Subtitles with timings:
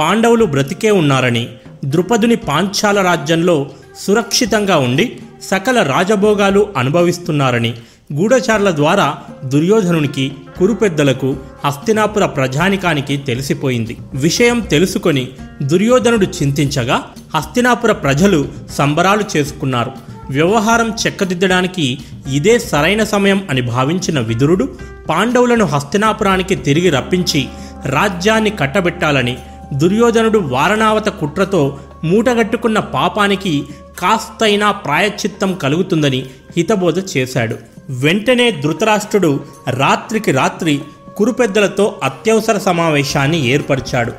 [0.00, 1.48] పాండవులు బ్రతికే ఉన్నారని
[1.84, 7.74] ద్రుపదుని పాంచాల రాజ్యంలో సురక్షితంగా ఉండి సకల రాజభోగాలు అనుభవిస్తున్నారని
[8.12, 13.96] గూఢచారుల ద్వారా దుర్యోధనునికి కురుపెద్దలకు హస్తినాపుర ప్రజానికానికి తెలిసిపోయింది.
[14.14, 15.28] విషయం తెలుసుకొని
[15.62, 17.02] దుర్యోధనుడు చింతించగా
[17.34, 19.92] హస్తినాపుర ప్రజలు సంబరాలు చేసుకున్నారు.
[20.30, 21.98] వ్యవహారం చెక్కదిద్దడానికి
[22.32, 24.68] ఇదే సరైన సమయం అని భావించిన విదురుడు
[25.08, 27.46] పాండవులను హస్తినాపురానికి తిరిగి రప్పించి
[27.86, 29.36] రాజ్యాన్ని కట్టబెట్టాలని
[29.72, 33.64] దుర్యోధనుడు వారణావత కుట్రతో మూటగట్టుకున్న పాపానికి
[33.98, 36.24] కాస్తైనా ప్రాయశ్చిత్తం కలుగుతుందని
[36.56, 37.56] హితబోధ చేశాడు.
[37.90, 40.80] వెంటనే ధృతరాష్ట్రుడు రాత్రికి రాత్రి
[41.16, 44.12] కురుపెద్దలతో అత్యవసర సమావేశాన్ని ఏర్పరిచాడు.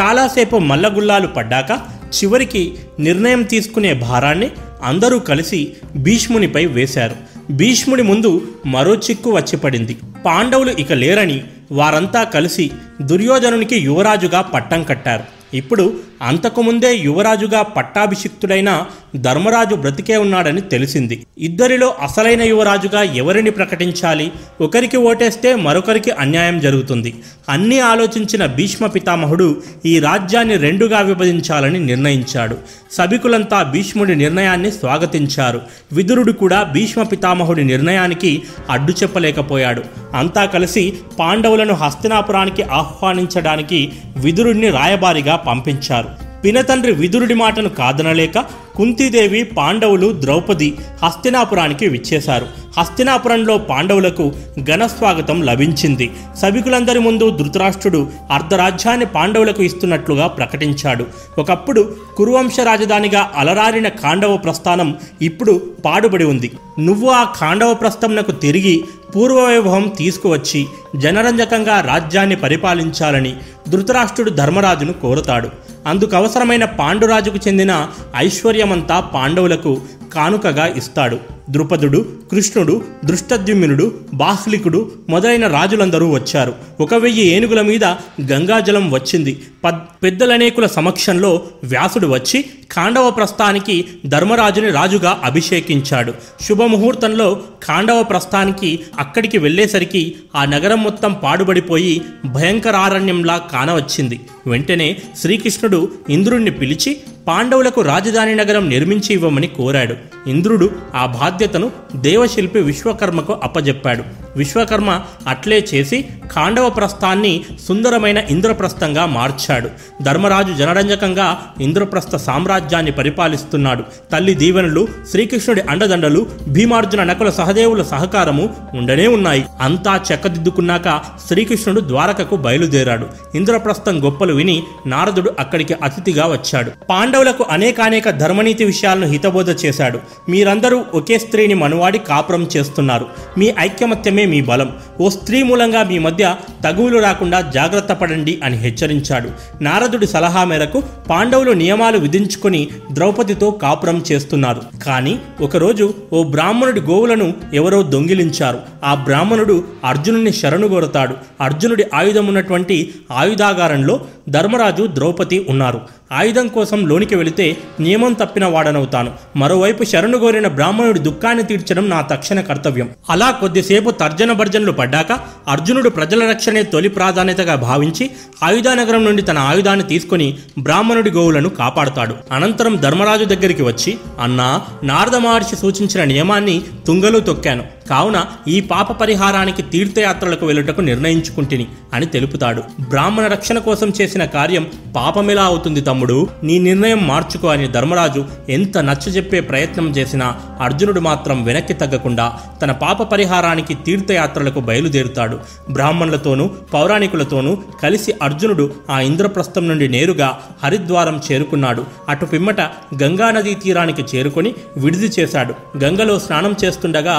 [0.00, 4.50] చాలాసేపు మల్లగుల్లాలు పడ్డాక చివరికి నిర్ణయం తీసుకునే భారాన్ని
[4.84, 7.16] అందరూ కలిసి భీష్మునిపై వేశారు.
[7.52, 9.96] భీష్ముడి ముందు మరో చిక్కు వచ్చి పడింది.
[10.24, 12.70] పాండవులు ఇక లేరని వారంతా కలిసి
[13.02, 15.24] దుర్యోధనునికి యువరాజుగా పట్టం కట్టారు.
[15.54, 18.84] ఇప్పుడు అంతకుముందే యువరాజుగా పట్టాభిషిక్తుడైన
[19.16, 21.26] ధర్మరాజు బ్రతికే ఉన్నాడని తెలిసింది.
[21.38, 24.32] ఇద్దరిలో అసలైన యువరాజుగా ఎవరిని ప్రకటించాలి?
[24.60, 27.14] ఒకరికి ఓటేస్తే మరొకరికి అన్యాయం జరుగుతుంది.
[27.48, 32.56] అన్నీ ఆలోచించిన భీష్మ పితామహుడు ఈ రాజ్యాన్ని రెండుగా విభజించాలని నిర్ణయించాడు.
[32.92, 35.60] సభికులంతా భీష్ముడి నిర్ణయాన్ని స్వాగతించారు.
[35.92, 39.82] విదురుడు కూడా భీష్మ పితామహుడి నిర్ణయానికి అడ్డు చెప్పలేకపోయాడు.
[40.14, 46.05] అంతా కలిసి పాండవులను హస్తినాపురానికి ఆహ్వానించడానికి విదురుడిని రాయబారిగా పంపించారు.
[46.44, 48.38] పినతండ్రి విదురుడి మాటను కాదనలేక
[48.76, 52.46] కుంతీదేవి పాండవులు ద్రౌపది హస్తినాపురానికి విచ్చేశారు.
[52.78, 54.32] హస్తినాపురంలో పాండవులకు
[54.62, 56.10] ఘనస్వాగతం లభించింది.
[56.42, 61.06] సభికులందరి ముందు ధృతరాష్ట్రుడు అర్ధరాజ్యాన్ని పాండవులకు ఇస్తున్నట్లుగా ప్రకటించాడు.
[61.38, 66.50] ఒకప్పుడు కురువంశ రాజధానిగా అలరారిన కాండవ ప్రస్థానం ఇప్పుడు పాడుబడి ఉంది.
[66.78, 68.84] నువ్వు ఆ కాండవ ప్రస్థంనకు తిరిగి
[69.16, 70.66] పూర్వవైభవం తీసుకువచ్చి
[70.96, 73.36] జనరంజకంగా రాజ్యాన్ని పరిపాలించాలని
[73.68, 75.48] ధృతరాష్ట్రుడు ధర్మరాజును కోరుతాడు.
[75.86, 79.80] అందుకు అవసరమైన పాండురాజుకు చెందిన ఐశ్వర్య ఐశ్వర్యమంతా పాండవులకు
[80.12, 81.18] కానుకగా ఇస్తాడు.
[81.50, 86.54] ద్రుపదుడు కృష్ణుడు దృష్టద్యుమ్నుడు బాహ్లికుడు మొదలైన రాజులందరూ వచ్చారు.
[86.80, 87.84] ఒక వెయ్యి ఏనుగుల మీద
[88.32, 89.42] గంగాజలం వచ్చింది.
[89.64, 96.12] పద్ పెద్దలనేకుల సమక్షంలో వ్యాసుడు వచ్చి ఖాండవ ప్రస్థానికి ధర్మరాజుని రాజుగా అభిషేకించాడు.
[96.42, 97.28] శుభముహూర్తంలో
[97.66, 104.20] ఖాండవ ప్రస్థానికి అక్కడికి వెళ్ళేసరికి ఆ నగరం మొత్తం పాడుబడిపోయి భయంకరారణ్యంలా కానవచ్చింది.
[104.46, 109.94] వెంటనే శ్రీకృష్ణుడు ఇంద్రుణ్ణి పిలిచి పాండవులకు రాజధాని నగరం నిర్మించి ఇవ్వమని కోరాడు.
[110.30, 114.02] ఇంద్రుడు ఆ బాధ్యతను దేవశిల్పి విశ్వకర్మకు అప్పజెప్పాడు.
[114.36, 116.04] విశ్వకర్మ అట్లే చేసి
[116.34, 119.70] ఖాండవ ప్రస్థాన్ని సుందరమైన ఇంద్రప్రస్థంగా మార్చాడు.
[120.02, 123.82] ధర్మరాజు జనరంజకంగా ఇంద్రప్రస్థ సామ్రాజ్యాన్ని పరిపాలిస్తున్నాడు.
[124.12, 129.44] తల్లి దీవెనలు శ్రీకృష్ణుడి అండదండలు భీమార్జున నకుల సహదేవుల సహకారము ఉండనే ఉన్నాయి.
[129.60, 133.06] అంతా చెక్కదిద్దుకున్నాక శ్రీకృష్ణుడు ద్వారకకు బయలుదేరాడు.
[133.34, 136.70] ఇంద్రప్రస్థం గొప్పలు విని నారదుడు అక్కడికి అతిథిగా వచ్చాడు.
[137.16, 139.98] పాండవులకు అనేకానేక ధర్మనీతి విషయాలను హితబోధ చేశాడు.
[140.28, 143.06] మీరందరూ ఒకే స్త్రీని మనువాడి కాపురం చేస్తున్నారు.
[143.38, 144.72] మీ ఐక్యమత్యమే మీ బలం.
[145.00, 149.30] ఓ స్త్రీ మూలంగా మీ మధ్య తగువులు రాకుండా జాగ్రత్త పడండి అని హెచ్చరించాడు.
[149.62, 154.62] నారదుడి సలహా మేరకు పాండవులు నియమాలు విధించుకొని ద్రౌపదితో కాపురం చేస్తున్నారు.
[154.86, 158.60] కానీ ఒకరోజు ఓ బ్రాహ్మణుడి గోవులను ఎవరో దొంగిలించారు.
[158.84, 161.16] ఆ బ్రాహ్మణుడు అర్జునుని శరణు కోరతాడు.
[161.40, 165.80] అర్జునుడి ఆయుధం ఉన్నటువంటి ఆయుధాగారంలో ధర్మరాజు ద్రౌపది ఉన్నారు.
[166.12, 169.12] ఆయుధం కోసం లోనికి వెళితే నియమం తప్పిన వాడనవుతాను.
[169.36, 172.90] మరోవైపు శరణు కోరిన బ్రాహ్మణుడి దుఃఖాన్ని తీర్చడం నా తక్షణ కర్తవ్యం.
[173.10, 175.12] అలా కొద్దిసేపు తర్జన భర్జనలు పడ్డాక
[175.48, 178.10] అర్జునుడు ప్రజల రక్షణే తొలి ప్రాధాన్యతగా భావించి
[178.42, 182.14] ఆయుధానగరం నుండి తన ఆయుధాన్ని తీసుకొని బ్రాహ్మణుడి గోవులను కాపాడుతాడు.
[182.32, 187.75] అనంతరం ధర్మరాజు దగ్గరికి వచ్చి అన్నా నారద మహర్షి సూచించిన నియమాన్ని తుంగలో తొక్కాను.
[187.90, 192.62] కావున ఈ పాప పరిహారానికి తీర్థయాత్రలకు వెళ్ళుటకు నిర్ణయించుకుంటుని అని తెలుపుతాడు.
[192.88, 194.66] బ్రాహ్మణ రక్షణ కోసం చేసిన కార్యం
[194.96, 196.28] పాపమిలా అవుతుంది తమ్ముడు.
[196.44, 202.32] నీ నిర్ణయం మార్చుకో అని ధర్మరాజు ఎంత నచ్చజెప్పే ప్రయత్నం చేసినా అర్జునుడు మాత్రం వెనక్కి తగ్గకుండా
[202.62, 205.38] తన పాప పరిహారానికి తీర్థయాత్రలకు బయలుదేరుతాడు.
[205.70, 211.84] బ్రాహ్మణులతోనూ పౌరాణికులతోనూ కలిసి అర్జునుడు ఆ ఇంద్రప్రస్థం నుండి నేరుగా హరిద్వారం చేరుకున్నాడు.
[212.08, 212.60] అటు పిమ్మట
[213.02, 215.54] గంగానదీ తీరానికి చేరుకొని విడిది చేశాడు.
[215.84, 217.14] గంగలో స్నానం చేస్తుండగా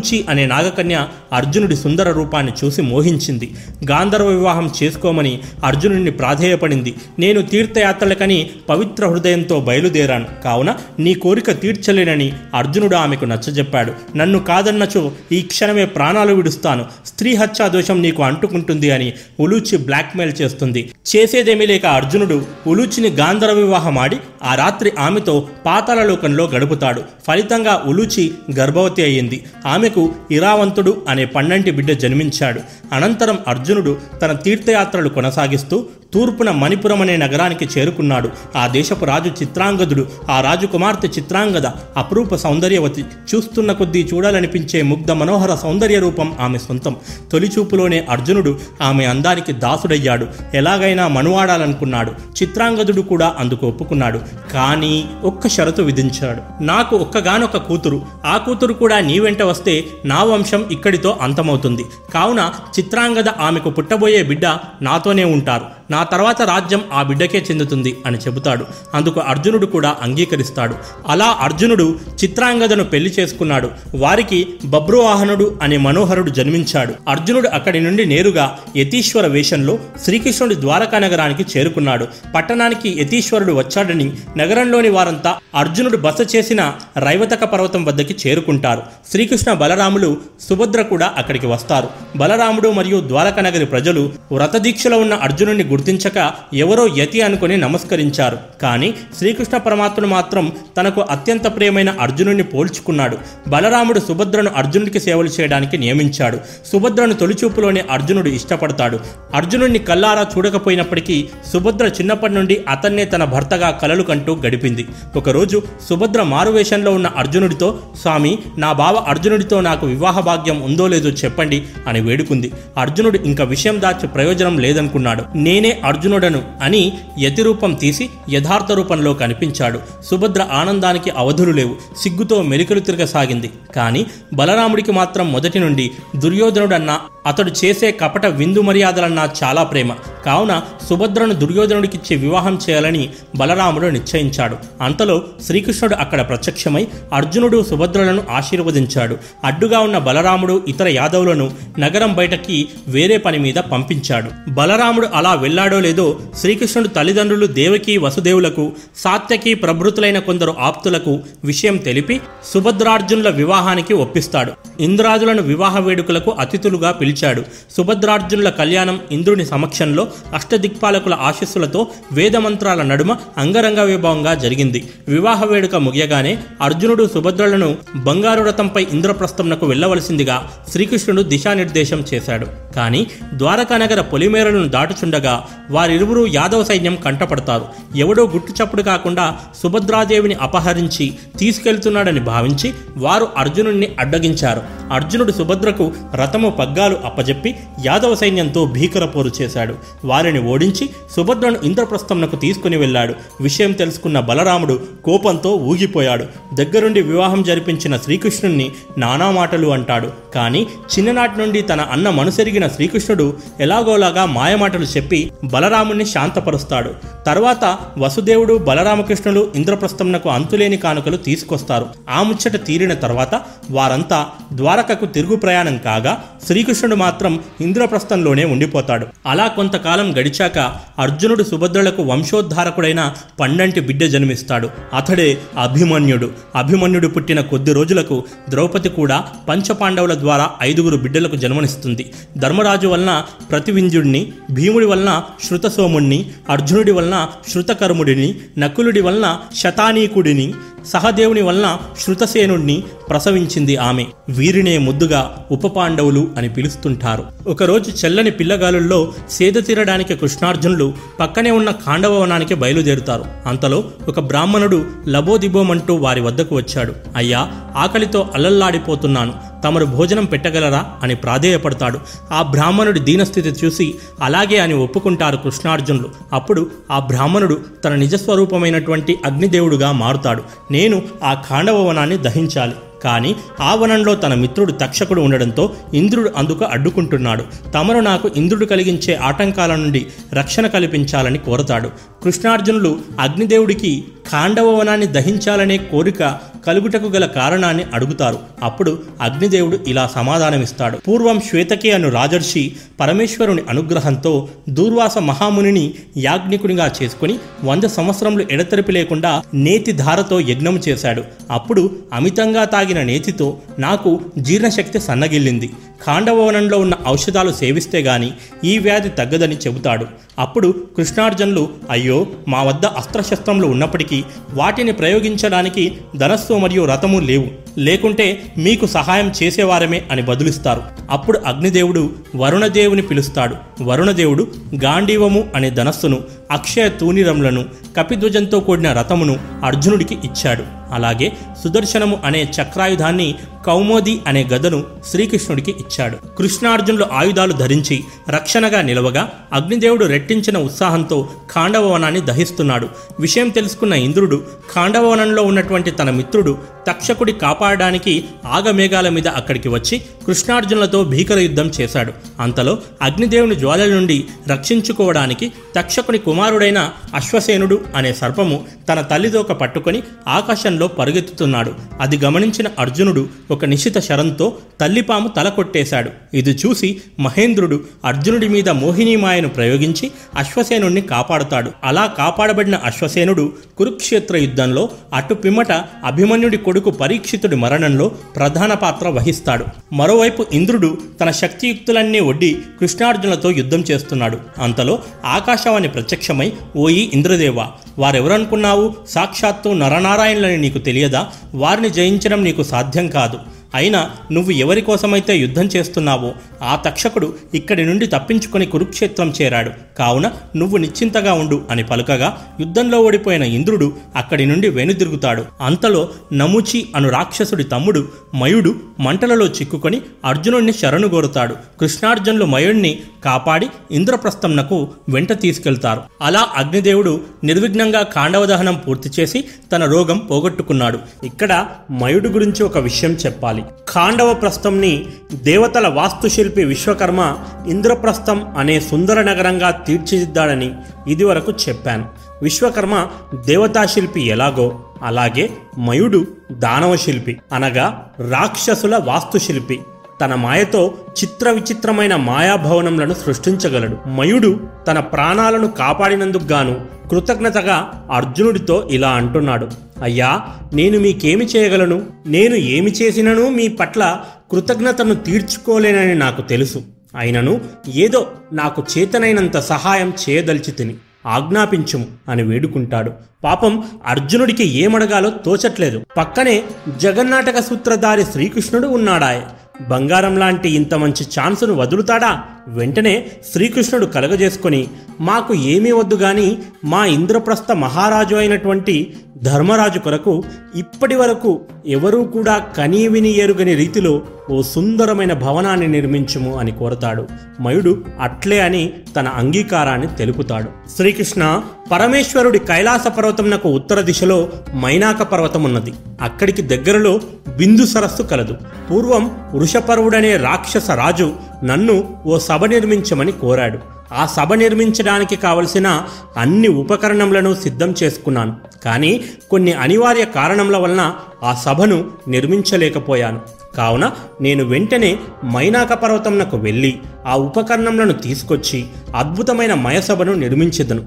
[0.00, 3.50] ఉలూచి అనే నాగకన్య అర్జునుడి సుందర రూపాన్ని చూసి మోహించింది.
[3.90, 6.94] గాంధర్వ వివాహం చేసుకోమని అర్జునుడిని ప్రాధేయపడింది.
[7.18, 10.26] నేను తీర్థయాత్రలకని పవిత్ర హృదయంతో బయలుదేరాను.
[10.44, 13.92] కావున నీ కోరిక తీర్చలేనని అర్జునుడు ఆమెకు నచ్చజెప్పాడు.
[14.16, 16.84] నన్ను కాదన్నచో ఈ క్షణమే ప్రాణాలు విడుస్తాను.
[17.06, 20.90] స్త్రీ హత్యా దోషం నీకు అంటుకుంటుంది అని ఉలూచి బ్లాక్మెయిల్ చేస్తుంది.
[21.16, 27.02] చేసేదేమీ లేక అర్జునుడు ఉలూచిని గాంధర్వ వివాహం ఆడి ఆ రాత్రి ఆమెతో పాతాళలోకంలో గడుపుతాడు.
[27.26, 29.44] ఫలితంగా ఉలూచి గర్భవతి అయ్యింది.
[29.66, 32.60] ఆమె ఆమెకు ఇరావంతుడు అనే పన్నంటి బిడ్డ జన్మించాడు.
[32.92, 35.84] అనంతరం అర్జునుడు తన తీర్థయాత్రలు కొనసాగిస్తూ
[36.14, 38.30] తూర్పున మణిపురం అనే నగరానికి చేరుకున్నాడు.
[38.56, 41.66] ఆ దేశపు రాజు చిత్రాంగదుడు ఆ రాజు కుమార్తె చిత్రాంగద
[41.96, 43.04] అపురూప సౌందర్యవతి.
[43.34, 46.96] చూస్తున్న కొద్దీ చూడాలనిపించే ముగ్ధ మనోహర సౌందర్య రూపం ఆమె సొంతం.
[47.32, 50.26] తొలిచూపులోనే అర్జునుడు ఆమె అందానికి దాసుడయ్యాడు.
[50.54, 52.10] ఎలాగైనా మనువాడాలనుకున్నాడు.
[52.10, 54.20] చిత్రాంగదుడు కూడా అందుకు ఒప్పుకున్నాడు.
[54.52, 56.62] కానీ ఒక్క షరతు విధించాడు.
[56.62, 58.02] నాకు ఒక్కగానొక్క కూతురు.
[58.26, 61.84] ఆ కూతురు కూడా నీ వెంట వస్తే నా వంశం ఇక్కడితో అంతమవుతుంది.
[62.14, 64.46] కావున చిత్రాంగద ఆమెకు పుట్టబోయే బిడ్డ
[64.82, 65.79] నాతోనే ఉంటారు.
[65.90, 68.66] నా తర్వాత రాజ్యం ఆ బిడ్డకే చెందుతుంది అని చెబుతాడు.
[68.94, 70.74] అందుకు అర్జునుడు కూడా అంగీకరిస్తాడు.
[71.08, 73.70] అలా అర్జునుడు చిత్రాంగదను పెళ్ళి చేసుకున్నాడు.
[73.94, 76.94] వారికి బబ్రువాహనుడు అనే మనోహరుడు జన్మించాడు.
[77.08, 82.06] అర్జునుడు అక్కడి నుండి నేరుగా యతీశ్వర వేషంలో శ్రీకృష్ణుడి ద్వారకా నగరానికి చేరుకున్నాడు.
[82.34, 88.82] పట్టణానికి యతీశ్వరుడు వచ్చాడని నగరంలోని వారంతా అర్జునుడు బస చేసిన రైవతక పర్వతం వద్దకి చేరుకుంటారు.
[89.10, 90.16] శ్రీకృష్ణ బలరాములు
[90.48, 91.88] సుభద్ర కూడా అక్కడికి వస్తారు.
[92.16, 98.38] బలరాముడు మరియు ద్వారకా నగరి ప్రజలు వ్రతదీక్షలో ఉన్న అర్జునుడిని గుర్తించక ఎవరో యతి అనుకుని నమస్కరించారు.
[98.62, 103.18] కానీ శ్రీకృష్ణ పరమాత్ముడు మాత్రం తనకు అత్యంత ప్రియమైన అర్జునుడిని పోల్చుకున్నాడు.
[103.48, 106.38] బలరాముడు సుభద్రను అర్జునుడికి సేవలు చేయడానికి నియమించాడు.
[106.72, 109.00] సుభద్రను తొలిచూపులోనే అర్జునుడు ఇష్టపడతాడు.
[109.34, 114.86] అర్జునుడిని కల్లారా చూడకపోయినప్పటికీ సుభద్ర చిన్నప్పటి నుండి అతన్నే తన భర్తగా కలలు కంటూ గడిపింది.
[115.16, 121.62] ఒకరోజు సుభద్ర మారువేషంలో ఉన్న అర్జునుడితో స్వామి నా బావ అర్జునుడితో నాకు వివాహ భాగ్యం ఉందో లేదో చెప్పండి
[121.88, 122.52] అని వేడుకుంది.
[122.76, 125.24] అర్జునుడు ఇంకా విషయం దాచి ప్రయోజనం లేదనుకున్నాడు.
[125.34, 129.80] నేనే అర్జునుడను అని యతిరూపం తీసి యథార్థ రూపంలో కనిపించాడు.
[130.04, 131.76] సుభద్ర ఆనందానికి అవధులు లేవు.
[131.96, 133.50] సిగ్గుతో మెలికలు తిరగసాగింది.
[133.76, 139.92] కానీ బలరాముడికి మాత్రం మొదటి నుండి దుర్యోధనుడన్న అతడు చేసే కపట విందు మర్యాదలన్నా చాలా ప్రేమ.
[140.26, 144.56] కావున సుభద్రను దుర్యోధనుడికిచ్చి వివాహం చేయాలని బలరాముడు నిశ్చయించాడు.
[144.80, 149.16] అంతలో శ్రీకృష్ణుడు అక్కడ ప్రత్యక్షమై అర్జునుడు సుభద్రలను ఆశీర్వదించాడు.
[149.44, 154.50] అడ్డుగా ఉన్న బలరాముడు ఇతర యాదవులను నగరం బయటకి వేరే పని మీద పంపించాడు.
[154.50, 162.20] బలరాముడు అలా వెళ్ళాడో లేదో శ్రీకృష్ణుడు తల్లిదండ్రులు దేవకి వసుదేవులకు సాత్యకి ప్రభృతులైన కొందరు ఆప్తులకు విషయం తెలిపి
[162.54, 164.52] సుభద్రార్జునుల వివాహానికి ఒప్పిస్తాడు.
[164.80, 167.42] ఇంద్రాజులను వివాహ వేడుకలకు అతిథులుగా పిలి నిలిచాడు.
[167.76, 174.90] సుభద్రార్జునుల కళ్యాణం ఇంద్రుని సమక్షంలో అష్టదిక్పాలకుల ఆశీస్సులతో వేదమంత్రాల నడుమ అంగరంగ వైభవంగా జరిగింది.
[175.08, 182.46] వివాహ వేడుక ముగియగానే అర్జునుడు సుభద్రలను బంగారు రథంపై ఇంద్రప్రస్థంనకు వెళ్ళవలసిందిగా శ్రీకృష్ణుడు దిశానిర్దేశం చేశాడు.
[182.76, 187.66] కానీ ద్వారకా నగర పొలిమేరలను దాటుచుండగా వారిరువురు యాదవ సైన్యం కంటపడతారు.
[187.96, 194.62] ఎవడో గుట్టు చప్పుడు కాకుండా సుభద్రాదేవిని అపహరించి తీసుకెళ్తున్నాడని భావించి వారు అర్జునుడిని అడ్డగించారు.
[194.92, 197.56] అర్జునుడు సుభద్రకు రథము పగ్గాలు అప్పజెప్పి
[197.86, 199.74] యాదవ సైన్యంతో భీకర పోరు చేశాడు.
[200.04, 203.14] వారిని ఓడించి సుభద్రను ఇంద్రప్రస్థంనకు తీసుకుని వెళ్ళాడు.
[203.40, 206.24] విషయం తెలుసుకున్న బలరాముడు కోపంతో ఊగిపోయాడు.
[206.54, 210.12] దగ్గరుండి వివాహం జరిపించిన శ్రీకృష్ణుణ్ణి నానా మాటలు అంటాడు.
[210.34, 216.94] కానీ చిన్ననాటి నుండి తన అన్న మనుసెరిగిన శ్రీకృష్ణుడు ఎలాగోలాగా మాయమాటలు చెప్పి బలరాముణ్ణి శాంతపరుస్తాడు.
[217.26, 221.86] తర్వాత వసుదేవుడు బలరామకృష్ణులు ఇంద్రప్రస్థంనకు అంతులేని కానుకలు తీసుకొస్తారు.
[222.10, 229.06] ఆ ముచ్చట తీరిన తర్వాత వారంతా ద్వారకకు తిరుగు ప్రయాణం కాగా శ్రీకృష్ణుడు మాత్రం ఇంద్రప్రస్థంలోనే ఉండిపోతాడు.
[229.26, 230.58] అలా కొంతకాలం గడిచాక
[230.98, 234.70] అర్జునుడు సుభద్రలకు వంశోద్ధారకుడైన పండంటి బిడ్డ జన్మిస్తాడు.
[234.94, 236.30] అతడే అభిమన్యుడు.
[236.56, 242.12] అభిమన్యుడు పుట్టిన కొద్ది రోజులకు ద్రౌపది కూడా పంచపాండవుల ద్వారా ఐదుగురు బిడ్డలకు జన్మనిస్తుంది.
[242.36, 250.54] ధర్మరాజు వలన ప్రతివింజుడిని భీముడి వలన శృతసోముణ్ణి అర్జునుడి వలన శృతకర్ముడిని నకులుడి వలన శతానీకుడిని
[250.86, 254.06] సహదేవుని వలన శృతసేనుణ్ణి ప్రసవించింది ఆమె.
[254.28, 257.24] వీరినే ముద్దుగా ఉపపాండవులు అని పిలుస్తుంటారు.
[257.46, 263.24] ఒకరోజు చెల్లని పిల్లగాలుల్లో సేద తీరడానికి కృష్ణార్జునులు పక్కనే ఉన్న కాండవవనానికి బయలుదేరుతారు.
[263.46, 266.94] అంతలో ఒక బ్రాహ్మణుడు లబోదిబోమంటూ వారి వద్దకు వచ్చాడు.
[267.16, 269.49] అయ్యా ఆకలితో అల్లల్లాడిపోతున్నాను.
[269.64, 272.00] తమరు భోజనం పెట్టగలరా అని ప్రాధేయపడతాడు.
[272.32, 276.10] ఆ బ్రాహ్మణుడి దీనస్థితి చూసి అలాగే అని ఒప్పుకుంటారు కృష్ణార్జునులు.
[276.32, 280.42] అప్పుడు ఆ బ్రాహ్మణుడు తన నిజస్వరూపమైనటువంటి అగ్నిదేవుడుగా మారుతాడు.
[280.70, 282.72] నేను ఆ ఖాండవ వనాన్ని దహించాలి.
[283.04, 287.44] కానీ ఆ వనంలో తన మిత్రుడు తక్షకుడు ఉండడంతో ఇంద్రుడు అందుకు అడ్డుకుంటున్నాడు.
[287.74, 291.90] తమరు నాకు ఇంద్రుడు కలిగించే ఆటంకాల నుండి రక్షణ కల్పించాలని కోరతాడు.
[292.24, 298.38] కృష్ణార్జునులు అగ్నిదేవుడికి ఖాండవ వనాన్ని దహించాలనే కోరిక కలుగుటకు గల కారణాన్ని అడుగుతారు.
[298.62, 300.96] అప్పుడు అగ్నిదేవుడు ఇలా సమాధానమిస్తాడు.
[300.96, 309.92] పూర్వం శ్వేతకి అను రాజర్షి పరమేశ్వరుని అనుగ్రహంతో దూర్వాస మహామునిని యాజ్ఞికునిగా చేసుకుని వంద సంవత్సరములు ఎడతెరిపి లేకుండా నేతి
[309.92, 311.24] ధారతో యజ్ఞం చేశాడు.
[311.50, 315.70] అప్పుడు అమితంగా తాగిన నేతితో నాకు జీర్ణశక్తి సన్నగిల్లింది.
[316.06, 318.32] ఖాండవవనంలో ఉన్న ఔషధాలు సేవిస్తే గాని
[318.64, 320.06] ఈ వ్యాధి తగ్గదని చెబుతాడు.
[320.38, 327.48] అప్పుడు కృష్ణార్జునులు అయ్యో మా వద్ద అస్త్రశస్త్రములు ఉన్నప్పటికీ వాటిని ప్రయోగించడానికి ధనస్సు మరియు రథము లేవు.
[327.78, 333.56] లేకుంటే మీకు సహాయం చేసేవారమే అని బదులిస్తారు అప్పుడు అగ్నిదేవుడు వరుణదేవుని పిలుస్తాడు.
[333.82, 334.46] వరుణదేవుడు
[334.84, 336.18] గాంధీవము అనే ధనస్సును
[336.50, 337.64] అక్షయ తూనిరములను
[337.96, 340.64] కపిధ్వజంతో కూడిన రథమును అర్జునుడికి ఇచ్చాడు.
[340.90, 341.32] అలాగే
[341.64, 343.34] సుదర్శనము అనే చక్రాయుధాన్ని
[343.66, 346.16] కౌమోది అనే గదను శ్రీకృష్ణుడికి ఇచ్చాడు.
[346.38, 352.88] కృష్ణార్జునులు ఆయుధాలు ధరించి రక్షణగా నిలవగా అగ్నిదేవుడు రెట్టించిన ఉత్సాహంతో ఖాండవవనాన్ని దహిస్తున్నాడు.
[353.20, 354.42] విషయం తెలుసుకున్న ఇంద్రుడు
[354.74, 362.12] ఖాండవవనంలో ఉన్నటువంటి తన మిత్రుడు తక్షకుడి కాపాడడానికి ఆగమేఘాల మీద అక్కడికి వచ్చి కృష్ణార్జునులతో భీకర యుద్ధం చేశాడు.
[362.40, 366.80] అంతలో అగ్నిదేవుని జ్వాలల నుండి రక్షించుకోవడానికి తక్షకుని కుమారుడైన
[367.14, 371.74] అశ్వసేనుడు అనే సర్పము తన తల్లిదోక పట్టుకొని ఆకాశంలో పరుగెత్తుతున్నాడు.
[372.00, 374.46] అది గమనించిన అర్జునుడు ఒక నిశ్చిత శరంతో
[374.80, 376.10] తల్లిపాము తల కొట్టేశాడు.
[376.34, 376.88] ఇది చూసి
[377.20, 381.72] మహేంద్రుడు అర్జునుడి మీద మోహినీమాయను ప్రయోగించి అశ్వసేనుణ్ణి కాపాడుతాడు.
[381.84, 385.72] అలా కాపాడబడిన అశ్వసేనుడు కురుక్షేత్ర యుద్ధంలో అటు పిమ్మట
[386.04, 389.64] అభిమన్యుడి కొడుకు పరీక్షితుడి మరణంలో ప్రధాన పాత్ర వహిస్తాడు.
[389.92, 394.40] మరోవైపు ఇంద్రుడు తన శక్తియుక్తులన్నీ ఒడ్డి కృష్ణార్జునులతో యుద్ధం చేస్తున్నాడు.
[394.58, 394.98] అంతలో
[395.36, 395.88] ఆకాశవాణి
[396.30, 397.58] ప్రత్యక్షమై ఓయి ఇంద్రదేవ
[397.98, 398.94] వారెవరనుకున్నావు?
[399.08, 401.26] సాక్షాత్తు నరనారాయణులని నీకు తెలియదా?
[401.54, 403.38] వారిని జయించడం నీకు సాధ్యం కాదు.
[403.74, 406.32] అయినా నువ్వు ఎవరి కోసమైతే యుద్ధం చేస్తున్నావో
[406.62, 409.70] ఆ తక్షకుడు ఇక్కడి నుండి తప్పించుకొని కురుక్షేత్రం చేరాడు.
[409.98, 412.28] కావున నువ్వు నిశ్చింతగా ఉండు అని పలుకగా
[412.60, 415.44] యుద్ధంలో ఓడిపోయిన ఇంద్రుడు అక్కడి నుండి వెనుదిరుగుతాడు.
[415.60, 421.54] అంతలో నముచి అను రాక్షసుడి తమ్ముడు మయుడు మంటలలో చిక్కుకొని అర్జునుడిని శరణుగోరుతాడు.
[421.80, 426.02] కృష్ణార్జునులు మయుడిని కాపాడి ఇంద్రప్రస్థంనకు వెంట తీసుకెళ్తారు.
[426.22, 430.98] అలా అగ్నిదేవుడు నిర్విఘ్నంగా కాండవ దహనం పూర్తి చేసి తన రోగం పోగొట్టుకున్నాడు.
[431.24, 433.64] ఇక్కడ మయుడు గురించి ఒక విషయం చెప్పాలి.
[433.88, 440.74] కాండవ ప్రస్థంని దేవతల వాస్తుశిల్పి విశ్వకర్మ ఇంద్రప్రస్థం అనే సుందర నగరంగా తీర్చిదిద్దాడని
[441.08, 442.06] ఇదివరకు చెప్పాను.
[442.42, 443.06] విశ్వకర్మ
[443.46, 449.80] దేవతాశిల్పి ఎలాగో అలాగే మయుడు దానవ శిల్పి అనగా రాక్షసుల వాస్తుశిల్పి.
[450.20, 454.08] తన మాయతో చిత్ర విచిత్రమైన మాయాభవనములను సృష్టించగలడు.
[454.08, 459.68] మయుడు తన ప్రాణాలను కాపాడినందుకు గాను కృతజ్ఞతగా అర్జునుడితో ఇలా అంటున్నాడు.
[460.02, 462.06] అయ్యా నేను మీకేమి చేయగలను?
[462.26, 466.82] నేను ఏమి చేసినను మీ పట్ల కృతజ్ఞతను తీర్చుకోలేనని నాకు తెలుసు.
[467.18, 467.60] అయినను
[467.94, 470.94] ఏదో నాకు చేతనైనంత సహాయం చేయదలిచి తిని
[471.26, 473.12] ఆజ్ఞాపించుము అని వేడుకుంటాడు.
[473.44, 476.02] పాపం అర్జునుడికి ఏమడగాలో తోచట్లేదు.
[476.16, 476.62] పక్కనే
[476.96, 479.42] జగన్నాటక సూత్రధారి శ్రీకృష్ణుడు ఉన్నాడాయ్.
[479.88, 482.44] బంగారం లాంటి ఇంత మంచి ఛాన్సును వదులుతాడా?
[482.76, 484.88] వెంటనే శ్రీకృష్ణుడు కలగజేసుకొని
[485.20, 493.30] మాకు ఏమీ వద్దు గాని మా ఇంద్రప్రస్థ మహారాజు అయినటువంటి ధర్మరాజు కొరకు ఇప్పటి వరకు ఎవరూ కూడా కనీవిని
[493.36, 497.26] ఎరుగని రీతిలో ఓ సుందరమైన భవనాన్ని నిర్మించుము అని కోరతాడు.
[497.60, 500.68] మయుడు అట్లే అని తన అంగీకారాన్ని తెలుపుతాడు.
[500.96, 501.62] శ్రీకృష్ణ
[501.92, 507.20] పరమేశ్వరుడి కైలాస పర్వతంనకు ఉత్తర దిశలో మైనాక పర్వతం ఉన్నది అక్కడికి దగ్గరలో
[507.56, 508.56] బిందు సరస్సు కలదు.
[508.90, 509.24] పూర్వం
[509.54, 511.32] వృషపర్వుడనే రాక్షస రాజు
[511.64, 513.78] నన్ను ఓ సభ సభ నిర్మించమని కోరాడు.
[514.14, 516.02] ఆ సభ నిర్మించడానికి కావలసిన
[516.36, 518.56] అన్ని ఉపకరణములను సిద్ధం చేసుకున్నాను.
[518.84, 523.40] కానీ కొన్ని అనివార్య కారణముల వలన ఆ సభను నిర్మించలేకపోయాను.
[523.76, 525.18] కావున నేను వెంటనే
[525.54, 528.84] మైనాక పర్వతంనకు వెళ్ళి ఆ ఉపకరణములను తీసుకొచ్చి
[529.16, 531.04] అద్భుతమైన మయసభను నిర్మించెదను.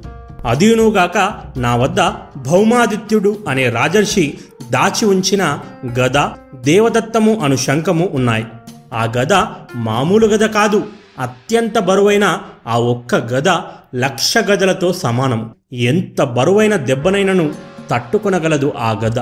[0.48, 2.02] అదీనుగాక నా వద్ద
[2.38, 4.34] భౌమాదిత్యుడు అనే రాజర్షి
[4.72, 5.60] దాచి ఉంచిన
[6.00, 6.28] గద
[6.62, 8.46] దేవదత్తము అను శంఖము ఉన్నాయి.
[8.94, 9.34] ఆ గద
[9.76, 10.84] మామూలు గద కాదు.
[11.20, 13.48] అత్యంత బరువైన ఆ ఒక్క గద
[13.96, 17.54] లక్ష గదలతో సమానం ఎంత బరువైన దెబ్బనైనను
[17.92, 19.20] తట్టుకొనగలదు ఆ గద.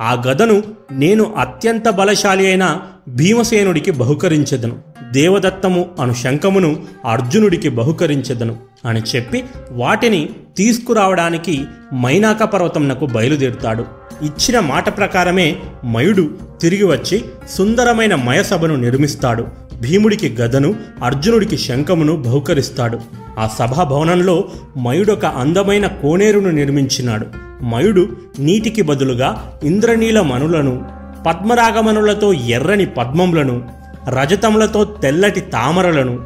[0.00, 4.78] ఆ గదను నేను అత్యంత బలశాలి అయిన భీమసేనుడికి బహుకరించెదను.
[5.12, 13.84] దేవదత్తము అను శంఖమును అర్జునుడికి బహుకరించెదను అని చెప్పి వాటిని తీసుకురావడానికి మైనాక పర్వతంనకు బయలుదేరుతాడు.
[14.22, 19.46] ఇచ్చిన మాట ప్రకారమే మయుడు తిరిగి వచ్చి సుందరమైన మయసభను నిర్మిస్తాడు.
[19.84, 23.00] భీముడికి గదను అర్జునుడికి శంఖమును బహుకరిస్తాడు.
[23.38, 24.44] ఆ సభాభవనంలో
[24.76, 27.26] మయుడొక అందమైన కోనేరును నిర్మించినాడు.
[27.64, 30.84] మయుడు నీటికి బదులుగా ఇంద్రనీల మనులను
[31.26, 33.68] పద్మరాగమనులతో ఎర్రని పద్మములను
[34.08, 36.20] రజతములతో తెల్లటి తామరలను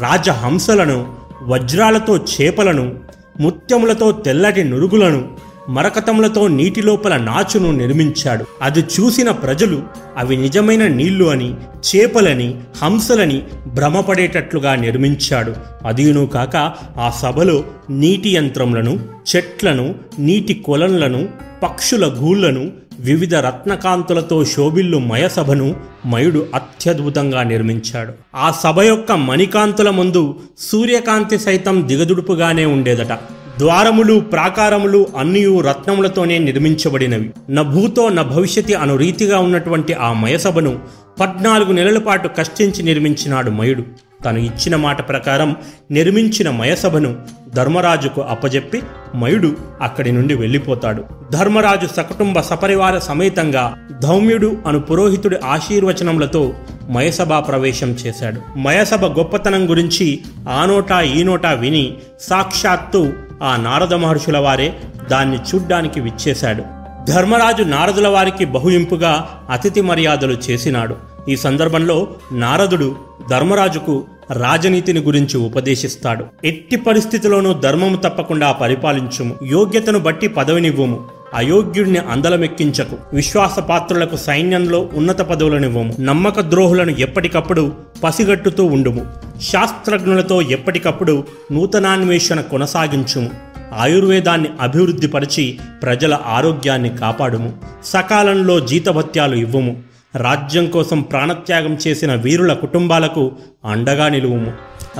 [0.00, 0.98] రాజహంసలను
[1.42, 2.94] వజ్రాలతో చేపలను
[3.40, 5.28] ముత్యములతో తెల్లటి నురుగులను
[5.68, 8.44] మరకతములతో నీటి లోపల నాచును నిర్మించాడు.
[8.62, 9.82] అది చూసిన ప్రజలు
[10.16, 15.54] అవి నిజమైన నీళ్ళు అని చేపలని హంసలని భ్రమపడేటట్లుగా నిర్మించాడు.
[15.86, 16.56] అదీను కాక
[16.98, 19.00] ఆ సభలో నీటి యంత్రములను
[19.36, 21.28] చెట్లను నీటి కొలన్లను
[21.62, 28.12] పక్షుల గూళ్ళను వివిధ రత్నకాంతులతో శోభిల్లు మయసభను మయుడు అత్యద్భుతంగా నిర్మించాడు.
[28.36, 33.18] ఆ సభ యొక్క మణికాంతుల ముందు సూర్యకాంతి సైతం దిగదుడుపుగానే ఉండేదట.
[33.58, 37.30] ద్వారములు ప్రాకారములు అన్నియు రత్నములతోనే నిర్మించబడినవి.
[37.50, 40.78] నభూతో భూతో న భవిష్యతి అను రీతిగా ఉన్నటువంటి ఆ మయసభను
[41.20, 43.82] పద్నాలుగు నెలల పాటు కష్టించి నిర్మించినాడు మయుడు.
[44.24, 45.56] తను ఇచ్చిన మాట ప్రకారం
[45.90, 47.16] నిర్మించిన మయసభను
[47.54, 48.82] ధర్మరాజుకు అప్పజెప్పి
[49.14, 51.04] మయుడు అక్కడి నుండి వెళ్ళిపోతాడు.
[51.32, 56.54] ధర్మరాజు సకుటుంబ సపరివార సమేతంగా ధౌమ్యుడు అను పురోహితుడి ఆశీర్వచనములతో
[56.88, 58.58] మయసభా ప్రవేశం చేశాడు.
[58.58, 60.20] మయసభ గొప్పతనం గురించి
[60.50, 64.76] ఆనోటా ఈనోటా విని సాక్షాత్తు ఆ నారద మహర్షుల వారే
[65.10, 66.62] దాన్ని చూడ్డానికి విచ్చేశాడు.
[67.08, 70.96] ధర్మరాజు నారదుల వారికి బహుయింపుగా అతిథి మర్యాదలు చేసినాడు.
[71.28, 72.96] ఈ సందర్భంలో నారదుడు
[73.30, 76.24] ధర్మరాజుకు రాజనీతిని గురించి ఉపదేశిస్తాడు.
[76.44, 79.34] ఎట్టి పరిస్థితిలోనూ ధర్మము తప్పకుండా పరిపాలించుము.
[79.42, 82.96] యోగ్యతను బట్టి పదవినివ్వము అయోగ్యుడిని అందలమెక్కించకు.
[83.12, 85.96] విశ్వాసపాత్రులకు సైన్యంలో ఉన్నత పదవులనివ్వము.
[86.00, 87.72] నమ్మక ద్రోహులను ఎప్పటికప్పుడు
[88.04, 89.06] పసిగట్టుతూ ఉండుము.
[89.42, 93.30] శాస్త్రజ్ఞులతో ఎప్పటికప్పుడు నూతనాన్వేషణ కొనసాగించుము.
[93.72, 97.52] ఆయుర్వేదాన్ని అభివృద్ధిపరిచి ప్రజల ఆరోగ్యాన్ని కాపాడుము.
[97.84, 99.82] సకాలంలో జీతభత్యాలు ఇవ్వము.
[100.16, 103.32] రాజ్యం కోసం ప్రాణత్యాగం చేసిన వీరుల కుటుంబాలకు
[103.64, 104.52] అండగా నిలువుము.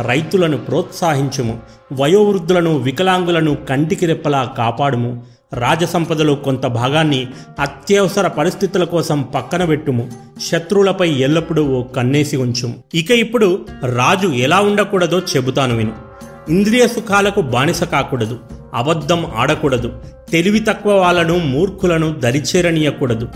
[0.02, 1.58] రైతులను ప్రోత్సహించుము.
[1.92, 5.33] వయోవృద్ధులను వికలాంగులను కంటికి రెప్పలా కాపాడుము.
[5.54, 7.28] రాజసంపదలో కొంత భాగాన్ని
[7.60, 10.10] అత్యవసర పరిస్థితుల కోసం పక్కన పెట్టుము.
[10.42, 12.74] శత్రువులపై ఎల్లప్పుడూ ఓ కన్నేసి ఉంచుము.
[12.94, 15.92] ఇక ఇప్పుడు రాజు ఎలా ఉండకూడదో చెబుతాను విను.
[16.48, 18.38] ఇంద్రియ సుఖాలకు బానిస కాకూడదు.
[18.74, 19.92] అబద్ధం ఆడకూడదు.
[20.32, 23.28] తెలివి తక్కువ వాళ్ళను మూర్ఖులను దరిచేరనీయకూడదు.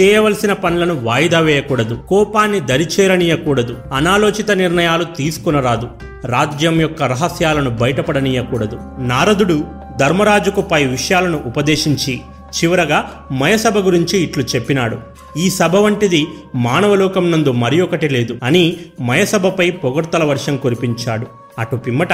[0.00, 1.98] చేయవలసిన పనులను వాయిదా వేయకూడదు.
[2.08, 3.76] కోపాన్ని దరిచేరనీయకూడదు.
[3.94, 5.88] అనాలోచిత నిర్ణయాలు తీసుకునరాదు.
[6.24, 8.78] రాజ్యం యొక్క రహస్యాలను బయటపడనీయకూడదు.
[8.98, 9.64] నారదుడు
[10.00, 12.14] ధర్మరాజుకు పై విషయాలను ఉపదేశించి
[12.56, 12.98] చివరగా
[13.32, 14.96] మయసభ గురించి ఇట్లు చెప్పినాడు.
[15.38, 21.26] ఈ సభ వంటిది మానవలోకం నందు మరి ఒకటి లేదు అని మయసభపై పొగడ్తల వర్షం కురిపించాడు.
[21.60, 22.12] అటు పిమ్మట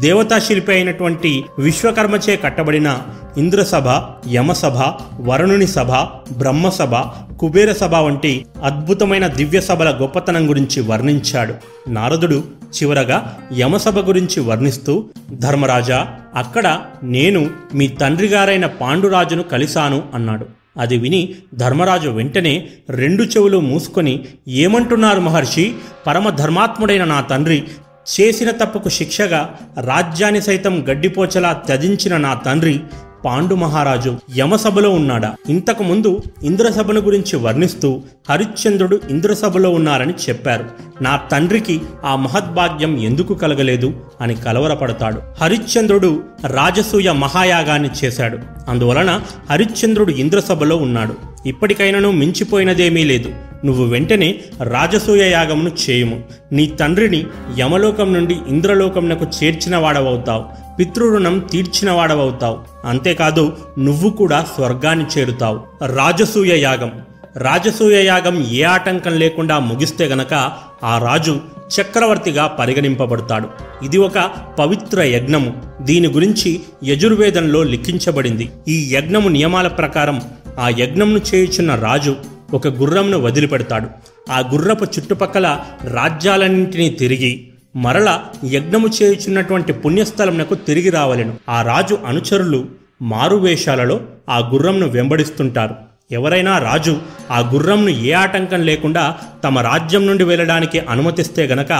[0.00, 2.98] దేవతా శిల్పి అయినటువంటి విశ్వకర్మచే కట్టబడిన
[3.36, 3.88] ఇంద్రసభ
[4.32, 4.76] యమసభ
[5.20, 5.90] వరుణుని సభ
[6.38, 6.94] బ్రహ్మసభ
[7.40, 11.54] కుబేర సభ వంటి అద్భుతమైన దివ్య సభల గొప్పతనం గురించి వర్ణించాడు.
[11.88, 12.38] నారదుడు
[12.76, 13.18] చివరగా
[13.58, 20.46] యమసభ గురించి వర్ణిస్తూ ధర్మరాజా అక్కడ నేను మీ తండ్రి గారైన పాండురాజును కలిశాను అన్నాడు.
[20.78, 25.74] అది విని ధర్మరాజు వెంటనే రెండు చెవులు మూసుకొని ఏమంటున్నారు మహర్షి?
[26.06, 27.64] పరమ ధర్మాత్ముడైన నా తండ్రి
[28.08, 32.80] చేసిన తప్పుకు శిక్షగా రాజ్యాన్ని సైతం గడ్డిపోచలా త్యజించిన నా తండ్రి
[33.24, 35.34] పాండు మహారాజు యమసభలో ఉన్నాడా?
[35.48, 40.64] ఇంతకు ముందు ఇంద్రసభను గురించి వర్ణిస్తూ హరిశ్చంద్రుడు ఇంద్రసభలో ఉన్నారని చెప్పారు.
[41.02, 45.22] నా తండ్రికి ఆ మహద్భాగ్యం ఎందుకు కలగలేదు అని కలవరపడతాడు.
[45.40, 48.38] హరిశ్చంద్రుడు రాజసూయ మహాయాగాన్ని చేశాడు.
[48.68, 51.14] అందువలన హరిశ్చంద్రుడు ఇంద్రసభలో ఉన్నాడు.
[51.46, 53.47] ఇప్పటికైనాను మించిపోయినదేమీ లేదు.
[53.64, 56.22] నువ్వు వెంటనే రాజసూయ యాగమును చేయుము.
[56.52, 57.26] నీ తండ్రిని
[57.58, 60.44] యమలోకం నుండి ఇంద్రలోకంనకు చేర్చిన వాడవవుతావు
[60.78, 65.60] పితృరుణం తీర్చిన వాడవవుతావు అంతేకాదు నువ్వు కూడా స్వర్గాన్ని చేరుతావు.
[65.86, 66.92] రాజసూయ యాగం.
[67.36, 70.52] రాజసూయ యాగం ఏ ఆటంకం లేకుండా ముగిస్తే గనక
[70.84, 71.40] ఆ రాజు
[71.80, 73.48] చక్రవర్తిగా పరిగణింపబడతాడు.
[73.84, 75.62] ఇది ఒక పవిత్ర యజ్ఞము.
[75.82, 78.50] దీని గురించి యజుర్వేదంలో లిఖించబడింది.
[78.68, 80.22] ఈ యజ్ఞము నియమాల ప్రకారం
[80.60, 82.16] ఆ యజ్ఞంను చేయుచున్న రాజు
[82.52, 83.88] ఒక గుర్రంను వదిలిపెడతాడు.
[84.30, 91.36] ఆ గుర్రపు చుట్టుపక్కల రాజ్యాలన్నింటినీ తిరిగి మరల యజ్ఞము చేయుచున్నటువంటి పుణ్యస్థలమునకు తిరిగి రావలెను.
[91.48, 92.66] ఆ రాజు అనుచరులు
[93.02, 95.87] మారువేషాలలో ఆ గుర్రంను వెంబడిస్తుంటారు.
[96.10, 96.92] ఎవరైనా రాజు
[97.30, 99.02] ఆ గుర్రంను ఏ ఆటంకం లేకుండా
[99.44, 101.72] తమ రాజ్యం నుండి వెళ్ళడానికి అనుమతిస్తే గనక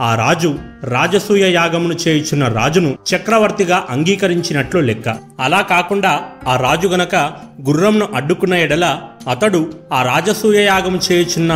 [0.00, 0.50] ఆ రాజు
[0.84, 5.08] రాజసూయ యాగమును చేయుచున్న రాజును చక్రవర్తిగా అంగీకరించినట్లు లెక్క.
[5.40, 6.12] అలా కాకుండా
[6.46, 7.14] ఆ రాజు గనక
[7.68, 8.86] గుర్రంను అడ్డుకున్న ఎడల
[9.30, 9.60] అతడు
[9.92, 11.52] ఆ రాజసూయ యాగం చేయుచున్న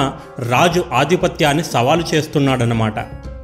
[0.48, 2.98] రాజు ఆధిపత్యాన్ని సవాలు చేస్తున్నాడన్నమాట.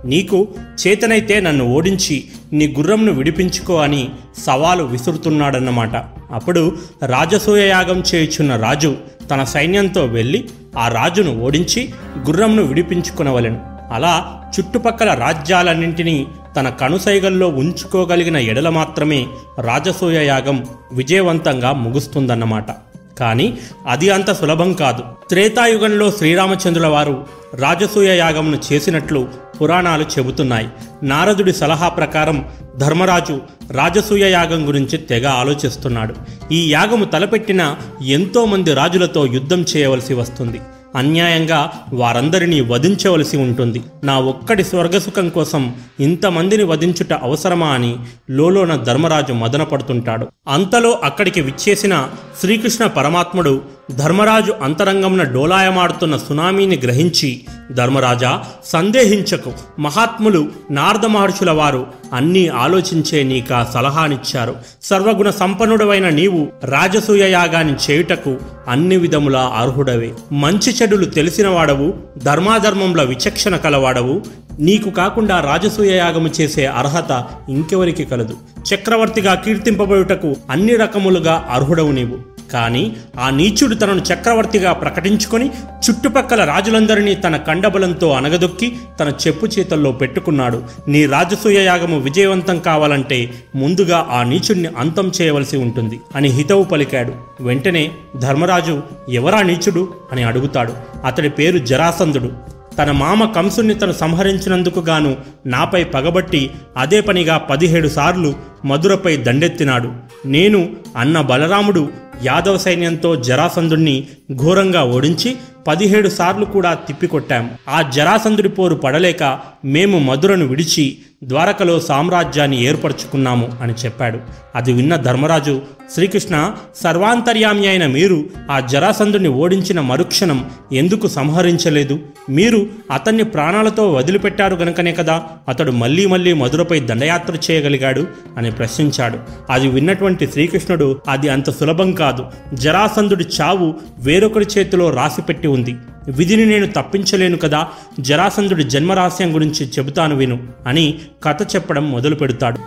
[0.06, 0.48] నీకు
[0.86, 4.08] చేతనైతే నన్ను ఓడించి నీ గుర్రంను విడిపించుకో అని
[4.46, 5.96] సవాలు విసురుతున్నాడన్నమాట.
[6.32, 8.96] అప్పుడు రాజసూయ యాగం చేయుచున్న రాజు
[9.30, 10.44] తన సైన్యంతో వెళ్ళి
[10.78, 13.60] ఆ రాజును ఓడించి గుర్రంను విడిపించుకునవలెను.
[13.92, 14.14] అలా
[14.54, 19.26] చుట్టుపక్కల రాజ్యాలన్నింటినీ తన కనుసైగల్లో ఉంచుకోగలిగిన ఎడల మాత్రమే
[19.60, 22.70] రాజసూయ యాగం విజయవంతంగా ముగుస్తుందన్నమాట.
[23.18, 25.02] కానీ అది అంత సులభం కాదు.
[25.28, 29.28] త్రేతాయుగంలో శ్రీరామచంద్రుల వారు రాజసూయ యాగమును చేసినట్లు
[29.60, 30.68] పురాణాలు చెబుతున్నాయి.
[31.02, 36.14] నారదుడి సలహా ప్రకారం ధర్మరాజు రాజసూయ యాగం గురించి తెగ ఆలోచిస్తున్నాడు.
[36.52, 37.74] ఈ యాగము తలపెట్టిన
[38.04, 40.60] ఎంతోమంది రాజులతో యుద్ధం చేయవలసి వస్తుంది.
[40.96, 43.82] అన్యాయంగా వారందరినీ వధించవలసి ఉంటుంది.
[44.04, 47.96] నా ఒక్కడి స్వర్గసుఖం కోసం ఇంతమందిని వధించుట అవసరమా అని
[48.30, 52.08] లోలోన ధర్మరాజు మదనపడుతుంటాడు అంతలో అక్కడికి విచ్చేసిన
[52.40, 57.40] శ్రీకృష్ణ పరమాత్ముడు ధర్మరాజు అంతరంగమున డోలాయమాడుతున్న సునామీని గ్రహించి
[57.72, 59.52] ధర్మరాజా సందేహించకు.
[59.78, 64.56] మహాత్ములు నారద మహర్షుల వారు అన్నీ ఆలోచించే నీక సలహానిచ్చారు.
[64.82, 70.12] సర్వగుణ సంపన్నుడవైన నీవు రాజసూయ యాగాన్ని చేయుటకు అన్ని విధముల అర్హుడవే.
[70.32, 71.94] మంచి చెడులు తెలిసినవాడవు
[72.24, 74.22] ధర్మాధర్మముల విచక్షణ కలవాడవు.
[74.58, 78.36] నీకు కాకుండా రాజసూయ యాగము చేసే అర్హత ఇంకెవరికి కలదు.
[78.74, 82.25] చక్రవర్తిగా కీర్తింపబడుటకు అన్ని రకములుగా అర్హుడవు నీవు.
[82.52, 90.62] కానీ ఆ నీచుడు తనను చక్రవర్తిగా ప్రకటించుకొని చుట్టుపక్కల రాజులందరినీ తన కండబలంతో అనగదొక్కి తన చెప్పు చేతల్లో పెట్టుకున్నాడు.
[90.88, 97.12] నీ రాజసూయ యాగము విజయవంతం కావాలంటే ముందుగా ఆ నీచుడిని అంతం చేయవలసి ఉంటుంది అని హితవు పలికాడు.
[97.40, 99.88] వెంటనే ధర్మరాజు ఎవరా నీచుడు?
[100.12, 100.72] అని అడుగుతాడు.
[101.04, 102.56] అతడి పేరు జరాసంధుడు.
[102.78, 108.34] తన మామ కంసుని తను సంహరించినందుకు గాను నాపై పగబట్టి అదే పనిగా పదిహేడు సార్లు
[108.66, 109.90] మధురపై దండెత్తినాడు.
[110.26, 110.60] నేను
[110.96, 111.88] అన్న బలరాముడు
[112.24, 113.96] యాదవ సైన్యంతో జరాసంధుణ్ణి
[114.34, 115.36] ఘోరంగా ఓడించి
[115.68, 117.50] పదిహేడు సార్లు కూడా తిప్పికొట్టాం.
[117.68, 119.22] ఆ జరాసంధుడి పోరు పడలేక
[119.64, 120.84] మేము మధురను విడిచి
[121.24, 124.18] ద్వారకలో సామ్రాజ్యాన్ని ఏర్పరచుకున్నాము అని చెప్పాడు.
[124.54, 125.62] అది విన్న ధర్మరాజు
[125.94, 126.36] శ్రీకృష్ణ
[126.76, 128.18] సర్వాంతర్యామి అయిన మీరు
[128.50, 130.38] ఆ జరాసంధుని ఓడించిన మరుక్షణం
[130.72, 131.98] ఎందుకు సంహరించలేదు?
[132.30, 135.16] మీరు అతన్ని ప్రాణాలతో వదిలిపెట్టారు గనుకనే కదా
[135.48, 139.18] అతడు మళ్ళీ మళ్ళీ మధురపై దండయాత్ర చేయగలిగాడు అని ప్రశ్నించాడు.
[139.50, 142.24] అది విన్నటువంటి శ్రీకృష్ణుడు అది అంత సులభం కాదు.
[142.54, 145.76] జరాసంధుడి చావు వేరొకరి చేతిలో రాసిపెట్టి ఉంది.
[146.08, 147.66] విధిని నేను తప్పించలేను కదా
[148.00, 152.58] జరాసంధుడి జన్మరహస్యం గురించి చెబుతాను విను అని కథ చెప్పడం మొదలు పెడతాడు.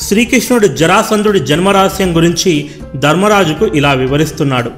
[0.00, 4.70] శ్రీకృష్ణుడు జరాసంధుడి జన్మరహస్యం గురించి ధర్మరాజుకు ఇలా వివరిస్తున్నాడు.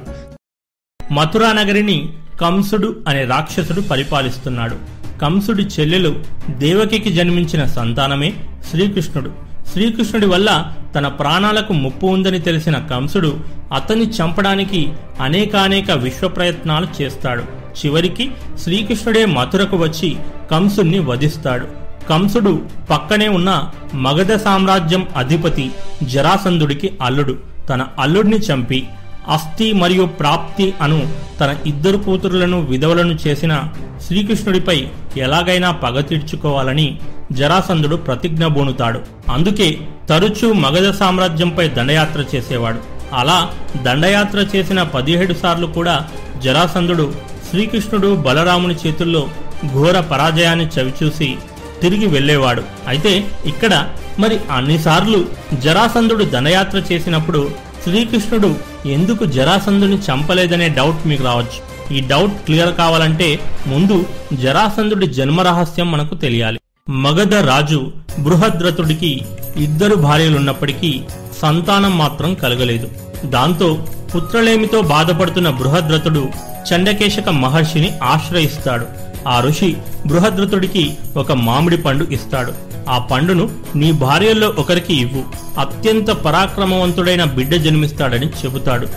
[1.11, 4.75] మథురా నగరిని కంసుడు అనే రాక్షసుడు పరిపాలిస్తున్నాడు.
[5.21, 8.33] కంసుడి చెల్లెలు దేవకికి జన్మించిన సంతానమే
[8.69, 9.52] శ్రీకృష్ణుడు.
[9.71, 13.39] శ్రీకృష్ణుడి వల్ల తన ప్రాణాలకు ముప్పు ఉందని తెలిసిన కంసుడు
[13.73, 17.43] అతన్ని చంపడానికి అనేకానేక విశ్వ ప్రయత్నాలు చేస్తాడు.
[17.85, 20.15] చివరికి శ్రీకృష్ణుడే మథురకు వచ్చి
[20.51, 21.67] కంసుణ్ణి వధిస్తాడు.
[22.09, 25.71] కంసుడు పక్కనే ఉన్న మగధ సామ్రాజ్యం అధిపతి
[26.03, 27.37] జరాసంధుడికి అల్లుడు.
[27.69, 28.87] తన అల్లుడిని చంపి
[29.27, 33.69] అస్థి మరియు ప్రాప్తి అను తన ఇద్దరు కూతురులను విధవలను చేసిన
[34.07, 36.99] శ్రీకృష్ణుడిపై ఎలాగైనా పగ తీర్చుకోవాలని
[37.31, 38.99] జరాసంధుడు ప్రతిజ్ఞ బూనుతాడు.
[39.31, 42.79] అందుకే తరచూ మగధ సామ్రాజ్యంపై దండయాత్ర చేసేవాడు.
[43.15, 43.51] అలా
[43.83, 46.09] దండయాత్ర చేసిన పదిహేడు సార్లు కూడా
[46.43, 47.13] జరాసంధుడు
[47.49, 49.29] శ్రీకృష్ణుడు బలరాముని చేతుల్లో
[49.73, 51.35] ఘోర పరాజయాన్ని చవిచూసి
[51.81, 52.63] తిరిగి వెళ్ళేవాడు.
[52.87, 57.51] అయితే ఇక్కడ మరి అన్నిసార్లు జరాసంధుడు దండయాత్ర చేసినప్పుడు
[57.83, 58.55] శ్రీకృష్ణుడు
[58.87, 61.59] ఎందుకు జరాసంధుని చంపలేదనే డౌట్ మీకు రావచ్చు.
[61.93, 66.59] ఈ డౌట్ క్లియర్ కావాలంటే ముందు జరాసంధుడి జన్మ రహస్యం మనకు తెలియాలి.
[66.89, 69.21] మగధ రాజు బృహద్రథుడికి
[69.57, 71.01] ఇద్దరు భార్యలున్నప్పటికీ
[71.41, 72.89] సంతానం మాత్రం కలగలేదు.
[73.25, 76.29] దాంతో పుత్రలేమితో బాధపడుతున్న బృహద్రథుడు
[76.69, 78.87] చండకేశక మహర్షిని ఆశ్రయిస్తాడు.
[79.27, 82.53] ఆ ఋషి బృహద్రథుడికి ఒక మామిడి పండు ఇస్తాడు.
[82.89, 85.23] ఆ పండును నీ భార్యల్లో ఒకరికి ఇవ్వు.
[85.59, 88.87] అత్యంత పరాక్రమవంతుడైన బిడ్డ జన్మిస్తాడని చెబుతాడు.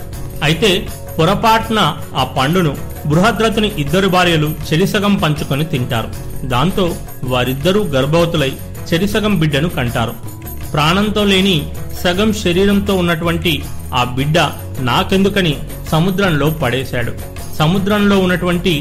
[0.43, 0.87] అయితే
[1.19, 6.07] పొరపాటున ఆ పండును బృహద్రథుని ఇద్దరు భార్యలు చెరిసగం పంచుకొని తింటారు.
[6.47, 8.51] దాంతో వారిద్దరూ గర్భవతులై
[8.93, 10.13] చెరిసగం బిడ్డను కంటారు.
[10.73, 11.69] ప్రాణంతో లేని
[12.03, 13.63] సగం శరీరంతో ఉన్నటువంటి
[13.93, 14.39] ఆ బిడ్డ
[14.79, 15.57] నాకెందుకని
[15.91, 17.36] సముద్రంలో పడేశాడు.
[17.57, 18.73] సముద్రంలో ఉన్నటువంటి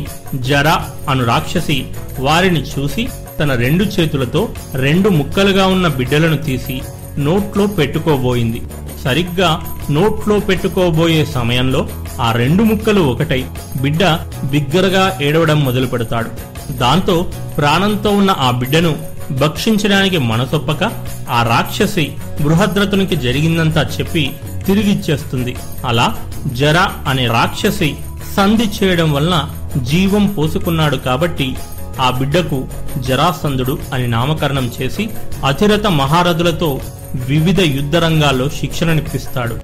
[0.49, 0.69] జర
[1.09, 1.79] అను రాక్షసి
[2.19, 3.09] వారిని చూసి
[3.41, 4.43] తన రెండు చేతులతో
[4.75, 6.77] రెండు ముక్కలుగా ఉన్న బిడ్డలను తీసి
[7.19, 8.61] నోట్లో పెట్టుకోబోయింది.
[9.05, 9.51] సరిగ్గా
[9.91, 11.81] నోట్లో పెట్టుకోబోయే సమయంలో
[12.21, 13.41] ఆ రెండు ముక్కలు ఒకటై
[13.83, 14.03] బిడ్డ
[14.45, 16.31] బిగ్గరగా ఏడవడం మొదలు పెడతాడు
[16.77, 17.17] దాంతో
[17.59, 18.93] ప్రాణంతో ఉన్న ఆ బిడ్డను
[19.33, 20.83] భక్షించడానికి మనసొప్పక
[21.31, 22.07] ఆ రాక్షసి
[22.43, 24.25] బృహద్రతునికి జరిగిందంతా చెప్పి
[24.67, 25.53] తిరిగిచ్చేస్తుంది
[25.85, 26.07] అలా
[26.53, 27.91] జర అనే రాక్షసి
[28.37, 29.51] సంధి చేయడం వలన
[29.83, 31.57] జీవం పోసుకున్నాడు కాబట్టి
[32.01, 32.69] ఆ బిడ్డకు
[32.99, 35.11] జరాసంధుడు అని నామకరణం చేసి
[35.47, 36.81] అతిరథ మహారథులతో
[37.15, 39.57] వివిధ యుద్ధ రంగాల్లో శిక్షణనిప్పిస్తాడు.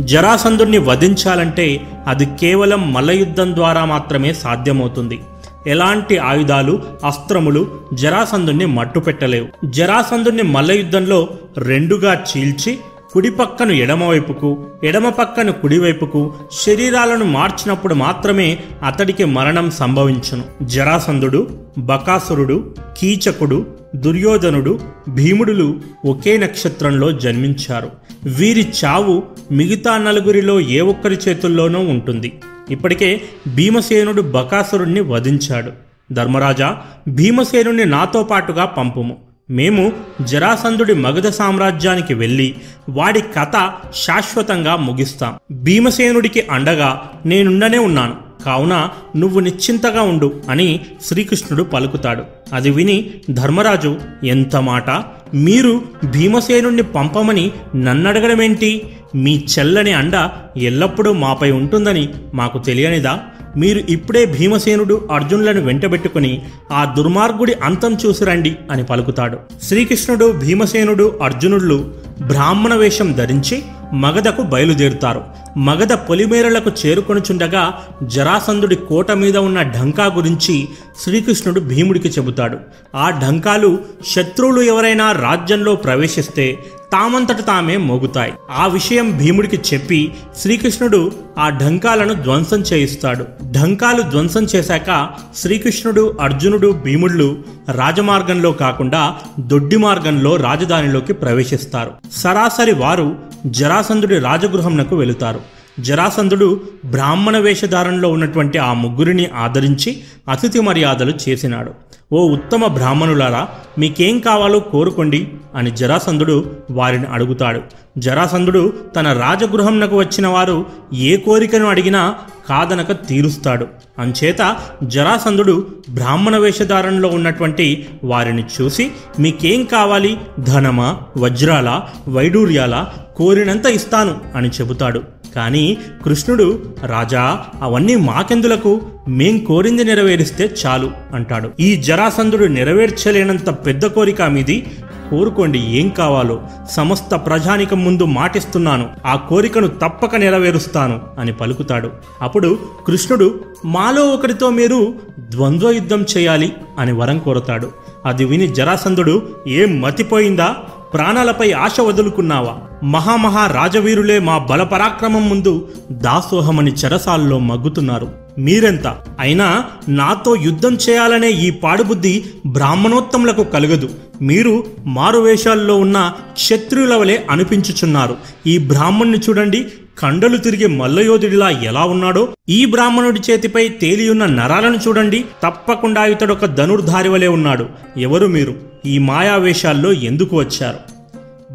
[0.00, 5.20] జరాసంధుడిని వధించాలంటే అది కేవలం మల్లయుద్ధం ద్వారా మాత్రమే సాధ్యమవుతుంది.
[5.66, 9.66] ఎలాంటి ఆయుధాలు అస్త్రములు జరాసంధుణ్ణి మట్టుపెట్టలేవు.
[9.66, 11.28] జరాసంధుణ్ణి మల్లయుద్ధంలో
[11.58, 12.78] రెండుగా చీల్చి
[13.12, 20.44] కుడి పక్కను ఎడమవైపుకు ఎడమ పక్కను కుడివైపుకు శరీరాలను మార్చినప్పుడు మాత్రమే అతడికి మరణం సంభవించును.
[20.62, 23.66] జరాసంధుడు బకాసురుడు కీచకుడు
[23.96, 27.90] దుర్యోధనుడు భీముడులు ఒకే నక్షత్రంలో జన్మించారు.
[28.24, 32.38] వీరి చావు మిగతా నలుగురిలో ఏ ఒక్కరి చేతుల్లోనూ ఉంటుంది.
[32.70, 33.20] ఇప్పటికే
[33.54, 35.72] భీమసేనుడు బకాసురుణ్ణి వధించాడు.
[36.12, 39.27] ధర్మరాజా భీమసేనుణ్ణి నాతో పాటుగా పంపుము.
[39.50, 42.54] మేము జరాసంధుడి మగధ సామ్రాజ్యానికి వెళ్ళి
[42.88, 45.34] వాడి కథ శాశ్వతంగా ముగిస్తాం.
[45.52, 48.28] భీమసేనుడికి అండగా నేనుండనే ఉన్నాను.
[48.44, 52.24] కావున నువ్వు నిశ్చింతగా ఉండు అని శ్రీకృష్ణుడు పలుకుతాడు.
[52.52, 54.90] అది విని ధర్మరాజు ఎంత మాట?
[55.34, 58.82] మీరు భీమసేనుణ్ణి పంపమని నన్నడగడమేంటి?
[59.14, 63.20] మీ చెల్లని అండ ఎల్లప్పుడూ మాపై ఉంటుందని మాకు తెలియనిదా?
[63.60, 66.32] మీరు ఇప్పుడే భీమసేనుడు అర్జునులను వెంటబెట్టుకుని
[66.72, 69.38] ఆ దుర్మార్గుడి అంతం చూసిరండి అని పలుకుతాడు.
[69.62, 71.78] శ్రీకృష్ణుడు భీమసేనుడు అర్జునుడు
[72.26, 73.62] బ్రాహ్మణ వేషం ధరించి
[73.94, 75.22] మగధకు బయలుదేరుతారు.
[75.56, 77.62] మగధ పొలిమేరలకు చేరుకొనుచుండగా
[78.02, 80.56] జరాసంధుడి కోట మీద ఉన్న ఢంకా గురించి
[81.02, 82.58] శ్రీకృష్ణుడు భీముడికి చెబుతాడు.
[82.96, 83.70] ఆ ఢంకాలు
[84.06, 86.46] శత్రువులు ఎవరైనా రాజ్యంలో ప్రవేశిస్తే
[86.92, 88.32] తామంతట తామే మోగుతాయి.
[88.50, 93.24] ఆ విషయం భీముడికి చెప్పి శ్రీకృష్ణుడు ఆ ఢంకాలను ధ్వంసం చేయిస్తాడు.
[93.52, 101.90] ఢంకాలు ధ్వంసం చేశాక శ్రీకృష్ణుడు అర్జునుడు భీముళ్ళు రాజమార్గంలో కాకుండా దొడ్డి మార్గంలో రాజధానిలోకి ప్రవేశిస్తారు.
[102.12, 105.40] సరాసరి వారు జరాసంధుడి రాజగృహంనకు వెళుతారు.
[105.80, 111.74] జరాసంధుడు బ్రాహ్మణ వేషధారణలో ఉన్నటువంటి ఆ ముగ్గురిని ఆదరించి అతిథి మర్యాదలు చేసినాడు.
[112.12, 117.60] ఓ ఉత్తమ బ్రాహ్మణులారా మీకేం కావాలో కోరుకోండి అని జరాసంధుడు వారిని అడుగుతాడు.
[117.98, 122.14] జరాసంధుడు తన రాజగృహంనకు వచ్చిన వారు ఏ కోరికను అడిగినా
[122.48, 123.66] కాదనక తీరుస్తాడు.
[123.98, 128.90] అంచేత జరాసంధుడు బ్రాహ్మణ వేషధారణలో ఉన్నటువంటి వారిని చూసి
[129.20, 130.18] మీకేం కావాలి?
[130.40, 131.00] ధనమా?
[131.18, 131.80] వజ్రాల?
[132.08, 132.86] వైడూర్యాల?
[133.16, 135.02] కోరినంత ఇస్తాను అని చెబుతాడు.
[135.36, 138.80] కానీ కృష్ణుడు రాజా అవన్నీ మాకెందులకు?
[139.08, 141.50] మేం కోరింది నెరవేరిస్తే చాలు అంటాడు.
[141.60, 144.66] ఈ జరాసంధుడు నెరవేర్చలేనంత పెద్ద కోరిక మీది.
[145.10, 146.42] కోరుకోండి ఏం కావాలో.
[146.70, 148.90] సమస్త ప్రజానికం ముందు మాటిస్తున్నాను.
[149.06, 151.90] ఆ కోరికను తప్పక నెరవేరుస్తాను అని పలుకుతాడు.
[152.22, 157.70] అప్పుడు కృష్ణుడు మాలో ఒకరితో మీరు ద్వంద్వ యుద్ధం చేయాలి అని వరం కోరతాడు.
[158.06, 160.56] అది విని జరాసంధుడు ఏం మతిపోయిందా?
[160.94, 162.58] ప్రాణాలపై ఆశ వదులుకున్నావా?
[162.84, 168.08] మహామహా రాజవీరులే మా బలపరాక్రమం ముందు దాసోహమని చెరసాల్లో మగ్గుతున్నారు.
[168.38, 168.96] మీరెంత?
[169.20, 173.88] అయినా నాతో యుద్ధం చేయాలనే ఈ పాడుబుద్ధి బ్రాహ్మణోత్తములకు కలగదు.
[174.22, 178.16] మీరు మారువేషాల్లో ఉన్న క్షత్రియుల వలె అనిపించుచున్నారు.
[178.46, 179.66] ఈ బ్రాహ్మణ్ణి చూడండి
[179.98, 182.28] కండలు తిరిగి మల్లయోధుడిలా ఎలా ఉన్నాడో.
[182.48, 187.66] ఈ బ్రాహ్మణుడి చేతిపై తేలియున్న నరాలను చూడండి తప్పకుండా ఇతడొక ధనుర్ధారి వలె ఉన్నాడు.
[187.96, 188.54] ఎవరు మీరు?
[188.86, 190.97] ఈ మాయావేషాల్లో ఎందుకు వచ్చారు?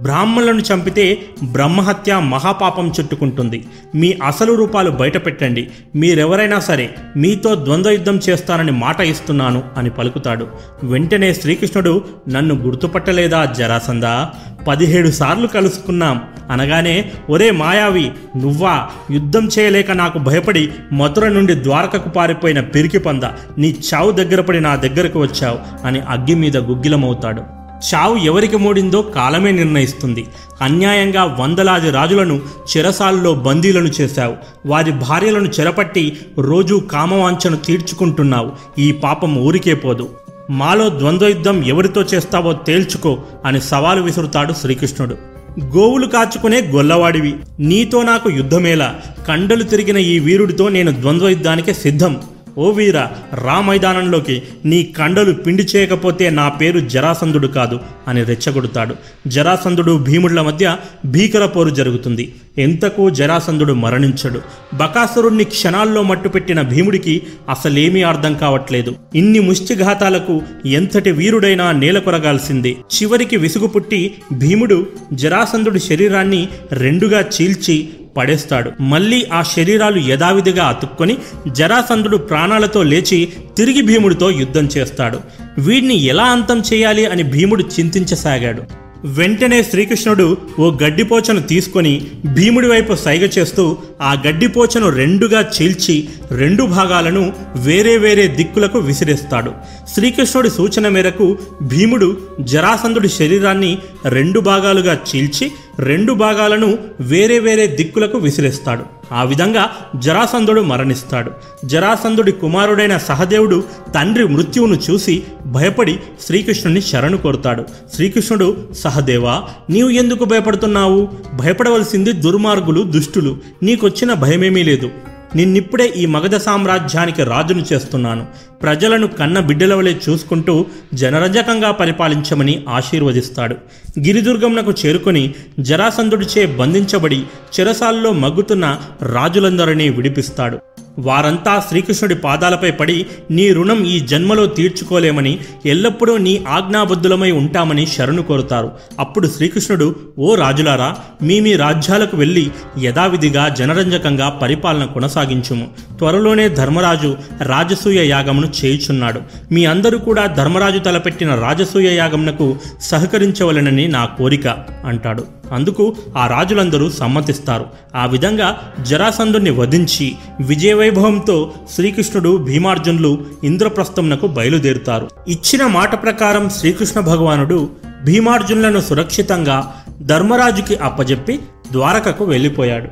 [0.04, 3.66] బ్రాహ్మణులను చంపితే బ్రహ్మహత్య మహాపాపం చుట్టుకుంటుంది.
[3.96, 5.68] మీ అసలు రూపాలు బయటపెట్టండి.
[5.96, 10.48] మీరెవరైనా సరే మీతో ద్వంద్వ యుద్ధం చేస్తానని మాట ఇస్తున్నాను అని పలుకుతాడు.
[10.84, 14.32] వెంటనే శ్రీకృష్ణుడు నన్ను గుర్తుపట్టలేదా జరాసందా
[14.68, 16.22] పదిహేడు సార్లు కలుసుకున్నాం.
[16.52, 18.88] అనగానే ఒరే మాయావి నువ్వా?
[19.12, 23.24] యుద్ధం చేయలేక నాకు భయపడి మధుర నుండి ద్వారకకు పారిపోయిన పిరికి పంద.
[23.58, 27.63] నీ చావు దగ్గర పడి నా దగ్గరకు వచ్చావు అని అగ్గి మీద గుగ్గిలమవుతాడు.
[27.84, 30.28] చావు ఎవరికి మూడిందో కాలమే నిర్ణయిస్తుంది.
[30.62, 32.42] అన్యాయంగా వందలాది రాజులను
[32.78, 34.36] చెరసాల్లో బందీలను చేశావు.
[34.66, 38.52] వారి భార్యలను చెరపట్టి రోజూ కామవాంఛను తీర్చుకుంటున్నావు.
[38.80, 40.10] ఈ పాపం ఊరికే పోదు.
[40.50, 45.18] మాలో ద్వంద్వయుద్ధం ఎవరితో చేస్తావో తేల్చుకో అని సవాలు విసురుతాడు శ్రీకృష్ణుడు.
[45.64, 47.36] గోవులు కాచుకునే గొల్లవాడివి.
[47.60, 48.96] నీతో నాకు యుద్ధమేలా.
[49.28, 52.22] కండలు తిరిగిన ఈ వీరుడితో నేను ద్వంద్వయుద్ధానికి సిద్ధం.
[52.58, 54.44] ఓ వీర రా మైదానంలోకి.
[54.66, 58.96] నీ కండలు పిండి చేయకపోతే నా పేరు జరాసంధుడు కాదు అని రెచ్చగొడతాడు.
[59.28, 62.36] జరాసంధుడు భీముళ్ళ మధ్య భీకర పోరు జరుగుతుంది.
[62.58, 64.42] ఎంతకు జరాసంధుడు మరణించడు.
[64.76, 68.96] బకాసురుణ్ణి క్షణాల్లో మట్టుపెట్టిన భీముడికి అసలేమీ అర్థం కావట్లేదు.
[69.16, 78.72] ఇన్ని ముష్టిఘాతాలకు ఎంతటి వీరుడైనా నేలకొరగాల్సిందే చివరికి విసుగు పుట్టి భీముడు జరాసంధుడి శరీరాన్ని రెండుగా చీల్చి పడేస్తాడు.
[78.80, 81.18] మళ్ళీ ఆ శరీరాలు యథావిధిగా అతుక్కొని
[81.52, 85.20] జరాసంధుడు ప్రాణాలతో లేచి తిరిగి భీముడితో యుద్ధం చేస్తాడు.
[85.58, 88.83] వీడిని ఎలా అంతం చేయాలి అని భీముడు చింతించసాగాడు.
[89.06, 97.34] వెంటనే శ్రీకృష్ణుడు ఓ గడ్డిపోచను తీసుకొని భీముడి వైపు సైగ చేస్తూ ఆ గడ్డిపోచను రెండుగా చీల్చి రెండు భాగాలను
[97.56, 99.54] వేరే వేరే దిక్కులకు విసిరేస్తాడు.
[99.94, 109.03] శ్రీకృష్ణుడి సూచన మేరకు భీముడు జరాసంధుడి శరీరాన్ని రెండు భాగాలుగా చీల్చి రెండు భాగాలను వేరే వేరే దిక్కులకు విసిరేస్తాడు.
[109.12, 111.32] ఆ విధంగా జరాసంధుడు మరణిస్తాడు.
[111.66, 113.64] జరాసంధుడి కుమారుడైన సహదేవుడు
[113.96, 117.66] తండ్రి మృత్యువును చూసి భయపడి శ్రీకృష్ణుని శరణు కోరుతాడు.
[117.94, 121.08] శ్రీకృష్ణుడు సహదేవా నీవు ఎందుకు భయపడుతున్నావు?
[121.34, 123.38] భయపడవలసింది దుర్మార్గులు దుష్టులు.
[123.64, 124.90] నీకొచ్చిన భయమేమీ లేదు.
[125.36, 128.26] నిన్నిప్పుడే ఈ మగధ సామ్రాజ్యానికి రాజును చేస్తున్నాను.
[128.62, 133.56] ప్రజలను కన్న బిడ్డలవలే చూసుకుంటూ జనరంజకంగా పరిపాలించమని ఆశీర్వదిస్తాడు.
[134.00, 137.24] గిరిదుర్గంనకు చేరుకొని జరాసంధుడిచే బంధించబడి
[137.60, 140.60] చెరసాల్లో మగ్గుతున్న రాజులందరినీ విడిపిస్తాడు.
[141.00, 148.72] వారంతా శ్రీకృష్ణుడి పాదాలపై పడి నీ రుణం ఈ జన్మలో తీర్చుకోలేమని ఎల్లప్పుడూ నీ ఆజ్ఞాబద్ధులమై ఉంటామని శరణు కోరుతారు.
[149.00, 152.52] అప్పుడు శ్రీకృష్ణుడు ఓ రాజులారా మీ మీ రాజ్యాలకు వెళ్ళి
[152.82, 155.68] యథావిధిగా జనరంజకంగా పరిపాలన కొనసాగించుము.
[155.98, 159.22] త్వరలోనే ధర్మరాజు రాజసూయ యాగమును చేయుచున్నాడు.
[159.52, 164.48] మీ అందరూ కూడా ధర్మరాజు తలపెట్టిన రాజసూయ యాగమునకు సహకరించవలనని నా కోరిక
[164.86, 165.43] అంటాడు.
[165.54, 167.66] అందుకు ఆ రాజులందరూ సమ్మతిస్తారు.
[167.96, 173.12] ఆ విధంగా జరాసంధుణ్ణి వధించి విజయవైభవంతో శ్రీకృష్ణుడు భీమార్జునులు
[173.44, 175.10] ఇంద్రప్రస్థంనకు బయలుదేరుతారు.
[175.28, 177.70] ఇచ్చిన మాట ప్రకారం శ్రీకృష్ణ భగవానుడు
[178.04, 181.40] భీమార్జునులను సురక్షితంగా ధర్మరాజుకి అప్పజెప్పి
[181.72, 182.90] ద్వారకకు వెళ్ళిపోయాడు.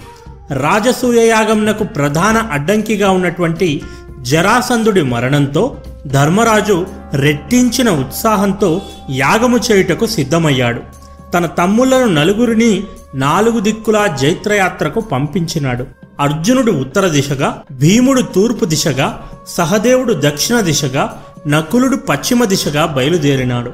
[0.54, 3.82] రాజసూయయాగంనకు ప్రధాన అడ్డంకిగా ఉన్నటువంటి
[4.22, 11.01] జరాసంధుడి మరణంతో ధర్మరాజు రెట్టించిన ఉత్సాహంతో యాగము చేయుటకు సిద్ధమయ్యాడు.
[11.34, 12.84] తన తమ్ములను నలుగురిని
[13.16, 15.86] నాలుగు దిక్కులా జైత్రయాత్రకు పంపించినాడు.
[16.20, 21.18] అర్జునుడు ఉత్తర దిశగా భీముడు తూర్పు దిశగా సహదేవుడు దక్షిణ దిశగా
[21.48, 23.72] నకులుడు పశ్చిమ దిశగా బయలుదేరినాడు.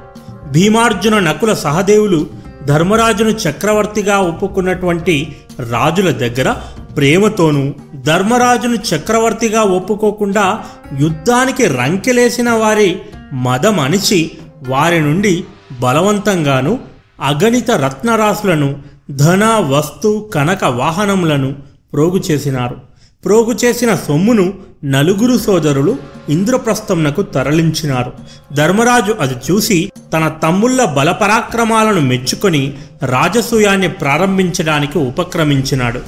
[0.51, 2.27] భీమార్జున నకుల సహదేవులు
[2.65, 5.35] ధర్మరాజును చక్రవర్తిగా ఒప్పుకున్నటువంటి
[5.71, 6.55] రాజుల దగ్గర
[6.97, 10.59] ప్రేమతోనూ ధర్మరాజును చక్రవర్తిగా ఒప్పుకోకుండా
[10.99, 12.99] యుద్ధానికి రంకెలేసిన వారి
[13.33, 13.77] మదం
[14.67, 15.43] వారి నుండి
[15.81, 16.79] బలవంతంగాను
[17.21, 18.79] అగణిత రత్నరాశులను
[19.11, 21.55] ధన వస్తు కనక వాహనములను
[21.93, 22.75] ప్రోగు చేసినారు.
[23.25, 24.53] ప్రోగు చేసిన సొమ్మును
[24.85, 25.97] నలుగురు సోదరులు
[26.29, 28.13] ఇంద్రప్రస్థంనకు తరలించినారు.
[28.53, 32.73] ధర్మరాజు అది చూసి తన తమ్ముళ్ళ బలపరాక్రమాలను మెచ్చుకొని
[33.05, 36.01] రాజసూయాన్ని ప్రారంభించడానికి ఉపక్రమించినాడు.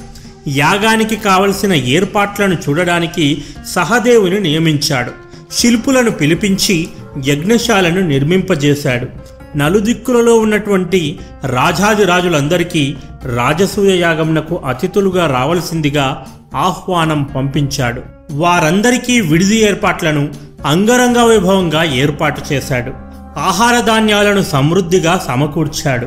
[0.48, 3.44] యాగానికి కావలసిన ఏర్పాట్లను చూడడానికి
[3.74, 5.10] సహదేవుని నియమించాడు.
[5.52, 6.88] శిల్పులను పిలిపించి
[7.26, 9.39] యజ్ఞశాలను నిర్మింపజేశాడు.
[9.56, 12.96] నలుదిక్కులలో ఉన్నటువంటి రాజాదిరాజులందరికీ
[13.36, 18.02] రాజసూయ యాగమునకు అతిథులుగా రావలసిందిగా ఆహ్వానం పంపించాడు.
[18.30, 20.34] వారందరికీ విడిది ఏర్పాట్లను
[20.66, 22.92] అంగరంగ వైభవంగా ఏర్పాటు చేశాడు.
[23.38, 26.06] ఆహార ధాన్యాలను సమృద్ధిగా సమకూర్చాడు.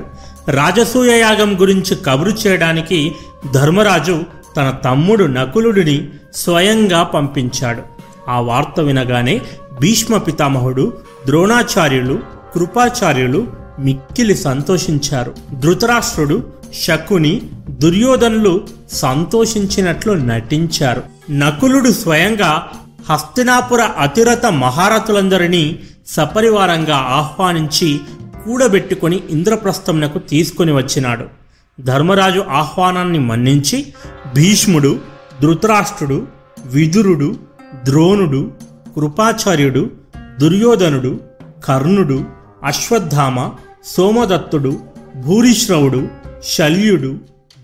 [0.52, 3.12] రాజసూయ యాగం గురించి కబురు చేయడానికి
[3.54, 4.24] ధర్మరాజు
[4.58, 7.82] తన తమ్ముడు నకులుడిని స్వయంగా పంపించాడు.
[8.30, 9.42] ఆ వార్త వినగానే
[9.82, 10.94] భీష్మ పితామహుడు
[11.26, 12.20] ద్రోణాచార్యులు
[12.54, 13.48] కృపాచార్యులు
[13.80, 15.34] మిక్కిలి సంతోషించారు.
[15.60, 18.62] ధృతరాష్ట్రుడు శకుని దుర్యోధనులు
[18.92, 21.04] సంతోషించినట్లు నటించారు.
[21.30, 22.70] నకులుడు స్వయంగా
[23.10, 28.00] హస్తినాపుర అతిరథ మహారథులందరినీ సపరివారంగా ఆహ్వానించి
[28.46, 31.26] కూడబెట్టుకొని ఇంద్రప్రస్థంనకు తీసుకొని వచ్చినాడు.
[31.82, 33.94] ధర్మరాజు ఆహ్వానాన్ని మన్నించి
[34.36, 35.00] భీష్ముడు
[35.42, 36.28] ధృతరాష్ట్రుడు
[36.66, 37.36] విదురుడు
[37.86, 38.52] ద్రోణుడు
[38.96, 39.89] కృపాచార్యుడు
[40.39, 41.20] దుర్యోధనుడు
[41.66, 43.49] కర్ణుడు అశ్వత్థామ
[43.86, 44.80] సోమదత్తుడు
[45.15, 46.08] భూరిశ్రవుడు
[46.58, 47.15] శల్యుడు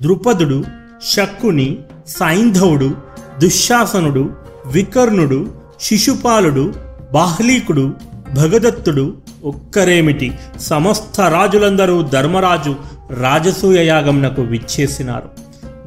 [0.01, 0.63] ద్రుపదుడు
[1.09, 2.93] శక్కుని సైంధవుడు
[3.39, 4.29] దుశ్శాసనుడు
[4.65, 6.73] వికర్ణుడు శిశుపాలుడు
[7.13, 7.93] బాహ్లీకుడు
[8.35, 10.39] భగదత్తుడు ఒక్కరేమిటి?
[10.59, 12.75] సమస్త రాజులందరూ ధర్మరాజు
[13.21, 15.29] రాజసూయ యాగంనకు విచ్చేసినారు.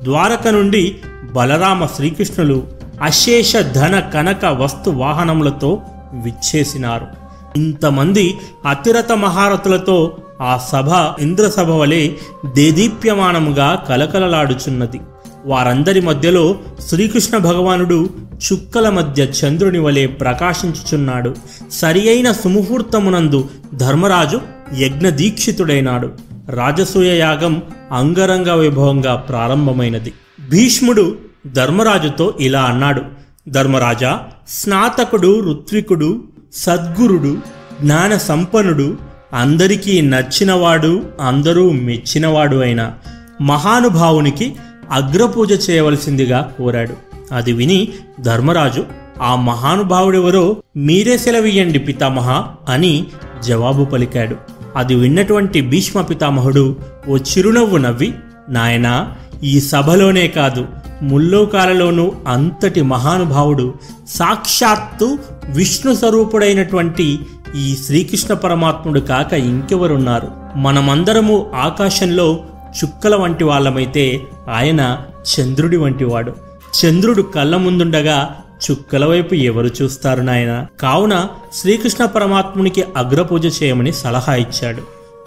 [0.05, 0.96] ద్వారక నుండి
[1.33, 2.66] బలరామ శ్రీకృష్ణులు
[3.03, 7.22] అశేష ధన కనక వస్తు వాహనములతో విచ్చేసినారు.
[7.57, 10.88] ఇంతమంది అతిరథ మహారథులతో ఆ సభ
[11.23, 12.12] ఇంద్రసభ వలె
[12.55, 15.01] దేదీప్యమానముగా కలకలలాడుచున్నది.
[15.47, 21.35] వారందరి మధ్యలో శ్రీకృష్ణ భగవానుడు చుక్కల మధ్య చంద్రుని వలె ప్రకాశించుచున్నాడు.
[21.73, 24.41] సరి అయిన సుముహూర్తమునందు ధర్మరాజు
[24.79, 26.11] యజ్ఞదీక్షితుడైనాడు.
[26.49, 27.62] రాజసూయ యాగం
[27.93, 30.12] అంగరంగ వైభవంగా ప్రారంభమైనది.
[30.51, 33.03] భీష్ముడు ధర్మరాజుతో ఇలా అన్నాడు.
[33.49, 37.37] ధర్మరాజా స్నాతకుడు ఋత్వికుడు సద్గురుడు
[37.83, 38.97] జ్ఞాన సంపన్నుడు
[39.33, 42.93] అందరికీ నచ్చినవాడు అందరూ మెచ్చినవాడు అయిన
[43.41, 44.57] మహానుభావునికి
[44.91, 46.97] అగ్రపూజ చేయవలసిందిగా కోరాడు.
[47.35, 47.88] అది విని
[48.21, 48.85] ధర్మరాజు
[49.23, 53.07] ఆ మహానుభావుడెవరో మీరే సెలవియ్యండి పితామహ అని
[53.45, 54.37] జవాబు పలికాడు.
[54.77, 56.77] అది విన్నటువంటి భీష్మ పితామహుడు
[57.09, 58.15] ఓ చిరునవ్వు నవ్వి
[58.49, 60.67] నాయనా ఈ సభలోనే కాదు
[61.03, 63.75] ముల్లోకాలలోనూ అంతటి మహానుభావుడు
[64.09, 67.19] సాక్షాత్తు విష్ణు స్వరూపుడైనటువంటి
[67.57, 70.29] ఈ శ్రీకృష్ణ పరమాత్ముడు కాక ఇంకెవరున్నారు?
[70.57, 72.41] మనమందరము ఆకాశంలో
[72.85, 74.99] చుక్కల వంటి వాళ్ళమైతే ఆయన
[75.33, 76.33] చంద్రుడి వంటివాడు
[76.81, 78.35] చంద్రుడు కళ్ళ ముందుండగా
[78.71, 80.67] చుక్కల వైపు ఎవరు చూస్తారు నాయన?
[80.81, 84.83] కావున శ్రీకృష్ణ పరమాత్మునికి అగ్రపూజ చేయమని సలహా ఇచ్చాడు.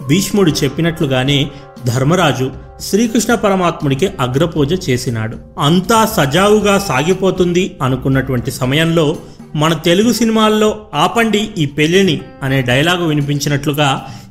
[0.06, 1.50] భీష్ముడు చెప్పినట్లుగానే
[1.86, 2.46] ధర్మరాజు
[2.80, 5.36] శ్రీకృష్ణ పరమాత్ముడికి అగ్రపూజ చేసినాడు.
[5.58, 9.06] అంతా సజావుగా సాగిపోతుంది అనుకున్నటువంటి సమయంలో
[9.54, 13.88] మన తెలుగు సినిమాల్లో ఆపండి ఈ పెళ్ళిని అనే డైలాగు వినిపించినట్లుగా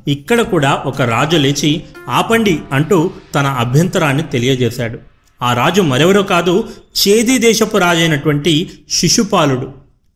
[0.08, 1.72] ఇక్కడ కూడా ఒక రాజు లేచి
[2.10, 4.98] ఆపండి అంటూ తన అభ్యంతరాన్ని తెలియజేశాడు.
[5.42, 6.54] ఆ రాజు మరెవరో కాదు
[7.00, 8.54] చేది దేశపు రాజైనటువంటి
[8.90, 9.68] శిశుపాలుడు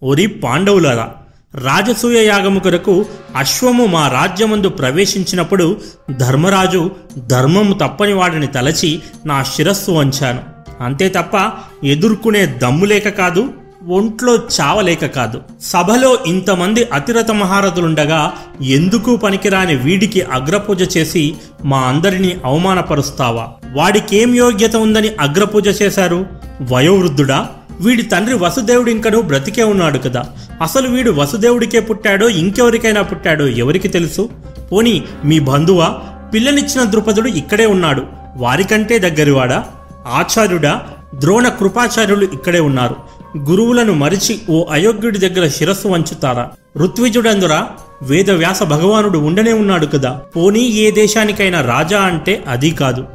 [0.03, 1.07] ఒరి పాండవులరా
[1.55, 5.77] రాజసూయ యాగము కొరకు అశ్వము మా రాజ్యమందు ప్రవేశించినప్పుడు
[6.11, 10.41] ధర్మరాజు ధర్మము తప్పని వాడిని తలచి నా శిరస్సు వంచాను.
[10.83, 11.51] అంతే తప్ప
[11.85, 13.49] ఎదుర్కొనే దమ్ములేక కాదు
[13.87, 15.41] ఒంట్లో చావలేక కాదు.
[15.61, 21.35] సభలో ఇంతమంది అతిరథ మహారథులుండగా ఎందుకు పనికిరాని వీడికి అగ్రపూజ చేసి
[21.65, 23.47] మా అందరినీ అవమానపరుస్తావా?
[23.73, 26.25] వాడికేం యోగ్యత ఉందని అగ్రపూజ చేశారు?
[26.73, 27.49] వయోవృద్ధుడా?
[27.79, 30.25] వీడి తండ్రి వసుదేవుడు ఇంకను బ్రతికే ఉన్నాడు కదా.
[30.61, 34.29] అసలు వీడు వసుదేవుడికే పుట్టాడో ఇంకెవరికైనా పుట్టాడో ఎవరికి తెలుసు?
[34.71, 35.99] పోని మీ బంధువా?
[36.33, 38.03] పిల్లనిచ్చిన ద్రుపదుడు ఇక్కడే ఉన్నాడు.
[38.37, 39.65] వారికంటే దగ్గరివాడా?
[40.07, 40.81] ఆచార్యుడా?
[41.15, 42.95] ద్రోణ కృపాచార్యులు ఇక్కడే ఉన్నారు.
[43.37, 46.49] గురువులను మరిచి ఓ అయోగ్యుడి దగ్గర శిరస్సు వంచుతారా?
[46.77, 47.67] ఋత్విజుడందురా
[48.01, 50.09] వేదవ్యాస భగవానుడు ఉండనే ఉన్నాడు కదా.
[50.09, 53.05] పోనీ ఏ దేశానికైనా రాజా అంటే అది కాదు.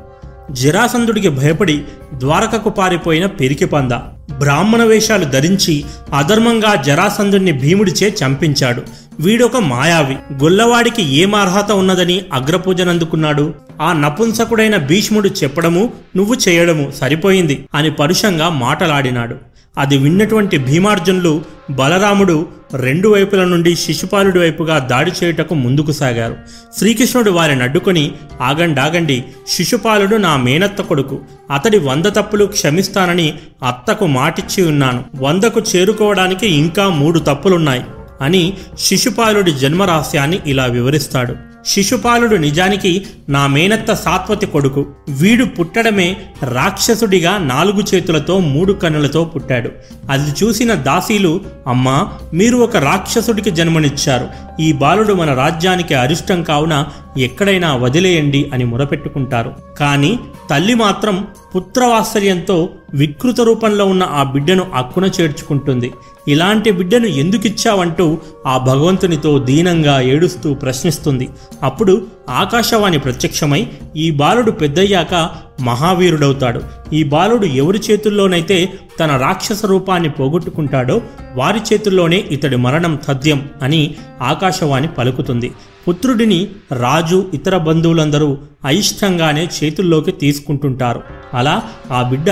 [0.51, 1.83] జరాసంధుడికి భయపడి
[2.15, 3.93] ద్వారకకు పారిపోయిన పెరికి పంద.
[4.39, 5.85] బ్రాహ్మణ వేషాలు ధరించి
[6.19, 8.83] అధర్మంగా జరాసంధుణ్ణి భీముడిచే చంపించాడు.
[9.21, 10.17] వీడొక మాయావి.
[10.43, 19.37] గొల్లవాడికి ఏం అర్హత ఉన్నదని అగ్రపూజనందుకున్నాడు ఆ నపుంసకుడైన భీష్ముడు చెప్పడము నువ్వు చేయడము సరిపోయింది అని పరుషంగా మాటలాడినాడు.
[19.79, 26.37] అది విన్నటువంటి భీమార్జునులు బలరాముడు రెండు వైపుల నుండి శిశుపాలుడి వైపుగా దాడి చేయుటకు ముందుకు సాగారు.
[26.79, 31.21] శ్రీకృష్ణుడు వారిని అడ్డుకొని ఆగండాగండి శిశుపాలుడు నా మేనత్త కొడుకు.
[31.51, 33.35] అతడి వంద తప్పులు క్షమిస్తానని
[33.69, 35.05] అత్తకు మాటిచ్చి ఉన్నాను.
[35.17, 37.85] వందకు చేరుకోవడానికి ఇంకా మూడు తప్పులున్నాయి
[38.21, 41.54] అని శిశుపాలుడి జన్మరహస్యాన్ని ఇలా వివరిస్తాడు.
[41.67, 44.87] శిశుపాలుడు నిజానికి నా మేనత్త సాత్వతి కొడుకు.
[45.09, 49.71] వీడు పుట్టడమే రాక్షసుడిగా నాలుగు చేతులతో మూడు కన్నులతో పుట్టాడు.
[50.11, 54.29] అది చూసిన దాసీలు అమ్మా మీరు ఒక రాక్షసుడికి జన్మనిచ్చారు.
[54.61, 56.87] ఈ బాలుడు మన రాజ్యానికి అరిష్టం కావున
[57.19, 59.55] ఎక్కడైనా వదిలేయండి అని మొరపెట్టుకుంటారు.
[59.79, 60.19] కానీ
[60.51, 65.93] తల్లి మాత్రం పుత్రవాత్సల్యంతో వికృత రూపంలో ఉన్న ఆ బిడ్డను అక్కున చేర్చుకుంటుంది.
[66.29, 71.29] ఇలాంటి బిడ్డను ఎందుకిచ్చావంటూ ఆ భగవంతునితో దీనంగా ఏడుస్తూ ప్రశ్నిస్తుంది.
[71.63, 71.95] అప్పుడు
[72.31, 73.63] ఆకాశవాణి ప్రత్యక్షమై
[73.97, 75.15] ఈ బాలుడు పెద్దయ్యాక
[75.61, 76.61] మహావీరుడవుతాడు.
[76.93, 78.59] ఈ బాలుడు ఎవరి చేతుల్లోనైతే
[79.01, 81.01] తన రాక్షస రూపాన్ని పోగొట్టుకుంటాడో
[81.35, 83.83] వారి చేతుల్లోనే ఇతడి మరణం తథ్యం అని
[84.23, 85.51] ఆకాశవాణి పలుకుతుంది.
[85.89, 88.29] పుత్రుడిని రాజు ఇతర బంధువులందరూ
[88.65, 91.01] అయిష్టంగానే చేతుల్లోకి తీసుకుంటుంటారు.
[91.35, 92.31] అలా ఆ బిడ్డ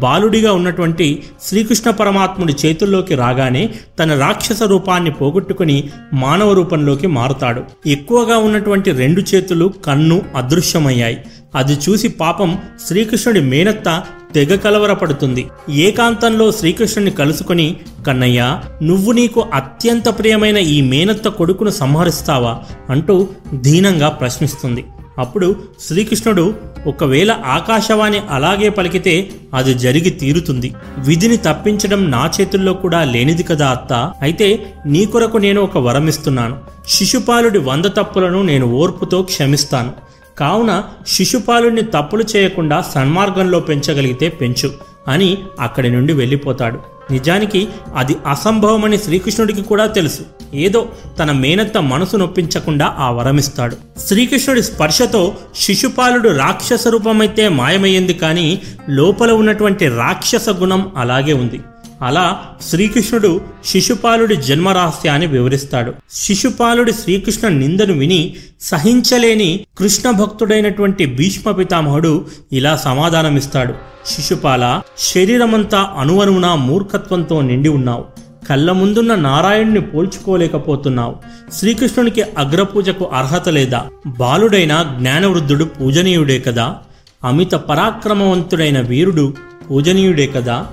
[0.00, 7.62] బాలుడిగా ఉన్నటువంటి శ్రీకృష్ణ పరమాత్ముడి చేతుల్లోకి రాగానే తన రాక్షస రూపాన్ని పోగొట్టుకుని మానవ రూపంలోకి మారుతాడు.
[7.86, 11.18] ఎక్కువగా ఉన్నటువంటి రెండు చేతులు కన్ను అదృశ్యమయ్యాయి.
[11.54, 14.02] అది చూసి పాపం శ్రీకృష్ణుడి మేనత్త
[14.34, 15.46] తెగ కలవరపడుతుంది.
[15.70, 17.76] ఏకాంతంలో శ్రీకృష్ణుని కలుసుకొని
[18.06, 22.60] కన్నయ్య నువ్వు నీకు అత్యంత ప్రియమైన ఈ మేనత్త కొడుకును సంహరిస్తావా?
[22.90, 24.84] అంటూ దీనంగా ప్రశ్నిస్తుంది.
[25.18, 26.54] అప్పుడు శ్రీకృష్ణుడు
[26.86, 30.74] ఒకవేళ ఆకాశవాణి అలాగే పలికితే అది జరిగి తీరుతుంది.
[30.98, 34.12] విధిని తప్పించడం నా చేతుల్లో కూడా లేనిది కదా అత్త.
[34.22, 34.48] అయితే
[34.86, 36.56] నీ కొరకు నేను ఒక వరమిస్తున్నాను
[36.88, 39.92] శిశుపాలుడి వంద తప్పులను నేను ఓర్పుతో క్షమిస్తాను.
[40.38, 44.70] కావున శిశుపాలుడిని తప్పులు చేయకుండా సన్మార్గంలో పెంచగలిగితే పెంచు
[45.08, 46.93] అని అక్కడి నుండి వెళ్ళిపోతాడు.
[47.10, 50.20] నిజానికి అది అసంభవమని శ్రీకృష్ణుడికి కూడా తెలుసు.
[50.54, 50.88] ఏదో
[51.18, 53.76] తన మేనత్త మనసు నొప్పించకుండా ఆ వరమిస్తాడు.
[53.98, 61.60] శ్రీకృష్ణుడి స్పర్శతో శిశుపాలుడు రాక్షస రూపమైతే మాయమయ్యింది కానీ లోపల ఉన్నటువంటి రాక్షస గుణం అలాగే ఉంది.
[62.02, 65.92] అలా శ్రీకృష్ణుడు శిశుపాలుడి జన్మరహస్యాన్ని వివరిస్తాడు.
[66.10, 73.74] శిశుపాలుడి శ్రీకృష్ణ నిందను విని సహించలేని కృష్ణ భక్తుడైనటువంటి భీష్మ పితామహుడు ఇలా సమాధానమిస్తాడు.
[74.06, 78.04] శిశుపాల శరీరమంతా అణువణువున మూర్ఖత్వంతో నిండి ఉన్నావు.
[78.48, 81.14] కళ్ళ ముందున్న నారాయణ్ణి పోల్చుకోలేకపోతున్నావు.
[81.52, 83.86] శ్రీకృష్ణునికి అగ్రపూజకు అర్హత లేదా.
[84.06, 86.76] బాలుడైన జ్ఞానవృద్ధుడు పూజనీయుడే కదా.
[87.24, 89.34] అమిత పరాక్రమవంతుడైన వీరుడు
[89.70, 90.66] పూజనీయుడే కదా.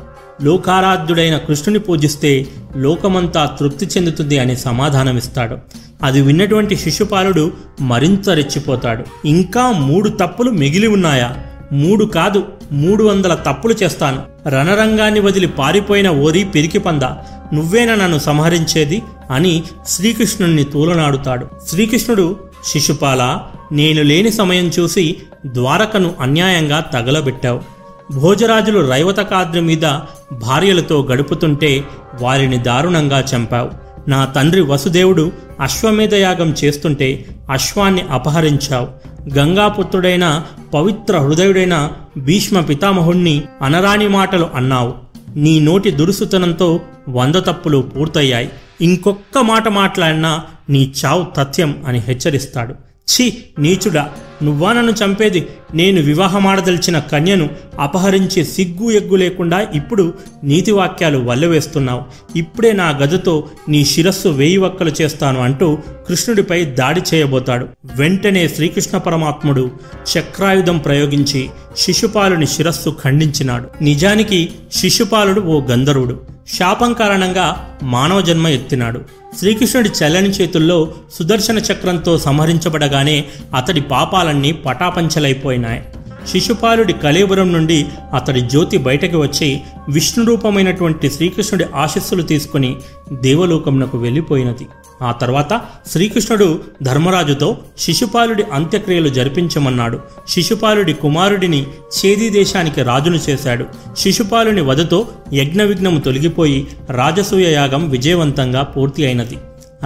[0.43, 5.57] లోకారాధ్యుడైన కృష్ణుని పూజిస్తే లోకమంతా తృప్తి చెందుతుంది అని సమాధానమిస్తాడు.
[6.03, 9.27] అది విన్నటువంటి శిశుపాలుడు మరింత రెచ్చిపోతాడు.
[9.27, 11.35] ఇంకా మూడు తప్పులు మిగిలి ఉన్నాయా?
[11.71, 14.49] మూడు కాదు మూడు వందల తప్పులు చేస్తాను.
[14.49, 17.03] రణరంగాన్ని వదిలి పారిపోయిన ఓరి పిరికి పంద
[17.53, 19.01] నువ్వేనా నన్ను సంహరించేది?
[19.31, 21.47] అని శ్రీకృష్ణుణ్ణి తూలనాడుతాడు.
[21.67, 23.39] శ్రీకృష్ణుడు శిశుపాల
[23.71, 27.80] నేను లేని సమయం చూసి ద్వారకను అన్యాయంగా తగలబెట్టావు.
[28.11, 29.85] భోజరాజులు రైవతకాద్రి మీద
[30.31, 31.83] భార్యలతో గడుపుతుంటే
[32.21, 33.71] వారిని దారుణంగా చంపావు.
[34.09, 38.87] నా తండ్రి వసుదేవుడు అశ్వమేధ యాగం చేస్తుంటే అశ్వాన్ని అపహరించావు.
[39.33, 40.43] గంగాపుత్రుడైన
[40.73, 44.93] పవిత్ర హృదయుడైన భీష్మ పితామహుణ్ణి అనరాని మాటలు అన్నావు.
[45.35, 48.49] నీ నోటి దురుసుతనంతో వంద తప్పులు పూర్తయ్యాయి.
[48.81, 52.73] ఇంకొక్క మాట మాట్లాడినా నీ చావు తథ్యం అని హెచ్చరిస్తాడు.
[53.11, 53.25] ఛీ
[53.59, 54.09] నీచుడా!
[54.43, 55.47] నువ్వా నన్ను చంపేది?
[55.73, 60.13] నేను వివాహమాడదలిచిన కన్యను అపహరించే సిగ్గు ఎగ్గు లేకుండా ఇప్పుడు
[60.43, 62.03] నీతివాక్యాలు వల్లవేస్తున్నావు.
[62.35, 65.77] ఇప్పుడే నా గదతో నీ శిరస్సు వేయి వక్కలు చేస్తాను అంటూ
[66.07, 67.67] కృష్ణుడిపై దాడి చేయబోతాడు.
[67.95, 69.71] వెంటనే శ్రీకృష్ణ పరమాత్ముడు
[70.17, 73.83] చక్రాయుధం ప్రయోగించి శిశుపాలుని శిరస్సు ఖండించినాడు.
[73.83, 76.19] నిజానికి శిశుపాలుడు ఓ గంధర్వుడు.
[76.53, 79.01] శాపం కారణంగా మానవ జన్మ ఎత్తినాడు.
[79.37, 83.25] శ్రీకృష్ణుడి చల్లని చేతుల్లో సుదర్శన చక్రంతో సంహరించబడగానే
[83.55, 85.81] అతడి పాపాలన్నీ పటాపంచలైపోయినాయి.
[86.27, 92.75] శిశుపాలుడి కలేబురం నుండి అతడి జ్యోతి బయటకు వచ్చి విష్ణు రూపమైనటువంటి శ్రీకృష్ణుడి ఆశస్సులు తీసుకుని
[93.13, 94.67] దేవలోకమునకు వెళ్ళిపోయినది.
[95.01, 95.61] ఆ తర్వాత
[95.91, 99.99] శ్రీకృష్ణుడు ధర్మరాజుతో శిశుపాలుడి అంత్యక్రియలు జరిపించమన్నాడు.
[100.27, 101.65] శిశుపాలుడి కుమారుడిని
[101.97, 103.65] చేది దేశానికి రాజును చేశాడు.
[103.97, 109.37] శిశుపాలుని వధతో యజ్ఞ విఘ్నము తొలగిపోయి రాజసూయ యాగం విజయవంతంగా పూర్తి అయినది.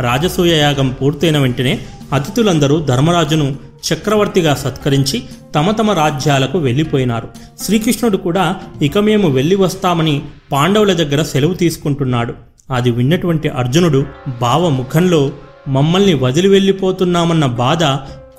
[0.01, 1.79] రాజసూయ యాగం పూర్తయిన వెంటనే
[2.13, 3.55] అతిథులందరూ ధర్మరాజును
[3.93, 5.23] చక్రవర్తిగా సత్కరించి
[5.55, 7.27] తమ తమ రాజ్యాలకు వెళ్ళిపోయినారు.
[7.59, 10.21] శ్రీకృష్ణుడు కూడా ఇక మేము వెళ్ళి వస్తామని
[10.51, 12.33] పాండవుల దగ్గర సెలవు తీసుకుంటున్నాడు.
[12.71, 14.05] అది విన్నటువంటి అర్జునుడు
[14.41, 15.31] బావ ముఖంలో
[15.67, 17.83] మమ్మల్ని వదిలి వెళ్ళిపోతున్నామన్న బాధ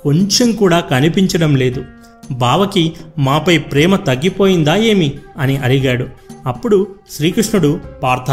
[0.03, 1.85] కొంచెం కూడా కనిపించడం లేదు.
[2.31, 5.13] బావకి మాపై ప్రేమ తగ్గిపోయిందా ఏమి?
[5.37, 6.05] అని అడిగాడు.
[6.45, 8.31] అప్పుడు శ్రీకృష్ణుడు పార్థ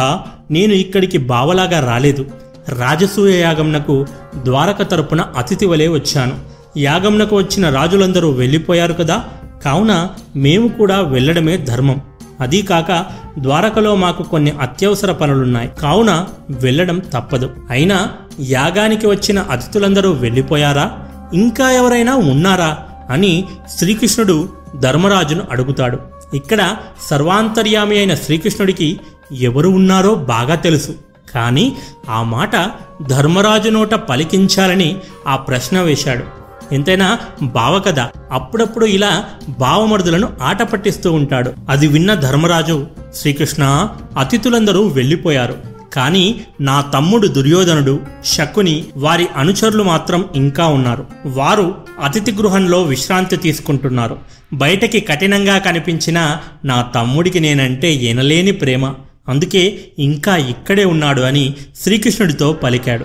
[0.50, 2.26] నేను ఇక్కడికి బావలాగా రాలేదు.
[2.68, 4.06] రాజసూయ యాగంనకు
[4.44, 6.53] ద్వారక తరపున అతిథి వలె వచ్చాను.
[6.76, 9.24] యాగంనకు వచ్చిన రాజులందరూ వెళ్ళిపోయారు కదా?
[9.64, 12.00] కావున మేము కూడా వెళ్ళడమే ధర్మం.
[12.40, 13.06] అదీ కాక
[13.38, 15.70] ద్వారకలో మాకు కొన్ని అత్యవసర పనులున్నాయి.
[15.80, 17.50] కావున వెళ్ళడం తప్పదు.
[17.70, 18.08] అయినా
[18.40, 20.98] యాగానికి వచ్చిన అతిథులందరూ వెళ్ళిపోయారా?
[21.34, 22.78] ఇంకా ఎవరైనా ఉన్నారా?
[23.10, 23.44] అని
[23.76, 24.48] శ్రీకృష్ణుడు
[24.80, 25.98] ధర్మరాజును అడుగుతాడు.
[26.34, 26.76] ఇక్కడ
[27.10, 29.00] సర్వాంతర్యామి అయిన శ్రీకృష్ణుడికి
[29.40, 30.94] ఎవరు ఉన్నారో బాగా తెలుసు.
[31.34, 31.76] కానీ
[32.10, 32.70] ఆ మాట
[33.08, 34.96] ధర్మరాజు నోట పలికించాలని
[35.26, 36.43] ఆ ప్రశ్న వేశాడు.
[36.72, 39.24] ఎంతైనా బావ కదా అప్పుడప్పుడు ఇలా
[39.58, 41.52] బావమరుదులను ఆట పట్టిస్తూ ఉంటాడు.
[41.68, 43.88] అది విన్న ధర్మరాజు శ్రీకృష్ణ
[44.18, 45.74] అతిథులందరూ వెళ్ళిపోయారు.
[45.92, 51.06] కానీ నా తమ్ముడు దుర్యోధనుడు శకుని వారి అనుచరులు మాత్రం ఇంకా ఉన్నారు.
[51.26, 54.18] వారు అతిథి గృహంలో విశ్రాంతి తీసుకుంటున్నారు.
[54.52, 58.94] బయటకి కఠినంగా కనిపించిన నా తమ్ముడికి నేనంటే ఎనలేని ప్రేమ.
[59.28, 63.04] అందుకే ఇంకా ఇక్కడే ఉన్నాడు అని శ్రీకృష్ణుడితో పలికాడు.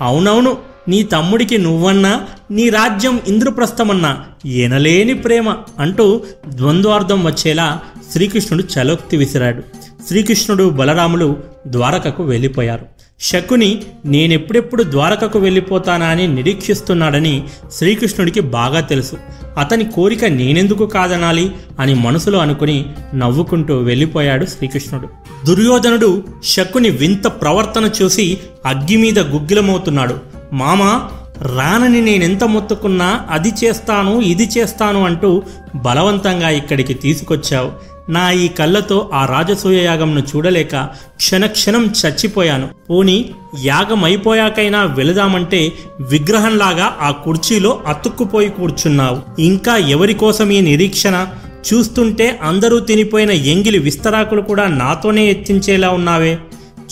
[0.00, 0.56] అవునవును
[0.88, 2.20] నీ తమ్ముడికి నువ్వన్నా
[2.50, 7.80] నీ రాజ్యం ఇంద్రప్రస్థమన్నా ఎనలేని ప్రేమ అంటూ ద్వంద్వార్థం వచ్చేలా
[8.12, 9.62] శ్రీకృష్ణుడు చలోక్తి విసిరాడు.
[10.08, 12.86] శ్రీకృష్ణుడు బలరాములు ద్వారకకు వెళ్ళిపోయారు.
[13.20, 19.16] శకుని నేనెప్పుడెప్పుడు ద్వారకకు వెళ్ళిపోతానా అని నిరీక్షిస్తున్నాడని శ్రీకృష్ణుడికి బాగా తెలుసు.
[19.58, 25.08] అతని కోరిక నేనెందుకు కాదనాలి అని మనసులో అనుకుని నవ్వుకుంటూ వెళ్ళిపోయాడు శ్రీకృష్ణుడు.
[25.46, 30.29] దుర్యోధనుడు శకుని వింత ప్రవర్తన చూసి అగ్గి మీద గుగ్గిలమవుతున్నాడు.
[30.52, 31.10] మామా
[31.42, 35.42] రానని నేనెంత మొత్తుకున్నా అది చేస్తాను ఇది చేస్తాను అంటూ
[35.74, 37.72] బలవంతంగా ఇక్కడికి తీసుకొచ్చావు.
[38.10, 40.76] నా ఈ కళ్ళతో ఆ రాజసూయ యాగంను చూడలేక
[41.16, 42.68] క్షణక్షణం చచ్చిపోయాను.
[42.90, 43.30] పోని
[43.64, 49.40] యాగం అయిపోయాకైనా వెళదామంటే విగ్రహంలాగా ఆ కుర్చీలో అతుక్కుపోయి కూర్చున్నావు.
[49.40, 51.26] ఇంకా ఎవరి కోసం ఈ నిరీక్షణ?
[51.74, 56.38] చూస్తుంటే అందరూ తినిపోయిన ఎంగిలి విస్తరాకులు కూడా నాతోనే ఎత్తించేలా ఉన్నావే.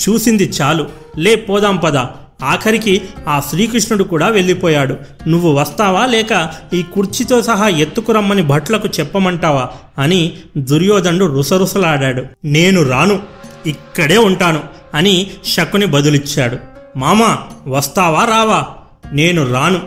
[0.09, 0.87] చూసింది చాలు.
[1.19, 1.97] లే పోదాం పద.
[2.43, 4.97] ఆఖరికి ఆ శ్రీకృష్ణుడు కూడా వెళ్ళిపోయాడు.
[5.29, 9.69] నువ్వు వస్తావా లేక ఈ కుర్చీతో సహా ఎత్తుకురమ్మని భట్లకు చెప్పమంటావా?
[9.99, 12.25] అని దుర్యోధనుడు రుసరుసలాడాడు.
[12.45, 13.23] నేను రాను
[13.67, 14.61] ఇక్కడే ఉంటాను
[14.95, 16.57] అని శకుని బదులిచ్చాడు.
[16.97, 18.67] మామా వస్తావా రావా?
[19.13, 19.81] నేను రాను.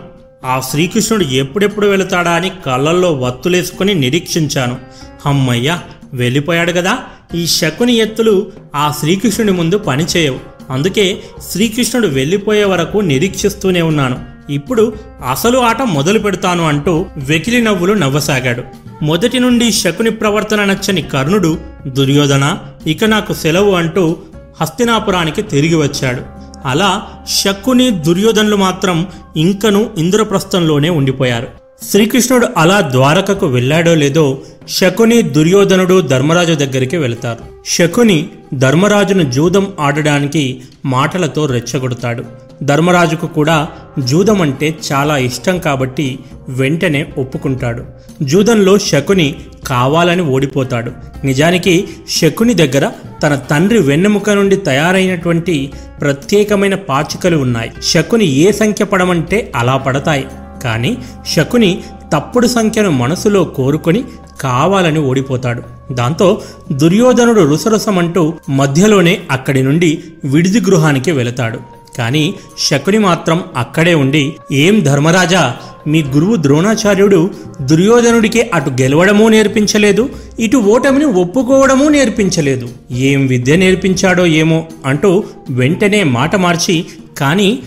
[0.45, 4.78] ఆ శ్రీకృష్ణుడు ఎప్పుడెప్పుడు వెళతాడా అని కళ్ళల్లో వత్తులేసుకుని నిరీక్షించాను.
[5.26, 5.82] అమ్మయ్యా
[6.14, 6.97] వెళ్ళిపోయాడు కదా.
[7.36, 10.51] ఈ శకుని ఎత్తులు ఆ శ్రీకృష్ణుడి ముందు పనిచేయవు.
[10.72, 14.19] అందుకే శ్రీకృష్ణుడు వెళ్ళిపోయే వరకు నిరీక్షిస్తూనే ఉన్నాను.
[14.49, 14.93] ఇప్పుడు
[15.30, 18.63] అసలు ఆట మొదలు పెడతాను అంటూ వెకిలి నవ్వులు నవ్వసాగాడు.
[19.03, 21.57] మొదటి నుండి శకుని ప్రవర్తన నచ్చని కర్ణుడు
[21.88, 22.57] దుర్యోధన
[22.88, 24.17] ఇక నాకు సెలవు అంటూ
[24.61, 26.22] హస్తినాపురానికి తిరిగి వచ్చాడు.
[26.67, 29.07] అలా శకుని దుర్యోధనులు మాత్రం
[29.38, 31.61] ఇంకను ఇంద్రప్రస్థంలోనే ఉండిపోయారు.
[31.89, 37.43] శ్రీకృష్ణుడు అలా ద్వారకకు వెళ్ళాడో లేదో శకుని దుర్యోధనుడు ధర్మరాజు దగ్గరికి వెళతారు.
[37.67, 42.23] శకుని ధర్మరాజును జూదం ఆడడానికి మాటలతో రెచ్చగొడతాడు.
[42.63, 43.67] ధర్మరాజుకు కూడా
[43.99, 46.19] జూదం అంటే చాలా ఇష్టం కాబట్టి
[46.49, 47.84] వెంటనే ఒప్పుకుంటాడు.
[48.23, 49.36] జూదంలో శకుని
[49.67, 50.91] కావాలని ఓడిపోతాడు.
[51.25, 52.91] నిజానికి శకుని దగ్గర
[53.23, 55.71] తన తండ్రి వెన్నెముక నుండి తయారైనటువంటి
[56.01, 57.71] ప్రత్యేకమైన పాచికలు ఉన్నాయి.
[57.84, 60.25] శకుని ఏ సంఖ్య పడమంటే అలా పడతాయి.
[60.62, 60.97] కానీ
[61.34, 61.84] శకుని
[62.14, 64.03] తప్పుడు సంఖ్యను మనసులో కోరుకొని
[64.41, 65.62] కావాలని ఓడిపోతాడు.
[65.93, 66.41] దాంతో
[66.72, 71.59] దుర్యోధనుడు రుసరుసమంటూ మధ్యలోనే అక్కడి నుండి విడిది గృహానికి వెళతాడు.
[71.97, 75.55] కానీ శకుని మాత్రం అక్కడే ఉండి ఏం ధర్మరాజా
[75.88, 77.30] మీ గురువు ద్రోణాచార్యుడు
[77.62, 80.09] దుర్యోధనుడికి అటు గెలవడమూ నేర్పించలేదు
[80.39, 82.70] ఇటు ఓటమిని ఒప్పుకోవడమూ నేర్పించలేదు.
[82.91, 86.86] ఏం విద్య నేర్పించాడో ఏమో అంటూ వెంటనే మాట మార్చి
[87.18, 87.59] కానీ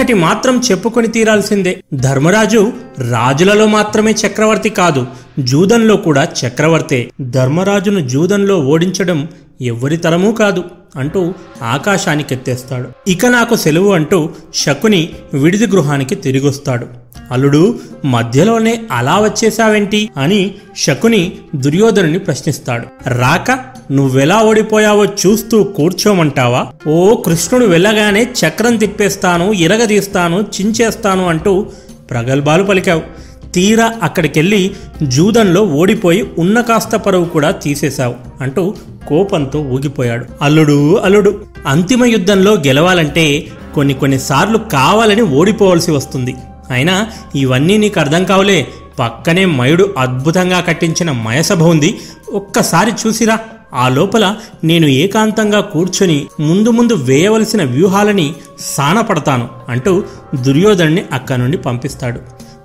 [0.00, 1.72] ఒక్కటి మాత్రం చెప్పుకొని తీరాల్సిందే.
[1.94, 2.60] ధర్మరాజు
[3.10, 5.06] రాజులలో మాత్రమే చక్రవర్తి కాదు
[5.38, 7.00] జూదంలో కూడా చక్రవర్తే.
[7.20, 9.18] ధర్మరాజును జూదంలో ఓడించడం
[9.60, 10.64] ఎవ్వరి తరమూ కాదు
[10.96, 13.10] అంటూ ఆకాశానికెత్తేస్తాడు.
[13.10, 16.86] ఇక నాకు సెలవు అంటూ శకుని విడిది గృహానికి తిరిగొస్తాడు.
[17.30, 20.10] అల్లుడు మధ్యలోనే అలా వచ్చేశావేంటి?
[20.16, 23.08] అని శకుని దుర్యోధనుని ప్రశ్నిస్తాడు.
[23.08, 26.66] రాక నువ్వెలా ఓడిపోయావో చూస్తూ కూర్చోమంటావా?
[26.88, 31.66] ఓ కృష్ణుడు వెళ్ళగానే చక్రం తిప్పేస్తాను ఇరగదీస్తాను చించేస్తాను అంటూ
[32.10, 33.02] ప్రగల్భాలు పలికావు.
[33.54, 34.70] తీరా అక్కడికెళ్ళి
[35.02, 38.74] జూదంలో ఓడిపోయి ఉన్న కాస్త పరువు కూడా తీసేశావు అంటూ
[39.08, 40.26] కోపంతో ఊగిపోయాడు.
[40.42, 46.36] అల్లుడు అల్లుడు అంతిమ యుద్ధంలో గెలవాలంటే కొన్ని కొన్నిసార్లు కావాలని ఓడిపోవలసి వస్తుంది.
[46.70, 48.66] అయినా ఇవన్నీ నీకు అర్థం కావులే.
[48.98, 51.98] పక్కనే మయుడు అద్భుతంగా కట్టించిన మయసభ ఉంది.
[52.32, 53.38] ఒక్కసారి చూసిరా.
[53.74, 60.02] ఆ లోపల నేను ఏకాంతంగా కూర్చొని ముందు ముందు వేయవలసిన వ్యూహాలని సానపడతాను అంటూ
[60.42, 62.20] దుర్యోధనుని అక్కడి నుండి పంపిస్తాడు.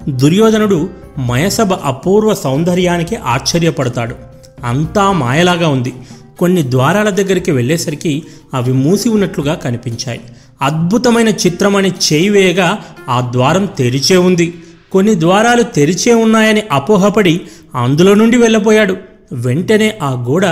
[0.10, 4.16] దుర్యోధనుడు మయసభ అపూర్వ సౌందర్యానికి ఆశ్చర్యపడతాడు.
[4.64, 5.94] అంతా మాయలాగా ఉంది.
[6.40, 10.22] కొన్ని ద్వారాల దగ్గరికి వెళ్ళేసరికి అవి మూసి ఉన్నట్లుగా కనిపించాయి.
[10.62, 12.78] అద్భుతమైన చిత్రమని అని వేయగా
[13.10, 14.54] ఆ ద్వారం తెరిచే ఉంది.
[14.92, 17.42] కొన్ని ద్వారాలు తెరిచే ఉన్నాయని అపోహపడి
[17.76, 18.98] అందులో నుండి వెళ్ళబోయాడు
[19.32, 20.46] వెంటనే ఆ గోడ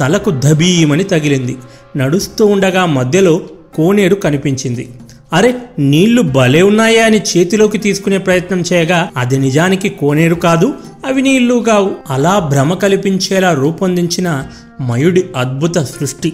[0.00, 1.56] తలకు దబీమని తగిలింది.
[1.96, 3.40] నడుస్తూ ఉండగా మధ్యలో
[3.74, 4.88] కోనేరు కనిపించింది.
[5.32, 10.74] అరే నీళ్ళు భలే ఉన్నాయా అని చేతిలోకి తీసుకునే ప్రయత్నం చేయగా అది నిజానికి కోనేరు కాదు
[11.06, 11.90] అవి నీళ్ళు కావు.
[12.10, 14.44] అలా భ్రమ కల్పించేలా రూపొందించిన
[14.80, 16.32] మయుడి అద్భుత సృష్టి.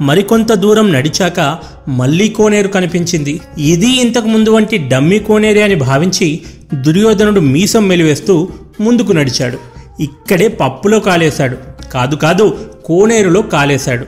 [0.00, 3.40] మరికొంత దూరం నడిచాక మళ్ళీ కోనేరు కనిపించింది.
[3.58, 6.40] ఇది ఇంతకు ముందు వంటి డమ్మి కోనేరే అని భావించి
[6.74, 8.48] దుర్యోధనుడు మీసం మెలివేస్తూ
[8.80, 9.58] ముందుకు నడిచాడు.
[10.00, 11.56] ఇక్కడే పప్పులో కాలేశాడు.
[11.92, 14.06] కాదు కాదు కోనేరులో కాలేశాడు.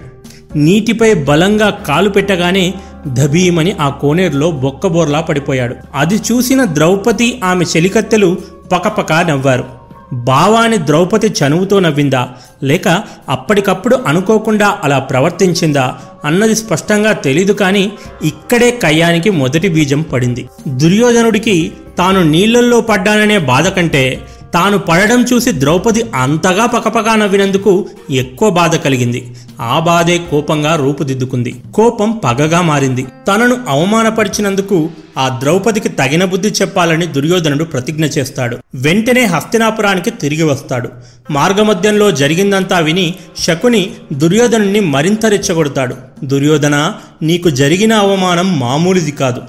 [0.57, 2.75] నీటిపై బలంగా కాలు పెట్టగానే
[3.09, 5.77] ధబీమని ఆ కోనేరులో బొక్కబోర్లా పడిపోయాడు.
[5.95, 8.37] అది చూసిన ద్రౌపది ఆమె చెలికత్తెలు
[8.73, 9.65] పకపక నవ్వారు.
[10.13, 12.29] బావాని ద్రౌపది చనువుతో నవ్విందా?
[12.63, 12.89] లేక
[13.29, 15.95] అప్పటికప్పుడు అనుకోకుండా అలా ప్రవర్తించిందా?
[16.25, 17.93] అన్నది స్పష్టంగా తెలీదు కానీ
[18.25, 20.49] ఇక్కడే కయ్యానికి మొదటి బీజం పడింది.
[20.69, 24.21] దుర్యోధనుడికి తాను నీళ్ళల్లో పడ్డాననే బాధ కంటే
[24.55, 29.35] తాను పడడం చూసి ద్రౌపది అంతగా పకపకా నవ్వినందుకు ఎక్కువ బాధ కలిగింది.
[29.61, 31.63] ఆ బాధే కోపంగా రూపుదిద్దుకుంది.
[31.75, 33.07] కోపం పగగా మారింది.
[33.29, 38.59] తనను అవమానపరిచినందుకు ఆ ద్రౌపదికి తగిన బుద్ధి చెప్పాలని దుర్యోధనుడు ప్రతిజ్ఞ చేస్తాడు.
[38.75, 40.89] వెంటనే హస్తినాపురానికి తిరిగి వస్తాడు.
[41.31, 45.97] మార్గమధ్యంలో జరిగిందంతా విని శకుని దుర్యోధనుని మరింత రెచ్చగొడతాడు.
[46.25, 46.93] దుర్యోధన
[47.23, 49.43] నీకు జరిగిన అవమానం మామూలుది కాదు.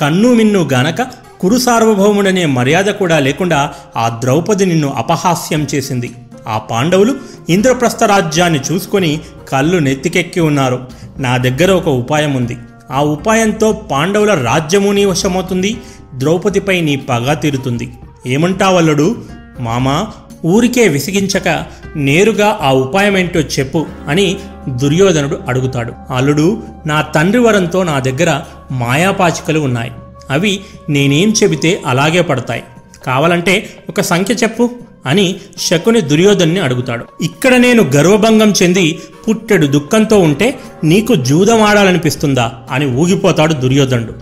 [0.00, 6.10] కన్ను మిన్ను గనక కురు సార్వభౌముడనే మర్యాద కూడా లేకుండా ఆ ద్రౌపది నిన్ను అపహాస్యం చేసింది.
[6.48, 7.14] ఆ పాండవులు
[7.48, 10.84] ఇంద్రప్రస్థ రాజ్యాన్ని చూసుకొని కళ్ళు నెత్తికెక్కి ఉన్నారు.
[11.18, 12.56] నా దగ్గర ఒక ఉపాయం ఉంది.
[12.90, 15.78] ఆ ఉపాయంతో పాండవుల రాజ్యము నీ వశమవుతుంది.
[16.14, 17.92] ద్రౌపదిపై నీ పగ తీరుతుంది.
[18.26, 19.16] ఏమంటావల్లుడు?
[19.60, 20.06] మామా
[20.44, 21.64] ఊరికే విసిగించక
[21.96, 24.38] నేరుగా ఆ ఉపాయమేంటో చెప్పు అని
[24.68, 25.92] దుర్యోధనుడు అడుగుతాడు.
[26.14, 29.92] అల్లుడు నా తండ్రి వరంతో నా దగ్గర మాయాపాచికలు ఉన్నాయి.
[30.30, 30.52] అవి
[30.88, 32.62] నేనేం చెబితే అలాగే పడతాయి.
[33.06, 33.54] కావాలంటే
[33.88, 34.70] ఒక సంఖ్య చెప్పు
[35.06, 35.26] అని
[35.58, 37.04] శకుని దుర్యోధన్ని అడుగుతాడు.
[37.22, 40.48] ఇక్కడ నేను గర్వభంగం చెంది పుట్టెడు దుఃఖంతో ఉంటే
[40.84, 44.14] నీకు జూదం ఆడాలనిపిస్తుందా అని ఊగిపోతాడు దుర్యోధనుడు.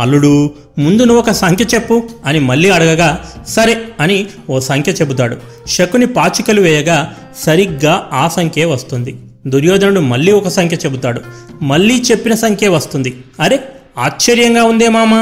[0.00, 0.32] అల్లుడు
[0.78, 3.08] ముందు నువ్వు ఒక సంఖ్య చెప్పు అని మళ్ళీ అడగగా
[3.48, 5.36] సరే అని ఓ సంఖ్య చెబుతాడు.
[5.68, 6.98] శకుని పాచికలు వేయగా
[7.44, 9.12] సరిగ్గా ఆ సంఖ్యే వస్తుంది.
[9.46, 11.20] దుర్యోధనుడు మళ్ళీ ఒక సంఖ్య చెబుతాడు.
[11.62, 13.10] మళ్ళీ చెప్పిన సంఖ్య వస్తుంది.
[13.40, 13.58] అరే
[13.98, 15.12] ఆశ్చర్యంగా ఉందే మామ!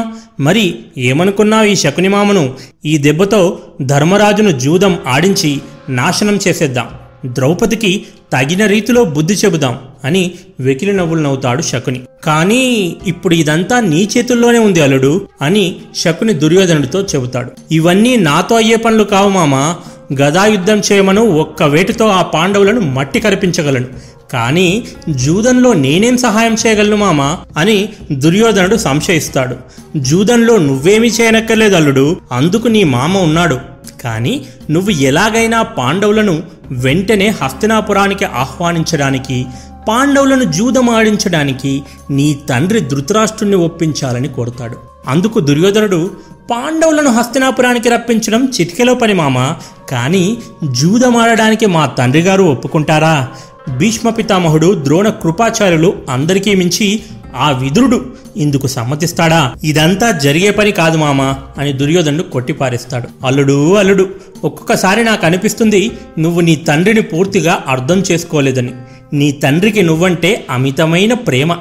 [0.41, 2.55] మరి ఏమనుకున్నావు ఈ శకుని మామను
[2.85, 6.89] ఈ దెబ్బతో ధర్మరాజును జూదం ఆడించి నాశనం చేసేద్దాం.
[7.27, 10.31] ద్రౌపదికి తగిన రీతిలో బుద్ధి చెబుదాం అని
[10.61, 12.01] వెకిలి నవ్వులు నవ్వుతాడు శకుని.
[12.25, 17.51] కానీ ఇప్పుడు ఇదంతా నీ చేతుల్లోనే ఉంది అల్లుడు అని శకుని దుర్యోధనుడితో చెబుతాడు.
[17.73, 19.77] ఇవన్నీ నాతో అయ్యే పనులు కావు మామా.
[20.21, 23.87] గదాయుద్ధం చేయమను ఒక్క వేటితో ఆ పాండవులను మట్టి కరిపించగలను.
[24.33, 27.39] కానీ జూదంలో నేనేం సహాయం చేయగలను మామా?
[27.57, 29.57] అని దుర్యోధనుడు సంశయిస్తాడు.
[29.97, 32.17] జూదంలో నువ్వేమీ చేయనక్కర్లేదు అల్లుడు.
[32.33, 33.59] అందుకు నీ మామ ఉన్నాడు.
[34.05, 39.47] కానీ నువ్వు ఎలాగైనా పాండవులను వెంటనే హస్తినాపురానికి ఆహ్వానించడానికి
[39.89, 44.77] పాండవులను జూదమాడించడానికి నీ తండ్రి ధృతరాష్ట్రుణ్ణి ఒప్పించాలని కోరుతాడు.
[45.09, 46.11] అందుకు దుర్యోధనుడు
[46.51, 49.53] పాండవులను హస్తినాపురానికి రప్పించడం చిటికెలో పని మామ.
[49.91, 50.39] కానీ
[50.71, 53.29] జూదమాడడానికి మా తండ్రి గారు ఒప్పుకుంటారా?
[53.69, 57.03] భీష్మ పితామహుడు ద్రోణ కృపాచార్యులు అందరికీ మించి
[57.37, 58.07] ఆ విదురుడు
[58.37, 59.55] ఇందుకు సమ్మతిస్తాడా?
[59.65, 63.27] ఇదంతా జరిగే పని కాదు మామా అని దుర్యోధనుడు కొట్టిపారేస్తాడు.
[63.27, 64.09] అల్లుడు అల్లుడు
[64.45, 68.73] ఒక్కొక్కసారి నాకు అనిపిస్తుంది నువ్వు నీ తండ్రిని పూర్తిగా అర్థం చేసుకోలేదని.
[69.13, 71.57] నీ తండ్రికి నువ్వంటే అమితమైన ప్రేమ.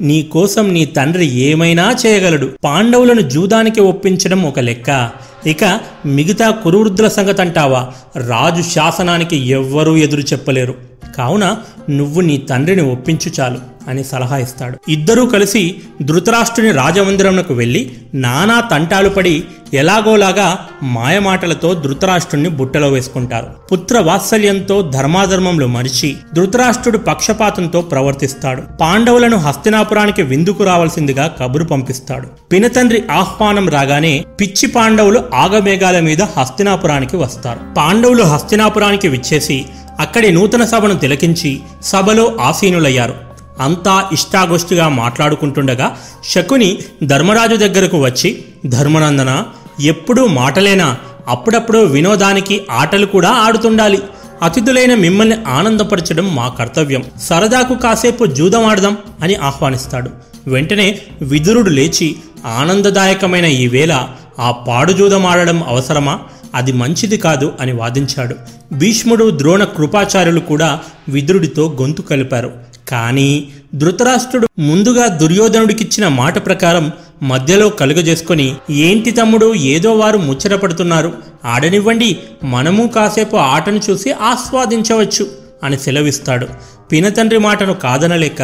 [0.00, 2.50] నీ కోసం నీ తండ్రి ఏమైనా చేయగలడు.
[2.64, 5.10] పాండవులను జూదానికి ఒప్పించడం ఒక లెక్క.
[5.46, 7.92] ఇక మిగతా కురువృద్ధుల సంగతి అంటావా
[8.26, 10.74] రాజు శాసనానికి ఎవ్వరూ ఎదురు చెప్పలేరు.
[11.16, 11.56] కావున
[11.90, 13.75] నువ్వు నీ తండ్రిని ఒప్పించు చాలు.
[13.88, 14.78] అని సలహా ఇస్తాడు.
[14.88, 23.46] ఇద్దరూ కలిసి ధృతరాష్ట్రుని రాజమందిరంకు వెళ్ళి నానా తంటాలు పడి ఎలాగోలాగా మాయమాటలతో ధృతరాష్ట్రుణ్ణి బుట్టలో వేసుకుంటారు.
[23.72, 28.62] పుత్ర వాత్సల్యంతో ధర్మాధర్మంలో మరిచి ధృతరాష్ట్రుడు పక్షపాతంతో ప్రవర్తిస్తాడు.
[28.80, 32.26] పాండవులను హస్తినాపురానికి విందుకు రావాల్సిందిగా కబురు పంపిస్తాడు.
[32.52, 37.60] పినతండ్రి ఆహ్వానం రాగానే పిచ్చి పాండవులు ఆగమేఘాల మీద హస్తినాపురానికి వస్తారు.
[37.76, 39.64] పాండవులు హస్తినాపురానికి విచ్చేసి
[40.00, 43.25] అక్కడి నూతన సభను తిలకించి సభలో ఆసీనులయ్యారు.
[43.60, 49.42] అంతా ఇష్టాగోష్ఠిగా మాట్లాడుకుంటుండగా శకుని ధర్మరాజు దగ్గరకు వచ్చి ధర్మనందన
[49.80, 50.96] ఎప్పుడూ మాటలేనా?
[51.28, 54.02] అప్పుడప్పుడు వినోదానికి ఆటలు కూడా ఆడుతుండాలి.
[54.42, 57.04] అతిథులైన మిమ్మల్ని ఆనందపరచడం మా కర్తవ్యం.
[57.22, 60.10] సరదాకు కాసేపు జూదం ఆడదాం అని ఆహ్వానిస్తాడు.
[60.46, 64.06] వెంటనే విదురుడు లేచి ఆనందదాయకమైన ఈ వేళ
[64.38, 66.20] ఆ పాడు జూదం ఆడడం అవసరమా?
[66.54, 68.36] అది మంచిది కాదు అని వాదించాడు.
[68.72, 72.52] భీష్ముడు ద్రోణ కృపాచార్యులు కూడా విదురుడితో గొంతు కలిపారు.
[72.88, 81.12] కానీ ధృతరాష్ట్రుడు ముందుగా దుర్యోధనుడికిచ్చిన మాట ప్రకారం మధ్యలో కలుగజేసుకొని ఏంటి తమ్ముడు ఏదో వారు ముచ్చటపడుతున్నారు.
[81.44, 85.26] ఆడనివ్వండి మనము కాసేపు ఆటను చూసి ఆస్వాదించవచ్చు
[85.64, 86.46] అని సెలవిస్తాడు.
[86.92, 88.42] పినతండ్రి మాటను కాదనలేక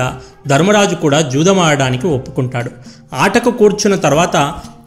[0.49, 2.70] ధర్మరాజు కూడా జూదమాడడానికి ఒప్పుకుంటాడు.
[3.12, 4.36] ఆటకు కూర్చున్న తర్వాత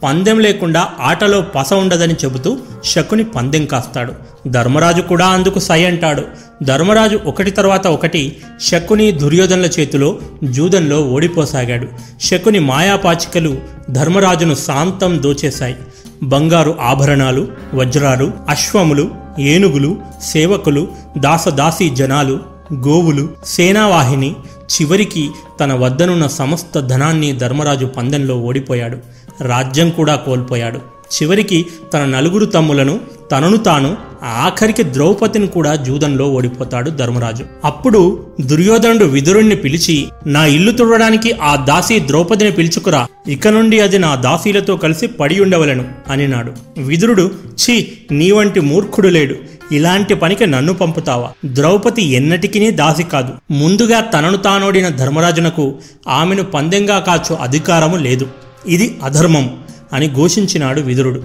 [0.06, 4.12] పందెం లేకుండా ఆటలో పస ఉండదని చెబుతూ శకుని పందెం కాస్తాడు.
[4.48, 6.22] ధర్మరాజు కూడా అందుకు సై అంటాడు.
[6.62, 11.88] ధర్మరాజు ఒకటి తర్వాత ఒకటి శకుని దుర్యోధనుల చేతిలో జూదంలో ఓడిపోసాగాడు.
[12.20, 13.58] శకుని మాయాపాచికలు
[13.90, 15.76] ధర్మరాజును శాంతం దోచేశాయి.
[16.22, 20.88] బంగారు ఆభరణాలు వజ్రాలు అశ్వములు ఏనుగులు సేవకులు
[21.18, 22.40] దాసదాసీ జనాలు
[22.74, 24.36] గోవులు సేనావాహిని
[24.72, 25.30] చివరికి
[25.60, 28.98] తన వద్దనున్న సమస్త ధనాన్ని ధర్మరాజు పందెంలో ఓడిపోయాడు.
[29.40, 30.78] రాజ్యం కూడా కోల్పోయాడు.
[31.06, 33.00] చివరికి తన నలుగురు తమ్ములను
[33.32, 37.44] తనను తాను ఆఖరికి ద్రౌపదిని కూడా జూదంలో ఓడిపోతాడు ధర్మరాజు.
[37.64, 43.06] అప్పుడు దుర్యోధనుడు విదురుణ్ణి పిలిచి నా ఇల్లు తుడవడానికి ఆ దాసి ద్రౌపదిని పిలుచుకురా.
[43.28, 46.52] ఇక నుండి అది నా దాసీలతో కలిసి పడి ఉండవలను అనినాడు.
[46.80, 49.34] విదురుడు ఛీ నీ వంటి మూర్ఖుడు లేడు.
[49.72, 51.30] ఇలాంటి పనికి నన్ను పంపుతావా?
[51.44, 53.52] ద్రౌపది ఎన్నటికీ దాసి కాదు.
[53.52, 55.74] ముందుగా తనను తానోడిన ధర్మరాజునకు
[56.08, 58.26] ఆమెను పందెంగా కాచు అధికారము లేదు.
[58.68, 59.58] ఇది అధర్మం
[59.92, 61.22] అని ఘోషించినాడు విదురుడు.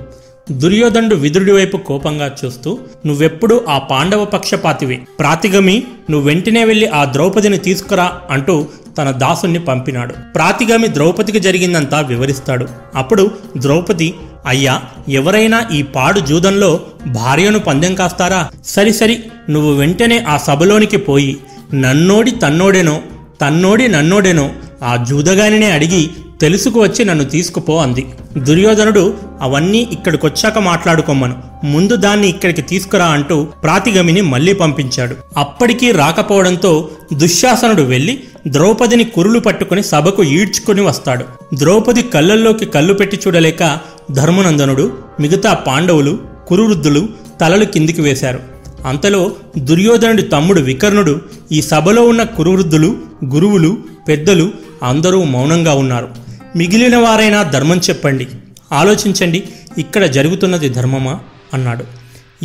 [0.51, 5.01] దుర్యోధనుడు విదురుడి వైపు కోపంగా చూస్తూ నువ్వెప్పుడు ఆ పాండవ పక్షపాతివే.
[5.19, 8.67] ప్రాతిగమి నువ్వు వెంటనే వెళ్ళి ఆ ద్రౌపదిని తీసుకురా అంటూ
[8.97, 10.13] తన దాసుణ్ణి పంపినాడు.
[10.35, 12.67] ప్రాతిగమి ద్రౌపదికి జరిగిందంతా వివరిస్తాడు.
[12.95, 14.13] అప్పుడు ద్రౌపది
[14.45, 18.49] అయ్యా ఎవరైనా ఈ పాడు జూదంలో భార్యను పందెం కాస్తారా?
[18.65, 21.37] సరి సరి నువ్వు వెంటనే ఆ సభలోనికి పోయి
[21.73, 23.01] నన్నోడి తన్నోడేనో
[23.41, 24.51] తన్నోడి నన్నోడేనో
[24.83, 26.09] ఆ జూదగానినే అడిగి
[26.41, 28.05] తెలుసుకు వచ్చి నన్ను తీసుకుపో అంది.
[28.37, 31.35] దుర్యోధనుడు అవన్నీ ఇక్కడికొచ్చాక మాట్లాడుకోమ్మను.
[31.63, 35.15] ముందు దాన్ని ఇక్కడికి తీసుకురా అంటూ ప్రాతిగమిని మళ్ళీ పంపించాడు.
[35.37, 41.25] అప్పటికీ రాకపోవడంతో దుశ్శాసనుడు వెళ్ళి ద్రౌపదిని కురులు పట్టుకుని సభకు ఈడ్చుకుని వస్తాడు.
[41.55, 43.79] ద్రౌపది కళ్ళల్లోకి కళ్ళు పెట్టి చూడలేక
[44.11, 47.09] ధర్మనందనుడు మిగతా పాండవులు కురువృద్ధులు
[47.41, 48.39] తలలు కిందికి వేశారు.
[48.87, 51.21] అంతలో దుర్యోధనుడి తమ్ముడు వికర్ణుడు
[51.51, 53.77] ఈ సభలో ఉన్న కురువృద్ధులు గురువులు
[54.07, 54.51] పెద్దలు
[54.83, 56.30] అందరూ మౌనంగా ఉన్నారు.
[56.55, 58.27] మిగిలిన వారైనా ధర్మం చెప్పండి.
[58.71, 59.43] ఆలోచించండి
[59.77, 61.19] ఇక్కడ జరుగుతున్నది ధర్మమా?
[61.53, 61.85] అన్నాడు.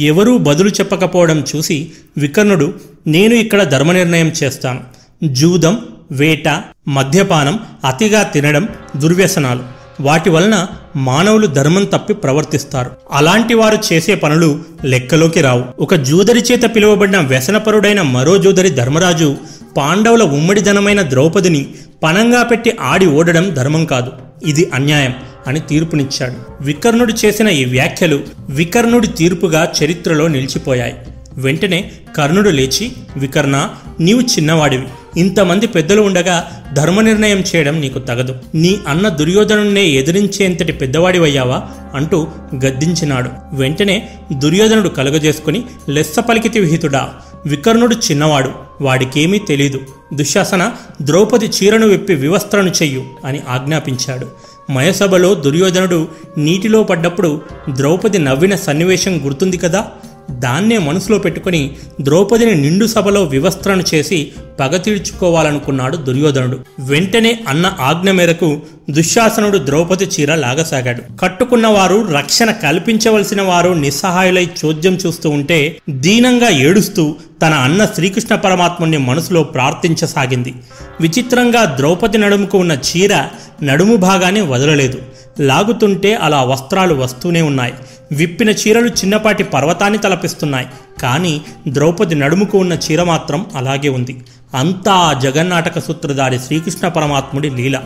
[0.01, 2.75] ఎవరూ బదులు చెప్పకపోవడం చూసి వికర్ణుడు
[3.07, 4.81] నేను ఇక్కడ ధర్మ నిర్ణయం చేస్తాను.
[5.25, 5.79] జూదం
[6.13, 9.63] వేట మద్యపానం అతిగా తినడం దుర్వ్యసనాలు.
[10.01, 12.91] వాటి వలన మానవులు ధర్మం తప్పి ప్రవర్తిస్తారు.
[13.13, 15.83] అలాంటి వారు చేసే పనులు లెక్కలోకి రావు.
[15.83, 19.37] ఒక జూదరి చేత పిలువబడిన వ్యసనపరుడైన మరో జూదరి ధర్మరాజు
[19.77, 21.67] పాండవుల ఉమ్మడిధనమైన ద్రౌపదిని
[22.03, 24.13] పణంగా పెట్టి ఆడి ఓడడం ధర్మం కాదు.
[24.47, 25.15] ఇది అన్యాయం
[25.47, 26.35] అని తీర్పునిచ్చాడు.
[26.61, 30.95] వికర్ణుడు చేసిన ఈ వ్యాఖ్యలు వికర్ణుడి తీర్పుగా చరిత్రలో నిలిచిపోయాయి.
[31.35, 33.69] వెంటనే కర్ణుడు లేచి వికర్ణ
[34.01, 34.87] నీవు చిన్నవాడివి.
[35.17, 38.37] ఇంతమంది పెద్దలు ఉండగా ధర్మ నిర్ణయం చేయడం నీకు తగదు.
[38.55, 41.63] నీ అన్న దుర్యోధనున్నే ఎదిరించేంతటి పెద్దవాడివయ్యావా?
[41.95, 43.31] అంటూ గద్దించినాడు.
[43.53, 47.13] వెంటనే దుర్యోధనుడు కలుగజేసుకుని లెస్స పలికితి విహితుడా
[47.47, 49.81] వికర్ణుడు చిన్నవాడు వాడికేమీ తెలీదు.
[50.15, 50.73] దుశ్శాసన
[51.03, 54.27] ద్రౌపది చీరను విప్పి వివస్త్రను చెయ్యు అని ఆజ్ఞాపించాడు.
[54.73, 57.41] మయసభలో దుర్యోధనుడు నీటిలో పడ్డప్పుడు
[57.71, 59.91] ద్రౌపది నవ్విన సన్నివేశం గుర్తుంది కదా?
[60.31, 61.71] దాన్నే మనసులో పెట్టుకుని
[62.01, 66.59] ద్రౌపదిని నిండు సభలో వివస్త్రను చేసి పగ తీర్చుకోవాలనుకున్నాడు దుర్యోధనుడు.
[66.79, 68.61] వెంటనే అన్న ఆజ్ఞ మేరకు
[68.91, 71.19] దుశ్శాసనుడు ద్రౌపది చీర లాగసాగాడు.
[71.19, 78.99] కట్టుకున్న వారు రక్షణ కల్పించవలసిన వారు నిస్సహాయులై చోద్యం చూస్తూ ఉంటే దీనంగా ఏడుస్తూ తన అన్న శ్రీకృష్ణ పరమాత్ముని
[78.99, 80.55] మనసులో ప్రార్థించసాగింది.
[81.01, 83.25] విచిత్రంగా ద్రౌపది నడుముకు ఉన్న చీర
[83.63, 84.99] నడుము భాగాన్ని వదలలేదు.
[85.41, 87.75] లాగుతుంటే అలా వస్త్రాలు వస్తూనే ఉన్నాయి.
[88.13, 90.67] విప్పిన చీరలు చిన్నపాటి పర్వతాన్ని తలపిస్తున్నాయి.
[91.03, 94.17] కానీ ద్రౌపది నడుముకు ఉన్న చీర మాత్రం అలాగే ఉంది.
[94.55, 97.81] అంతా ఆ జగన్నాటక సూత్రధారి శ్రీకృష్ణ పరమాత్ముడి లీల.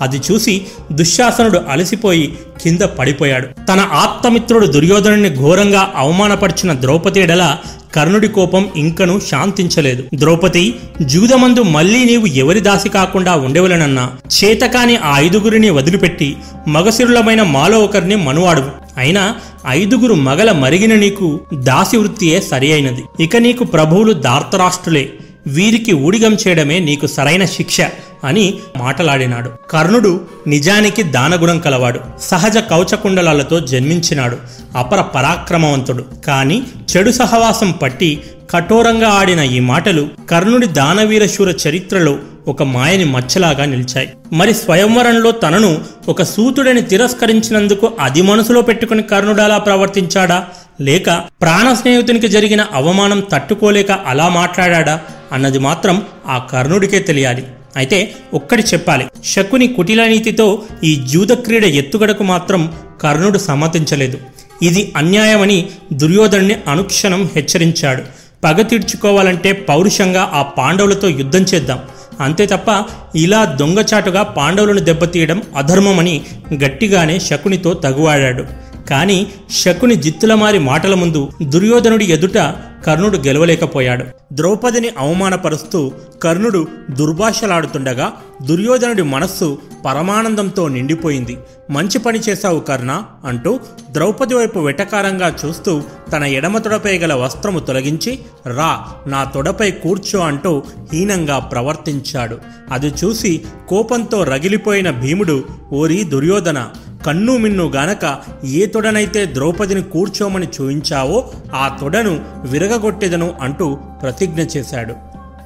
[0.00, 0.62] అది చూసి
[0.92, 3.46] దుశ్శాసనుడు అలసిపోయి కింద పడిపోయాడు.
[3.46, 7.56] తన ఆప్తమిత్రుడు దుర్యోధనుని ఘోరంగా అవమానపరిచిన ద్రౌపది ఎడల
[7.94, 10.04] కర్ణుడి కోపం ఇంకను శాంతించలేదు.
[10.14, 14.10] ద్రౌపది జూదమందు మళ్ళీ నీవు ఎవరి దాసి కాకుండా ఉండేవలనన్నా?
[14.44, 16.36] చేతకాని ఆ ఐదుగురిని వదిలిపెట్టి
[16.68, 18.64] మగసిరులమైన మాలో ఒకరిని మనువాడు
[18.96, 19.34] అయినా
[19.66, 25.12] ఐదుగురు మగల మరిగిన నీకు దాసి వృత్తియే సరి అయినది ఇక నీకు ప్రభువులు దార్తరాష్ట్రులే
[25.46, 27.80] వీరికి ఊడిగం చేయడమే నీకు సరైన శిక్ష
[28.24, 29.50] అని మాటలాడినాడు.
[29.70, 32.00] కర్ణుడు నిజానికి దానగుణం కలవాడు.
[32.20, 34.38] సహజ కౌచకుండలాలతో జన్మించినాడు.
[34.76, 36.04] అపర పరాక్రమవంతుడు.
[36.26, 36.62] కాని
[36.96, 38.20] చెడు సహవాసం పట్టి
[38.50, 42.18] కఠోరంగా ఆడిన ఈ మాటలు కర్ణుడి దానవీరశూర చరిత్రలో
[42.48, 44.12] ఒక మాయని మచ్చలాగా నిలిచాయి.
[44.32, 50.46] మరి స్వయంవరంలో తనను ఒక సూతుడని తిరస్కరించినందుకు అది మనసులో పెట్టుకుని కర్ణుడు అలా ప్రవర్తించాడా?
[50.80, 51.06] లేక
[51.42, 55.00] ప్రాణ స్నేహితునికి జరిగిన అవమానం తట్టుకోలేక అలా మాట్లాడా
[55.32, 57.46] అన్నది మాత్రం ఆ కర్ణుడికే తెలియాలి.
[57.76, 59.06] అయితే ఒక్కటి చెప్పాలి.
[59.24, 64.18] శకుని కుటిల నీతితో ఈ జూదక్రీడ ఎత్తుగడకు మాత్రం కర్ణుడు సమ్మతించలేదు.
[64.62, 68.23] ఇది అన్యాయమని దుర్యోధనుని అనుక్షణం హెచ్చరించాడు.
[68.44, 71.78] పగ తీర్చుకోవాలంటే పౌరుషంగా ఆ పాండవులతో యుద్ధం చేద్దాం.
[72.20, 72.84] అంతే తప్ప
[73.16, 76.22] ఇలా దొంగచాటుగా పాండవులను దెబ్బతీయడం అధర్మమని
[76.54, 78.44] గట్టిగానే శకునితో తగువాడాడు.
[78.90, 82.38] కానీ శకుని జిత్తులమారి మాటల ముందు దుర్యోధనుడి ఎదుట
[82.86, 84.04] కర్ణుడు గెలవలేకపోయాడు.
[84.32, 88.12] ద్రౌపదిని అవమానపరుస్తూ కర్ణుడు దుర్భాషలాడుతుండగా
[88.46, 91.38] దుర్యోధనుడి మనస్సు పరమానందంతో నిండిపోయింది.
[91.70, 93.60] మంచి పని చేశావు కర్ణ అంటూ
[93.90, 95.82] ద్రౌపది వైపు వెటకారంగా చూస్తూ
[96.12, 100.62] తన ఎడమ తొడపై గల వస్త్రము తొలగించి రా నా తొడపై కూర్చో అంటూ
[100.92, 102.38] హీనంగా ప్రవర్తించాడు.
[102.72, 106.68] అది చూసి కోపంతో రగిలిపోయిన భీముడు ఓరి దుర్యోధన
[107.06, 114.94] కన్ను మిన్ను గానక ఏ తొడనైతే ద్రౌపదిని కూర్చోమని చూయించావో ఆ తొడను విరగగొట్టెదను అంటూ ప్రతిజ్ఞ చేశాడు.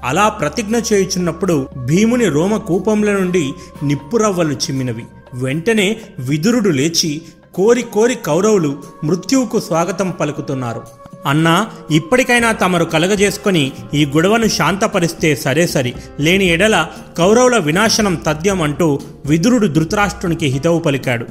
[0.05, 3.53] అలా ప్రతిజ్ఞ చేయుచున్నప్పుడు భీముని రోమ కూపంల నుండి
[3.83, 5.05] నిప్పురవ్వలు చిమ్మినవి.
[5.35, 7.23] వెంటనే విదురుడు లేచి
[7.55, 10.83] కోరి కోరి కౌరవులు మృత్యువుకు స్వాగతం పలుకుతున్నారు.
[11.27, 15.95] అన్నా ఇప్పటికైనా తమరు కలగజేసుకొని ఈ గొడవను శాంతపరిస్తే సరే సరి.
[16.21, 16.87] లేని ఎడల
[17.19, 21.27] కౌరవుల వినాశనం తథ్యం అంటూ విదురుడు ధృతరాష్ట్రునికి హితవు పలికాడు.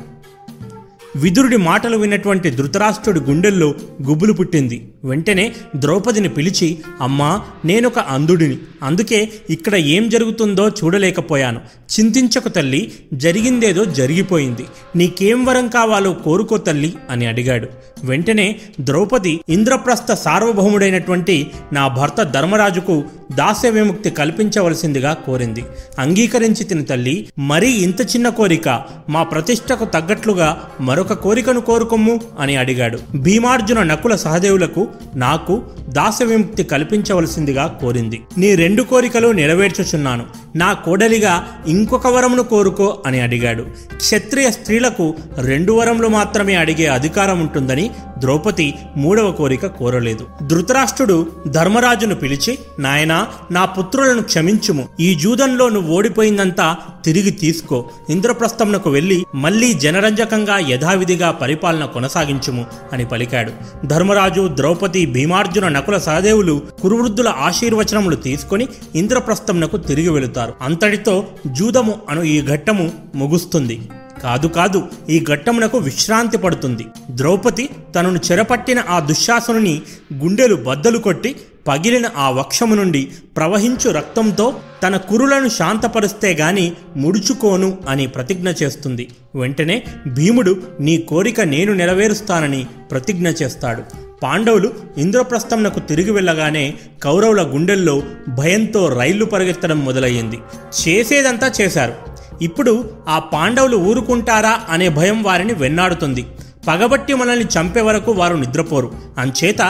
[1.17, 4.89] విదురుడి మాటలు విన్నటువంటి ధృతరాష్ట్రుడి గుండెల్లో గుబులు పుట్టింది.
[5.03, 8.57] వెంటనే ద్రౌపదిని పిలిచి అమ్మా నేనొక అంధుడిని.
[8.83, 11.59] అందుకే ఇక్కడ ఏం జరుగుతుందో చూడలేకపోయాను.
[11.99, 14.65] చింతించకు తల్లి జరిగిందేదో జరిగిపోయింది.
[14.95, 17.67] నీకేం వరం కావాలో కోరుకో తల్లి అని అడిగాడు.
[18.03, 23.03] వెంటనే ద్రౌపది ఇంద్రప్రస్థ సార్వభౌముడైనటువంటి నా భర్త ధర్మరాజుకు
[23.35, 25.63] దాస్య విముక్తి కల్పించవలసిందిగా కోరింది.
[25.99, 27.27] అంగీకరించి తిన తల్లి.
[27.39, 28.83] మరీ ఇంత చిన్న కోరిక.
[29.09, 32.99] మా ప్రతిష్టకు తగ్గట్లుగా మరొక కోరికను కోరుకొమ్ము అని అడిగాడు.
[33.15, 38.21] భీమార్జున నకుల సహదేవులకు నాకు దాస విముక్తి కల్పించవలసిందిగా కోరింది.
[38.37, 40.23] నీ రెండు కోరికలు నెరవేర్చుచున్నాను.
[40.55, 43.63] నా కోడలిగా ఇంకొక వరమును కోరుకో అని అడిగాడు.
[43.95, 50.27] క్షత్రియ స్త్రీలకు రెండు వరములు మాత్రమే అడిగే అధికారం ఉంటుందని ద్రౌపది మూడవ కోరిక కోరలేదు.
[50.47, 54.87] ధృతరాష్ట్రుడు ధర్మరాజును పిలిచి నాయనా నా పుత్రులను క్షమించుము.
[54.99, 57.85] ఈ జూదంలో నువ్వు ఓడిపోయిందంతా తిరిగి తీసుకో.
[58.09, 63.51] ఇంద్రప్రస్థంనకు వెళ్ళి మళ్ళీ జనరంజకంగా యథావిధిగా పరిపాలన కొనసాగించుము అని పలికాడు.
[63.85, 70.46] ధర్మరాజు ద్రౌపది భీమార్జున నకుల సహదేవులు కురువృద్ధుల ఆశీర్వచనములు తీసుకొని ఇంద్రప్రస్థంనకు తిరిగి వెళుతారు.
[70.61, 73.89] అంతటితో జూదము అను ఈ ఘట్టము ముగుస్తుంది.
[74.23, 76.85] కాదు కాదు ఈ ఘట్టమునకు విశ్రాంతి పడుతుంది.
[77.11, 79.81] ద్రౌపది తనను చెరపట్టిన ఆ దుశ్శాసనుని
[80.13, 81.35] గుండెలు బద్దలు కొట్టి
[81.67, 89.09] పగిలిన ఆ వక్షము నుండి ప్రవహించు రక్తంతో తన కురులను శాంతపరిస్తే గాని ముడుచుకోను అని ప్రతిజ్ఞ చేస్తుంది.
[89.35, 94.06] వెంటనే భీముడు నీ కోరిక నేను నెరవేరుస్తానని ప్రతిజ్ఞ చేస్తాడు.
[94.23, 100.39] పాండవులు ఇంద్రప్రస్థంనకు తిరిగి వెళ్ళగానే కౌరవుల గుండెల్లో భయంతో రైళ్ళు పరిగెత్తడం మొదలయ్యింది.
[100.81, 101.93] చేసేదంతా చేశారు.
[102.41, 106.25] ఇప్పుడు ఆ పాండవులు ఊరుకుంటారా అనే భయం వారిని వెన్నాడుతుంది.
[106.67, 108.91] పగబట్టి మనల్ని చంపే వరకు వారు నిద్రపోరు.
[109.17, 109.61] అంచేత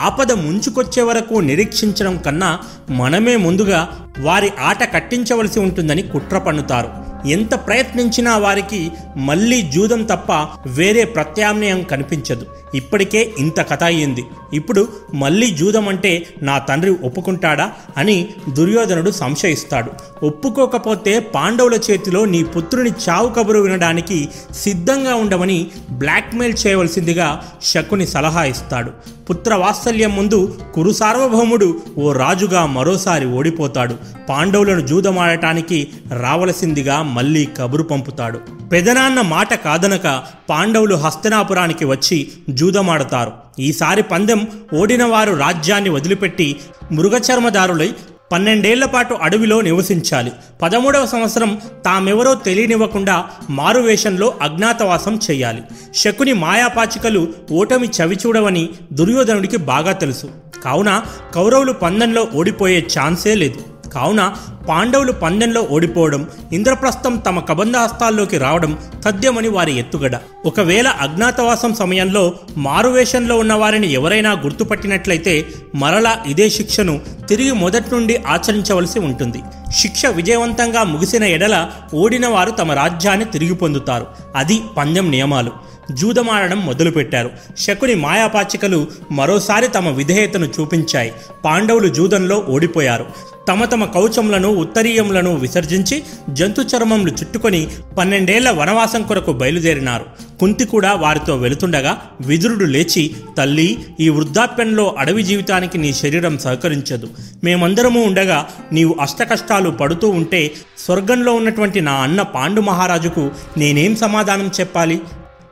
[0.00, 2.58] ఆపద ముంచుకొచ్చే వరకు నిరీక్షించడం కన్నా
[2.90, 3.88] మనమే ముందుగా
[4.20, 7.05] వారి ఆట కట్టించవలసి ఉంటుందని కుట్ర పన్నుతారు.
[7.26, 10.32] ఎంత ప్రయత్నించినా వారికి మళ్ళీ జూదం తప్ప
[10.66, 12.46] వేరే ప్రత్యామ్నాయం కనిపించదు.
[12.74, 14.24] ఇప్పటికే ఇంత కథ అయ్యింది.
[14.52, 19.90] ఇప్పుడు మళ్ళీ జూదం అంటే నా తండ్రి ఒప్పుకుంటాడా అని దుర్యోధనుడు సంశయిస్తాడు.
[20.26, 28.90] ఒప్పుకోకపోతే పాండవుల చేతిలో నీ పుత్రుని చావు కబురు వినడానికి సిద్ధంగా ఉండమని బ్లాక్మెయిల్ చేయవలసిందిగా శకుని సలహా ఇస్తాడు.
[29.30, 33.96] పుత్ర వాత్సల్యం ముందు కురు సార్వభౌముడు ఓ రాజుగా మరోసారి ఓడిపోతాడు.
[34.28, 35.88] పాండవులను జూదమాడటానికి
[36.20, 38.40] రావలసిందిగా మళ్ళీ కబురు పంపుతాడు.
[38.72, 43.32] పెదనాన్న మాట కాదనక పాండవులు హస్తనాపురానికి వచ్చి జూదమాడతారు.
[43.58, 46.56] ఈసారి పందెం ఓడినవారు రాజ్యాన్ని వదిలిపెట్టి
[46.92, 47.90] మృగచర్మదారులై
[48.32, 50.32] పన్నెండేళ్ళ పాటు అడవిలో నివసించాలి.
[50.62, 55.62] పదమూడవ సంవత్సరం తామెవరో తెలియనివ్వకుండా మారువేషంలో అజ్ఞాతవాసం చేయాలి.
[55.94, 60.26] శకుని మాయాపాచికలు ఓటమి చవిచూడవని దుర్యోధనుడికి బాగా తెలుసు.
[60.64, 61.02] కావున
[61.34, 63.75] కౌరవులు పందెంలో ఓడిపోయే ఛాన్సే లేదు.
[63.92, 64.34] కావున
[64.68, 70.18] పాండవులు పందెంలో ఓడిపోవడం ఇంద్రప్రస్థం తమ కబంధ హస్తాల్లోకి రావడం తథ్యమని వారి ఎత్తుగడ.
[70.46, 78.98] ఒకవేళ అజ్ఞాతవాసం సమయంలో మారువేషంలో ఉన్న వారిని ఎవరైనా గుర్తుపట్టినట్లయితే మరలా ఇదే శిక్షను తిరిగి మొదటి నుండి ఆచరించవలసి
[78.98, 79.42] ఉంటుంది.
[79.76, 84.06] శిక్ష విజయవంతంగా ముగిసిన ఎడల ఓడిన వారు తమ రాజ్యాన్ని తిరిగి పొందుతారు.
[84.36, 85.50] అది పందెం నియమాలు.
[85.92, 87.30] జూదమాడడం మొదలుపెట్టారు.
[87.58, 91.12] శకుని మాయాపాచికలు మరోసారి తమ విధేయతను చూపించాయి.
[91.44, 93.06] పాండవులు జూదంలో ఓడిపోయారు.
[93.48, 97.68] తమ తమ కౌచములను ఉత్తరీయములను విసర్జించి జంతు చర్మములు చుట్టుకొని
[97.98, 100.06] పన్నెండేళ్ళ వనవాసం కొరకు బయలుదేరినారు.
[100.40, 107.08] కుంతి కూడా వారితో వెళుతుండగా విదురుడు లేచి తల్లి ఈ వృద్ధాప్యంలో అడవి జీవితానికి నీ శరీరం సహకరించదు.
[107.44, 115.00] మేమందరము ఉండగా నీవు అష్టకష్టాలు పడుతూ ఉంటే స్వర్గంలో ఉన్నటువంటి నా అన్న పాండు మహారాజుకు నేనేం సమాధానం చెప్పాలి?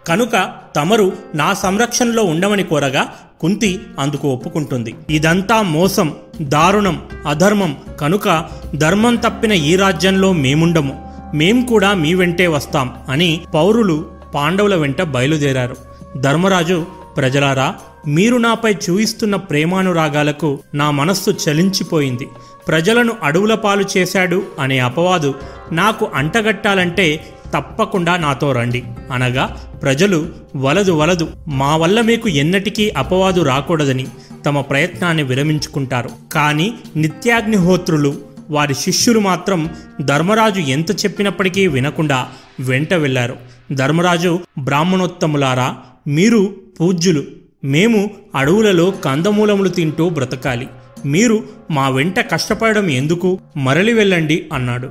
[0.07, 3.07] కనుక తమరు నా సంరక్షణలో ఉండమని కోరగా
[3.45, 4.95] కుంతి అందుకు ఒప్పుకుంటుంది.
[5.11, 7.77] ఇదంతా మోసం దారుణం అధర్మం.
[8.01, 11.13] కనుక ధర్మం తప్పిన ఈ రాజ్యంలో మేముండము.
[11.35, 15.77] మేం కూడా మీ వెంటే వస్తాం అని పౌరులు పాండవుల వెంట బయలుదేరారు.
[16.17, 16.87] ధర్మరాజు
[17.17, 17.75] ప్రజలారా
[18.07, 22.29] మీరు నాపై చూయిస్తున్న ప్రేమానురాగాలకు నా మనస్సు చలించిపోయింది.
[22.69, 25.35] ప్రజలను అడవుల పాలు చేశాడు అనే అపవాదు
[25.73, 27.21] నాకు అంటగట్టాలంటే
[27.55, 28.83] తప్పకుండా నాతో రండి.
[29.13, 29.45] అనగా
[29.83, 34.07] ప్రజలు వలదు వలదు మా వల్ల మీకు ఎన్నటికీ అపవాదు రాకూడదని
[34.47, 36.11] తమ ప్రయత్నాన్ని విరమించుకుంటారు.
[36.33, 38.15] కానీ నిత్యాగ్నిహోత్రులు
[38.51, 42.27] వారి శిష్యులు మాత్రం ధర్మరాజు ఎంత చెప్పినప్పటికీ వినకుండా
[42.61, 43.37] వెంట వెళ్ళారు.
[43.73, 45.77] ధర్మరాజు బ్రాహ్మణోత్తములారా
[46.07, 47.23] మీరు పూజ్యులు
[47.65, 50.69] మేము అడవులలో కందమూలములు తింటూ బ్రతకాలి.
[51.07, 53.39] మీరు మా వెంట కష్టపడడం ఎందుకు?
[53.57, 54.91] మరలి వెళ్ళండి అన్నాడు.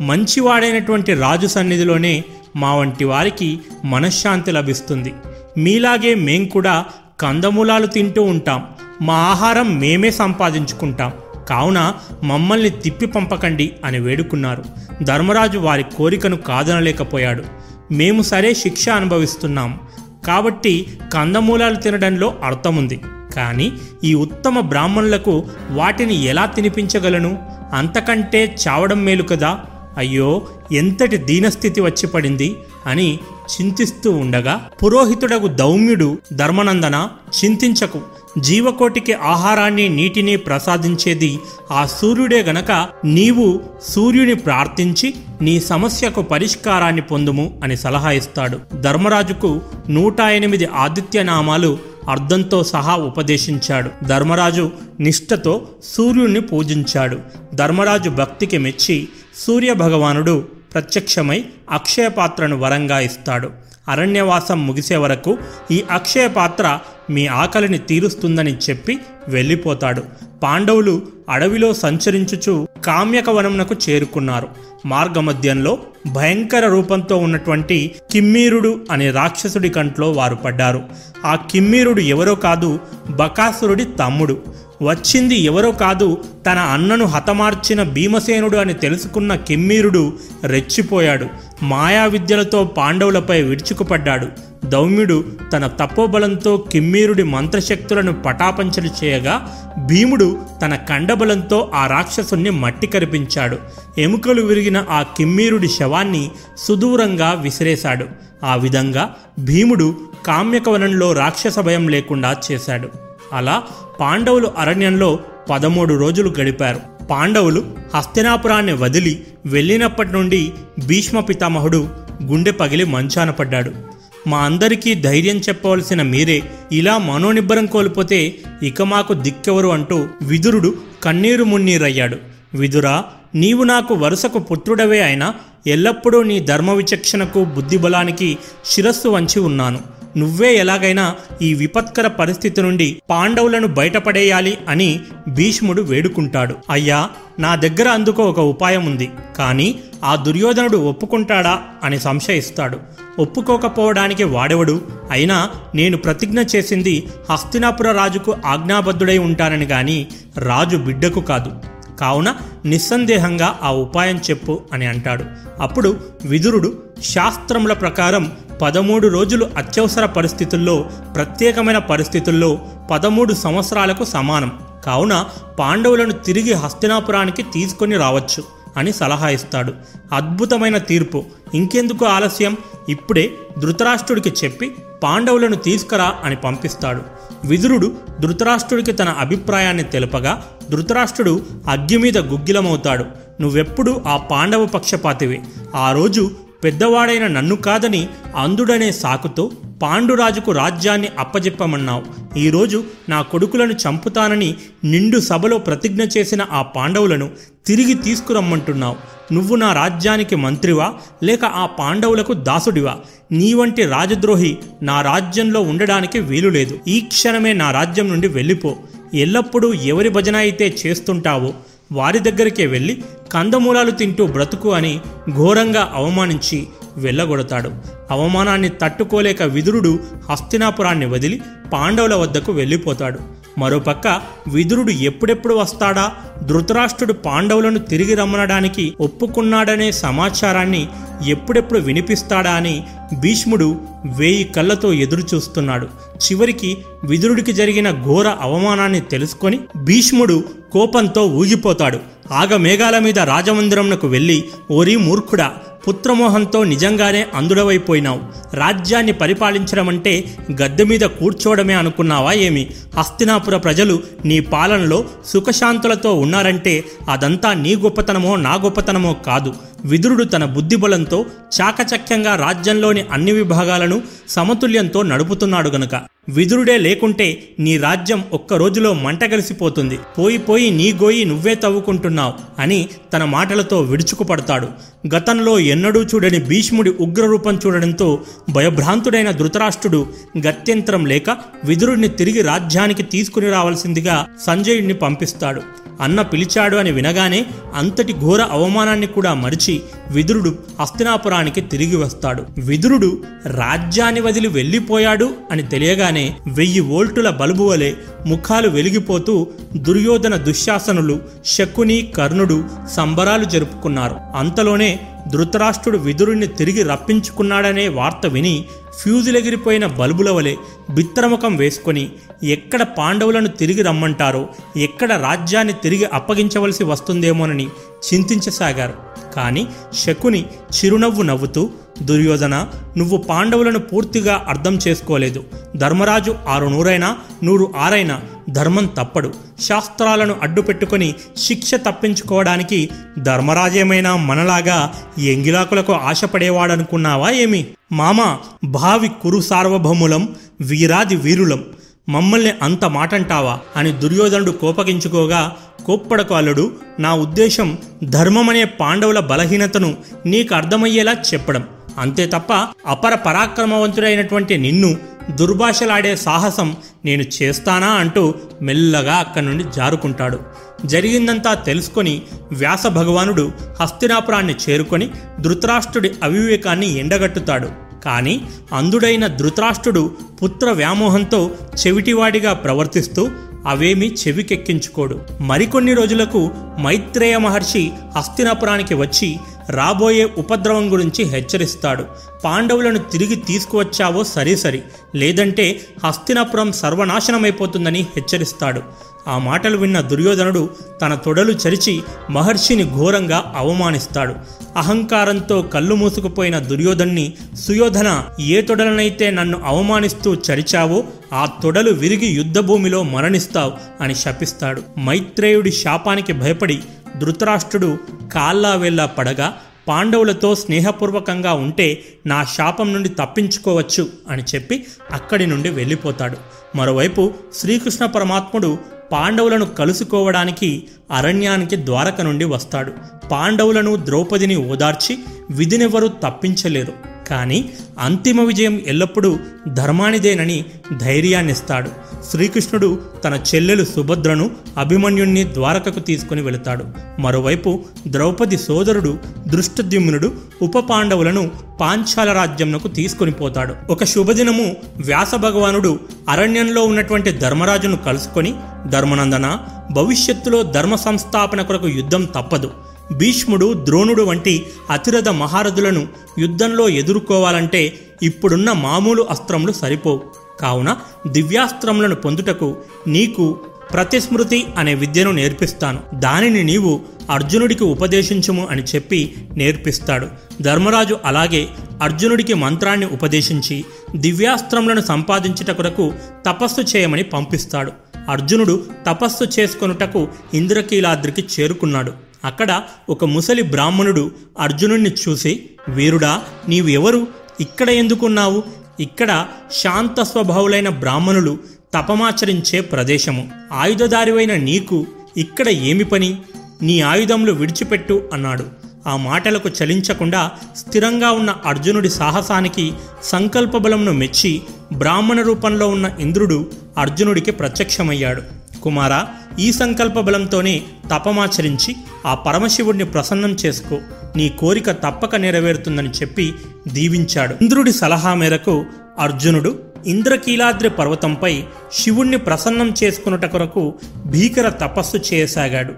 [0.00, 2.24] మంచివాడైనటువంటి రాజు సన్నిధిలోనే
[2.56, 5.14] మా వంటి వారికి మనశ్శాంతి లభిస్తుంది.
[5.58, 6.84] మీలాగే మేం కూడా
[7.20, 8.64] కందమూలాలు తింటూ ఉంటాం.
[9.02, 11.12] మా ఆహారం మేమే సంపాదించుకుంటాం.
[11.48, 14.64] కావున మమ్మల్ని తిప్పి పంపకండి అని వేడుకున్నారు.
[15.02, 17.44] ధర్మరాజు వారి కోరికను కాదనలేకపోయాడు.
[17.92, 19.80] మేము సరే శిక్ష అనుభవిస్తున్నాం.
[20.26, 23.00] కాబట్టి కందమూలాలు తినడంలో అర్థముంది.
[23.36, 23.72] కానీ
[24.04, 27.38] ఈ ఉత్తమ బ్రాహ్మణులకు వాటిని ఎలా తినిపించగలను?
[27.72, 29.60] అంతకంటే చావడం మేలు కదా?
[29.96, 30.42] అయ్యో
[30.72, 37.08] ఎంతటి దీనస్థితి వచ్చి పడింది అని చింతిస్తూ ఉండగా పురోహితుడగు దౌమ్యుడు ధర్మనందన
[37.44, 38.00] చింతించకు
[38.38, 41.38] జీవకోటికి ఆహారాన్ని నీటిని ప్రసాదించేది
[41.70, 48.58] ఆ సూర్యుడే గనక నీవు సూర్యుని ప్రార్థించి నీ సమస్యకు పరిష్కారాన్ని పొందుము అని సలహా ఇస్తాడు.
[48.80, 51.78] ధర్మరాజుకు నూట ఎనిమిది ఆదిత్యనామాలు
[52.08, 53.90] అర్థంతో సహా ఉపదేశించాడు.
[54.04, 54.70] ధర్మరాజు
[55.00, 57.18] నిష్ఠతో సూర్యుణ్ణి పూజించాడు.
[57.54, 63.50] ధర్మరాజు భక్తికి మెచ్చి సూర్య భగవానుడు ప్రత్యక్షమై అక్షయ పాత్రను వరంగా ఇస్తాడు.
[63.88, 65.38] అరణ్యవాసం ముగిసే వరకు
[65.70, 66.78] ఈ అక్షయ పాత్ర
[67.10, 68.98] మీ ఆకలిని తీరుస్తుందని చెప్పి
[69.28, 70.02] వెళ్ళిపోతాడు.
[70.42, 74.48] పాండవులు అడవిలో సంచరించుచు కామ్యకవనంనకు చేరుకున్నారు.
[74.86, 75.78] మార్గమధ్యంలో
[76.12, 80.82] భయంకర రూపంతో ఉన్నటువంటి కిమ్మీరుడు అనే రాక్షసుడి కంట్లో వారు పడ్డారు.
[81.24, 84.38] ఆ కిమ్మీరుడు ఎవరో కాదు బకాసురుడి తమ్ముడు.
[84.82, 90.12] వచ్చింది ఎవరో కాదు తన అన్నను హతమార్చిన భీమసేనుడు అని తెలుసుకున్న కిమ్మీరుడు
[90.44, 91.26] రెచ్చిపోయాడు.
[91.62, 94.28] మాయా విద్యలతో పాండవులపై విడుచుకుపడ్డాడు
[94.66, 103.58] దౌమ్యుడు తన తపోబలంతో కిమ్మీరుడి మంత్రశక్తులను పటాపంచలు చేయగా భీముడు తన కండబలంతో ఆ రాక్షసుణ్ణి మట్టి కరిపించాడు.
[103.98, 108.06] ఎముకలు విరిగిన ఆ కిమ్మీరుడి శవాన్ని సుదూరంగా విసిరేశాడు.
[108.44, 109.96] ఆ విధంగా భీముడు
[110.26, 112.88] కామ్యకవనంలో రాక్షస భయం లేకుండా చేశాడు.
[113.32, 113.62] అలా
[114.00, 115.18] పాండవులు అరణ్యంలో
[115.50, 116.80] పదమూడు రోజులు గడిపారు.
[117.10, 120.52] పాండవులు హస్తినాపురాన్ని వదిలి వెళ్ళినప్పటి నుండి
[120.86, 121.88] భీష్మ పితామహుడు
[122.22, 123.93] గుండె పగిలి మంచాన పడ్డాడు.
[124.26, 132.16] మా అందరికీ ధైర్యం చెప్పవలసిన మీరే ఇలా మనోనిబ్బరం కోల్పోతే ఇక మాకు దిక్కెవరు అంటూ విదురుడు కన్నీరు మున్నీరయ్యాడు.
[132.54, 133.04] విదురా
[133.34, 135.34] నీవు నాకు వరుసకు పుత్రుడవే అయినా
[135.66, 139.80] ఎల్లప్పుడూ నీ ధర్మ విచక్షణకు బుద్ధిబలానికి శిరస్సు వంచి ఉన్నాను.
[140.16, 146.54] నువ్వే ఎలాగైనా ఈ విపత్కర పరిస్థితి నుండి పాండవులను బయటపడేయాలి అని భీష్ముడు వేడుకుంటాడు.
[146.70, 149.10] అయ్యా నా దగ్గర అందుకు ఒక ఉపాయం ఉంది.
[149.36, 153.03] కానీ ఆ దుర్యోధనుడు ఒప్పుకుంటాడా అని సంశయిస్తాడు.
[153.18, 154.82] ఒప్పుకోకపోవడానికి వాడెవడు?
[155.10, 160.06] అయినా నేను ప్రతిజ్ఞ చేసింది హస్తినాపుర రాజుకు ఆజ్ఞాబద్ధుడై ఉంటానని గాని
[160.38, 161.52] రాజు బిడ్డకు కాదు.
[162.00, 162.34] కావున
[162.64, 165.24] నిస్సందేహంగా ఆ ఉపాయం చెప్పు అని అంటాడు.
[165.60, 172.58] అప్పుడు విదురుడు శాస్త్రముల ప్రకారం పదమూడు రోజులు అత్యవసర పరిస్థితుల్లో ప్రత్యేకమైన పరిస్థితుల్లో
[172.90, 174.58] పదమూడు సంవత్సరాలకు సమానం.
[174.84, 175.24] కావున
[175.58, 178.53] పాండవులను తిరిగి హస్తినాపురానికి తీసుకొని రావచ్చు.
[178.76, 179.74] అని సలహా ఇస్తాడు.
[180.12, 181.24] అద్భుతమైన తీర్పు.
[181.54, 182.56] ఇంకెందుకు ఆలస్యం?
[182.88, 184.72] ఇప్పుడే ధృతరాష్ట్రుడికి చెప్పి
[185.02, 187.02] పాండవులను తీసుకురా అని పంపిస్తాడు.
[187.44, 193.04] విదురుడు ధృతరాష్ట్రుడికి తన అభిప్రాయాన్ని తెలుపగా ధృతరాష్ట్రుడు అగ్గి మీద గుగ్గిలమవుతాడు.
[193.40, 195.40] నువ్వెప్పుడు ఆ పాండవ పక్షపాతివి.
[195.74, 196.30] ఆ రోజు
[196.64, 199.50] పెద్దవాడైన నన్ను కాదని అందుడనే సాకుతో
[199.82, 202.38] పాండురాజుకు రాజ్యాన్ని అప్పజెప్పమన్నావు.
[202.38, 204.54] ఈరోజు నా కొడుకులను చంపుతానని
[204.84, 207.30] నిండు సభలో ప్రతిజ్ఞ చేసిన ఆ పాండవులను
[207.66, 208.96] తిరిగి తీసుకురమ్మంటున్నావు.
[209.32, 210.92] నువ్వు నా రాజ్యానికి మంత్రివా?
[211.22, 212.96] లేక ఆ పాండవులకు దాసుడివా?
[213.32, 216.78] నీ వంటి రాజద్రోహి నా రాజ్యంలో ఉండడానికి వీలు లేదు.
[216.88, 218.76] ఈ క్షణమే నా రాజ్యం నుండి వెళ్ళిపో.
[219.14, 221.54] ఎల్లప్పుడూ ఎవరి భజన అయితే చేస్తుంటావో
[221.92, 225.00] వారి దగ్గరికే వెళ్ళి కందమూలాలు తింటూ బ్రతుకు అని
[225.36, 227.70] ఘోరంగా అవమానించి వెళ్ళగొడతాడు.
[228.10, 229.98] అవమానాన్ని తట్టుకోలేక విదురుడు
[230.30, 231.40] హస్తినాపురాన్ని వదిలి
[231.72, 233.43] పాండవుల వద్దకు వెళ్ళిపోతాడు.
[233.58, 236.12] మరోపక్క విదురుడు ఎప్పుడెప్పుడు వస్తాడా?
[236.42, 240.88] ధృతరాష్ట్రుడు పాండవులను తిరిగి రమ్మనడానికి ఒప్పుకున్నాడనే సమాచారాన్ని
[241.26, 242.84] ఎప్పుడెప్పుడు వినిపిస్తాడా అని
[243.20, 243.80] భీష్ముడు
[244.16, 245.86] వేయి కళ్ళతో ఎదురుచూస్తున్నాడు.
[246.16, 251.98] చివరికి విదురుడికి జరిగిన ఘోర అవమానాన్ని తెలుసుకొని భీష్ముడు కోపంతో ఊగిపోతాడు.
[252.32, 255.52] ఆగ మేఘాల మీద రాజమందిరంనకు వెళ్ళి ఓరి మూర్ఖుడా
[255.88, 258.20] పుత్రమోహంతో నిజంగానే అందుడవైపోయినావు.
[258.56, 260.24] రాజ్యాన్ని పరిపాలించడం అంటే
[260.62, 262.70] గద్దె మీద కూర్చోవడమే అనుకున్నావా ఏమి?
[262.96, 269.54] హస్తినాపుర ప్రజలు నీ పాలనలో సుఖశాంతులతో ఉన్నారంటే అదంతా నీ గొప్పతనమో నా గొప్పతనమో కాదు.
[269.84, 271.26] విదురుడు తన బుద్ధిబలంతో
[271.60, 276.13] చాకచక్యంగా రాజ్యంలోని అన్ని విభాగాలను సమతుల్యంతో నడుపుతున్నాడు గనుక.
[276.28, 283.24] విదురుడే లేకుంటే నీ రాజ్యం ఒక్క రోజులో మంటగలిసిపోతుంది పోయి పోయి నీ గోయి నువ్వే తవ్వుకుంటున్నావు అని తన
[283.24, 284.68] మాటలతో విడుచుకుపడతాడు.
[285.06, 290.06] గతంలో ఎన్నడూ చూడని భీష్ముడి ఉగ్రరూపం చూడడంతో భయభ్రాంతుడైన ధృతరాష్ట్రుడు
[290.38, 291.30] గత్యంతరం లేక
[291.64, 295.62] విదురుడిని తిరిగి రాజ్యానికి తీసుకుని రావాల్సిందిగా సంజయుడిని పంపిస్తాడు.
[296.00, 299.80] అన్న పిలిచాడు అని వినగానే అంతటి ఘోర అవమానాన్ని కూడా మరిచి
[300.10, 302.42] విదురుడు హస్తినాపురానికి తిరిగి వస్తాడు.
[302.58, 307.92] విదురుడు రాజ్యాన్ని వదిలి వెళ్ళిపోయాడు అని తెలియగానే వెయ్యి వోల్టుల బలుబు వలె
[308.26, 309.46] ముఖాలు వెలిగిపోతూ
[309.76, 314.16] దుర్యోధన దుశ్శాసనులు శకుని కర్ణుడు సంబరాలు జరుపుకున్నారు.
[314.36, 314.93] అంతలోనే
[315.28, 318.64] ధృతరాష్ట్రుడు విదురుణ్ణి తిరిగి రప్పించుకున్నాడనే వార్త విని
[319.00, 320.56] ఫ్యూజులెగిరిపోయిన బల్బుల వలె
[320.90, 322.10] బిత్తరముఖం వేసుకొని
[322.44, 327.66] ఎక్కడ పాండవులను తిరిగి రమ్మంటారో ఎక్కడ రాజ్యాన్ని తిరిగి అప్పగించవలసి వస్తుందేమోనని
[328.06, 329.13] చింతించసాగారు.
[329.34, 329.66] కానీ
[329.98, 331.70] శకుని చిరునవ్వు నవ్వుతూ
[332.02, 332.66] దుర్యోధన
[332.96, 335.44] నువ్వు పాండవులను పూర్తిగా అర్థం చేసుకోలేదు.
[335.76, 338.20] ధర్మరాజు ఆరు నూరైనా నూరు ఆరైనా
[338.50, 339.34] ధర్మం తప్పడు.
[339.60, 347.66] శాస్త్రాలను అడ్డుపెట్టుకొని శిక్ష తప్పించుకోవడానికి ధర్మరాజేమైనా మనలాగా ఎంగిలాకులకు ఆశపడేవాడనుకున్నావా ఏమి?
[347.92, 351.64] మామ భావి కురు సార్వభౌములం వీరాది వీరులం.
[352.08, 353.58] మమ్మల్ని అంత మాటంటావా?
[353.76, 355.56] అని దుర్యోధనుడు కోపగించుకోగా
[355.86, 359.94] కోప్పడకు అల్లుడు నా ఉద్దేశం ధర్మమనే పాండవుల బలహీనతను
[360.26, 361.64] నీకు అర్థమయ్యేలా చెప్పడం.
[361.98, 362.52] అంతే తప్ప
[362.86, 364.96] అపర పరాక్రమవంతుడైనటువంటి నిన్ను
[365.30, 370.38] దుర్భాషలాడే సాహసం నేను చేస్తానా అంటూ మెల్లగా అక్కడి నుండి జారుకుంటాడు.
[370.86, 372.22] జరిగిందంతా తెలుసుకొని
[372.52, 375.10] వ్యాస భగవానుడు హస్తినాపురాన్ని చేరుకొని
[375.40, 377.68] ధృతరాష్ట్రుడి అవివేకాన్ని ఎండగట్టుతాడు.
[378.04, 378.40] కానీ
[378.72, 380.10] అందుడైన ధృతరాష్ట్రుడు
[380.42, 381.50] పుత్ర వ్యామోహంతో
[381.86, 383.30] చెవిటివాడిగా ప్రవర్తిస్తూ
[383.66, 385.20] అవేమీ చెవికెక్కించుకోడు.
[385.40, 386.50] మరికొన్ని రోజులకు
[386.80, 389.38] మైత్రేయ మహర్షి హస్తినాపురానికి వచ్చి
[389.70, 392.04] రాబోయే ఉపద్రవం గురించి హెచ్చరిస్తాడు.
[392.44, 394.82] పాండవులను తిరిగి తీసుకువచ్చావో సరే సరి.
[395.14, 398.82] లేదంటే హస్తినాపురం సర్వనాశనమైపోతుందని హెచ్చరిస్తాడు.
[399.28, 400.70] ఆ మాటలు విన్న దుర్యోధనుడు
[401.02, 404.34] తన తొడలు చరిచి మహర్షిని ఘోరంగా అవమానిస్తాడు.
[404.76, 413.72] అహంకారంతో కళ్ళు మూసుకుపోయిన దుర్యోధన్ని సుయోధన ఏ తొడలనైతే నన్ను అవమానిస్తూ చరిచావో ఆ తొడలు విరిగి యుద్ధభూమిలో మరణిస్తావు
[414.00, 414.82] అని శపిస్తాడు.
[414.98, 416.82] మైత్రేయుడి శాపానికి భయపడి
[417.18, 417.98] ధృతరాష్ట్రుడు
[418.32, 419.56] కాల్లా వెళ్ళా పడగా
[419.88, 426.36] పాండవులతో స్నేహపూర్వకంగా ఉంటే నా శాపం నుండి తప్పించుకోవచ్చు అని చెప్పి అక్కడి నుండి వెళ్ళిపోతాడు.
[426.76, 428.78] మరోవైపు శ్రీకృష్ణ పరమాత్ముడు
[429.14, 432.92] పాండవులను కలుసుకోవడానికి అరణ్యానికి ద్వారక నుండి వస్తాడు.
[433.30, 435.18] పాండవులను ద్రౌపదిని ఓదార్చి
[435.50, 437.13] విధినెవరూ తప్పించలేరు.
[437.28, 439.38] కానీ అంతిమ విజయం ఎల్లప్పుడూ
[439.68, 440.64] ధర్మానిదేనని
[440.96, 441.90] ధైర్యాన్నిస్తాడు.
[442.30, 446.84] శ్రీకృష్ణుడు తన చెల్లెలు సుభద్రను అభిమన్యుణ్ణి ద్వారకకు తీసుకుని వెళతాడు.
[447.20, 449.18] మరోవైపు ద్రౌపది సోదరుడు
[449.48, 450.32] దృష్టద్యుమ్నుడు
[450.62, 453.74] ఉప పాండవులను పాంచాల రాజ్యంకు తీసుకుని పోతాడు.
[453.90, 455.98] ఒక శుభదినము వ్యాస భగవానుడు
[456.28, 458.54] అరణ్యంలో ఉన్నటువంటి ధర్మరాజును కలుసుకొని
[458.88, 459.58] ధర్మనందన
[459.92, 462.70] భవిష్యత్తులో ధర్మ సంస్థాపన కొరకు యుద్ధం తప్పదు.
[463.12, 466.08] భీష్ముడు ద్రోణుడు వంటి అతిరథ మహారథులను
[466.38, 470.20] యుద్ధంలో ఎదుర్కోవాలంటే ఇప్పుడున్న మామూలు అస్త్రములు సరిపోవు.
[470.60, 472.76] కావున దివ్యాస్త్రములను పొందుటకు
[473.06, 473.60] నీకు
[473.92, 476.00] ప్రతిస్మృతి అనే విద్యను నేర్పిస్తాను.
[476.14, 477.00] దానిని నీవు
[477.30, 480.28] అర్జునుడికి ఉపదేశించుము అని చెప్పి నేర్పిస్తాడు.
[480.62, 481.68] ధర్మరాజు అలాగే
[482.02, 483.84] అర్జునుడికి మంత్రాన్ని ఉపదేశించి
[484.16, 486.12] దివ్యాస్త్రములను సంపాదించుట కొరకు
[486.46, 487.92] తపస్సు చేయమని పంపిస్తాడు.
[488.28, 492.23] అర్జునుడు తపస్సు చేసుకొనుటకు ఇంద్రకీలాద్రికి చేరుకున్నాడు.
[492.44, 494.30] అక్కడ ఒక ముసలి బ్రాహ్మణుడు
[494.60, 497.26] అర్జునుణ్ణి చూసి వీరుడా నీవు ఎవరు?
[497.60, 498.62] ఇక్కడ ఎందుకున్నావు?
[499.00, 501.58] ఇక్కడ శాంత స్వభావులైన బ్రాహ్మణులు
[501.94, 503.48] తపమాచరించే ప్రదేశము.
[503.72, 505.06] ఆయుధదారివైన నీకు
[505.36, 506.38] ఇక్కడ ఏమి పని?
[506.82, 508.84] నీ ఆయుధములు విడిచిపెట్టు అన్నాడు.
[509.06, 512.92] ఆ మాటలకు చలించకుండా స్థిరంగా ఉన్న అర్జునుడి సాహసానికి
[513.22, 514.62] సంకల్ప బలంను మెచ్చి
[514.92, 518.42] బ్రాహ్మణ రూపంలో ఉన్న ఇంద్రుడు అర్జునుడికి ప్రత్యక్షమయ్యాడు.
[518.84, 519.28] కుమారా
[519.58, 521.96] ఈ సంకల్ప బలంతోనే తపమాచరించి
[522.26, 523.98] ఆ పరమశివుడిని ప్రసన్నం చేసుకో.
[524.36, 526.52] నీ కోరిక తప్పక నెరవేరుతుందని చెప్పి
[526.88, 527.54] దీవించాడు.
[527.62, 528.84] ఇంద్రుడి సలహా మేరకు
[529.18, 533.94] అర్జునుడు ఇంద్రకీలాద్రి పర్వతంపై శివుణ్ణి ప్రసన్నం చేసుకున్నట కొరకు
[534.26, 535.94] భీకర తపస్సు చేయసాగాడు.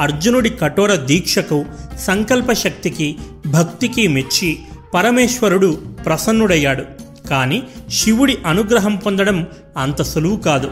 [0.00, 1.64] అర్జునుడి కఠోర దీక్షకు
[1.98, 4.58] సంకల్ప శక్తికి భక్తికి మెచ్చి
[4.94, 6.84] పరమేశ్వరుడు ప్రసన్నుడయ్యాడు.
[7.28, 9.46] కానీ శివుడి అనుగ్రహం పొందడం
[9.76, 10.70] అంత సులువు కాదు.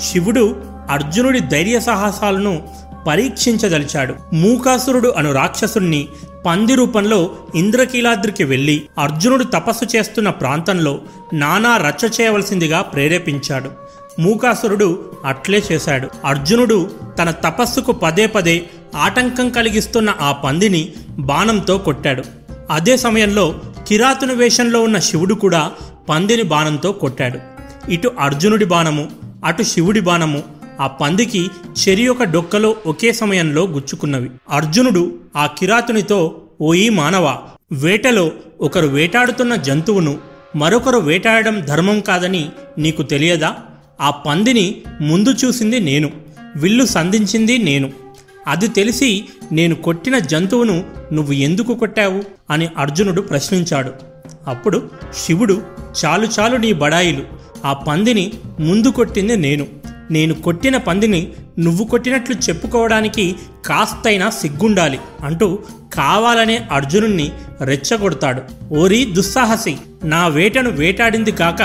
[0.00, 2.62] శివుడు అర్జునుడి ధైర్య సాహసాలను
[3.06, 4.14] పరీక్షించదలిచాడు.
[4.32, 6.08] మూకాసురుడు అను రాక్షసుణ్ణి
[6.46, 10.98] పంది రూపంలో ఇంద్రకీలాద్రికి వెళ్ళి అర్జునుడు తపస్సు చేస్తున్న ప్రాంతంలో
[11.32, 13.70] నానా రచ్చ చేయవలసిందిగా ప్రేరేపించాడు.
[14.20, 16.08] మూకాసురుడు అట్లే చేశాడు.
[16.24, 18.62] అర్జునుడు తన తపస్సుకు పదే పదే
[18.96, 22.22] ఆటంకం కలిగిస్తున్న ఆ పందిని బాణంతో కొట్టాడు.
[22.70, 23.54] అదే సమయంలో
[23.88, 25.70] కిరాతుని వేషంలో ఉన్న శివుడు కూడా
[26.08, 27.38] పందిని బాణంతో కొట్టాడు.
[27.90, 29.08] ఇటు అర్జునుడి బాణము
[29.44, 30.42] అటు శివుడి బాణము
[30.80, 31.50] ఆ పందికి
[31.80, 34.30] చెరి యొక్క డొక్కలో ఒకే సమయంలో గుచ్చుకున్నవి.
[34.50, 37.38] అర్జునుడు ఆ కిరాతునితో ఓయి మానవ
[37.72, 40.18] వేటలో ఒకరు వేటాడుతున్న జంతువును
[40.56, 42.48] మరొకరు వేటాడడం ధర్మం కాదని
[42.78, 43.56] నీకు తెలియదా?
[44.00, 46.10] ఆ పందిని ముందు చూసింది నేను
[46.56, 47.90] విల్లు సంధించింది నేను.
[48.46, 52.22] అది తెలిసి నేను కొట్టిన జంతువును నువ్వు ఎందుకు కొట్టావు?
[52.50, 53.92] అని అర్జునుడు ప్రశ్నించాడు.
[54.46, 54.90] అప్పుడు
[55.26, 55.62] శివుడు
[56.04, 57.22] చాలు చాలు నీ బడాయిలు
[57.64, 59.66] ఆ పందిని ముందు కొట్టింది నేను.
[60.10, 61.28] నేను కొట్టిన పందిని
[61.58, 65.58] నువ్వు కొట్టినట్లు చెప్పుకోవడానికి కాస్తైనా సిగ్గుండాలి అంటూ
[65.94, 68.42] కావాలనే అర్జునుణ్ణి రెచ్చగొడతాడు.
[68.74, 71.62] ఓరి దుస్సాహసి నా వేటను వేటాడింది కాక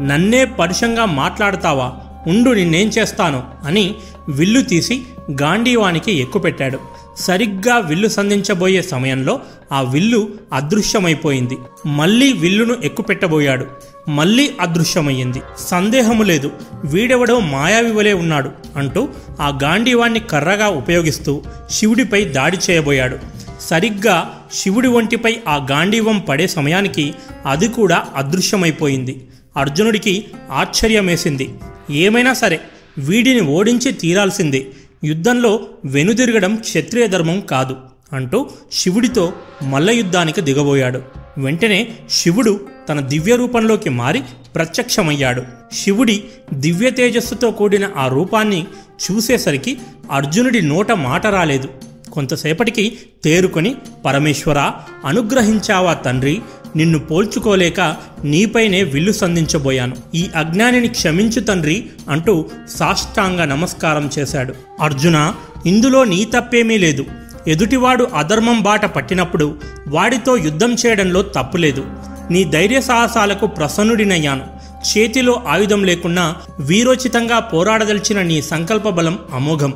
[0.00, 1.92] నన్నే పరుషంగా మాట్లాడతావా?
[2.26, 3.42] ఉండు నిన్నేం చేస్తాను?
[3.64, 3.94] అని
[4.28, 5.02] విల్లు తీసి
[5.42, 6.78] గాంధీవానికి ఎక్కుపెట్టాడు.
[7.16, 9.40] సరిగ్గా విల్లు సంధించబోయే సమయంలో
[9.72, 11.58] ఆ విల్లు అదృశ్యమైపోయింది.
[11.86, 13.66] మళ్ళీ విల్లును ఎక్కుపెట్టబోయాడు.
[14.08, 15.42] మళ్ళీ అదృశ్యమయ్యింది.
[15.58, 16.50] సందేహము లేదు.
[16.84, 19.08] వీడెవడో మాయావివలే ఉన్నాడు అంటూ
[19.40, 23.18] ఆ గాంధీవాణ్ణి కర్రగా ఉపయోగిస్తూ శివుడిపై దాడి చేయబోయాడు.
[23.60, 27.14] సరిగ్గా శివుడి ఒంటిపై ఆ గాంధీవం పడే సమయానికి
[27.46, 29.28] అది కూడా అదృశ్యమైపోయింది.
[29.56, 31.54] అర్జునుడికి ఆశ్చర్యమేసింది.
[31.90, 32.60] ఏమైనా సరే
[32.98, 34.66] వీడిని ఓడించి తీరాల్సిందే.
[35.04, 37.76] యుద్ధంలో వెనుదిరగడం క్షత్రియ ధర్మం కాదు
[38.12, 39.32] అంటూ శివుడితో
[39.62, 41.02] మల్ల యుద్ధానికి దిగబోయాడు.
[41.38, 44.22] వెంటనే శివుడు తన దివ్య రూపంలోకి మారి
[44.54, 45.42] ప్రత్యక్షమయ్యాడు.
[45.72, 46.24] శివుడి
[46.54, 48.66] దివ్య తేజస్సుతో కూడిన ఆ రూపాన్ని
[49.04, 49.78] చూసేసరికి
[50.10, 51.68] అర్జునుడి నోట మాట రాలేదు.
[52.12, 53.74] కొంతసేపటికి తేరుకొని
[54.06, 54.58] పరమేశ్వర
[55.04, 56.40] అనుగ్రహించావా తండ్రి
[56.76, 59.96] నిన్ను పోల్చుకోలేక నీపైనే విల్లు సంధించబోయాను.
[60.14, 64.54] ఈ అజ్ఞానిని క్షమించు తండ్రి అంటూ సాష్టాంగ నమస్కారం చేశాడు.
[64.80, 65.34] అర్జున
[65.66, 67.04] ఇందులో నీ తప్పేమీ లేదు.
[67.48, 69.58] ఎదుటివాడు అధర్మం బాట పట్టినప్పుడు
[69.88, 71.86] వాడితో యుద్ధం చేయడంలో తప్పులేదు
[72.30, 74.46] నీ ధైర్య సాహసాలకు ప్రసన్నుడినయ్యాను.
[74.88, 79.74] చేతిలో ఆయుధం లేకున్నా వీరోచితంగా పోరాడదలిచిన నీ సంకల్ప బలం అమోఘం.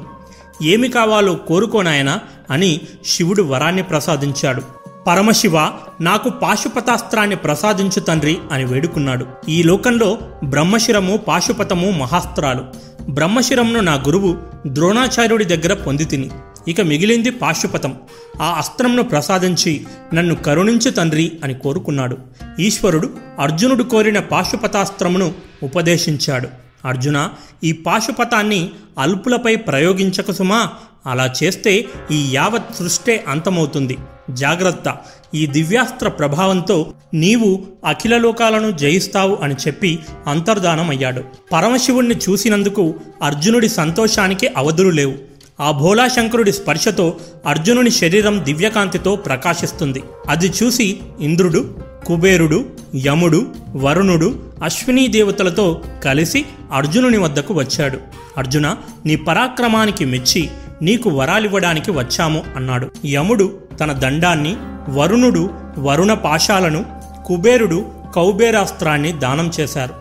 [0.63, 2.21] ఏమి కావాలో కోరుకోనాయనా
[2.51, 4.63] అని శివుడు వరాన్ని ప్రసాదించాడు.
[5.07, 5.59] పరమశివ
[6.01, 9.27] నాకు పాశుపతాస్త్రాన్ని ప్రసాదించు తండ్రి అని వేడుకున్నాడు.
[9.49, 12.65] ఈ లోకంలో బ్రహ్మశిరము పాశుపతము మహాస్త్రాలు.
[13.11, 16.31] బ్రహ్మశిరంను నా గురువు ద్రోణాచార్యుడి దగ్గర పొంది తిని.
[16.69, 17.95] ఇక మిగిలింది పాశుపతం.
[18.41, 22.19] ఆ అస్త్రంను ప్రసాదించి నన్ను కరుణించు తండ్రి అని కోరుకున్నాడు.
[22.61, 25.33] ఈశ్వరుడు అర్జునుడు కోరిన పాశుపతాస్త్రమును
[25.63, 26.49] ఉపదేశించాడు.
[26.85, 27.29] అర్జున
[27.65, 30.69] ఈ పాశుపతాన్ని అల్పులపై ప్రయోగించక సుమా.
[31.07, 33.99] అలా చేస్తే ఈ యావత్ సృష్టే అంతమవుతుంది.
[34.31, 34.97] జాగ్రత్త
[35.35, 41.25] ఈ దివ్యాస్త్ర ప్రభావంతో నీవు అఖిల లోకాలను జయిస్తావు అని చెప్పి అంతర్ధానమయ్యాడు.
[41.53, 45.32] పరమశివుణ్ణి చూసినందుకు అర్జునుడి సంతోషానికి అవధులు లేవు.
[45.61, 47.17] ఆ భోలాశంకరుడి స్పర్శతో
[47.47, 50.03] అర్జునుని శరీరం దివ్యకాంతితో ప్రకాశిస్తుంది.
[50.29, 51.75] అది చూసి ఇంద్రుడు
[52.07, 52.65] కుబేరుడు
[53.07, 53.47] యముడు
[53.77, 57.99] వరుణుడు అశ్వినీ దేవతలతో కలిసి అర్జునుని వద్దకు వచ్చాడు.
[58.39, 58.77] అర్జున
[59.07, 60.51] నీ పరాక్రమానికి మెచ్చి
[60.83, 62.91] నీకు వరాలివ్వడానికి వచ్చాము అన్నాడు.
[63.07, 64.57] యముడు తన దండాన్ని
[64.89, 66.87] వరుణుడు వరుణ పాశాలను
[67.27, 69.95] కుబేరుడు కౌబేరాస్త్రాన్ని దానం చేశారు.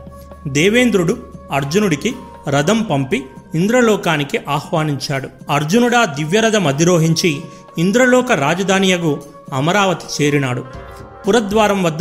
[0.49, 1.17] దేవేంద్రుడు
[1.51, 2.13] అర్జునుడికి
[2.49, 3.23] రథం పంపి
[3.55, 5.29] ఇంద్రలోకానికి ఆహ్వానించాడు.
[5.49, 7.41] అర్జునుడా దివ్యరథం అధిరోహించి
[7.77, 9.21] ఇంద్రలోక రాజధానియగు
[9.53, 10.65] అమరావతి చేరినాడు.
[11.27, 11.99] పురద్వారం వద్ద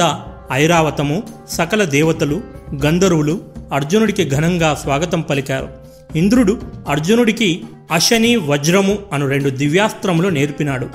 [0.53, 2.41] ఐరావతము సకల దేవతలు
[2.87, 3.41] గంధర్వులు
[3.73, 5.69] అర్జునుడికి ఘనంగా స్వాగతం పలికారు.
[6.19, 10.89] ఇంద్రుడు అర్జునుడికి అశని వజ్రము అను రెండు దివ్యాస్త్రములు నేర్పినాడు.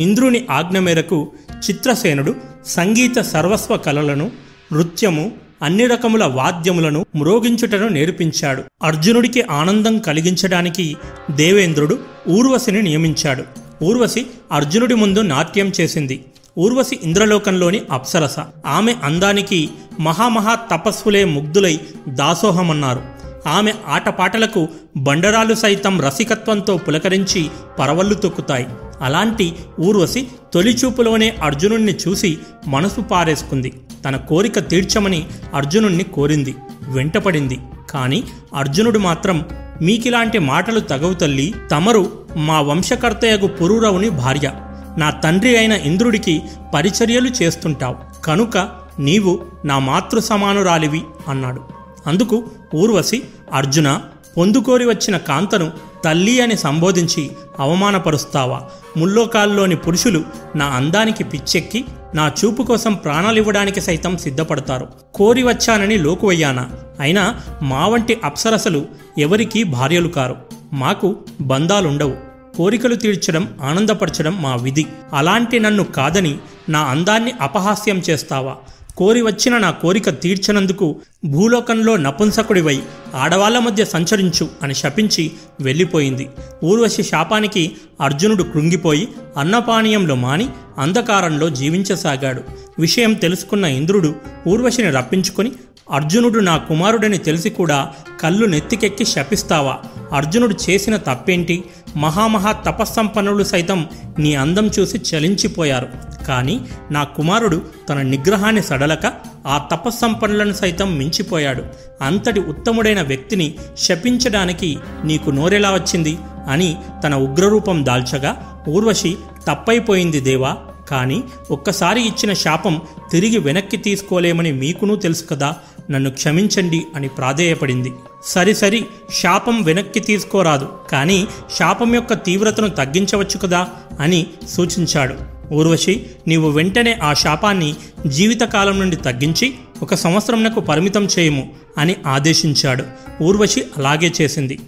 [0.00, 1.32] ఇంద్రుని ఆజ్ఞ మేరకు
[1.70, 2.34] చిత్రసేనుడు
[2.66, 4.30] సంగీత సర్వస్వ కళలను
[4.72, 5.32] నృత్యము
[5.62, 8.62] అన్ని రకముల వాద్యములను మ్రోగించుటను నేర్పించాడు.
[8.82, 10.96] అర్జునుడికి ఆనందం కలిగించడానికి
[11.30, 11.98] దేవేంద్రుడు
[12.28, 13.44] ఊర్వశిని నియమించాడు.
[13.84, 16.24] ఊర్వశి అర్జునుడి ముందు నాట్యం చేసింది.
[16.58, 18.38] ఊర్వశి ఇంద్రలోకంలోని అప్సరస.
[18.66, 19.70] ఆమె అందానికి
[20.00, 23.02] మహామహా తపస్సులే ముగ్ధులై దాసోహమన్నారు.
[23.48, 27.46] ఆమె ఆటపాటలకు బండరాలు సైతం రసికత్వంతో పులకరించి
[27.78, 28.66] పరవళ్ళు తొక్కుతాయి.
[29.00, 33.72] అలాంటి ఊర్వశి తొలిచూపులోనే అర్జునుణ్ణి చూసి మనసు పారేసుకుంది.
[34.04, 36.54] తన కోరిక తీర్చమని అర్జునుణ్ణి కోరింది
[36.88, 37.58] వెంటపడింది.
[37.90, 38.22] కాని
[38.54, 39.44] అర్జునుడు మాత్రం
[39.82, 44.52] మీకిలాంటి మాటలు తగవు తల్లి తమరు మా వంశకర్తయగు పురూరవుని భార్య.
[44.98, 46.42] నా తండ్రి అయిన ఇంద్రుడికి
[46.74, 48.22] పరిచర్యలు చేస్తుంటావు.
[48.24, 48.68] కనుక
[48.98, 51.62] నీవు నా మాతృ సమానురాలివి అన్నాడు.
[52.06, 53.22] అందుకు ఊర్వశి
[53.52, 54.00] అర్జున
[54.36, 55.70] పొందుకోరి వచ్చిన కాంతను
[56.04, 57.30] తల్లి అని సంబోధించి
[57.60, 58.62] అవమానపరుస్తావా?
[58.96, 60.24] ముల్లోకాల్లోని పురుషులు
[60.56, 61.84] నా అందానికి పిచ్చెక్కి
[62.14, 64.88] నా చూపు కోసం ప్రాణాలివ్వడానికి సైతం సిద్ధపడతారు.
[65.14, 66.70] కోరి వచ్చానని లోకువయ్యానా.
[67.00, 68.86] అయినా మా వంటి అప్సరసలు
[69.18, 70.36] ఎవరికీ భార్యలు కారు.
[70.72, 72.16] మాకు బంధాలుండవు.
[72.56, 74.86] కోరికలు తీర్చడం ఆనందపరచడం మా విధి.
[75.12, 78.56] అలాంటి నన్ను కాదని నా అందాన్ని అపహాస్యం చేస్తావా?
[78.96, 82.82] కోరి వచ్చిన నా కోరిక తీర్చనందుకు భూలోకంలో నపుంసకుడివై
[83.14, 86.28] ఆడవాళ్ళ మధ్య సంచరించు అని శపించి వెళ్ళిపోయింది.
[86.64, 90.48] ఊర్వశి శాపానికి అర్జునుడు కృంగిపోయి అన్నపానీయంలో మాని
[90.78, 92.42] అంధకారంలో జీవించసాగాడు.
[92.78, 94.14] విషయం తెలుసుకున్న ఇంద్రుడు
[94.48, 95.52] ఊర్వశిని రప్పించుకొని
[95.92, 99.78] అర్జునుడు నా కుమారుడని తెలిసి కూడా కళ్ళు నెత్తికెక్కి శపిస్తావా?
[100.12, 101.64] అర్జునుడు చేసిన తప్పేంటి?
[101.96, 103.88] మహామహా తపస్సంపన్నులు సైతం
[104.18, 105.88] నీ అందం చూసి చలించిపోయారు.
[106.28, 106.60] కానీ
[106.90, 109.12] నా కుమారుడు తన నిగ్రహాన్ని సడలక
[109.46, 111.64] ఆ తపస్సంపన్నులను సైతం మించిపోయాడు.
[112.02, 116.18] అంతటి ఉత్తముడైన వ్యక్తిని శపించడానికి నీకు నోరెలా వచ్చింది?
[116.48, 119.16] అని తన ఉగ్రరూపం దాల్చగా ఊర్వశి
[119.48, 120.56] తప్పైపోయింది దేవా.
[120.88, 125.56] కానీ ఒక్కసారి ఇచ్చిన శాపం తిరిగి వెనక్కి తీసుకోలేమని మీకునూ తెలుసు కదా.
[125.90, 127.92] నన్ను క్షమించండి అని ప్రాధేయపడింది.
[128.24, 128.84] సరి సరి
[129.22, 130.68] శాపం వెనక్కి తీసుకోరాదు.
[130.90, 131.26] కానీ
[131.58, 133.68] శాపం యొక్క తీవ్రతను తగ్గించవచ్చు కదా
[134.00, 135.14] అని సూచించాడు.
[135.54, 137.74] ఊర్వశి నీవు వెంటనే ఆ శాపాన్ని
[138.06, 142.84] జీవితకాలం నుండి తగ్గించి ఒక సంవత్సరంనకు పరిమితం చేయము అని ఆదేశించాడు.
[143.22, 144.58] ఊర్వశి అలాగే చేసింది.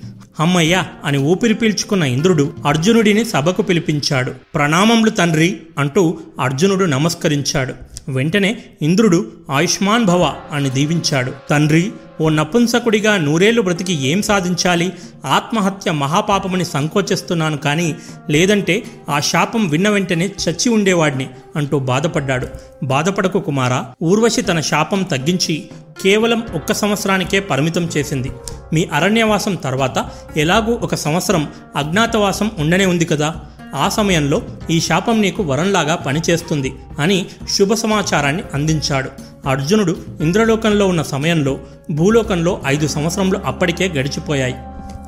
[0.41, 4.33] అమ్మయ్య అని ఊపిరి పీల్చుకున్న ఇంద్రుడు అర్జునుడిని సభకు పిలిపించాడు.
[4.55, 7.75] ప్రణామములు తండ్రి అంటూ అర్జునుడు నమస్కరించాడు.
[8.09, 11.33] వెంటనే ఇంద్రుడు ఆయుష్మాన్ భవ అని దీవించాడు.
[11.51, 14.93] తండ్రి ఓ నపుంసకుడిగా నూరేళ్ళు బ్రతికి ఏం సాధించాలి?
[15.25, 17.97] ఆత్మహత్య మహాపాపమని సంకోచిస్తున్నాను కానీ
[18.31, 22.49] లేదంటే ఆ శాపం విన్న వెంటనే చచ్చి ఉండేవాడిని అంటూ బాధపడ్డాడు.
[22.83, 25.65] బాధపడకు కుమారా ఊర్వశి తన శాపం తగ్గించి
[26.03, 28.31] కేవలం ఒక్క సంవత్సరానికే పరిమితం చేసింది.
[28.73, 33.35] మీ అరణ్యవాసం తర్వాత ఎలాగూ ఒక సంవత్సరం అజ్ఞాతవాసం ఉండనే ఉంది కదా?
[33.75, 39.11] ఆ సమయంలో ఈ శాపం నీకు వరంలాగా పనిచేస్తుంది అని శుభ సమాచారాన్ని అందించాడు.
[39.49, 41.59] అర్జునుడు ఇంద్రలోకంలో ఉన్న సమయంలో
[41.91, 44.55] భూలోకంలో ఐదు సంవత్సరంలో అప్పటికే గడిచిపోయాయి.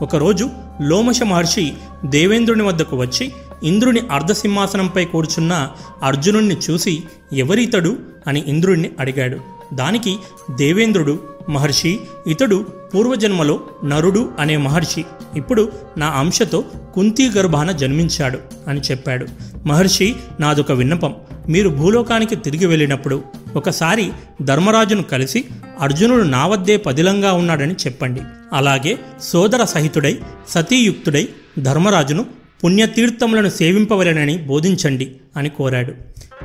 [0.02, 1.72] ఒకరోజు లోమశ మహర్షి
[2.04, 3.32] దేవేంద్రుని వద్దకు వచ్చి
[3.62, 5.68] ఇంద్రుని అర్ధసింహాసనంపై కూర్చున్న
[6.02, 7.02] అర్జునుణ్ణి చూసి
[7.32, 9.38] ఎవరితడు అని ఇంద్రుణ్ణి అడిగాడు.
[9.74, 10.16] దానికి
[10.54, 11.18] దేవేంద్రుడు
[11.48, 15.04] మహర్షి ఇతడు పూర్వజన్మలో నరుడు అనే మహర్షి.
[15.36, 16.64] ఇప్పుడు నా అంశతో
[16.94, 19.26] కుంతీ గర్భాన జన్మించాడు అని చెప్పాడు.
[19.66, 21.14] మహర్షి నాదొక విన్నపం.
[21.48, 23.22] మీరు భూలోకానికి తిరిగి వెళ్ళినప్పుడు
[23.56, 24.12] ఒకసారి
[24.42, 25.44] ధర్మరాజును కలిసి
[25.80, 28.20] అర్జునుడు నా వద్దే పదిలంగా ఉన్నాడని చెప్పండి.
[28.52, 30.18] అలాగే సోదర సహితుడై
[30.48, 31.28] సతీయుక్తుడై
[31.58, 32.26] ధర్మరాజును
[32.64, 35.92] పుణ్యతీర్థములను సేవింపవలెనని బోధించండి అని కోరాడు.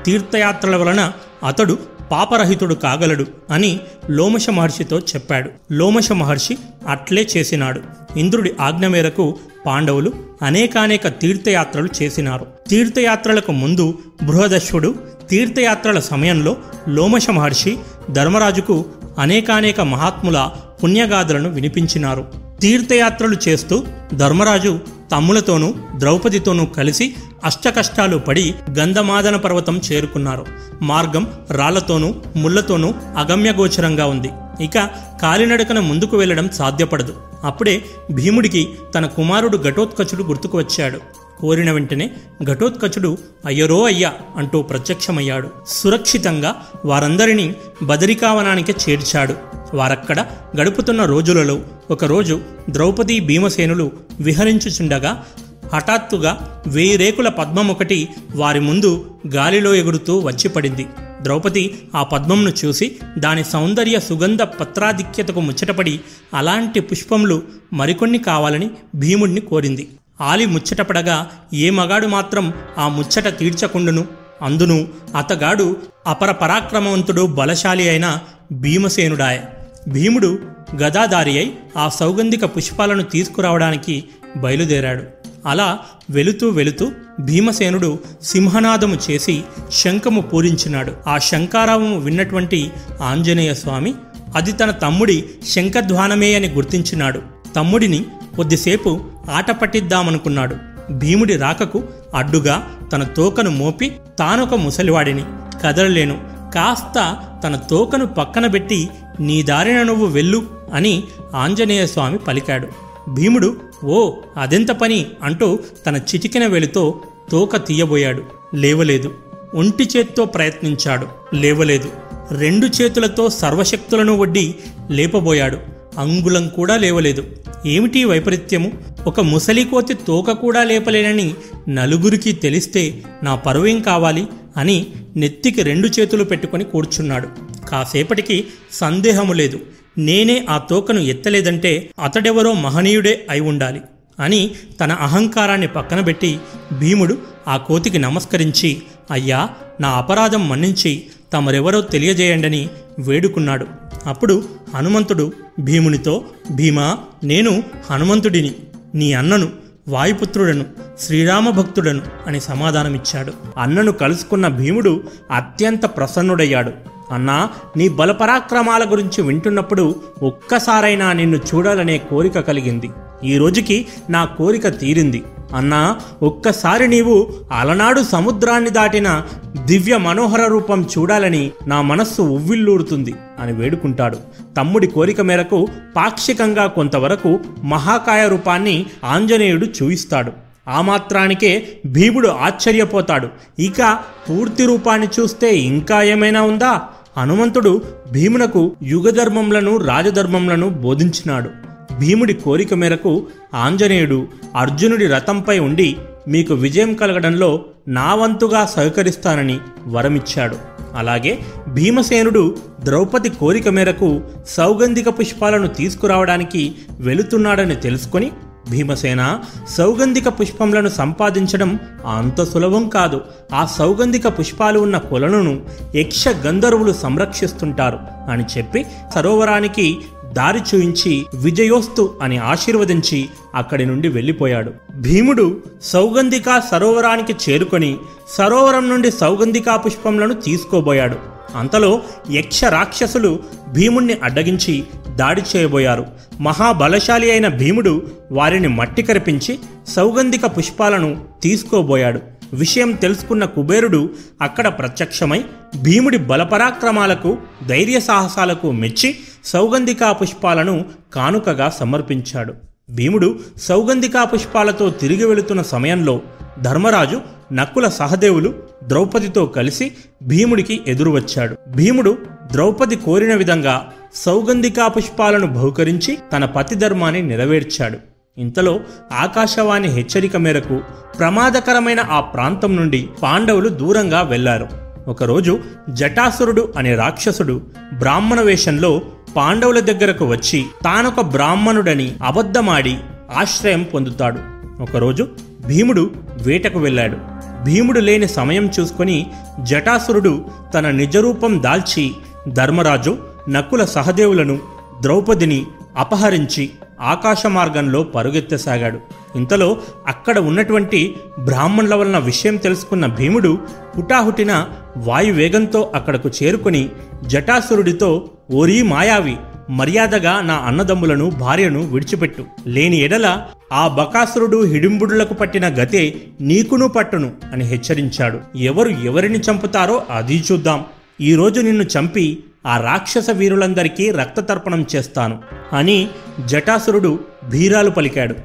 [0.03, 1.11] తీర్థయాత్రల వలన
[1.48, 1.78] అతడు
[2.11, 3.79] పాపరహితుడు కాగలడు అని
[4.09, 5.49] లోమశ మహర్షితో చెప్పాడు.
[5.71, 6.57] లోమశ మహర్షి
[6.88, 7.81] అట్లే చేసినాడు.
[8.17, 12.45] ఇంద్రుడి ఆజ్ఞ మేరకు పాండవులు అనేకానేక తీర్థయాత్రలు చేసినారు.
[12.69, 14.95] తీర్థయాత్రలకు ముందు బృహదశ్వుడు
[15.29, 16.55] తీర్థయాత్రల సమయంలో
[16.89, 17.77] లోమశ మహర్షి
[18.11, 18.85] ధర్మరాజుకు
[19.19, 20.49] అనేకానేక మహాత్ముల
[20.83, 22.51] పుణ్యగాథలను వినిపించినారు.
[22.61, 23.83] తీర్థయాత్రలు చేస్తూ
[24.13, 24.79] ధర్మరాజు
[25.11, 30.45] తమ్ములతోనూ ద్రౌపదితోనూ కలిసి అష్టకష్టాలు పడి గంధమాదన పర్వతం చేరుకున్నారు.
[30.81, 34.29] మార్గం రాళ్ళతోనూ ముళ్ళతోనూ అగమ్యగోచరంగా ఉంది.
[34.61, 34.89] ఇక
[35.21, 37.15] కాలినడకన ముందుకు వెళ్ళడం సాధ్యపడదు.
[37.43, 40.99] అప్పుడే భీముడికి తన కుమారుడు ఘటోత్కచుడు గుర్తుకు వచ్చాడు.
[41.41, 42.11] కోరిన వెంటనే
[42.43, 45.49] ఘటోత్కచుడు అయ్యరో అయ్యా అంటూ ప్రత్యక్షమయ్యాడు.
[45.68, 46.55] సురక్షితంగా
[46.85, 49.35] వారందరినీ బదరికావనానికి చేర్చాడు.
[49.73, 50.26] వారక్కడ
[50.61, 51.59] గడుపుతున్న రోజులలో
[51.91, 55.26] ఒకరోజు ద్రౌపది భీమసేనులు విహరించుచుండగా
[55.73, 60.85] హఠాత్తుగా వేయి రేకుల పద్మం ఒకటి వారి ముందు గాలిలో ఎగురుతూ వచ్చిపడింది.
[61.22, 65.99] ద్రౌపది ఆ పద్మంను చూసి దాని సౌందర్య సుగంధ పత్రాధిక్యతకు ముచ్చటపడి
[66.34, 67.41] అలాంటి పుష్పములు
[67.73, 69.88] మరికొన్ని కావాలని భీముడిని కోరింది.
[70.22, 74.06] ఆలి ముచ్చటపడగా ఏ మగాడు మాత్రం ఆ ముచ్చట తీర్చకుండును?
[74.41, 74.88] అందును
[75.18, 75.77] అతగాడు
[76.07, 78.18] అపర పరాక్రమవంతుడు బలశాలి అయిన
[78.52, 79.39] భీమసేనుడాయ.
[79.88, 80.39] భీముడు
[80.76, 84.03] గదాదారి అయి ఆ సౌగంధిక పుష్పాలను తీసుకురావడానికి
[84.38, 85.03] బయలుదేరాడు.
[85.45, 85.80] అలా
[86.10, 90.93] వెళుతూ వెళుతూ భీమసేనుడు సింహనాదము చేసి శంఖము పూరించినాడు.
[91.07, 92.72] ఆ శంఖారావము విన్నటువంటి
[93.02, 93.93] ఆంజనేయ స్వామి
[94.35, 97.22] అది తన తమ్ముడి శంఖధ్వానమే అని గుర్తించినాడు.
[97.56, 98.99] తమ్ముడిని కొద్దిసేపు
[99.29, 100.55] ఆట పట్టిద్దామనుకున్నాడు.
[100.91, 101.83] భీముడి రాకకు
[102.15, 105.23] అడ్డుగా తన తోకను మోపి తానొక ముసలివాడిని.
[105.63, 106.19] కదలలేను.
[106.53, 108.89] కాస్త తన తోకను పక్కన పెట్టి
[109.19, 110.43] నీ దారిన నువ్వు వెళ్ళు
[110.73, 111.03] అని
[111.35, 112.67] ఆంజనేయ స్వామి పలికాడు.
[113.09, 117.01] భీముడు ఓ అదెంత పని అంటూ తన చిటికిన వెలుతో
[117.31, 118.23] తోక తీయబోయాడు.
[118.55, 119.13] లేవలేదు.
[119.55, 121.35] ఒంటి చేత్తో ప్రయత్నించాడు.
[121.35, 121.89] లేవలేదు.
[122.37, 124.55] రెండు చేతులతో సర్వశక్తులను వడ్డి
[124.89, 125.57] లేపబోయాడు.
[125.97, 127.23] అంగుళం కూడా లేవలేదు.
[127.65, 128.71] ఏమిటి వైపరీత్యము?
[129.07, 131.33] ఒక ముసలికోతి తోక కూడా లేపలేనని
[131.69, 134.27] నలుగురికి తెలిస్తే నా పరువేం కావాలి?
[134.57, 134.85] అని
[135.15, 137.27] నెత్తికి రెండు చేతులు పెట్టుకొని కూర్చున్నాడు.
[137.69, 139.59] కాసేపటికి సందేహము లేదు.
[139.97, 143.81] నేనే ఆ తోకను ఎత్తలేదంటే అతడెవరో మహనీయుడే అయి ఉండాలి
[144.19, 144.51] అని
[144.81, 146.38] తన అహంకారాన్ని పక్కన పెట్టి
[146.79, 147.17] భీముడు
[147.47, 148.81] ఆ కోతికి నమస్కరించి
[149.11, 149.49] అయ్యా
[149.81, 152.69] నా అపరాధం మన్నించి తమరెవరో తెలియజేయండని
[153.02, 153.65] వేడుకున్నాడు.
[154.06, 154.44] అప్పుడు
[154.76, 158.56] హనుమంతుడు భీమునితో భీమా నేను హనుమంతుడిని
[158.95, 159.49] నీ అన్నను
[159.88, 160.65] వాయుపుత్రుడను
[160.99, 163.34] శ్రీరామ భక్తుడను అని సమాధానమిచ్చాడు.
[163.57, 166.72] అన్నను కలుసుకున్న భీముడు అత్యంత ప్రసన్నుడయ్యాడు.
[167.11, 172.90] అన్నా నీ బలపరాక్రమాల గురించి వింటున్నప్పుడు ఒక్కసారైనా నిన్ను చూడాలనే కోరిక కలిగింది.
[173.23, 175.23] ఈ రోజుకి నా కోరిక తీరింది.
[175.56, 179.22] అన్నా ఒక్కసారి నీవు అలనాడు సముద్రాన్ని దాటిన
[179.65, 184.18] దివ్య మనోహర రూపం చూడాలని నా మనస్సు ఉవ్విల్లూరుతుంది అని వేడుకుంటాడు.
[184.57, 190.32] తమ్ముడి కోరిక మేరకు పాక్షికంగా కొంతవరకు మహాకాయ రూపాన్ని ఆంజనేయుడు చూయిస్తాడు.
[190.68, 193.28] ఆ మాత్రానికే భీముడు ఆశ్చర్యపోతాడు.
[193.60, 193.99] ఇక
[194.30, 196.82] పూర్తి రూపాన్ని చూస్తే ఇంకా ఏమైనా ఉందా?
[197.18, 201.70] హనుమంతుడు భీమునకు యుగధర్మములను రాజధర్మములను బోధించినాడు.
[201.99, 205.95] భీముడి కోరిక మేరకు ఆంజనేయుడు అర్జునుడి రథంపై ఉండి
[206.27, 210.55] మీకు విజయం కలగడంలో నా వంతుగా సహకరిస్తానని వరమిచ్చాడు.
[210.95, 218.31] అలాగే భీమసేనుడు ద్రౌపది కోరిక మేరకు సౌగంధిక పుష్పాలను తీసుకురావడానికి వెళుతున్నాడని తెలుసుకొని
[218.69, 219.39] భీమసేన
[219.69, 221.80] సౌగంధిక పుష్పములను సంపాదించడం
[222.18, 223.22] అంత సులభం కాదు.
[223.53, 225.61] ఆ సౌగంధిక పుష్పాలు ఉన్న కొలనును
[225.95, 227.99] యక్ష గంధర్వులు సంరక్షిస్తుంటారు
[228.31, 228.85] అని చెప్పి
[229.15, 229.97] సరోవరానికి
[230.31, 234.71] దారి చూయించి విజయోస్తు అని ఆశీర్వదించి అక్కడి నుండి వెళ్ళిపోయాడు.
[234.95, 237.97] భీముడు సౌగంధిక సరోవరానికి చేరుకొని
[238.29, 241.15] సరోవరం నుండి సౌగంధికా పుష్పములను తీసుకోబోయాడు.
[241.55, 242.01] అంతలో
[242.31, 244.83] యక్ష రాక్షసులు భీముణ్ణి అడ్డగించి
[245.15, 246.05] దాడి చేయబోయారు.
[246.39, 252.21] మహాబలశాలి అయిన భీముడు వారిని మట్టి కరిపించి సౌగంధిక పుష్పాలను తీసుకోబోయాడు.
[252.53, 254.09] విషయం తెలుసుకున్న కుబేరుడు
[254.41, 255.43] అక్కడ ప్రత్యక్షమై
[255.81, 257.37] భీముడి బలపరాక్రమాలకు
[257.67, 259.15] ధైర్య సాహసాలకు మెచ్చి
[259.45, 262.53] సౌగంధికా పుష్పాలను కానుకగా సమర్పించాడు.
[262.89, 266.22] భీముడు సౌగంధికా పుష్పాలతో తిరిగి వెళుతున్న సమయంలో
[266.61, 267.22] ధర్మరాజు
[267.53, 268.53] నక్కుల సహదేవులు
[268.84, 269.91] ద్రౌపదితో కలిసి
[270.23, 272.18] భీముడికి ఎదురు వచ్చాడు భీముడు
[272.51, 277.97] ద్రౌపది కోరిన విధంగా సౌగంధికా పుష్పాలను బహుకరించి తన పతి ధర్మాన్ని నెరవేర్చాడు.
[278.38, 278.80] ఇంతలో
[279.13, 280.81] ఆకాశవాణి హెచ్చరిక మేరకు
[281.19, 284.80] ప్రమాదకరమైన ఆ ప్రాంతం నుండి పాండవులు దూరంగా వెళ్ళారు.
[285.07, 285.60] ఒకరోజు
[285.90, 287.61] జటాసురుడు అనే రాక్షసుడు
[287.94, 289.02] బ్రాహ్మణ వేషంలో
[289.36, 292.98] పాండవుల దగ్గరకు వచ్చి తానొక బ్రాహ్మణుడని అబద్ధమాడి
[293.38, 294.40] ఆశ్రయం పొందుతాడు.
[294.84, 295.28] ఒకరోజు
[295.65, 296.11] భీముడు
[296.41, 297.18] వేటకు వెళ్ళాడు.
[297.64, 299.32] భీముడు లేని సమయం చూసుకొని
[299.64, 302.11] జటాసురుడు తన నిజరూపం దాల్చి
[302.48, 303.18] ధర్మరాజు
[303.49, 304.60] నకుల సహదేవులను
[305.02, 305.65] ద్రౌపదిని
[305.98, 306.69] అపహరించి
[307.02, 308.99] ఆకాశ మార్గంలో పరుగెత్తసాగాడు.
[309.36, 313.57] ఇంతలో అక్కడ ఉన్నటువంటి బ్రాహ్మణుల వలన విషయం తెలుసుకున్న భీముడు
[313.98, 314.68] హుటాహుటిన
[314.98, 316.90] వాయువేగంతో అక్కడకు చేరుకొని
[317.28, 319.38] జటాసురుడితో ఓరీ మాయావి
[319.69, 322.45] మర్యాదగా నా అన్నదమ్ములను భార్యను విడిచిపెట్టు.
[322.68, 323.41] లేని ఎడల
[323.73, 328.57] ఆ బకాసురుడు హిడింబుడులకు పట్టిన గతే నీకును పట్టును అని హెచ్చరించాడు.
[328.57, 330.86] ఎవరు ఎవరిని చంపుతారో అది చూద్దాం.
[331.22, 335.39] ఈరోజు నిన్ను చంపి ఆ రాక్షస వీరులందరికీ రక్తతర్పణం చేస్తాను
[335.73, 336.07] అని
[336.45, 337.19] జటాసురుడు
[337.49, 338.35] భీరాలు పలికాడు.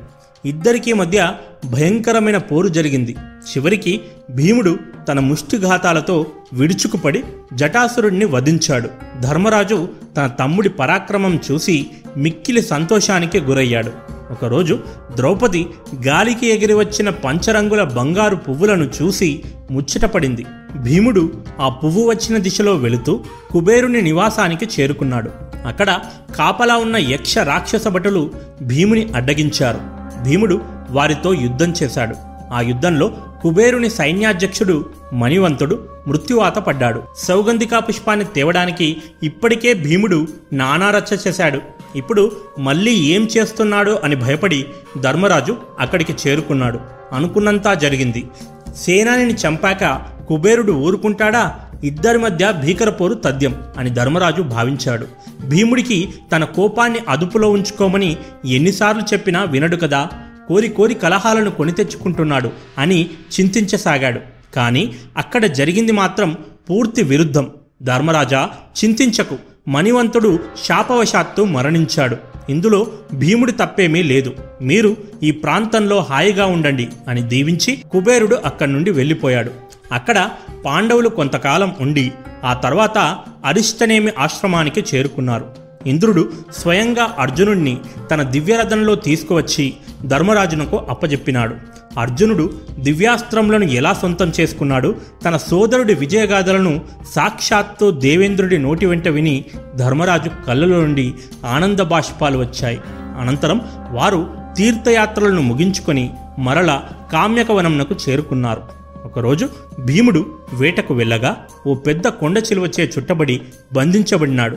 [0.44, 1.32] ఇద్దరికీ మధ్య
[1.66, 3.16] భయంకరమైన పోరు జరిగింది.
[3.22, 4.78] చివరికి భీముడు
[5.08, 7.24] తన ముష్టిఘాతాలతో విడుచుకుపడి
[7.54, 8.90] జటాసురుణ్ణి వధించాడు.
[9.20, 11.86] ధర్మరాజు తన తమ్ముడి పరాక్రమం చూసి
[12.16, 13.92] మిక్కిలి సంతోషానికి గురయ్యాడు.
[14.32, 14.80] ఒకరోజు
[15.16, 15.66] ద్రౌపది
[16.06, 20.46] గాలికి ఎగిరి వచ్చిన పంచరంగుల బంగారు పువ్వులను చూసి ముచ్చటపడింది.
[20.76, 23.20] భీముడు ఆ పువ్వు వచ్చిన దిశలో వెళుతూ
[23.50, 25.30] కుబేరుని నివాసానికి చేరుకున్నాడు.
[25.66, 26.00] అక్కడ
[26.38, 28.30] కాపలా ఉన్న యక్ష రాక్షస భటులు
[28.62, 29.80] భీముని అడ్డగించారు.
[30.24, 32.16] భీముడు వారితో యుద్ధం చేశాడు.
[32.52, 33.12] ఆ యుద్ధంలో
[33.42, 37.02] కుబేరుని సైన్యాధ్యక్షుడు మణివంతుడు మృత్యువాత పడ్డాడు.
[37.18, 41.60] సౌగంధికా పుష్పాన్ని తేవడానికి ఇప్పటికే భీముడు నానారచ్చ చేశాడు.
[41.96, 44.66] ఇప్పుడు మళ్ళీ ఏం చేస్తున్నాడు అని భయపడి
[45.00, 46.80] ధర్మరాజు అక్కడికి చేరుకున్నాడు.
[47.12, 48.28] అనుకున్నంతా జరిగింది.
[48.76, 51.54] సేనానిని చంపాక కుబేరుడు ఊరుకుంటాడా?
[51.84, 55.06] ఇద్దరి మధ్య భీకర పోరు తథ్యం అని ధర్మరాజు భావించాడు.
[55.46, 58.16] భీముడికి తన కోపాన్ని అదుపులో ఉంచుకోమని
[58.46, 60.08] ఎన్నిసార్లు చెప్పినా వినడు కదా.
[60.48, 64.20] కోరి కోరి కలహాలను కొని తెచ్చుకుంటున్నాడు అని చింతించసాగాడు.
[64.54, 66.36] కానీ అక్కడ జరిగింది మాత్రం
[66.70, 67.50] పూర్తి విరుద్ధం.
[67.82, 68.50] ధర్మరాజా
[68.84, 69.36] చింతించకు.
[69.68, 72.16] మణివంతుడు శాపవశాత్తు మరణించాడు.
[72.50, 74.32] ఇందులో భీముడి తప్పేమీ లేదు.
[74.62, 79.65] మీరు ఈ ప్రాంతంలో హాయిగా ఉండండి అని దీవించి కుబేరుడు అక్కడి నుండి వెళ్ళిపోయాడు.
[79.92, 80.28] అక్కడ
[80.64, 82.12] పాండవులు కొంతకాలం ఉండి
[82.44, 82.98] ఆ తర్వాత
[83.44, 85.46] అరిష్టనేమి ఆశ్రమానికి చేరుకున్నారు.
[85.86, 87.78] ఇంద్రుడు స్వయంగా అర్జునుడిని
[88.10, 91.54] తన దివ్యరథంలో తీసుకువచ్చి ధర్మరాజునకు అప్పజెప్పినాడు.
[91.98, 94.94] అర్జునుడు దివ్యాస్త్రములను ఎలా సొంతం చేసుకున్నాడు?
[95.24, 96.80] తన సోదరుడి విజయగాథలను
[97.14, 99.44] సాక్షాత్తు దేవేంద్రుడి నోటి వెంట విని
[99.76, 101.14] ధర్మరాజు కళ్ళలో నుండి
[101.46, 102.80] ఆనంద బాష్పాలు వచ్చాయి.
[103.20, 103.60] అనంతరం
[103.90, 106.80] వారు తీర్థయాత్రలను ముగించుకొని మరల
[107.12, 108.85] కామ్యకవనంనకు చేరుకున్నారు.
[109.06, 113.40] ఒకరోజు భీముడు వేటకు వెళ్ళగా ఓ పెద్ద కొండ చిలువచే చుట్టబడి
[113.72, 114.56] బంధించబడినాడు.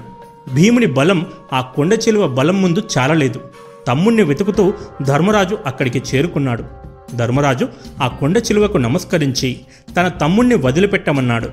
[0.54, 3.42] భీముని బలం ఆ కొండ చిలువ బలం ముందు చాలలేదు.
[3.88, 6.64] తమ్ముణ్ణి వెతుకుతూ ధర్మరాజు అక్కడికి చేరుకున్నాడు.
[7.16, 7.68] ధర్మరాజు
[8.04, 9.60] ఆ కొండ చిలువకు నమస్కరించి
[9.98, 11.50] తన తమ్ముణ్ణి వదిలిపెట్టమన్నాడు.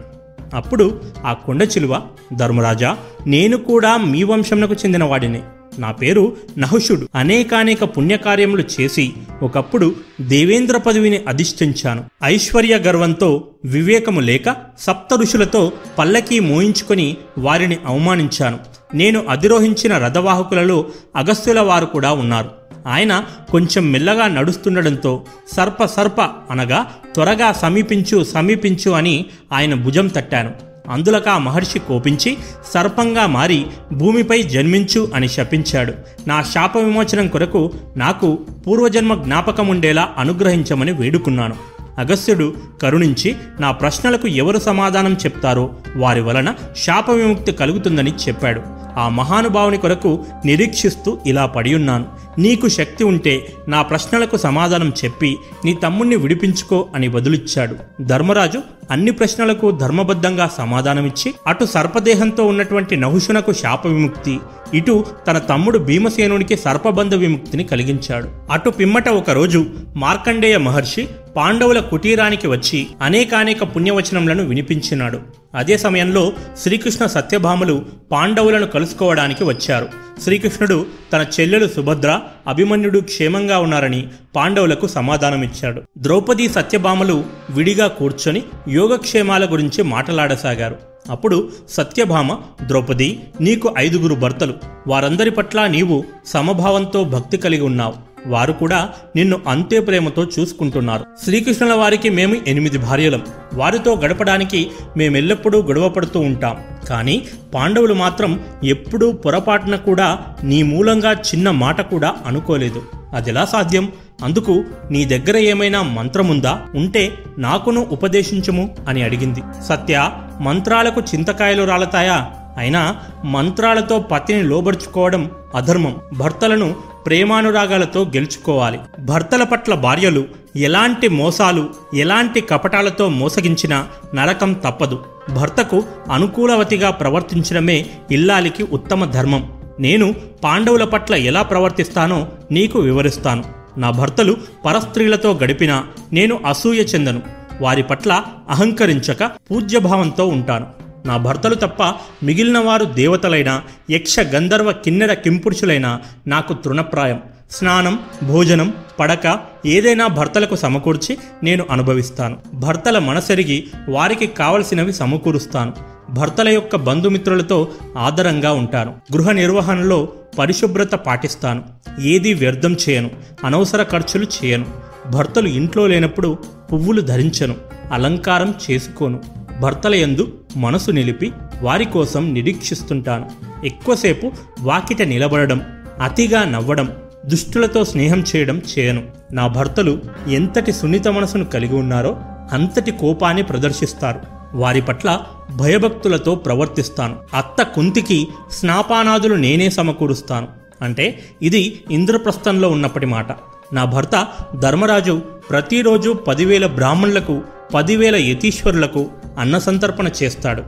[0.54, 2.02] అప్పుడు ఆ కొండ చిలువ
[2.36, 2.96] ధర్మరాజా
[3.26, 5.42] నేను కూడా మీ వంశంకు చెందిన వాడిని
[5.78, 7.08] నా పేరు నహుషుడు.
[7.14, 9.12] అనేకానేక పుణ్యకార్యములు చేసి
[9.42, 12.04] ఒకప్పుడు దేవేంద్ర పదవిని అధిష్ఠించాను.
[12.24, 18.58] ఐశ్వర్య గర్వంతో వివేకము లేక సప్త ఋషులతో పల్లకీ మోయించుకొని వారిని అవమానించాను.
[18.94, 20.86] నేను అధిరోహించిన రథవాహకులలో
[21.16, 22.50] అగస్త్యుల వారు కూడా ఉన్నారు.
[22.86, 25.24] ఆయన కొంచెం మెల్లగా నడుస్తుండడంతో
[25.56, 30.50] సర్ప సర్ప అనగా త్వరగా సమీపించు సమీపించు అని ఆయన భుజం తట్టాను.
[30.88, 32.36] అందులక ఆ మహర్షి కోపించి
[32.74, 35.92] సర్పంగా మారి భూమిపై జన్మించు అని శపించాడు.
[36.28, 41.56] నా శాప విమోచనం కొరకు నాకు పూర్వజన్మ జ్ఞాపకం ఉండేలా అనుగ్రహించమని వేడుకున్నాను.
[41.98, 48.85] అగస్త్యుడు కరుణించి నా ప్రశ్నలకు ఎవరు సమాధానం చెప్తారో వారి వలన శాప విముక్తి కలుగుతుందని చెప్పాడు.
[48.96, 52.04] ఆ మహానుభావుని కొరకు నిరీక్షిస్తూ ఇలా పడియున్నాను.
[52.38, 57.76] నీకు శక్తి ఉంటే నా ప్రశ్నలకు సమాధానం చెప్పి నీ తమ్ముణ్ణి విడిపించుకో అని బదులిచ్చాడు.
[58.02, 64.38] ధర్మరాజు అన్ని ప్రశ్నలకు ధర్మబద్ధంగా సమాధానమిచ్చి అటు సర్పదేహంతో ఉన్నటువంటి నహుషునకు శాప విముక్తి
[64.74, 68.28] ఇటు తన తమ్ముడు భీమసేనునికి సర్పబంధ విముక్తిని కలిగించాడు.
[68.50, 69.66] అటు పిమ్మట ఒకరోజు
[69.96, 75.20] మార్కండేయ మహర్షి పాండవుల కుటీరానికి వచ్చి అనేకానేక పుణ్యవచనములను వినిపించినాడు.
[75.56, 79.88] అదే సమయంలో శ్రీకృష్ణ సత్యభామలు పాండవులను కలుసుకోవడానికి వచ్చారు.
[80.22, 85.82] శ్రీకృష్ణుడు తన చెల్లెలు సుభద్ర అభిమన్యుడు క్షేమంగా ఉన్నారని పాండవులకు సమాధానమిచ్చాడు.
[85.98, 90.76] ద్రౌపది సత్యభామలు విడిగా కూర్చొని యోగక్షేమాల గురించి మాట్లాడసాగారు.
[91.10, 94.54] అప్పుడు సత్యభామ ద్రౌపది నీకు ఐదుగురు భర్తలు.
[94.86, 98.05] వారందరి పట్ల నీవు సమభావంతో భక్తి కలిగి ఉన్నావు.
[98.26, 101.04] వారు కూడా నిన్ను అంతే ప్రేమతో చూసుకుంటున్నారు.
[101.24, 103.22] శ్రీకృష్ణుల వారికి మేము ఎనిమిది భార్యలం.
[103.54, 106.56] వారితో గడపడానికి మేమెల్లప్పుడూ గొడవపడుతూ ఉంటాం.
[106.88, 107.22] కానీ
[107.54, 112.82] పాండవులు మాత్రం ఎప్పుడూ పొరపాటున కూడా నీ మూలంగా చిన్న మాట కూడా అనుకోలేదు.
[113.14, 113.92] అదెలా సాధ్యం?
[114.24, 116.60] అందుకు నీ దగ్గర ఏమైనా మంత్రముందా?
[116.74, 119.42] ఉంటే నాకును ఉపదేశించము అని అడిగింది.
[119.68, 122.30] సత్య మంత్రాలకు చింతకాయలు రాలతాయా?
[122.58, 125.96] అయినా మంత్రాలతో పతిని లోబరుచుకోవడం అధర్మం.
[126.16, 126.76] భర్తలను
[127.06, 128.78] ప్రేమానురాగాలతో గెలుచుకోవాలి.
[128.98, 130.24] భర్తల పట్ల భార్యలు
[130.56, 135.04] ఎలాంటి మోసాలు ఎలాంటి కపటాలతో మోసగించినా నరకం తప్పదు.
[135.34, 139.52] భర్తకు అనుకూలవతిగా ప్రవర్తించడమే ఇల్లాలికి ఉత్తమ ధర్మం.
[139.80, 140.14] నేను
[140.44, 143.44] పాండవుల పట్ల ఎలా ప్రవర్తిస్తానో నీకు వివరిస్తాను.
[143.78, 147.22] నా భర్తలు పరస్త్రీలతో గడిపినా నేను అసూయ చెందను.
[147.60, 150.85] వారి పట్ల అహంకరించక పూజ్యభావంతో ఉంటాను.
[151.06, 151.82] నా భర్తలు తప్ప
[152.22, 157.20] మిగిలిన వారు దేవతలైన యక్ష గంధర్వ కిన్నెర కింపురుషులైన నాకు తృణప్రాయం.
[157.50, 162.36] స్నానం భోజనం పడక ఏదైనా భర్తలకు సమకూర్చి నేను అనుభవిస్తాను.
[162.54, 165.72] భర్తల మనసెరిగి వారికి కావలసినవి సమకూరుస్తాను.
[166.10, 167.68] భర్తల యొక్క బంధుమిత్రులతో
[167.98, 168.94] ఆదరంగా ఉంటాను.
[169.16, 170.08] గృహ నిర్వహణలో
[170.38, 171.62] పరిశుభ్రత పాటిస్తాను.
[172.00, 173.10] ఏదీ వ్యర్థం చేయను.
[173.44, 174.66] అనవసర ఖర్చులు చేయను.
[175.10, 176.38] భర్తలు ఇంట్లో లేనప్పుడు
[176.72, 177.54] పువ్వులు ధరించను.
[177.92, 179.45] అలంకారం చేసుకోను.
[179.60, 183.30] భర్తల యందు మనసు నిలిపి వారి కోసం నిరీక్షిస్తుంటాను.
[183.66, 185.62] ఎక్కువసేపు వాకిట నిలబడడం
[186.02, 186.92] అతిగా నవ్వడం
[187.26, 189.02] దుష్టులతో స్నేహం చేయడం చేయను.
[189.32, 192.16] నా భర్తలు ఎంతటి సున్నిత మనసును కలిగి ఉన్నారో
[192.52, 194.20] అంతటి కోపాన్ని ప్రదర్శిస్తారు.
[194.54, 195.20] వారి పట్ల
[195.56, 197.16] భయభక్తులతో ప్రవర్తిస్తాను.
[197.34, 200.48] అత్త కుంతికి స్నాపానాదులు నేనే సమకూరుస్తాను.
[200.82, 203.26] అంటే ఇది ఇంద్రప్రస్థంలో ఉన్నప్పటి మాట.
[203.72, 204.26] నా భర్త
[204.56, 207.42] ధర్మరాజు ప్రతిరోజు పదివేల బ్రాహ్మణులకు
[207.74, 209.06] పదివేల యతీశ్వరులకు
[209.38, 210.62] అన్నసంతర్పణ చేస్తాడు.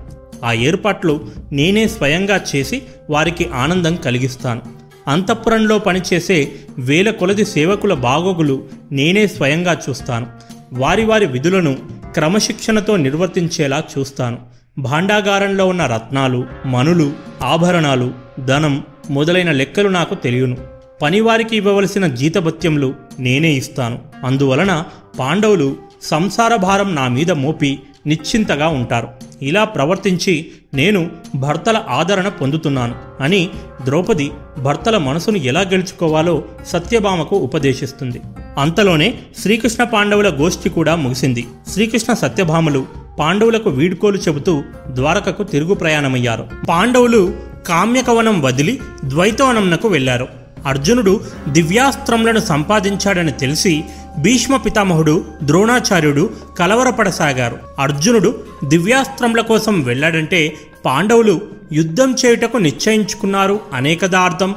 [0.45, 1.21] ఆ ఏర్పాట్లు
[1.53, 4.61] నేనే స్వయంగా చేసి వారికి ఆనందం కలిగిస్తాను.
[5.09, 10.27] అంతఃపురంలో పనిచేసే వేల కొలది సేవకుల బాగోగులు నేనే స్వయంగా చూస్తాను.
[10.73, 11.77] వారి వారి విధులను
[12.15, 14.39] క్రమశిక్షణతో నిర్వర్తించేలా చూస్తాను.
[14.79, 17.13] భాండాగారంలో ఉన్న రత్నాలు మనులు
[17.43, 18.13] ఆభరణాలు
[18.47, 20.57] ధనం మొదలైన లెక్కలు నాకు తెలియను.
[21.03, 23.99] పనివారికి ఇవ్వవలసిన జీతభత్యములు నేనే ఇస్తాను.
[24.25, 24.85] అందువలన
[25.19, 29.09] పాండవులు సంసార భారం నా మీద మోపి నిశ్చింతగా ఉంటారు.
[29.43, 33.49] ఇలా ప్రవర్తించి నేను భర్తల ఆదరణ పొందుతున్నాను అని
[33.85, 34.31] ద్రౌపది
[34.63, 38.21] భర్తల మనసును ఎలా గెలుచుకోవాలో సత్యభామకు ఉపదేశిస్తుంది.
[38.59, 41.47] అంతలోనే శ్రీకృష్ణ పాండవుల గోష్ఠి కూడా ముగిసింది.
[41.73, 42.87] శ్రీకృష్ణ సత్యభామలు
[43.19, 46.49] పాండవులకు వీడ్కోలు చెబుతూ ద్వారకకు తిరుగు ప్రయాణమయ్యారు.
[46.69, 47.35] పాండవులు
[47.67, 50.29] కామ్యకవనం వదిలి ద్వైతవనంనకు వెళ్ళారు
[50.67, 53.85] అర్జునుడు దివ్యాస్త్రములను సంపాదించాడని తెలిసి
[54.19, 57.59] భీష్మ పితామహుడు ద్రోణాచార్యుడు కలవరపడసాగారు.
[57.79, 61.41] అర్జునుడు దివ్యాస్త్రముల కోసం వెళ్ళాడంటే పాండవులు
[61.73, 64.55] యుద్ధం చేయుటకు నిశ్చయించుకున్నారు అనేకదార్థం.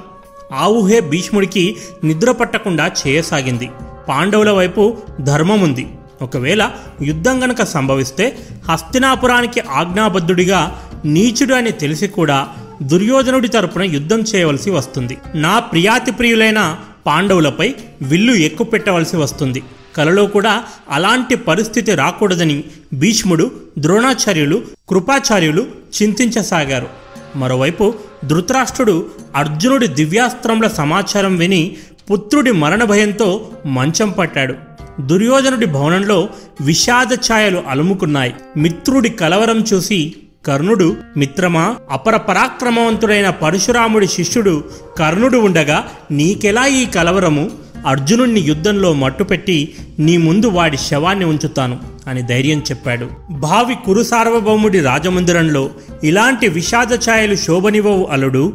[0.54, 3.70] ఆ ఊహే భీష్ముడికి నిద్ర పట్టకుండా చేయసాగింది.
[4.10, 5.88] పాండవుల వైపు ధర్మముంది.
[6.22, 6.70] ఒకవేళ
[7.02, 8.38] యుద్ధం గనక సంభవిస్తే
[8.70, 12.48] హస్తినాపురానికి ఆజ్ఞాబద్ధుడిగా నీచుడు అని తెలిసి కూడా
[12.84, 15.18] దుర్యోధనుడి తరపున యుద్ధం చేయవలసి వస్తుంది.
[15.36, 16.76] నా ప్రియాతి ప్రియులైన
[17.06, 19.64] పాండవులపై విల్లు ఎక్కుపెట్టవలసి వస్తుంది.
[19.98, 22.64] కలలో కూడా అలాంటి పరిస్థితి రాకూడదని
[22.94, 25.66] భీష్ముడు ద్రోణాచార్యులు కృపాచార్యులు
[26.02, 26.88] చింతించసాగారు.
[27.36, 27.94] మరోవైపు
[28.26, 29.06] ధృతరాష్ట్రుడు
[29.36, 31.78] అర్జునుడి దివ్యాస్త్రముల సమాచారం విని
[32.12, 34.56] పుత్రుడి మరణ భయంతో మంచం పట్టాడు.
[35.02, 36.30] దుర్యోధనుడి భవనంలో
[36.62, 38.34] విషాద ఛాయలు అలుముకున్నాయి.
[38.58, 40.16] మిత్రుడి కలవరం చూసి
[40.46, 41.76] కర్ణుడు మిత్రమా?
[41.92, 44.64] అపర పరాక్రమవంతుడైన పరశురాముడి శిష్యుడు
[44.98, 47.52] కర్ణుడు ఉండగా నీకెలా ఈ కలవరము?
[47.88, 53.10] అర్జునుణ్ణి యుద్ధంలో మట్టుపెట్టి నీ ముందు వాడి శవాన్ని ఉంచుతాను అని ధైర్యం చెప్పాడు.
[53.32, 55.70] భావి కురు సార్వభౌముడి రాజమందిరంలో
[56.04, 58.54] ఇలాంటి విషాద ఛాయలు శోభనివ్వవు అలుడు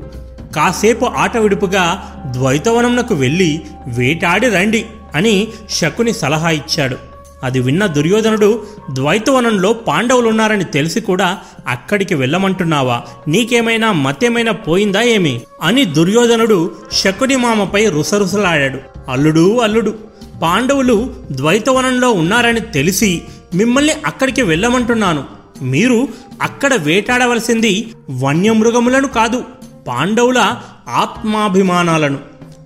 [0.57, 7.16] కాసేపు ఆట విడుపుగా ద్వైతవనంకు వెళ్ళి వేటాడి రండి అని శకుని సలహా ఇచ్చాడు.
[7.47, 8.63] అది విన్న దుర్యోధనుడు
[8.93, 13.03] ద్వైతవనంలో పాండవులున్నారని తెలిసి కూడా అక్కడికి వెళ్ళమంటున్నావా?
[13.29, 15.41] నీకేమైనా మతేమైనా పోయిందా ఏమి?
[15.63, 18.79] అని దుర్యోధనుడు శకుని మామపై రుసరుసలాడాడు.
[19.11, 19.95] అల్లుడు అల్లుడు
[20.43, 23.23] పాండవులు ద్వైతవనంలో ఉన్నారని తెలిసి
[23.55, 25.25] మిమ్మల్ని అక్కడికి వెళ్ళమంటున్నాను.
[25.63, 26.09] మీరు
[26.43, 29.45] అక్కడ వేటాడవలసింది వన్యమృగములను కాదు
[29.89, 30.57] పాండవుల
[30.89, 32.19] ఆత్మాభిమానాలను.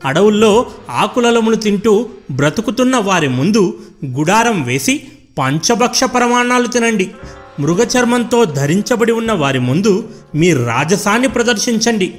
[0.05, 5.03] అడవుల్లో ఆకులలమును తింటూ బ్రతుకుతున్న వారి ముందు గుడారం వేసి
[5.39, 7.11] పంచభక్ష ప్రమాణాలు తినండి.
[7.61, 12.15] మృగచర్మంతో ధరించబడి ఉన్న వారి ముందు మీ రాజసాన్ని ప్రదర్శించండి.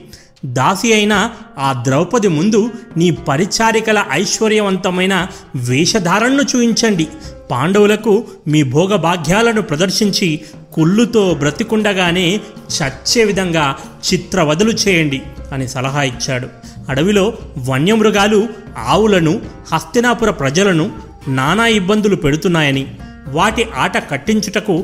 [0.46, 1.30] దాసి అయిన
[1.60, 7.08] ఆ ద్రౌపది ముందు నీ పరిచారికల ఐశ్వర్యవంతమైన వేషధారణను చూయించండి.
[7.52, 10.42] పాండవులకు మీ భోగభాగ్యాలను ప్రదర్శించి
[10.74, 12.40] కుళ్ళుతో బ్రతికుండగానే
[12.78, 13.76] చచ్చే విధంగా
[14.14, 15.22] చిత్రవదులు చేయండి
[15.52, 16.48] అని సలహా ఇచ్చాడు.
[16.92, 17.24] అడవిలో
[17.70, 18.40] వన్యమృగాలు
[18.88, 19.34] ఆవులను
[19.72, 20.86] హస్తినాపుర ప్రజలను
[21.28, 22.84] నానా ఇబ్బందులు పెడుతున్నాయని
[23.28, 24.76] వాటి ఆట కట్టించుటకు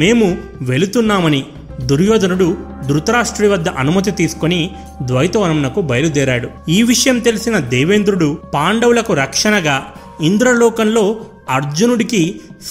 [0.00, 0.26] మేము
[0.62, 1.40] వెళుతున్నామని
[1.82, 2.48] దుర్యోధనుడు
[2.86, 4.60] ధృతరాష్ట్రుడి వద్ద అనుమతి తీసుకొని
[5.02, 6.48] ద్వైతవనంనకు బయలుదేరాడు.
[6.68, 9.76] ఈ విషయం తెలిసిన దేవేంద్రుడు పాండవులకు రక్షణగా
[10.20, 11.04] ఇంద్రలోకంలో
[11.50, 12.22] అర్జునుడికి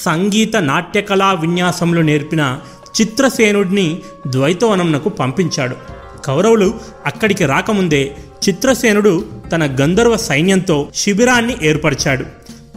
[0.06, 2.44] సంగీత నాట్యకళా విన్యాసములు నేర్పిన
[2.98, 3.88] చిత్రసేనుడిని
[4.28, 5.76] ద్వైతవనంనకు పంపించాడు.
[6.26, 6.70] కౌరవులు
[7.06, 8.04] అక్కడికి రాకముందే
[8.50, 12.26] చిత్రసేనుడు తన గంధర్వ సైన్యంతో శిబిరాన్ని ఏర్పరిచాడు.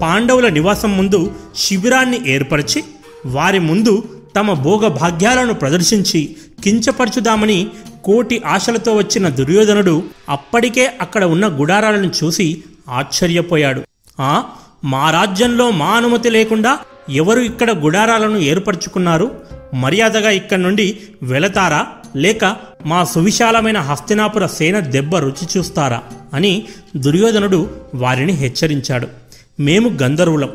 [0.00, 2.84] పాండవుల నివాసం ముందు శిబిరాన్ని ఏర్పరిచి
[3.26, 4.02] వారి ముందు
[4.36, 7.66] తమ భోగ భాగ్యాలను ప్రదర్శించి కించపరచుదామని
[8.04, 13.82] కోటి ఆశలతో వచ్చిన దుర్యోధనుడు అప్పటికే అక్కడ ఉన్న గుడారాలను చూసి ఆశ్చర్యపోయాడు.
[14.20, 14.44] ఆ
[14.84, 16.78] మా రాజ్యంలో మా అనుమతి లేకుండా
[17.10, 19.30] ఎవరు ఇక్కడ గుడారాలను ఏర్పరచుకున్నారు?
[19.74, 21.86] మర్యాదగా ఇక్కడి నుండి వెళతారా?
[22.16, 26.02] లేక మా సువిశాలమైన హస్తినాపుర సేన దెబ్బ రుచి చూస్తారా?
[26.34, 26.64] అని
[26.96, 29.08] దుర్యోధనుడు వారిని హెచ్చరించాడు.
[29.60, 30.50] మేము గంధర్వులం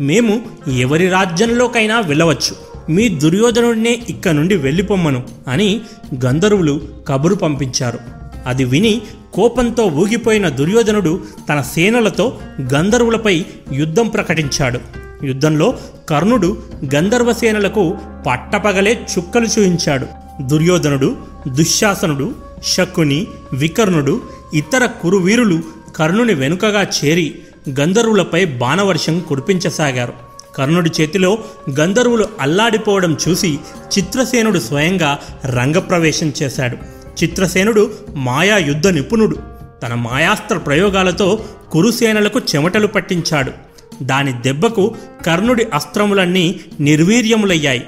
[0.00, 0.42] మేము
[0.78, 2.56] ఎవరి రాజ్యంలోకైనా వెళ్ళవచ్చు.
[2.92, 5.80] మీ దుర్యోధనుడినే ఇక్కడ నుండి వెళ్ళిపోమ్మను అని
[6.24, 7.98] గంధర్వులు కబురు పంపించారు.
[8.46, 9.02] అది విని
[9.34, 12.38] కోపంతో ఊగిపోయిన దుర్యోధనుడు తన సేనలతో
[12.74, 14.80] గంధర్వులపై యుద్ధం ప్రకటించాడు.
[15.24, 15.78] యుద్ధంలో
[16.08, 16.58] కర్ణుడు
[16.94, 17.96] గంధర్వసేనలకు
[18.26, 20.06] పట్టపగలే చుక్కలు చూయించాడు
[20.42, 21.16] దుర్యోధనుడు
[21.48, 22.34] దుశ్శాసనుడు
[22.66, 24.20] శకుని వికర్ణుడు
[24.54, 25.60] ఇతర కురువీరులు
[25.96, 27.34] కర్ణుని వెనుకగా చేరి
[27.80, 30.12] గంధర్వులపై బాణవర్షం కురిపించసాగారు.
[30.56, 31.38] కర్ణుడి చేతిలో
[31.80, 33.58] గంధర్వులు అల్లాడిపోవడం చూసి
[33.98, 36.76] చిత్రసేనుడు స్వయంగా రంగప్రవేశం చేశాడు.
[37.24, 39.36] చిత్రసేనుడు మాయా యుద్ధ నిపుణుడు.
[39.82, 43.67] తన మాయాస్త్ర ప్రయోగాలతో కురుసేనలకు చెమటలు పట్టించాడు.
[44.02, 44.94] దాని దెబ్బకు
[45.26, 47.86] కర్ణుడి అస్త్రములన్నీ నిర్వీర్యములయ్యాయి.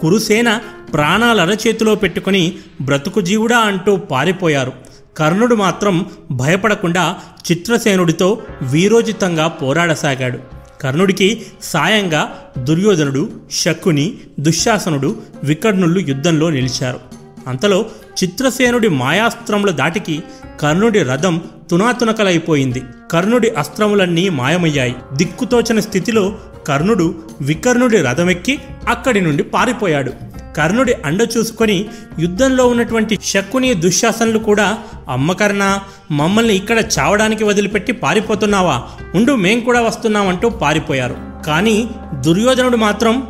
[0.00, 0.60] కురుసేన
[0.92, 4.72] ప్రాణాలరచేతిలో పెట్టుకుని బ్రతుకు జీవుడా అంటూ పారిపోయారు.
[5.16, 7.16] కర్ణుడు మాత్రం భయపడకుండా
[7.52, 10.38] చిత్రసేనుడితో వీరోచితంగా పోరాడసాగాడు.
[10.80, 17.19] కర్ణుడికి సాయంగా దుర్యోధనుడు శకుని దుశ్శాసనుడు వికర్ణులు యుద్ధంలో నిలిచారు.
[17.46, 17.86] అంతలో
[18.24, 20.22] చిత్రసేనుడి మాయాస్త్రముల దాటికి
[20.60, 22.82] కర్ణుడి రథం తునాతునకలైపోయింది.
[23.12, 24.94] కర్ణుడి అస్త్రములన్నీ మాయమయ్యాయి.
[25.12, 26.36] దిక్కుతోచిన స్థితిలో
[26.66, 28.58] కర్ణుడు వికర్ణుడి రథమెక్కి
[28.88, 30.12] అక్కడి నుండి పారిపోయాడు.
[30.56, 31.86] కర్ణుడి అండ చూసుకొని
[32.18, 35.78] యుద్ధంలో ఉన్నటువంటి శక్కుని దుశ్శాసనులు కూడా అమ్మకర్ణ
[36.10, 38.82] మమ్మల్ని ఇక్కడ చావడానికి వదిలిపెట్టి పారిపోతున్నావా?
[39.14, 41.16] ఉండు మేం కూడా వస్తున్నామంటూ పారిపోయారు.
[41.46, 41.90] కానీ
[42.20, 43.26] దుర్యోధనుడు మాత్రం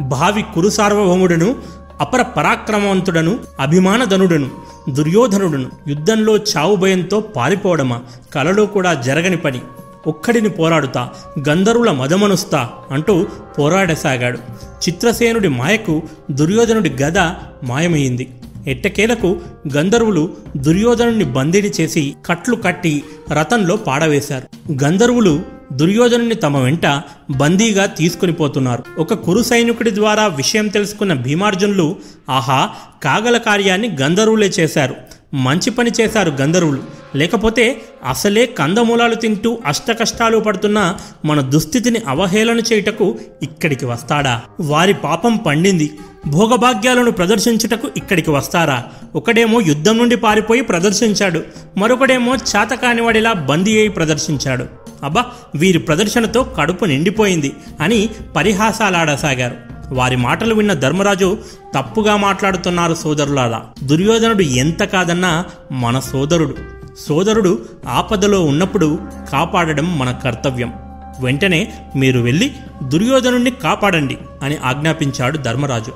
[0.00, 4.50] భావి కురుసార్వభౌముడును అపర పరాక్రమవంతుడను అభిమానధనుడను
[4.90, 8.00] దుర్యోధనుడును యుద్ధంలో చావు భయంతో పారిపోవడమా?
[8.34, 9.60] కలలో కూడా జరగని పని.
[10.06, 11.10] ఒక్కడిని పోరాడుతా
[11.48, 13.26] గంధర్వుల మదమనుస్తా అంటూ
[13.58, 14.38] పోరాడసాగాడు.
[14.66, 17.18] చిత్రసేనుడి మాయకు దుర్యోధనుడి గద
[17.64, 18.30] మాయమైంది.
[18.66, 19.40] ఎట్టకేలకు
[19.76, 23.02] గంధర్వులు దుర్యోధనుని బందీని చేసి కట్లు కట్టి
[23.32, 24.72] రథంలో పాడవేశారు.
[24.84, 26.86] గంధర్వులు దుర్యోధనుని తమ వెంట
[27.30, 28.84] బందీగా తీసుకుని పోతున్నారు.
[28.98, 31.96] ఒక కురు సైనికుడి ద్వారా విషయం తెలుసుకున్న భీమార్జునులు
[32.30, 32.70] ఆహా
[33.02, 34.94] కాగల కార్యాన్ని గంధర్వులే చేశారు.
[35.34, 36.99] మంచి పని చేశారు గంధర్వులు.
[37.16, 44.40] లేకపోతే అసలే కందమూలాలు తింటూ అష్టకష్టాలు పడుతున్న మన దుస్థితిని అవహేళన చేయుటకు ఇక్కడికి వస్తాడా?
[44.60, 45.90] వారి పాపం పండింది.
[46.26, 48.84] భోగభాగ్యాలను ప్రదర్శించుటకు ఇక్కడికి వస్తారా?
[49.14, 51.42] ఒకడేమో యుద్ధం నుండి పారిపోయి ప్రదర్శించాడు.
[51.78, 54.66] మరొకడేమో చాతకానివాడిలా బందీ అయి ప్రదర్శించాడు.
[55.02, 55.24] అబ్బా
[55.54, 59.56] వీరి ప్రదర్శనతో కడుపు నిండిపోయింది అని పరిహాసాలాడసాగారు.
[59.94, 61.38] వారి మాటలు విన్న ధర్మరాజు
[61.74, 63.62] తప్పుగా మాట్లాడుతున్నారు సోదరులారా.
[63.82, 66.79] దుర్యోధనుడు ఎంత కాదన్నా మన సోదరుడు.
[66.98, 68.98] సోదరుడు ఆపదలో ఉన్నప్పుడు
[69.32, 70.72] కాపాడడం మన కర్తవ్యం.
[71.20, 72.52] వెంటనే మీరు వెళ్ళి
[72.82, 75.92] దుర్యోధనుణ్ణి కాపాడండి అని ఆజ్ఞాపించాడు ధర్మరాజు.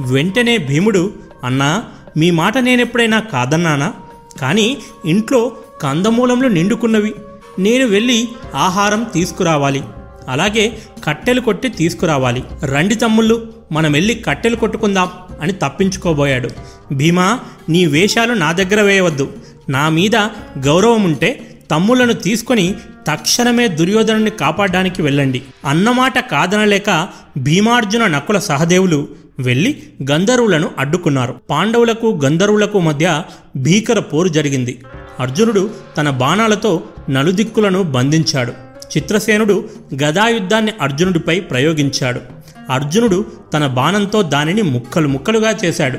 [0.00, 1.12] వెంటనే భీముడు
[1.44, 1.84] అన్నా
[2.16, 3.92] మీ మాట నేనెప్పుడైనా కాదన్నానా?
[4.40, 5.52] కానీ ఇంట్లో
[5.82, 7.14] కందమూలంలో నిండుకున్నవి.
[7.58, 9.82] నేను వెళ్ళి ఆహారం తీసుకురావాలి.
[10.28, 12.44] అలాగే కట్టెలు కొట్టి తీసుకురావాలి.
[12.64, 15.08] రండి తమ్ముళ్ళు మనం వెళ్ళి కట్టెలు కొట్టుకుందాం
[15.40, 16.50] అని తప్పించుకోబోయాడు.
[16.92, 19.32] భీమా నీ వేషాలు నా దగ్గర వేయవద్దు.
[19.68, 20.16] నా మీద
[20.58, 22.74] గౌరవం ఉంటే తమ్ములను తీసుకొని
[23.08, 25.42] తక్షణమే దుర్యోధనుని కాపాడడానికి వెళ్ళండి.
[25.64, 31.34] అన్నమాట కాదనలేక భీమార్జున నకుల సహదేవులు వెళ్ళి గంధర్వులను అడ్డుకున్నారు.
[31.50, 33.22] పాండవులకు గంధర్వులకు మధ్య
[33.56, 34.82] భీకర పోరు జరిగింది.
[35.20, 38.52] అర్జునుడు తన బాణాలతో నలుదిక్కులను బంధించాడు.
[38.96, 39.68] చిత్రసేనుడు
[40.02, 42.20] గదాయుద్ధాన్ని అర్జునుడిపై ప్రయోగించాడు.
[42.70, 45.98] అర్జునుడు తన బాణంతో దానిని ముక్కలు ముక్కలుగా చేశాడు.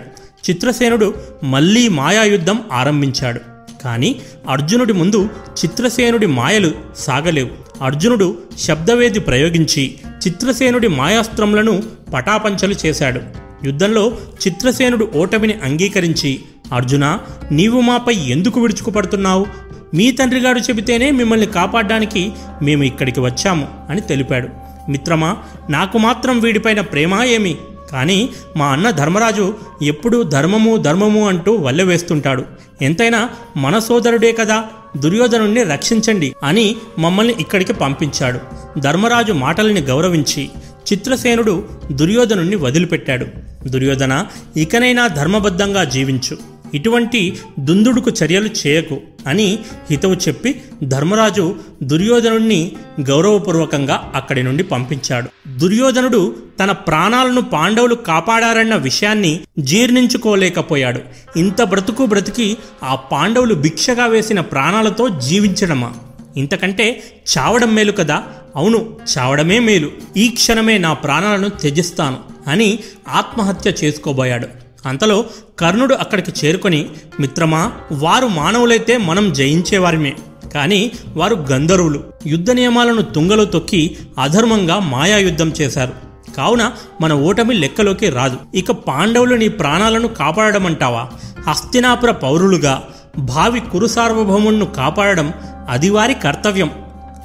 [0.50, 1.14] చిత్రసేనుడు
[1.44, 3.57] మళ్ళీ మాయాయుద్ధం ఆరంభించాడు.
[3.84, 7.84] కానీ అర్జునుడి ముందు చిత్రసేనుడి మాయలు సాగలేవు.
[7.84, 9.96] అర్జునుడు శబ్దవేది ప్రయోగించి
[10.28, 11.84] చిత్రసేనుడి మాయాస్త్రములను
[12.14, 13.22] పటాపంచలు చేశాడు.
[13.64, 14.18] యుద్ధంలో
[14.48, 16.40] చిత్రసేనుడు ఓటమిని అంగీకరించి
[16.74, 17.20] అర్జున
[17.52, 19.46] నీవు మాపై ఎందుకు విడుచుకుపడుతున్నావు
[19.94, 22.32] మీ తండ్రిగారు చెబితేనే మిమ్మల్ని కాపాడడానికి
[22.62, 24.50] మేము ఇక్కడికి వచ్చాము అని తెలిపాడు.
[24.92, 25.38] మిత్రమా
[25.70, 27.58] నాకు మాత్రం వీడిపైన ప్రేమ ఏమి?
[27.92, 32.44] కానీ మా అన్న ధర్మరాజు ఎప్పుడూ ధర్మము ధర్మము అంటూ వల్లె వేస్తుంటాడు.
[32.82, 34.64] ఎంతైనా మన సోదరుడే కదా
[34.98, 38.40] దుర్యోధనుణ్ణి రక్షించండి అని మమ్మల్ని ఇక్కడికి పంపించాడు.
[38.80, 40.50] ధర్మరాజు మాటల్ని గౌరవించి
[40.94, 43.26] చిత్రసేనుడు దుర్యోధనుణ్ణి వదిలిపెట్టాడు.
[43.68, 44.26] దుర్యోధన
[44.58, 46.38] ఇకనైనా ధర్మబద్ధంగా జీవించు.
[46.74, 52.72] ఇటువంటి దుందుడుకు చర్యలు చేయకు అని హితవు చెప్పి ధర్మరాజు దుర్యోధనుడిని
[53.02, 55.50] గౌరవపూర్వకంగా అక్కడి నుండి పంపించాడు.
[55.58, 61.00] దుర్యోధనుడు తన ప్రాణాలను పాండవులు కాపాడారన్న విషయాన్ని జీర్ణించుకోలేకపోయాడు.
[61.38, 65.94] ఇంత బ్రతుకు బ్రతికి ఆ పాండవులు భిక్షగా వేసిన ప్రాణాలతో జీవించడమా?
[66.38, 67.04] ఇంతకంటే
[67.38, 68.24] చావడం మేలు కదా?
[68.56, 69.92] అవును చావడమే మేలు.
[70.18, 72.18] ఈ క్షణమే నా ప్రాణాలను త్యజిస్తాను
[72.48, 72.80] అని
[73.10, 74.67] ఆత్మహత్య చేసుకోబోయాడు.
[74.86, 75.26] అంతలో
[75.60, 76.90] కర్ణుడు అక్కడికి చేరుకొని
[77.20, 80.14] మిత్రమా వారు మానవులైతే మనం జయించేవారిమే.
[80.54, 82.04] కానీ వారు గంధర్వులు.
[82.28, 86.08] యుద్ధ నియమాలను తుంగలో తొక్కి అధర్మంగా మాయాయుద్ధం చేశారు.
[86.38, 86.72] కావున
[87.02, 88.38] మన ఓటమి లెక్కలోకి రాదు.
[88.56, 91.08] ఇక పాండవులు నీ ప్రాణాలను కాపాడమంటావా?
[91.48, 92.84] హస్తినాపుర పౌరులుగా
[93.18, 95.34] భావి కురు సార్వభౌముణ్ణు కాపాడడం
[95.70, 96.72] అది వారి కర్తవ్యం.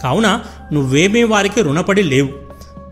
[0.03, 0.41] కావున
[0.73, 2.29] నువ్వేమీ వారికి రుణపడి లేవు.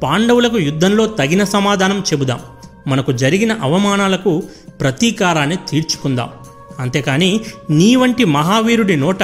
[0.02, 2.40] పాండవులకు యుద్ధంలో తగిన సమాధానం చెబుదాం.
[2.86, 4.42] మనకు జరిగిన అవమానాలకు
[4.80, 6.28] ప్రతీకారాన్ని తీర్చుకుందాం.
[6.78, 7.40] అంతేకాని
[7.70, 9.22] నీ వంటి మహావీరుడి నోట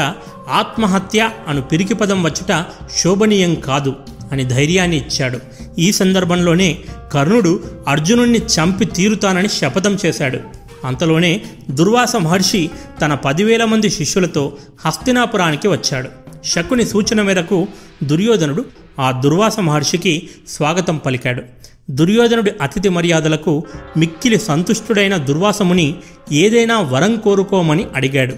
[0.49, 2.65] ఆత్మహత్య అను పిరికిపదం వచ్చుట
[2.97, 3.97] శోభనీయం కాదు
[4.33, 5.39] అని ధైర్యాన్ని ఇచ్చాడు.
[5.79, 6.79] ఈ సందర్భంలోనే
[7.13, 10.39] కర్ణుడు అర్జునుణ్ణి చంపి తీరుతానని శపథం చేశాడు.
[10.85, 12.71] అంతలోనే దుర్వాస మహర్షి
[13.01, 14.53] తన పదివేల మంది శిష్యులతో
[14.87, 16.09] హస్తినాపురానికి వచ్చాడు.
[16.45, 17.69] శకుని సూచన మేరకు
[18.05, 18.65] దుర్యోధనుడు
[19.01, 21.43] ఆ దుర్వాస మహర్షికి స్వాగతం పలికాడు.
[21.91, 23.65] దుర్యోధనుడి అతిథి మర్యాదలకు
[23.97, 25.95] మిక్కిలి సంతుష్టుడైన దుర్వాసముని
[26.33, 28.35] ఏదైనా వరం కోరుకోమని అడిగాడు.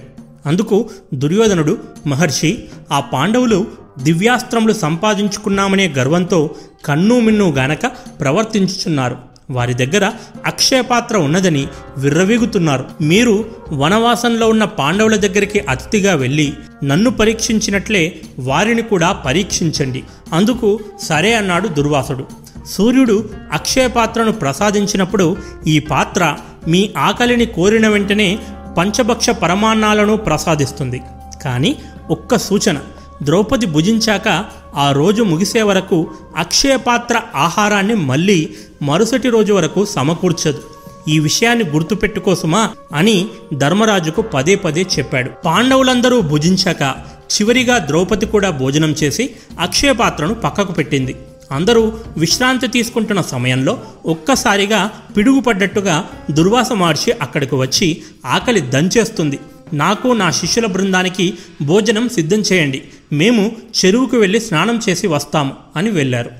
[0.46, 3.66] అందుకు దుర్యోధనుడు మహర్షి ఆ పాండవులు
[4.02, 6.50] దివ్యాస్త్రములు సంపాదించుకున్నామనే గర్వంతో
[6.84, 7.86] కన్ను మిన్ను గానక
[8.20, 9.16] ప్రవర్తించుచున్నారు.
[9.50, 10.12] వారి దగ్గర
[10.46, 11.66] అక్షయపాత్ర ఉన్నదని
[11.98, 12.84] విర్రవీగుతున్నారు.
[13.00, 16.52] మీరు వనవాసంలో ఉన్న పాండవుల దగ్గరికి అతిథిగా వెళ్ళి
[16.84, 20.02] నన్ను పరీక్షించినట్లే వారిని కూడా పరీక్షించండి.
[20.32, 22.47] అందుకు సరే అన్నాడు దుర్వాసుడు.
[22.68, 25.36] సూర్యుడు అక్షయపాత్రను ప్రసాదించినప్పుడు
[25.66, 26.36] ఈ పాత్ర
[26.68, 28.38] మీ ఆకలిని కోరిన వెంటనే
[28.78, 31.02] పంచభక్ష పరమాన్నాలను ప్రసాదిస్తుంది.
[31.44, 31.76] కానీ
[32.10, 32.78] ఒక్క సూచన
[33.22, 34.44] ద్రౌపది భుజించాక
[34.76, 40.62] ఆ రోజు ముగిసే వరకు అక్షయపాత్ర ఆహారాన్ని మళ్ళీ మరుసటి రోజు వరకు సమకూర్చదు.
[41.08, 45.30] ఈ విషయాన్ని గుర్తుపెట్టుకోసుమా అని ధర్మరాజుకు పదే పదే చెప్పాడు.
[45.44, 46.94] పాండవులందరూ భుజించాక
[47.32, 49.30] చివరిగా ద్రౌపది కూడా భోజనం చేసి
[49.60, 51.16] అక్షయపాత్రను పక్కకు పెట్టింది.
[51.52, 59.38] అందరూ విశ్రాంతి తీసుకుంటున్న సమయంలో ఒక్కసారిగా పిడుగుపడ్డట్టుగా దుర్వాస మహర్షి అక్కడికి వచ్చి ఆకలి దంచేస్తుంది.
[59.72, 62.82] నాకు నా శిష్యుల బృందానికి భోజనం సిద్ధం చేయండి.
[63.12, 63.52] మేము
[63.84, 66.30] చెరువుకు వెళ్ళి స్నానం చేసి వస్తాము అని వెళ్ళారు.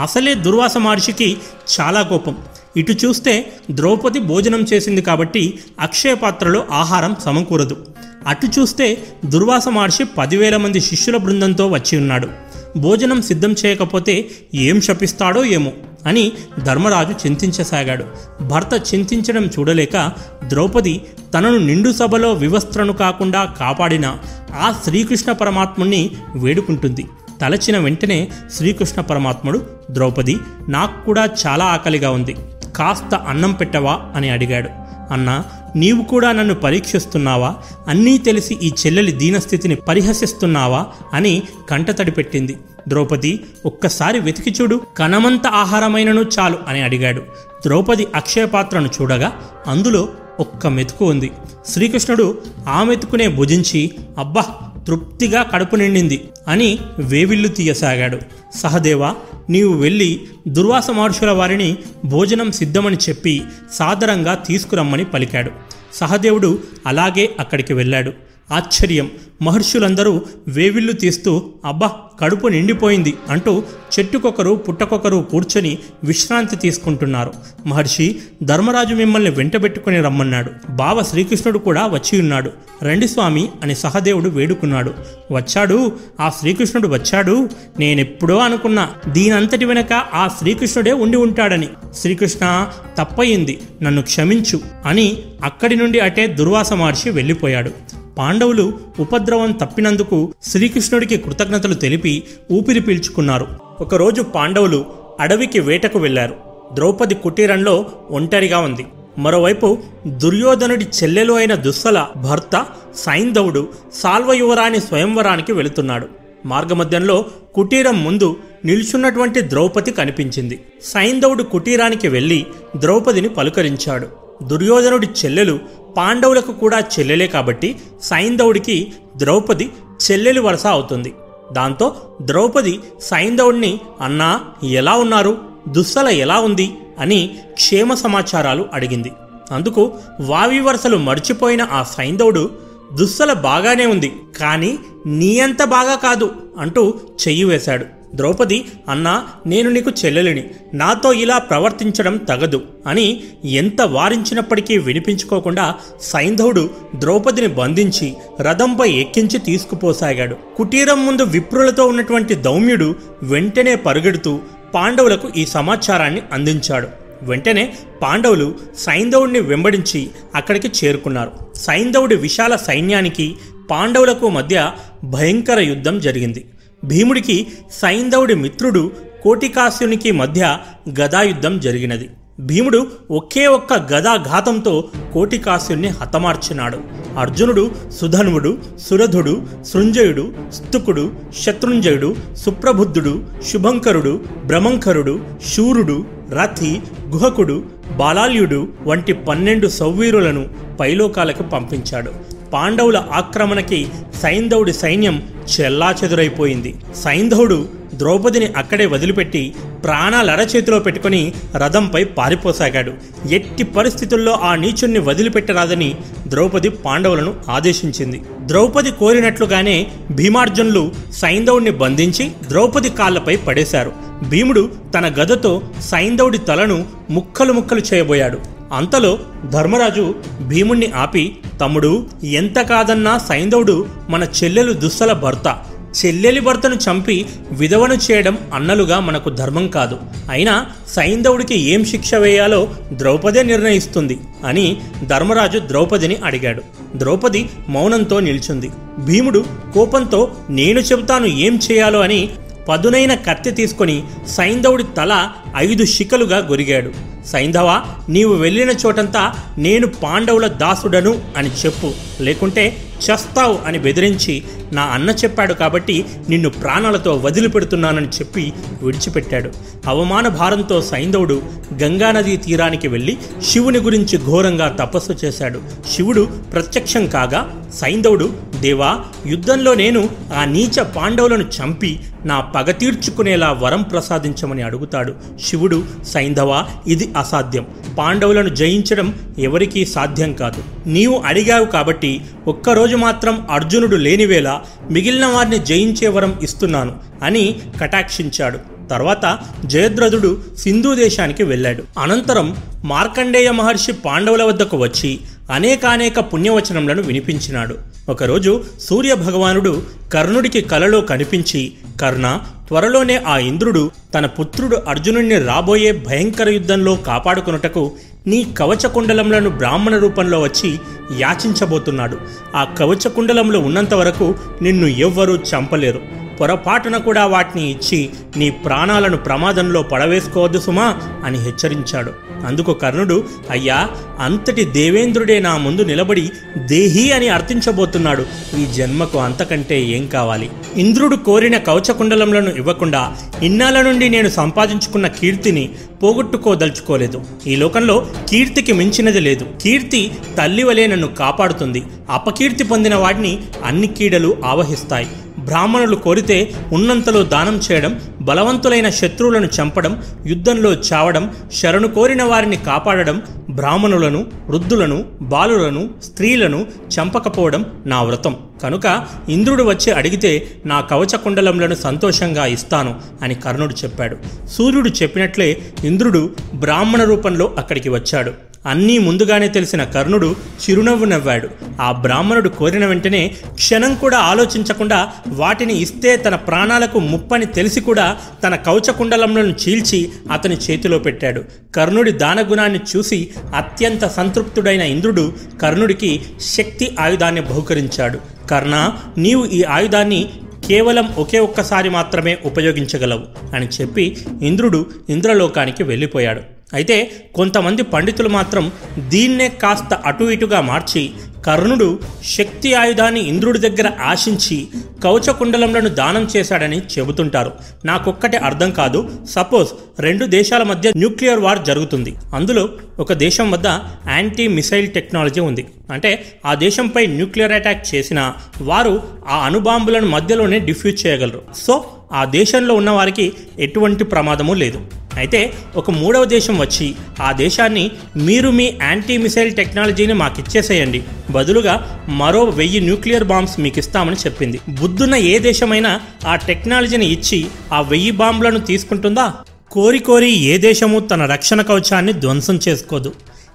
[0.00, 1.36] అసలే దుర్వాస మహర్షికి
[1.80, 2.36] చాలా కోపం.
[2.76, 7.86] ఇటు చూస్తే ద్రౌపది భోజనం చేసింది కాబట్టి అక్షయ పాత్రలో ఆహారం సమకూరదు.
[8.26, 12.28] అటు చూస్తే దుర్వాస మహర్షి పదివేల మంది శిష్యుల బృందంతో వచ్చి ఉన్నాడు.
[12.76, 15.72] భోజనం సిద్ధం చేయకపోతే ఏం శపిస్తాడో ఏమో
[16.06, 16.32] అని
[16.64, 18.04] ధర్మరాజు చింతించసాగాడు.
[18.42, 20.12] భర్త చింతించడం చూడలేక
[20.46, 21.02] ద్రౌపది
[21.34, 24.16] తనను నిండు సభలో వివస్త్రను కాకుండా కాపాడిన
[24.60, 27.06] ఆ శ్రీకృష్ణ పరమాత్ముణ్ణి వేడుకుంటుంది.
[27.40, 30.38] తలచిన వెంటనే శ్రీకృష్ణ పరమాత్ముడు ద్రౌపది
[30.68, 32.36] నాకు కూడా చాలా ఆకలిగా ఉంది.
[32.76, 34.00] కాస్త అన్నం పెట్టవా?
[34.16, 34.68] అని అడిగాడు.
[35.12, 35.44] అన్నా
[35.76, 37.54] నీవు కూడా నన్ను పరీక్షిస్తున్నావా?
[37.88, 40.86] అన్నీ తెలిసి ఈ చెల్లెలి దీనస్థితిని పరిహసిస్తున్నావా?
[41.12, 42.58] అని కంటతడి పెట్టింది
[42.88, 47.20] ద్రౌపది ఒక్కసారి వెతికి చూడు కనమంత ఆహారమైనను చాలు అని అడిగాడు.
[47.64, 49.32] ద్రౌపది అక్షయపాత్రను చూడగా
[49.66, 50.08] అందులో
[50.40, 51.30] ఒక్క మెతుకు ఉంది.
[51.66, 52.38] శ్రీకృష్ణుడు
[52.68, 54.44] ఆ మెతుకునే భుజించి అబ్బా
[54.86, 58.18] తృప్తిగా కడుపు నిండింది అని వేవిల్లు తీయసాగాడు.
[58.56, 59.14] సహదేవా
[59.50, 63.42] నీవు వెళ్ళి దుర్వాస మహర్షుల వారిని భోజనం సిద్ధమని చెప్పి
[63.72, 65.50] సాదరంగా తీసుకురమ్మని పలికాడు.
[65.92, 68.12] సహదేవుడు అలాగే అక్కడికి వెళ్ళాడు.
[68.52, 69.10] ఆశ్చర్యం.
[69.42, 73.62] మహర్షులందరూ వేవిల్లు తీస్తూ అబ్బా కడుపు నిండిపోయింది అంటూ
[73.98, 77.32] చెట్టుకొకరు పుట్టకొకరు కూర్చొని విశ్రాంతి తీసుకుంటున్నారు.
[77.66, 80.50] మహర్షి ధర్మరాజు మిమ్మల్ని వెంటబెట్టుకుని రమ్మన్నాడు.
[80.70, 82.50] బావ శ్రీకృష్ణుడు కూడా వచ్చి ఉన్నాడు.
[82.82, 84.94] రండి స్వామి అని సహదేవుడు వేడుకున్నాడు.
[85.32, 87.48] వచ్చాడు ఆ శ్రీకృష్ణుడు వచ్చాడు.
[87.78, 91.68] నేనెప్పుడో అనుకున్నా దీనంతటి వెనక ఆ శ్రీకృష్ణుడే ఉండి ఉంటాడని.
[91.94, 92.68] శ్రీకృష్ణ
[92.98, 97.70] తప్పయింది నన్ను క్షమించు అని అక్కడి నుండి అటే దుర్వాస మహర్షి వెళ్ళిపోయాడు.
[98.18, 102.22] పాండవులు ఉపద్రవం తప్పినందుకు శ్రీకృష్ణుడికి కృతజ్ఞతలు తెలిపి
[102.52, 103.46] ఊపిరి పీల్చుకున్నారు.
[103.80, 104.84] ఒకరోజు పాండవులు
[105.20, 106.36] అడవికి వేటకు వెళ్ళారు
[106.72, 108.86] ద్రౌపది కుటీరంలో ఒంటరిగా ఉంది.
[109.18, 116.08] మరోవైపు దుర్యోధనుడి చెల్లెలు అయిన దుస్సల భర్త సైంధవుడు సాల్వయువరాణి స్వయంవరానికి వెళుతున్నాడు.
[116.46, 117.24] మార్గమధ్యంలో
[117.54, 120.64] కుటీరం ముందు నిల్చున్నటువంటి ద్రౌపది కనిపించింది.
[120.84, 122.46] సైంధవుడు కుటీరానికి వెళ్ళి
[122.76, 124.08] ద్రౌపదిని పలుకరించాడు.
[124.42, 125.58] దుర్యోధనుడి చెల్లెలు
[125.98, 129.70] పాండవులకు కూడా చెల్లెలే కాబట్టి సైంధవుడికి ద్రౌపది
[130.10, 131.14] చెల్లెలు వలస అవుతుంది.
[131.52, 135.38] దాంతో ద్రౌపది సైంధవుడిని అన్నా ఎలా ఉన్నారు?
[135.68, 136.70] దుస్సల ఎలా ఉంది?
[136.98, 139.12] అని క్షేమ సమాచారాలు అడిగింది.
[139.52, 142.50] అందుకు వావి వరసలు మర్చిపోయిన ఆ సైంధవుడు
[142.92, 146.94] దుస్సల బాగానే ఉంది కానీ నీ అంత బాగా కాదు అంటూ
[147.28, 147.86] చెయ్యి వేశాడు.
[148.14, 150.44] ద్రౌపది అన్నా నేను నీకు చెల్లెలిని.
[150.74, 160.36] నాతో ఇలా ప్రవర్తించడం తగదు అని ఎంత వారించినప్పటికీ వినిపించుకోకుండా సైంధవుడు ద్రౌపదిని బంధించి రథంపై ఎక్కించి తీసుకుపోసాగాడు.
[160.56, 164.38] కుటీరం ముందు విప్రులతో ఉన్నటువంటి దౌమ్యుడు వెంటనే పరుగెడుతూ
[164.74, 166.88] పాండవులకు ఈ సమాచారాన్ని అందించాడు.
[167.22, 171.32] వెంటనే పాండవులు సైంధవుడిని వెంబడించి అక్కడికి చేరుకున్నారు.
[171.54, 173.34] సైంధవుడి విశాల సైన్యానికి
[173.70, 174.70] పాండవులకు మధ్య
[175.04, 176.44] భయంకర యుద్ధం జరిగింది.
[176.84, 178.90] భీముడికి సైంధవుడి మిత్రుడు
[179.24, 180.58] కోటికాశ్యునికి మధ్య
[181.00, 182.10] గదాయుద్ధం జరిగినది.
[182.40, 186.78] భీముడు ఒకే ఒక్క గదాఘాతంతో కోటికాశ్యుణ్ణి హతమార్చినాడు.
[187.18, 195.20] అర్జునుడు సుధనువుడు సురధుడు సృంజయుడు స్తుకుడు శత్రుంజయుడు సుప్రబుద్ధుడు శుభంకరుడు భ్రమంకరుడు
[195.54, 197.62] శూరుడు రథి గుహకుడు
[197.96, 200.48] బాలాల్యుడు వంటి పన్నెండు సౌవీరులను
[200.80, 202.37] పైలోకాలకు పంపించాడు.
[202.52, 203.88] పాండవుల ఆక్రమణకి
[204.22, 205.22] సైంధవుడి సైన్యం
[205.60, 206.74] చెల్లాచెదురైపోయింది.
[206.94, 209.54] సైంధవుడు ద్రౌపదిని అక్కడే వదిలిపెట్టి
[209.84, 212.92] ప్రాణాలర చేతిలో పెట్టుకుని రథంపై పారిపోసాగాడు.
[213.30, 215.94] ఎట్టి పరిస్థితుల్లో ఆ నీచుణ్ణి వదిలిపెట్టరాదని
[216.26, 218.22] ద్రౌపది పాండవులను ఆదేశించింది.
[218.46, 223.92] ద్రౌపది కోరినట్లుగానే భీమార్జునులు సైంధవుడిని బంధించి ద్రౌపది కాళ్ళపై పడేశారు.
[224.28, 228.57] భీముడు తన గదతో సైంధవుడి తలను ముక్కలు ముక్కలు చేయబోయాడు.
[228.72, 229.18] అంతలో
[229.50, 235.58] ధర్మరాజు భీముణ్ణి ఆపి తమ్ముడు ఎంత కాదన్నా సైంధవుడు మన చెల్లెలు దుస్సల భర్త.
[236.06, 239.98] చెల్లెలి భర్తను చంపి విధవను చేయడం అన్నలుగా మనకు ధర్మం కాదు.
[240.30, 246.62] అయినా సైంధవుడికి ఏం శిక్ష వేయాలో ద్రౌపదే నిర్ణయిస్తుంది అని ధర్మరాజు ద్రౌపదిని అడిగాడు.
[246.96, 248.70] ద్రౌపది మౌనంతో నిల్చుంది.
[248.98, 252.28] భీముడు కోపంతో నేను చెబుతాను ఏం చేయాలో అని
[252.68, 256.90] పదునైన కత్తి తీసుకొని సైంధవుడి తల ఐదు శిఖలుగా గొరిగాడు.
[257.26, 261.92] సైంధవ నీవు వెళ్ళిన చోటంతా నేను పాండవుల దాసుడను అని చెప్పు.
[262.20, 264.42] లేకుంటే చస్తావు అని బెదిరించి
[264.72, 269.50] నా అన్న చెప్పాడు కాబట్టి నిన్ను ప్రాణాలతో వదిలిపెడుతున్నానని చెప్పి విడిచిపెట్టాడు.
[269.86, 271.42] అవమాన భారంతో సైంధవుడు
[271.82, 273.16] గంగానదీ తీరానికి వెళ్ళి
[273.46, 275.60] శివుని గురించి ఘోరంగా తపస్సు చేశాడు.
[275.94, 283.82] శివుడు ప్రత్యక్షం కాగా సైంధవుడు దేవా యుద్ధంలో నేను ఆ నీచ పాండవులను చంపి నా పగ తీర్చుకునేలా వరం
[283.82, 285.14] ప్రసాదించమని అడుగుతాడు.
[285.44, 287.66] శివుడు సైంధవ ఇది అసాధ్యం.
[287.98, 290.62] పాండవులను జయించడం ఎవరికీ సాధ్యం కాదు.
[290.86, 298.77] నీవు అడిగావు కాబట్టి ఒక్కరోజు మాత్రం అర్జునుడు లేనివేళ మిగిలిన వారిని జయించే వరం ఇస్తున్నాను అని కటాక్షించాడు.
[298.90, 301.84] తర్వాత జయద్రథుడు సింధు దేశానికి వెళ్ళాడు.
[301.98, 305.18] అనంతరం మార్కండేయ మహర్షి పాండవుల వద్దకు వచ్చి
[305.52, 307.74] అనేకానేక పుణ్యవచనములను వినిపించినాడు.
[308.08, 309.82] ఒకరోజు సూర్య భగవానుడు
[310.14, 312.38] కర్ణుడికి కలలో కనిపించి కర్ణ
[312.68, 317.92] త్వరలోనే ఆ ఇంద్రుడు తన పుత్రుడు అర్జునుడిని రాబోయే భయంకర యుద్ధంలో కాపాడుకొనుటకు
[318.26, 320.78] నీ కవచకుండలములను బ్రాహ్మణ రూపంలో వచ్చి
[321.18, 322.18] యాచించబోతున్నాడు.
[322.56, 326.17] ఆ కవచ కుండలంలో ఉన్నంత వరకు నిన్ను ఎవ్వరూ చంపలేరు.
[326.40, 332.28] పొరపాటున కూడా వాటిని ఇచ్చి నీ ప్రాణాలను ప్రమాదంలో పడవేసుకోవద్దు సుమా అని హెచ్చరించాడు.
[332.46, 333.88] అందుకు కర్ణుడు అయ్యా
[334.18, 336.30] అంతటి దేవేంద్రుడే నా ముందు నిలబడి
[336.66, 338.26] దేహి అని అర్థించబోతున్నాడు.
[338.58, 340.50] ఈ జన్మకు అంతకంటే ఏం కావాలి?
[340.76, 345.68] ఇంద్రుడు కోరిన కవచకుండలములను ఇవ్వకుండా ఇన్నాళ్ళ నుండి నేను సంపాదించుకున్న కీర్తిని
[346.02, 347.20] పోగొట్టుకోదలుచుకోలేదు.
[347.46, 349.46] ఈ లోకంలో కీర్తికి మించినది లేదు.
[349.62, 351.82] కీర్తి తల్లి వలె నన్ను కాపాడుతుంది.
[352.10, 355.06] అపకీర్తి పొందిన వాడిని అన్ని కీడలు ఆవహిస్తాయి.
[355.48, 364.26] బ్రాహ్మణులు కోరితే ఉన్నంతలో దానం చేయడం బలవంతులైన శత్రువులను చంపడం యుద్ధంలో చావడం శరణు కోరిన వారిని కాపాడడం బ్రాహ్మణులను
[364.48, 366.66] వృద్ధులను బాలులను స్త్రీలను
[366.96, 368.36] చంపకపోవడం నా వ్రతం.
[368.62, 370.30] కనుక ఇంద్రుడు వచ్చి అడిగితే
[370.66, 374.16] నా కవచ కుండలములను సంతోషంగా ఇస్తాను అని కర్ణుడు చెప్పాడు.
[374.46, 378.47] సూర్యుడు చెప్పినట్లే ఇంద్రుడు బ్రాహ్మణ రూపంలో అక్కడికి వచ్చాడు.
[378.68, 381.48] అన్నీ ముందుగానే తెలిసిన కర్ణుడు చిరునవ్వు నవ్వాడు.
[381.80, 383.22] ఆ బ్రాహ్మణుడు కోరిన వెంటనే
[383.54, 388.06] క్షణం కూడా ఆలోచించకుండా వాటిని ఇస్తే తన ప్రాణాలకు ముప్పని తెలిసి కూడా
[388.44, 390.00] తన కౌచకుండలంలను చీల్చి
[390.32, 391.44] అతని చేతిలో పెట్టాడు.
[391.74, 395.32] కర్ణుడి దానగుణాన్ని చూసి అత్యంత సంతృప్తుడైన ఇంద్రుడు
[395.62, 398.20] కర్ణుడికి శక్తి ఆయుధాన్ని బహుకరించాడు.
[398.50, 400.20] కర్ణ నీవు ఈ ఆయుధాన్ని
[400.68, 406.57] కేవలం ఒకే ఒక్కసారి మాత్రమే ఉపయోగించగలవు అని చెప్పి ఇంద్రుడు ఇంద్రలోకానికి వెళ్ళిపోయాడు.
[406.74, 411.10] అయితే కొంతమంది పండితులు మాత్రం దీన్నే కాస్త అటు ఇటుగా మార్చి
[411.46, 414.68] కర్ణుడు శక్తి ఆయుధాన్ని ఇంద్రుడి దగ్గర ఆశించి
[415.04, 417.52] కవచకుండలంలను దానం చేశాడని చెబుతుంటారు.
[417.84, 419.10] నాకొక్కటే అర్థం కాదు.
[419.30, 419.68] సపోజ్
[420.00, 422.14] రెండు దేశాల మధ్య న్యూక్లియర్ వార్ జరుగుతుంది.
[422.34, 422.68] అందులో
[422.98, 423.66] ఒక దేశం వద్ద
[424.08, 425.66] యాంటీ మిసైల్ టెక్నాలజీ ఉంది.
[425.92, 431.42] అంటే ఆ దేశంపై న్యూక్లియర్ అటాక్ చేసిన వారు ఆ అణుబాంబులను మధ్యలోనే డిఫ్యూజ్ చేయగలరు.
[431.56, 434.78] సో ఆ దేశంలో ఉన్నవారికి ఎటువంటి ప్రమాదము లేదు.
[435.18, 442.04] అయితే ఒక మూడవ దేశం వచ్చి ఆ దేశాన్ని మీరు మీ యాంటీ మిసైల్ టెక్నాలజీని మాకు ఇచ్చేసేయండి బదులుగా
[442.08, 444.60] మరో వెయ్యి న్యూక్లియర్ బాంబ్స్ మీకు ఇస్తామని చెప్పింది.
[444.68, 449.34] బుద్ధున్న ఏ దేశమైనా ఆ టెక్నాలజీని ఇచ్చి ఆ వెయ్యి బాంబులను తీసుకుంటుందా?
[449.70, 453.12] కోరి కోరి ఏ దేశము తన రక్షణ కవచాన్ని ధ్వంసం చేసుకోదు.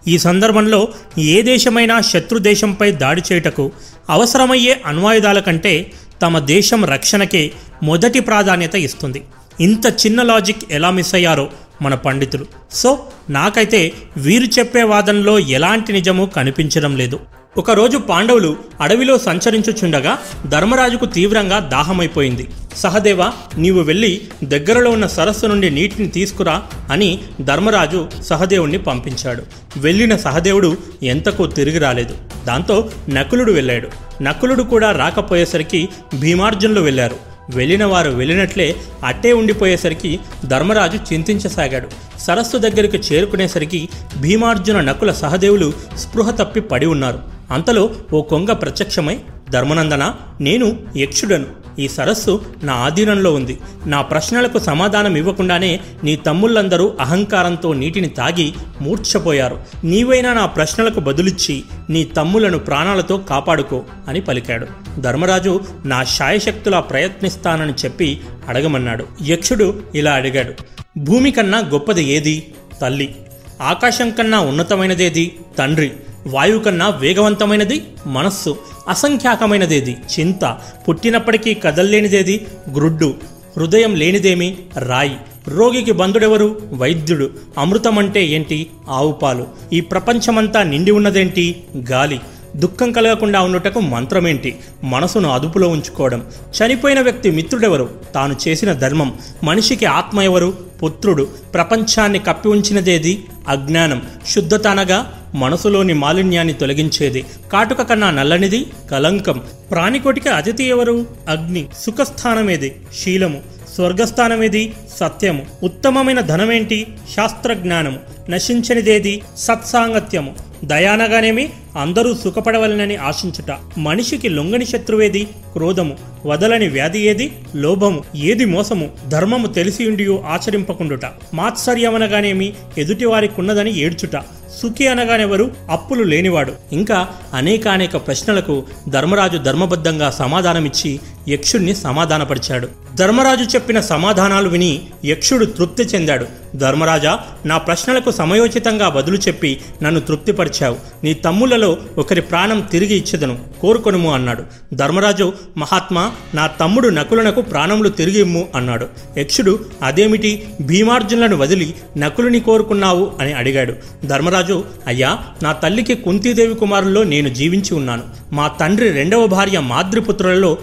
[0.07, 3.71] ఈ సందర్భంలో ఏ దేశమైనా శత్రు దేశంపై దాడి చేయుటకు
[4.09, 5.91] అవసరమయ్యే అణ్వాయుధాల కంటే
[6.21, 7.51] తమ దేశం రక్షణకే
[7.83, 9.23] మొదటి ప్రాధాన్యత ఇస్తుంది.
[9.59, 11.49] ఇంత చిన్న లాజిక్ ఎలా మిస్ అయ్యారో
[11.81, 12.45] మన పండితులు.
[12.71, 17.19] సో నాకైతే వీరు చెప్పే వాదనలో ఎలాంటి నిజము కనిపించడం లేదు.
[17.57, 20.17] ఒకరోజు పాండవులు అడవిలో సంచరించుచుండగా
[20.49, 22.47] ధర్మరాజుకు తీవ్రంగా దాహమైపోయింది.
[22.77, 29.43] సహదేవ నీవు వెళ్ళి దగ్గరలో ఉన్న సరస్సు నుండి నీటిని తీసుకురా అని ధర్మరాజు సహదేవుణ్ణి పంపించాడు.
[29.77, 32.17] వెళ్ళిన సహదేవుడు ఎంతకు తిరిగి రాలేదు.
[32.47, 33.87] దాంతో నకులుడు వెళ్ళాడు.
[34.23, 35.89] నకులుడు కూడా రాకపోయేసరికి
[36.19, 37.15] భీమార్జునులు వెళ్ళారు.
[37.55, 38.75] వెళ్ళిన వారు వెళ్ళినట్లే
[39.05, 41.87] అట్టే ఉండిపోయేసరికి ధర్మరాజు చింతించసాగాడు.
[42.19, 47.32] సరస్సు దగ్గరికి చేరుకునేసరికి భీమార్జున నకుల సహదేవులు స్పృహ తప్పి పడి ఉన్నారు.
[47.53, 49.19] అంతలో ఓ కొంగ ప్రత్యక్షమై
[49.51, 51.45] ధర్మనందన నేను యక్షుడను.
[51.79, 53.57] ఈ సరస్సు నా ఆధీనంలో ఉంది.
[53.85, 59.59] నా ప్రశ్నలకు సమాధానం ఇవ్వకుండానే నీ తమ్ముళ్ళందరూ అహంకారంతో నీటిని తాగి మూర్ఛపోయారు.
[59.83, 64.67] నీవైనా నా ప్రశ్నలకు బదులిచ్చి నీ తమ్ములను ప్రాణాలతో కాపాడుకో అని పలికాడు.
[64.99, 69.05] ధర్మరాజు నా శాయశక్తులా ప్రయత్నిస్తానని చెప్పి అడగమన్నాడు.
[69.25, 70.53] యక్షుడు ఇలా అడిగాడు
[70.97, 72.53] భూమి కన్నా గొప్పది ఏది?
[72.81, 73.15] తల్లి.
[73.61, 75.39] ఆకాశం కన్నా ఉన్నతమైనదేది?
[75.57, 75.91] తండ్రి.
[76.27, 78.57] వాయువు కన్నా వేగవంతమైనది మనస్సు
[78.89, 79.97] అసంఖ్యాకమైనదేది.
[80.19, 80.57] చింత
[80.89, 83.13] పుట్టినప్పటికీ కదల్లేనిదేది గ్రుడ్డు
[83.57, 85.17] హృదయం లేనిదేమి రాయి
[85.47, 86.61] రోగికి బంధుడెవరు?
[86.73, 87.29] వైద్యుడు.
[87.57, 88.67] అమృతమంటే ఏంటి?
[88.89, 89.47] ఆవుపాలు.
[89.73, 91.63] ఈ ప్రపంచమంతా నిండి ఉన్నదేంటి?
[91.91, 92.19] గాలి.
[92.55, 94.59] దుఃఖం కలగకుండా ఉండుటకు మంత్రమేంటి?
[94.83, 96.25] మనసును అదుపులో ఉంచుకోవడం.
[96.57, 97.89] చనిపోయిన వ్యక్తి మిత్రుడెవరు?
[98.15, 99.13] తాను చేసిన ధర్మం.
[99.43, 100.53] మనిషికి ఆత్మ ఎవరు?
[100.83, 101.27] పుత్రుడు.
[101.53, 103.25] ప్రపంచాన్ని కప్పి ఉంచినదేది?
[103.47, 104.01] అజ్ఞానం.
[104.27, 107.25] శుద్ధత అనగా మనసులోని మాలిన్యాన్ని తొలగించేది.
[107.51, 109.41] కాటుక కన్నా నల్లనిది కలంకం
[109.71, 111.05] ప్రాణికోటికి అతిథి ఎవరు?
[111.29, 111.67] అగ్ని.
[111.79, 112.75] సుఖస్థానమేది?
[112.99, 113.41] శీలము.
[113.75, 114.73] స్వర్గస్థానమేది?
[114.97, 115.45] సత్యము.
[115.63, 116.87] ఉత్తమమైన ధనమేంటి?
[117.15, 117.99] శాస్త్రజ్ఞానము.
[118.29, 119.21] నశించనిదేది?
[119.37, 120.35] సత్సాంగత్యము.
[120.63, 121.49] దయానగానేమి?
[121.77, 123.57] అందరూ సుఖపడవలనని ఆశించుట.
[123.77, 125.27] మనిషికి లొంగని శత్రువేది?
[125.53, 125.97] క్రోధము.
[126.25, 127.31] వదలని వ్యాధి ఏది?
[127.55, 128.03] లోభము.
[128.15, 128.91] ఏది మోసము?
[129.09, 131.01] ధర్మము తెలిసి ఉండియో ఆచరింపకుండుట.
[131.33, 132.53] మాత్సర్యమనగానేమి?
[132.77, 134.23] ఎదుటివారికున్నదని ఏడ్చుట.
[134.63, 135.51] సుఖి అనగానెవరు?
[135.69, 136.53] అప్పులు లేనివాడు.
[136.71, 142.67] ఇంకా అనేకానేక ప్రశ్నలకు ధర్మరాజు ధర్మబద్ధంగా సమాధానమిచ్చి యక్షుణ్ణి సమాధానపరిచాడు.
[142.95, 146.25] ధర్మరాజు చెప్పిన సమాధానాలు విని యక్షుడు తృప్తి చెందాడు.
[146.55, 150.77] ధర్మరాజా నా ప్రశ్నలకు సమయోచితంగా బదులు చెప్పి నన్ను తృప్తిపరిచావు.
[151.03, 154.43] నీ తమ్ములలో ఒకరి ప్రాణం తిరిగి ఇచ్చేదను కోరుకొనుము అన్నాడు.
[154.73, 158.87] ధర్మరాజు మహాత్మా నా తమ్ముడు నకులనకు ప్రాణములు తిరిగి ఇమ్ము అన్నాడు.
[159.17, 160.47] యక్షుడు అదేమిటి?
[160.61, 163.73] భీమార్జునులను వదిలి నకులుని కోరుకున్నావు అని అడిగాడు.
[164.05, 168.03] ధర్మరాజు అయ్యా నా తల్లికి కుంతీదేవి కుమారుల్లో నేను జీవించి ఉన్నాను.
[168.31, 170.57] మా తండ్రి రెండవ భార్య మాద్రిపుత్రులలో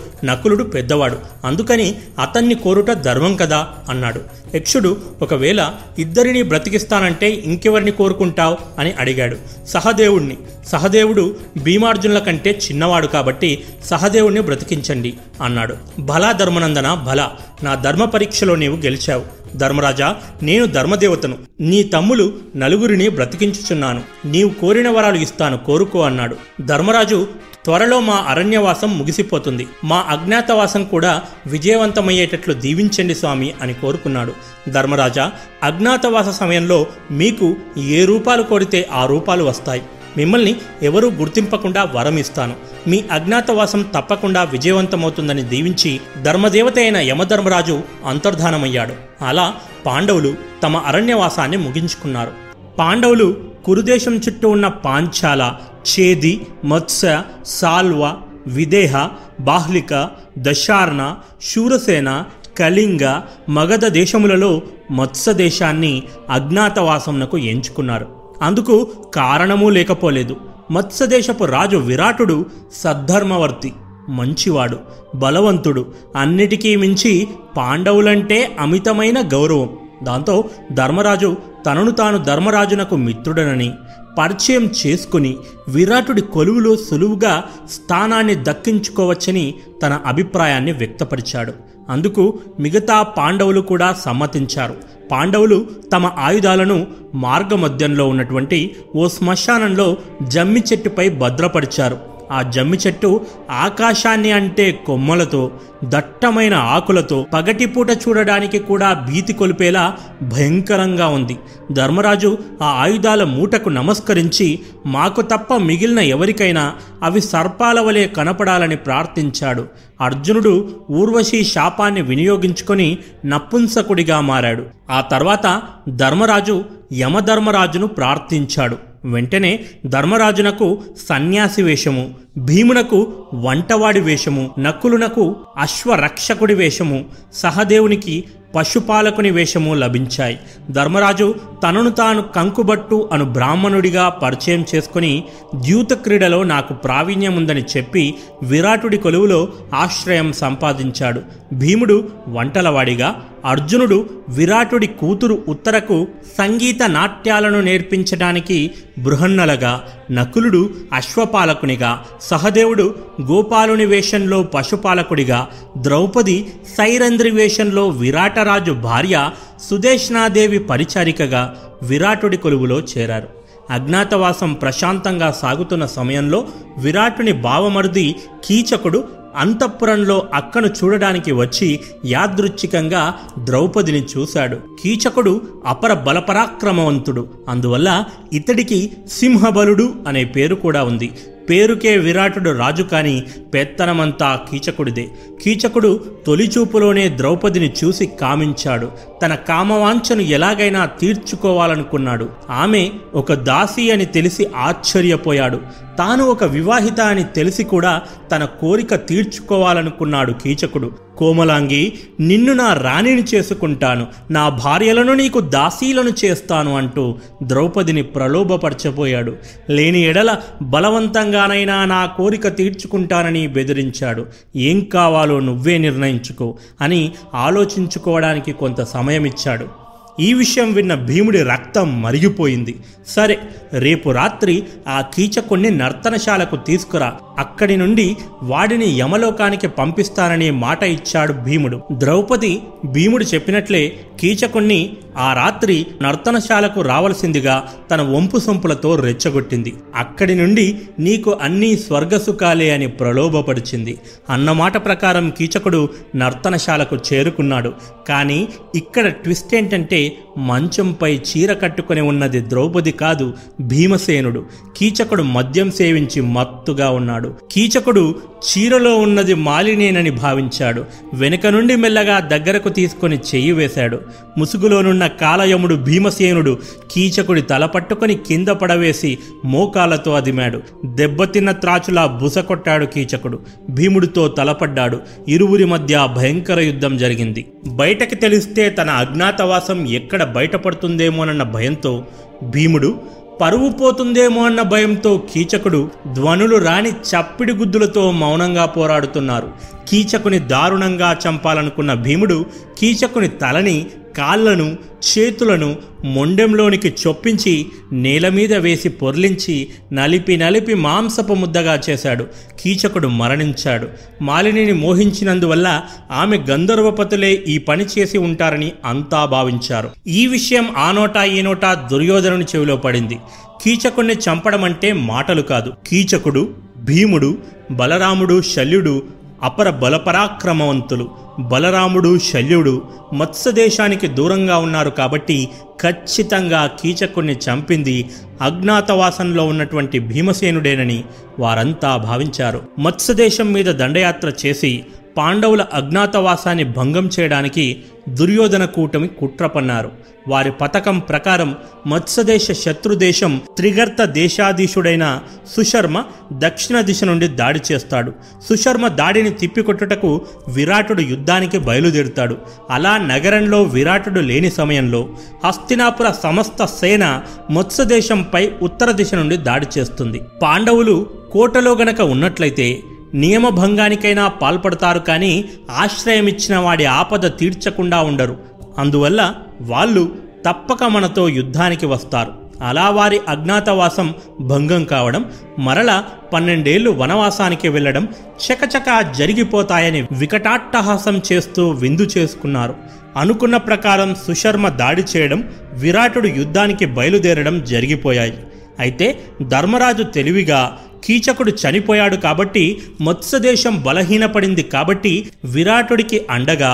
[0.50, 1.18] నకులుడు పెద్దవాడు.
[1.44, 4.20] అందుకని అతన్ని కోరుట ధర్మం కదా అన్నాడు.
[4.54, 9.36] యక్షుడు ఒకవేళ ఇద్దరిని బ్రతికిస్తానంటే ఇంకెవరిని కోరుకుంటావు అని అడిగాడు.
[9.66, 10.36] సహదేవుణ్ణి.
[10.66, 15.74] సహదేవుడు భీమార్జునుల కంటే చిన్నవాడు కాబట్టి సహదేవుణ్ణి బ్రతికించండి అన్నాడు.
[15.98, 17.28] భలా ధర్మనందన భల
[17.62, 19.22] నా ధర్మ పరీక్షలో నీవు గెలిచావు.
[19.56, 21.38] ధర్మరాజా నేను ధర్మదేవతను.
[21.60, 24.02] నీ తమ్ములు నలుగురిని బ్రతికించుచున్నాను.
[24.24, 25.56] నీవు కోరిన వరాలు ఇస్తాను.
[25.58, 26.36] కోరుకో అన్నాడు.
[26.62, 27.28] ధర్మరాజు
[27.64, 29.68] త్వరలో మా అరణ్యవాసం ముగిసిపోతుంది.
[29.84, 34.32] మా అజ్ఞాతవాసం కూడా విజయవంతమయ్యేటట్లు దీవించండి స్వామి అని కోరుకున్నాడు.
[34.68, 35.32] ధర్మరాజా
[35.62, 39.82] అజ్ఞాతవాస సమయంలో మీకు ఏ రూపాలు కోరితే ఆ రూపాలు వస్తాయి.
[40.16, 42.54] మిమ్మల్ని ఎవరూ గుర్తింపకుండా వరం ఇస్తాను.
[42.86, 49.24] మీ అజ్ఞాతవాసం తప్పకుండా విజయవంతమవుతుందని దీవించి ధర్మదేవత అయిన యమధర్మరాజు అంతర్ధానమయ్యాడు.
[49.24, 49.54] అలా
[49.86, 52.32] పాండవులు తమ అరణ్యవాసాన్ని ముగించుకున్నారు.
[52.78, 55.54] పాండవులు కురుదేశం చుట్టూ ఉన్న పాంచాల
[55.88, 58.16] చేది మత్స్య సాల్వ
[58.46, 59.08] విదేహ
[59.40, 60.08] బాహ్లిక
[60.38, 61.16] దశార్ణ
[61.52, 62.24] శూరసేన
[62.58, 68.08] కళింగ మగధ దేశములలో మత్స్య దేశాన్ని అజ్ఞాతవాసమునకు ఎంచుకున్నారు.
[68.42, 70.36] అందుకు కారణమూ లేకపోలేదు.
[70.70, 73.72] మత్స్యదేశపు రాజు విరాటుడు సద్ధర్మవర్తి
[74.08, 74.78] మంచివాడు
[75.14, 79.70] బలవంతుడు అన్నిటికీ మించి పాండవులంటే అమితమైన గౌరవం.
[80.02, 81.36] దాంతో ధర్మరాజు
[81.66, 83.72] తనను తాను ధర్మరాజునకు మిత్రుడనని
[84.20, 85.36] పరిచయం చేసుకుని
[85.68, 91.52] విరాటుడి కొలువులో సులువుగా స్థానాన్ని దక్కించుకోవచ్చని తన అభిప్రాయాన్ని వ్యక్తపరిచాడు.
[91.90, 94.76] అందుకు మిగతా పాండవులు కూడా సమ్మతించారు.
[95.10, 101.98] పాండవులు తమ ఆయుధాలను మార్గమధ్యంలో ఉన్నటువంటి ఓ శ్మశానంలో జమ్మి చెట్టుపై భద్రపరిచారు.
[102.30, 103.20] ఆ జమ్మి చెట్టు
[103.50, 105.50] ఆకాశాన్ని అంటే కొమ్మలతో
[105.84, 111.36] దట్టమైన ఆకులతో పగటిపూట చూడడానికి కూడా భీతి కొలిపేలా భయంకరంగా ఉంది.
[111.72, 119.68] ధర్మరాజు ఆ ఆయుధాల మూటకు నమస్కరించి మాకు తప్ప మిగిలిన ఎవరికైనా అవి సర్పాల వలె కనపడాలని ప్రార్థించాడు.
[120.00, 124.64] అర్జునుడు ఊర్వశి శాపాన్ని వినియోగించుకొని నపుంసకుడిగా మారాడు.
[124.90, 128.89] ఆ తర్వాత ధర్మరాజు యమధర్మరాజును ప్రార్థించాడు.
[129.04, 130.78] వెంటనే ధర్మరాజునకు
[131.08, 138.24] సన్యాసి వేషము భీమునకు వంటవాడి వేషము నకులునకు అశ్వరక్షకుడి వేషము సహదేవునికి
[138.54, 140.38] పశుపాలకుని వేషము లభించాయి.
[140.70, 145.24] ధర్మరాజు తనను తాను కంకుబట్టు అను బ్రాహ్మణుడిగా పరిచయం చేసుకుని
[145.54, 151.22] ద్యూత క్రీడలో నాకు ప్రావీణ్యం ఉందని చెప్పి విరాటుడి కొలువులో ఆశ్రయం సంపాదించాడు.
[151.52, 156.06] భీముడు వంటలవాడిగా అర్జునుడు విరాటుడి కూతురు ఉత్తరకు
[156.38, 165.48] సంగీత నాట్యాలను నేర్పించడానికి బృహన్నలగా నకులుడు అశ్వపాలకునిగా సహదేవుడు గోపాలుని వేషంలో పశుపాలకుడిగా
[165.78, 169.30] ద్రౌపది సైరంధ్రి వేషంలో విరాటరాజు భార్య
[169.70, 173.28] సుదేష్ణాదేవి పరిచారికగా విరాటుడి కొలువులో చేరారు.
[173.70, 176.46] అజ్ఞాతవాసం ప్రశాంతంగా సాగుతున్న సమయంలో
[176.78, 179.04] విరాటుని బావమరుది కీచకుడు
[179.36, 184.58] అంతఃపురంలో అక్కను చూడడానికి వచ్చి యాదృచ్ఛికంగా ద్రౌపదిని చూశాడు.
[184.82, 187.28] కీచకుడు అపర బలపరాక్రమవంతుడు.
[187.48, 191.12] అందువల్ల ఇతడికి సింహబలుడు అనే పేరు కూడా ఉంది.
[191.50, 193.22] పేరుకే విరాటుడు రాజు కాని
[193.54, 195.08] పెత్తనమంతా కీచకుడిదే.
[195.42, 198.90] కీచకుడు తొలిచూపులోనే ద్రౌపదిని చూసి కామించాడు.
[199.22, 202.28] తన కామవాంఛను ఎలాగైనా తీర్చుకోవాలనుకున్నాడు.
[202.50, 205.60] ఆమె ఒక దాసి అని తెలిసి ఆశ్చర్యపోయాడు.
[205.98, 208.02] తాను ఒక వివాహిత అని తెలిసి కూడా
[208.32, 210.90] తన కోరిక తీర్చుకోవాలనుకున్నాడు కీచకుడు.
[211.16, 214.06] కోమలాంగి నిన్ను నా రాణిని చేసుకుంటాను.
[214.30, 219.36] నా భార్యలను నీకు దాసీలను చేస్తాను అంటూ ద్రౌపదిని ప్రలోభపరచబోయాడు.
[219.70, 224.26] లేని ఎడల బలవంతంగానైనా నా కోరిక తీర్చుకుంటానని బెదిరించాడు.
[224.56, 229.80] ఏం కావాలో నువ్వే నిర్ణయించుకో అని ఆలోచించుకోవడానికి కొంత సమయం ఇచ్చాడు
[230.20, 232.76] ఈ విషయం విన్న భీముడి రక్తం మరిగిపోయింది.
[233.06, 233.38] సరే
[233.72, 237.16] రేపు రాత్రి ఆ కీచకుణ్ణి నర్తనశాలకు తీసుకురా.
[237.38, 241.80] అక్కడి నుండి వాడిని యమలోకానికి పంపిస్తాననే మాట ఇచ్చాడు భీముడు.
[241.92, 249.74] ద్రౌపది భీముడు చెప్పినట్లే కీచకుణ్ణి ఆ రాత్రి నర్తనశాలకు రావలసిందిగా తన వంపు సొంపులతో రెచ్చగొట్టింది.
[249.96, 253.98] అక్కడి నుండి నీకు అన్నీ స్వర్గసుఖాలే అని ప్రలోభపరిచింది.
[254.30, 257.72] అన్నమాట ప్రకారం కీచకుడు నర్తనశాలకు చేరుకున్నాడు.
[258.08, 264.44] కానీ ఇక్కడ ట్విస్ట్ ఏంటంటే మంచంపై చీర కట్టుకుని ఉన్నది ద్రౌపది కాదు భీమసేనుడు.
[264.76, 267.34] కీచకుడు మద్యం సేవించి మత్తుగా ఉన్నాడు.
[267.52, 270.84] కీచకుడు చీరలో ఉన్నది మాలినేనని భావించాడు.
[271.14, 274.00] వెనుక నుండి మెల్లగా దగ్గరకు తీసుకొని చెయ్యి వేశాడు.
[274.38, 276.58] ముసుగులో నుండి అన్న కాలయముడు భీమసేనుడు
[276.92, 280.60] కీచకుడి తల పట్టుకొని కింద పడవేసి మోకాలతో అదిమాడు.
[280.84, 283.38] దెబ్బతిన్న త్రాచులా బుసకొట్టాడు కీచకుడు.
[283.70, 285.00] భీముడితో తలపడ్డాడు.
[285.28, 287.46] ఇరువురి మధ్య భయంకర యుద్ధం జరిగింది.
[287.66, 292.04] బయటకి తెలిస్తే తన అజ్ఞాతవాసం ఎక్కడ బయటపడుతుందేమోనన్న భయంతో
[292.42, 299.48] భీముడు పరువు పోతుందేమో అన్న భయంతో కీచకుడు ధ్వనులు రాని చప్పిడి గుద్దులతో మౌనంగా పోరాడుతున్నారు.
[299.88, 302.44] కీచకుని దారుణంగా చంపాలనుకున్న భీముడు
[302.78, 303.86] కీచకుని తలని
[304.20, 304.76] కాళ్ళను
[305.18, 312.26] చేతులను మొండెంలోనికి చొప్పించి నేల మీద వేసి పొర్లించి నలిపి నలిపి మాంసపు ముద్దగా చేశాడు.
[312.60, 313.88] కీచకుడు మరణించాడు.
[314.22, 319.90] మాలినిని మోహించినందువల్ల ఆమె గంధర్వపతులే ఈ పని చేసి ఉంటారని అంతా భావించారు.
[320.06, 323.18] ఈ విషయం ఆ నోటా ఈ నోటా దుర్యోధనుని చెవిలో పడింది.
[323.62, 325.72] కీచకుణ్ణి చంపడం అంటే మాటలు కాదు.
[325.86, 327.38] కీచకుడు భీముడు
[327.70, 329.02] బలరాముడు శల్యుడు
[329.42, 331.10] అపర బలపరాక్రమవంతులు
[331.40, 332.82] బలరాముడు శల్యుడు
[333.14, 335.48] మత్స్యదేశానికి దూరంగా ఉన్నారు కాబట్టి
[335.82, 338.10] ఖచ్చితంగా కీచకుణ్ణి చంపింది
[338.42, 341.04] అజ్ఞాతవాసంలో ఉన్నటువంటి భీమసేనుడేనని
[341.38, 342.62] వారంతా భావించారు.
[342.78, 344.84] మత్స్యదేశం మీద దండయాత్ర చేసి
[345.16, 349.90] పాండవుల అజ్ఞాతవాసాన్ని భంగం చేయడానికి దుర్యోధన కూటమి కుట్ర పన్నారు.
[350.28, 351.56] వారి పథకం ప్రకారం
[351.86, 355.20] మత్స్యదేశ శత్రుదేశం త్రిగర్త దేశాధీశుడైన
[355.56, 358.12] సుశర్మ దక్షిణ దిశ నుండి దాడి చేస్తాడు.
[358.48, 362.38] సుశర్మ దాడిని తిప్పికొట్టుటకు విరాటుడు యుద్ధానికి బయలుదేరుతాడు.
[362.70, 365.08] అలా నగరంలో విరాటుడు లేని సమయంలో
[365.44, 370.20] హస్తినాపుర సమస్త సేన మత్స్యదేశంపై ఉత్తర దిశ నుండి దాడి చేస్తుంది.
[370.42, 372.82] పాండవులు కోటలో గనక ఉన్నట్లయితే
[373.14, 378.38] నియమభంగానికైనా పాల్పడతారు కానీ ఆశ్రయమిచ్చిన వాడి ఆపద తీర్చకుండా ఉండరు.
[378.78, 380.16] అందువల్ల వాళ్ళు
[380.46, 382.40] తప్పక మనతో యుద్ధానికి వస్తారు.
[382.64, 385.24] అలా వారి అజ్ఞాతవాసం భంగం కావడం
[385.58, 392.74] మరల పన్నెండేళ్ళు వనవాసానికి వెళ్ళడం చకచకా జరిగిపోతాయని వికటాట్టహాసం చేస్తూ విందు చేసుకున్నారు.
[393.16, 398.38] అనుకున్న ప్రకారం సుశర్మ దాడి చేయడం విరాటుడు యుద్ధానికి బయలుదేరడం జరిగిపోయాయి.
[398.78, 402.64] అయితే ధర్మరాజు తెలివిగా కీచకుడు చనిపోయాడు కాబట్టి
[403.00, 405.12] మత్స్యదేశం బలహీనపడింది కాబట్టి
[405.44, 406.72] విరాటుడికి అండగా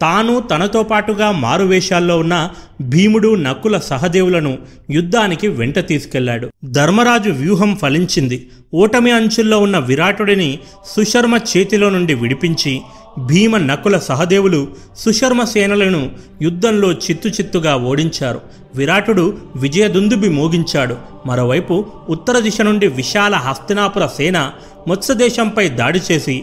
[0.00, 2.50] తాను తనతో పాటుగా మారువేషాల్లో ఉన్న
[2.80, 4.58] భీముడు నకుల సహదేవులను
[4.90, 6.48] యుద్ధానికి వెంట తీసుకెళ్ళాడు.
[6.64, 8.48] ధర్మరాజు వ్యూహం ఫలించింది.
[8.74, 12.80] ఓటమి అంచుల్లో ఉన్న విరాటుడిని సుశర్మ చేతిలో నుండి విడిపించి
[13.18, 16.10] భీమ నకుల సహదేవులు సుశర్మ సేనలను
[16.42, 18.40] యుద్ధంలో చిత్తు చిత్తుగా ఓడించారు.
[18.74, 20.96] విరాటుడు విజయదుందుబి మోగించాడు.
[21.26, 24.50] మరోవైపు ఉత్తర దిశ నుండి విశాల హస్తినాపుర సేన
[24.88, 26.34] మత్స్యదేశంపై దాడి చేసి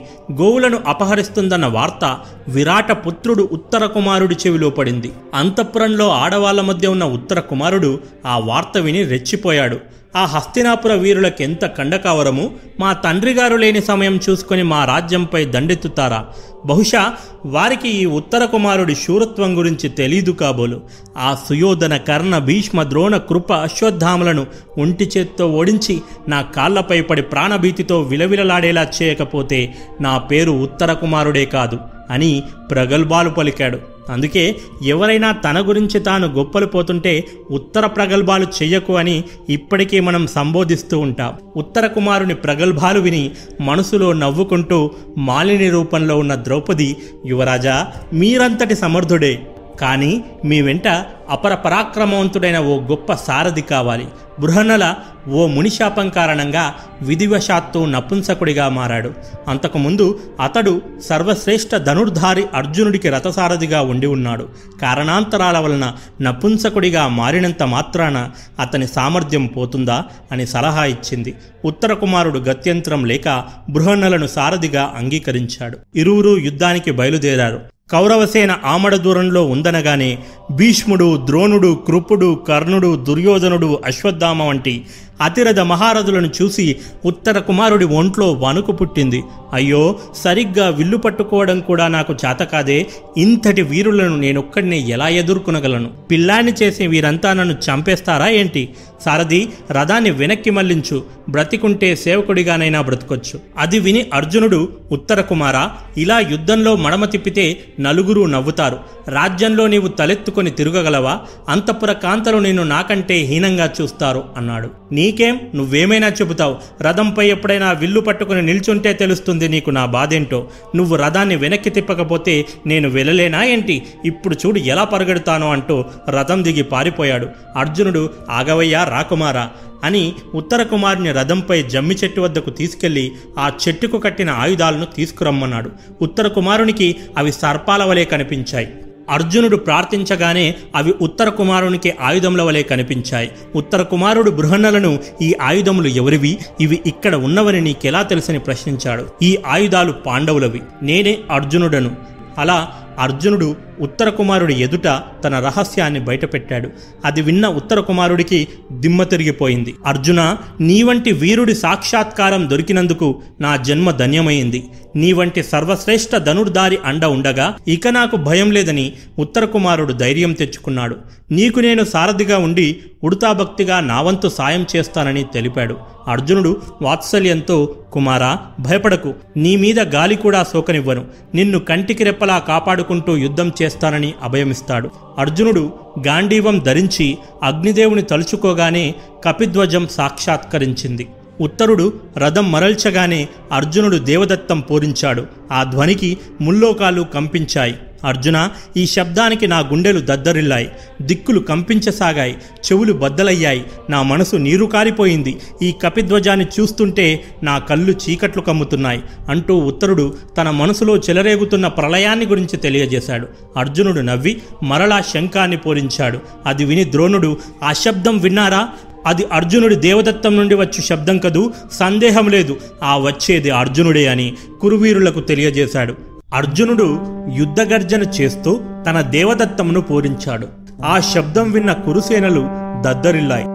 [0.41, 2.03] గోవులను అపహరిస్తుందన్న వార్త
[2.47, 5.11] విరాట పుత్రుడు ఉత్తర కుమారుడి చెవిలో పడింది.
[5.33, 7.91] అంతఃపురంలో ఆడవాళ్ళ మధ్య ఉన్న ఉత్తర కుమారుడు
[8.25, 9.77] ఆ వార్త విని రెచ్చిపోయాడు.
[10.15, 12.51] ఆ హస్తినాపుర వీరులకెంత కండకావరము?
[12.79, 16.25] మా తండ్రి గారు లేని సమయం చూసుకొని మా రాజ్యంపై దండెత్తుతారా?
[16.65, 17.13] బహుశా
[17.45, 20.81] వారికి ఈ ఉత్తర కుమారుడి శూరత్వం గురించి తెలీదు కాబోలు.
[21.17, 24.45] ఆ సుయోధన కర్ణ భీష్మ ద్రోణ కృప అశ్వత్థాములను
[24.77, 31.79] ఒంటి చేత్తో ఓడించి నా కాళ్ళపై పడి ప్రాణభీతితో విలవిలలాడేలా చేయకపోతే నా పేరు ఉత్తర కుమారుడే కాదు
[32.11, 33.94] అని ప్రగల్భాలు పలికాడు.
[34.09, 41.33] అందుకే ఎవరైనా తన గురించి తాను గొప్పలు పోతుంటే ఉత్తర ప్రగల్భాలు చెయ్యకు అని ఇప్పటికీ మనం సంబోధిస్తూ ఉంటాం.
[41.57, 49.39] ఉత్తర కుమారుని ప్రగల్భాలు విని మనసులో నవ్వుకుంటూ మాలిని రూపంలో ఉన్న ద్రౌపది యువరాజా మీరంతటి సమర్థుడే.
[49.79, 50.87] కానీ మీ వెంట
[51.29, 54.07] అపర పరాక్రమవంతుడైన ఓ గొప్ప సారథి కావాలి.
[54.39, 54.95] బృహన్నల
[55.29, 59.13] ఓ మునిశాపం కారణంగా విధివశాత్తు నపుంసకుడిగా మారాడు.
[59.47, 64.47] అంతకుముందు అతడు సర్వశ్రేష్ఠ ధనుర్ధారి అర్జునుడికి రథసారథిగా ఉండి ఉన్నాడు.
[64.81, 71.33] కారణాంతరాల వలన నపుంసకుడిగా మారినంత మాత్రాన అతని సామర్థ్యం పోతుందా అని సలహా ఇచ్చింది.
[71.65, 75.77] ఉత్తర కుమారుడు గత్యంతరం లేక బృహన్నలను సారథిగా అంగీకరించాడు.
[75.95, 77.74] ఇరువురు యుద్ధానికి బయలుదేరారు.
[77.89, 80.17] కౌరవసేన ఆమడ దూరంలో ఉందనగానే
[80.51, 84.73] భీష్ముడు ద్రోణుడు కృపుడు కర్ణుడు దుర్యోధనుడు అశ్వత్థామ వంటి
[85.21, 86.75] అతిరథ మహారథులను చూసి
[87.05, 89.23] ఉత్తర కుమారుడి ఒంట్లో వణుకు పుట్టింది.
[89.53, 92.87] అయ్యో సరిగ్గా విల్లు పట్టుకోవడం కూడా నాకు చేతకాదే
[93.17, 95.89] ఇంతటి వీరులను నేనొక్కడినే ఎలా ఎదుర్కొనగలను?
[96.11, 98.69] పిల్లాన్ని చేసే వీరంతా నన్ను చంపేస్తారా ఏంటి?
[99.05, 101.03] సారథి రథాన్ని వెనక్కి మళ్ళించు.
[101.29, 103.39] బ్రతికుంటే సేవకుడిగానైనా బ్రతకొచ్చు.
[103.57, 108.79] అది విని అర్జునుడు ఉత్తర కుమార ఇలా యుద్ధంలో మడమ తిప్పితే నలుగురు నవ్వుతారు.
[109.07, 111.19] రాజ్యంలో నీవు తలెత్తుకొని తిరగగలవా?
[111.49, 114.69] అంతఃపుర కాంతలు నిన్ను నాకంటే హీనంగా చూస్తారు అన్నాడు.
[114.91, 115.39] నీ నీకేం?
[115.55, 116.55] నువ్వేమైనా చెబుతావు.
[116.81, 120.39] రథంపై ఎప్పుడైనా విల్లు పట్టుకుని నిల్చుంటే తెలుస్తుంది నీకు నా బాధేంటో.
[120.75, 123.83] నువ్వు రథాన్ని వెనక్కి తిప్పకపోతే నేను వెళ్ళలేనా ఏంటి?
[124.05, 127.27] ఇప్పుడు చూడు ఎలా పరుగెడతానో అంటూ రథం దిగి పారిపోయాడు.
[127.57, 129.49] అర్జునుడు ఆగవయ్యా రాకుమారా
[129.83, 135.69] అని ఉత్తర కుమారుని రథంపై జమ్మి చెట్టు వద్దకు తీసుకెళ్ళి ఆ చెట్టుకు కట్టిన ఆయుధాలను తీసుకురమ్మన్నాడు.
[136.01, 138.67] ఉత్తర కుమారునికి అవి సర్పాల వలె కనిపించాయి.
[139.09, 143.31] అర్జునుడు ప్రార్థించగానే అవి ఉత్తర కుమారునికి ఆయుధముల వలె కనిపించాయి.
[143.55, 146.37] ఉత్తర కుమారుడు బృహన్నలను ఈ ఆయుధములు ఎవరివి?
[146.61, 149.05] ఇవి ఇక్కడ ఉన్నవని నీకెలా తెలుసని ప్రశ్నించాడు.
[149.21, 150.61] ఈ ఆయుధాలు పాండవులవి.
[150.81, 151.91] నేనే అర్జునుడను.
[152.37, 156.69] అలా అర్జునుడు ఉత్తర కుమారుడి ఎదుట తన రహస్యాన్ని బయటపెట్టాడు.
[157.05, 159.75] అది విన్న ఉత్తర కుమారుడికి దిమ్మ తిరిగిపోయింది.
[159.85, 164.63] అర్జున నీ వంటి వీరుడి సాక్షాత్కారం దొరికినందుకు నా జన్మ ధన్యమైంది.
[164.95, 170.95] నీ వంటి సర్వశ్రేష్ఠ ధనుర్దారి అండ ఉండగా ఇక నాకు భయం లేదని ఉత్తర కుమారుడు ధైర్యం తెచ్చుకున్నాడు.
[171.31, 175.77] నీకు నేను సారథిగా ఉండి ఉడతాభక్తిగా నావంతు సాయం చేస్తానని తెలిపాడు.
[176.07, 179.13] అర్జునుడు వాత్సల్యంతో కుమారా భయపడకు.
[179.37, 181.05] నీ మీద గాలి కూడా సోకనివ్వను.
[181.35, 184.89] నిన్ను కంటికి రెప్పలా కాపాడుకుంటూ యుద్ధం చేస్తానని అభయమిస్తాడు.
[185.17, 185.73] అర్జునుడు
[186.07, 191.07] గాంధీవం ధరించి అగ్నిదేవుని తలుచుకోగానే కపిధ్వజం సాక్షాత్కరించింది.
[191.41, 195.25] ఉత్తరుడు రథం మరల్చగానే అర్జునుడు దేవదత్తం పూరించాడు.
[195.51, 197.75] ఆ ధ్వనికి ముల్లోకాలు కంపించాయి.
[198.03, 200.71] అర్జున ఈ శబ్దానికి నా గుండెలు దద్దరిల్లాయి.
[201.01, 202.31] దిక్కులు కంపించసాగాయి.
[202.33, 203.65] చెవులు బద్దలయ్యాయి.
[203.89, 205.37] నా మనసు నీరు కారిపోయింది.
[205.61, 213.27] ఈ కపిధ్వజాన్ని చూస్తుంటే నా కళ్ళు చీకట్లు కమ్ముతున్నాయి అంటూ ఉత్తరుడు తన మనసులో చెలరేగుతున్న ప్రళయాన్ని గురించి తెలియజేశాడు.
[213.57, 216.19] అర్జునుడు నవ్వి మరలా శంఖాన్ని పూరించాడు.
[216.45, 218.69] అది విని ద్రోణుడు ఆ శబ్దం విన్నారా?
[219.05, 221.51] అది అర్జునుడి దేవదత్తం నుండి వచ్చు శబ్దం కదూ?
[221.71, 222.57] సందేహం లేదు.
[222.83, 225.95] ఆ వచ్చేది అర్జునుడే అని కురువీరులకు తెలియజేశాడు.
[226.33, 226.99] అర్జునుడు
[227.37, 230.47] యుద్ధగర్జన చేస్తూ తన దేవదత్తమును పూరించాడు.
[230.85, 232.47] ఆ శబ్దం విన్న కురుసేనలు
[232.81, 233.45] దద్దరిల్లాయి.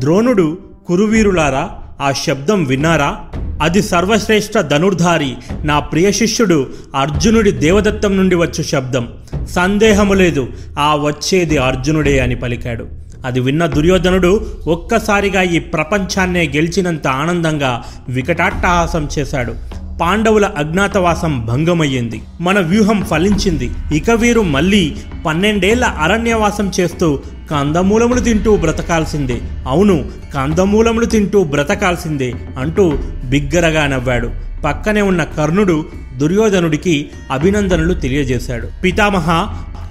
[0.00, 1.70] ద్రోణుడు కురువీరులారా
[2.00, 3.24] ఆ శబ్దం విన్నారా?
[3.62, 6.66] అది సర్వశ్రేష్ఠ ధనుర్ధారి నా ప్రియ శిష్యుడు
[6.96, 9.08] అర్జునుడి దేవదత్తం నుండి వచ్చు శబ్దం.
[9.50, 10.48] సందేహము లేదు.
[10.78, 13.07] ఆ వచ్చేది అర్జునుడే అని పలికాడు.
[13.28, 19.54] అది విన్న దుర్యోధనుడు ఒక్కసారిగా ఈ ప్రపంచాన్నే గెలిచినంత ఆనందంగా వికటాట్టహాసం చేశాడు.
[20.00, 22.22] పాండవుల అజ్ఞాతవాసం భంగమయ్యింది.
[22.40, 23.70] మన వ్యూహం ఫలించింది.
[23.92, 24.96] ఇక వీరు మళ్ళీ
[25.26, 27.18] పన్నెండేళ్ళ అరణ్యవాసం చేస్తూ
[27.50, 29.40] కందమూలములు తింటూ బ్రతకాల్సిందే.
[29.66, 34.30] అవును కందమూలములు తింటూ బ్రతకాల్సిందే అంటూ బిగ్గరగా నవ్వాడు.
[34.64, 35.84] పక్కనే ఉన్న కర్ణుడు
[36.16, 38.68] దుర్యోధనుడికి అభినందనలు తెలియజేశాడు.
[38.84, 39.28] పితామహ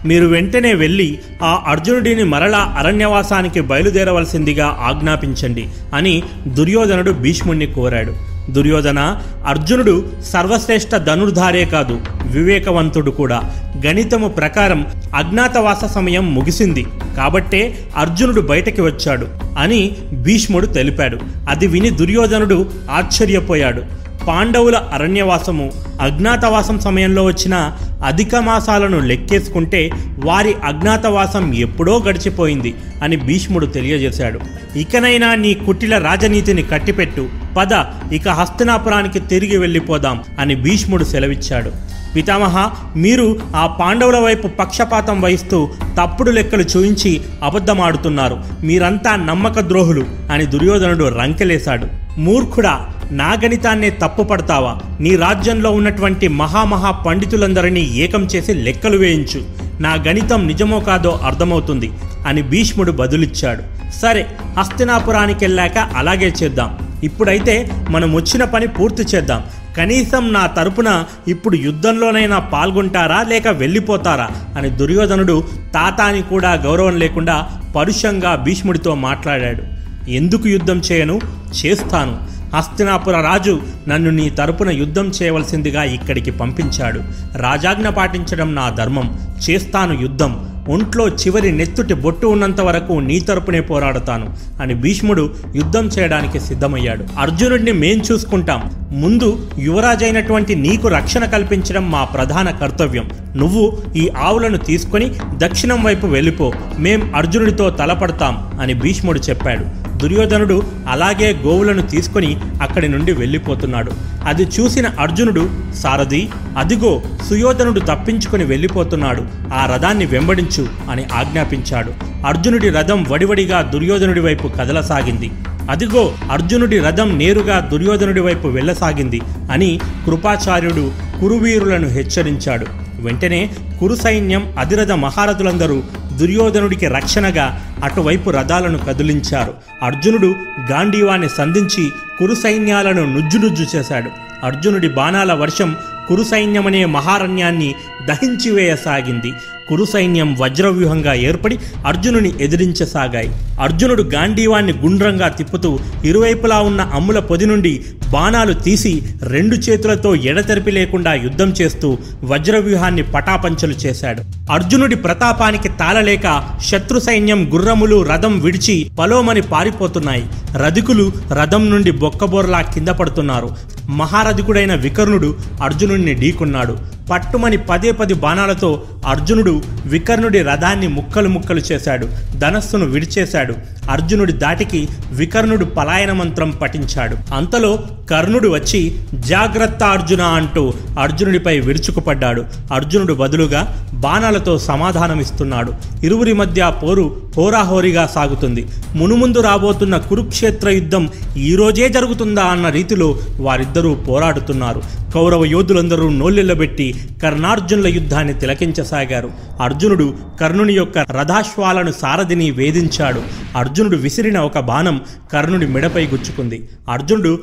[0.05, 8.37] మీరు వెంటనే వెళ్ళి ఆ అర్జునుడిని మరలా అరణ్యవాసానికి బయలుదేరవలసిందిగా ఆజ్ఞాపించండి అని దుర్యోధనుడు భీష్ముణ్ణి కోరాడు.
[8.51, 13.41] దుర్యోధన అర్జునుడు సర్వశ్రేష్ఠ ధనుర్ధారే కాదు వివేకవంతుడు కూడా.
[13.85, 16.85] గణితము ప్రకారం అజ్ఞాతవాస సమయం ముగిసింది.
[17.17, 19.27] కాబట్టే అర్జునుడు బయటకి వచ్చాడు
[19.59, 21.17] అని భీష్ముడు తెలిపాడు.
[21.49, 24.06] అది విని దుర్యోధనుడు ఆశ్చర్యపోయాడు.
[24.27, 25.71] పాండవుల అరణ్యవాసము
[26.01, 27.71] అజ్ఞాతవాసం సమయంలో వచ్చిన
[28.05, 29.91] అధిక మాసాలను లెక్కేసుకుంటే
[30.25, 34.39] వారి అజ్ఞాతవాసం ఎప్పుడో గడిచిపోయింది అని భీష్ముడు తెలియజేశాడు.
[34.77, 37.29] ఇకనైనా నీ కుటిల రాజనీతిని కట్టిపెట్టు.
[37.57, 37.73] పద
[38.13, 41.71] ఇక హస్తినాపురానికి తిరిగి వెళ్ళిపోదాం అని భీష్ముడు సెలవిచ్చాడు.
[42.15, 45.69] పితామహ మీరు ఆ పాండవుల వైపు పక్షపాతం వహిస్తూ
[46.01, 48.37] తప్పుడు లెక్కలు చూయించి అబద్ధమాడుతున్నారు.
[48.63, 51.87] మీరంతా నమ్మక ద్రోహులు అని దుర్యోధనుడు రంకెలేశాడు.
[52.17, 59.43] మూర్ఖుడా నా గణితాన్నే తప్పుపడతావా నీ రాజ్యంలో ఉన్నటువంటి మహామహా పండితులందరినీ ఏకం చేసి లెక్కలు వేయించు.
[59.81, 61.91] నా గణితం నిజమో కాదో అర్థమవుతుంది
[62.27, 63.91] అని భీష్ముడు బదులిచ్చాడు.
[63.91, 64.27] సరే
[64.57, 66.77] హస్తినాపురానికి వెళ్ళాక అలాగే చేద్దాం.
[67.03, 69.43] ఇప్పుడైతే మనం వచ్చిన పని పూర్తి చేద్దాం.
[69.77, 75.43] కనీసం నా తరపున ఇప్పుడు యుద్ధంలోనైనా పాల్గొంటారా లేక వెళ్ళిపోతారా అని దుర్యోధనుడు
[75.73, 79.63] తాతాని కూడా గౌరవం లేకుండా పరుషంగా భీష్ముడితో మాట్లాడాడు.
[80.11, 81.21] ఎందుకు యుద్ధం చేయను?
[81.65, 82.36] చేస్తాను.
[82.55, 87.01] హస్తినాపుర రాజు నన్ను నీ తరపున యుద్ధం చేయవలసిందిగా ఇక్కడికి పంపించాడు.
[87.35, 89.19] రాజాజ్ఞ పాటించడం నా ధర్మం.
[89.49, 90.49] చేస్తాను యుద్ధం.
[90.69, 97.05] ఒంట్లో చివరి నెత్తుటి బొట్టు ఉన్నంత వరకు నీ తరపునే పోరాడతాను అని భీష్ముడు యుద్ధం చేయడానికి సిద్ధమయ్యాడు.
[97.19, 98.71] అర్జునుడిని మేం చూసుకుంటాం.
[98.91, 103.09] ముందు యువరాజైనటువంటి నీకు రక్షణ కల్పించడం మా ప్రధాన కర్తవ్యం.
[103.35, 106.51] నువ్వు ఈ ఆవులను తీసుకొని దక్షిణం వైపు వెళ్ళిపో.
[106.79, 109.65] మేం అర్జునుడితో తలపడతాం అని భీష్ముడు చెప్పాడు.
[109.97, 113.91] దుర్యోధనుడు అలాగే గోవులను తీసుకొని అక్కడి నుండి వెళ్ళిపోతున్నాడు.
[114.25, 119.23] అది చూసిన అర్జునుడు సారథి అదిగో సుయోధనుడు తప్పించుకొని వెళ్ళిపోతున్నాడు.
[119.53, 121.93] ఆ రథాన్ని వెంబడించు అని ఆజ్ఞాపించాడు.
[122.27, 125.31] అర్జునుడి రథం వడివడిగా దుర్యోధనుడి వైపు కదలసాగింది.
[125.69, 129.21] అదిగో అర్జునుడి రథం నేరుగా దుర్యోధనుడి వైపు వెళ్ళసాగింది
[129.51, 130.91] అని కృపాచార్యుడు
[131.21, 132.65] కురువీరులను హెచ్చరించాడు.
[133.01, 133.49] వెంటనే
[133.79, 135.83] కురు సైన్యం అధిరథ మహారథులందరూ
[136.17, 139.53] దుర్యోధనుడికి రక్షణగా అటువైపు రథాలను కదిలించారు.
[139.83, 140.35] అర్జునుడు
[140.71, 144.09] గాంధీవాన్ని సంధించి కురు సైన్యాలను నుజ్జునుజ్జు చేశాడు.
[144.43, 145.75] అర్జునుడి బాణాల వర్షం
[146.07, 147.75] కురు సైన్యమనే మహారణ్యాన్ని
[148.05, 149.33] దహించివేయసాగింది.
[149.69, 153.29] కురు సైన్యం వజ్రవ్యూహంగా ఏర్పడి అర్జునుని ఎదిరించసాగాయి.
[153.61, 161.13] అర్జునుడు గాంధీవాన్ని గుండ్రంగా తిప్పుతూ ఇరువైపులా ఉన్న అమ్ముల పొది నుండి బాణాలు తీసి రెండు చేతులతో ఎడతెరిపి లేకుండా
[161.13, 164.51] యుద్ధం చేస్తూ వజ్రవ్యూహాన్ని పటాపంచలు చేశాడు.
[164.51, 170.25] అర్జునుడి ప్రతాపానికి తాళలేక శత్రు సైన్యం గుర్రములు రథం విడిచి పలోమని పారిపోతున్నాయి.
[170.55, 173.49] రధికులు రథం నుండి బొక్కబోర్లా కింద పడుతున్నారు.
[173.89, 176.96] మహారధికుడైన వికర్ణుడు అర్జునుడిని ఢీకున్నాడు.
[177.09, 182.07] పట్టుమని పదే పది బాణాలతో అర్జునుడు వికర్ణుడి రథాన్ని ముక్కలు ముక్కలు చేశాడు
[182.37, 183.55] ధనస్సును విడిచేశాడు.
[183.91, 187.17] అర్జునుడి దాటికి వికర్ణుడు పలాయన మంత్రం పఠించాడు.
[187.33, 187.79] అంతలో
[188.09, 192.45] కర్ణుడు వచ్చి జాగ్రత్త అర్జున అంటూ అర్జునుడిపై విరుచుకుపడ్డాడు.
[192.73, 195.73] అర్జునుడు బదులుగా బాణాలతో సమాధానమిస్తున్నాడు.
[196.03, 198.67] ఇరువురి మధ్య పోరు హోరాహోరీగా సాగుతుంది.
[198.95, 204.81] మునుముందు రాబోతున్న కురుక్షేత్ర యుద్ధం ఈ రోజే జరుగుతుందా అన్న రీతిలో వారిద్దరూ పోరాడుతున్నారు.
[205.13, 209.31] కౌరవ యోధులందరూ నోళ్ళెల్లబెట్టి కర్ణార్జునుల యుద్ధాన్ని తిలకించసాగారు.
[209.61, 213.21] అర్జునుడు కర్ణుని యొక్క రథాశ్వాలను సారథిని వేధించాడు.
[213.57, 215.01] అర్జునుడు విసిరిన ఒక బాణం
[215.33, 216.69] కర్ణుడి మెడపై గుచ్చుకుంది.
[216.89, 217.39] అర్జునుడు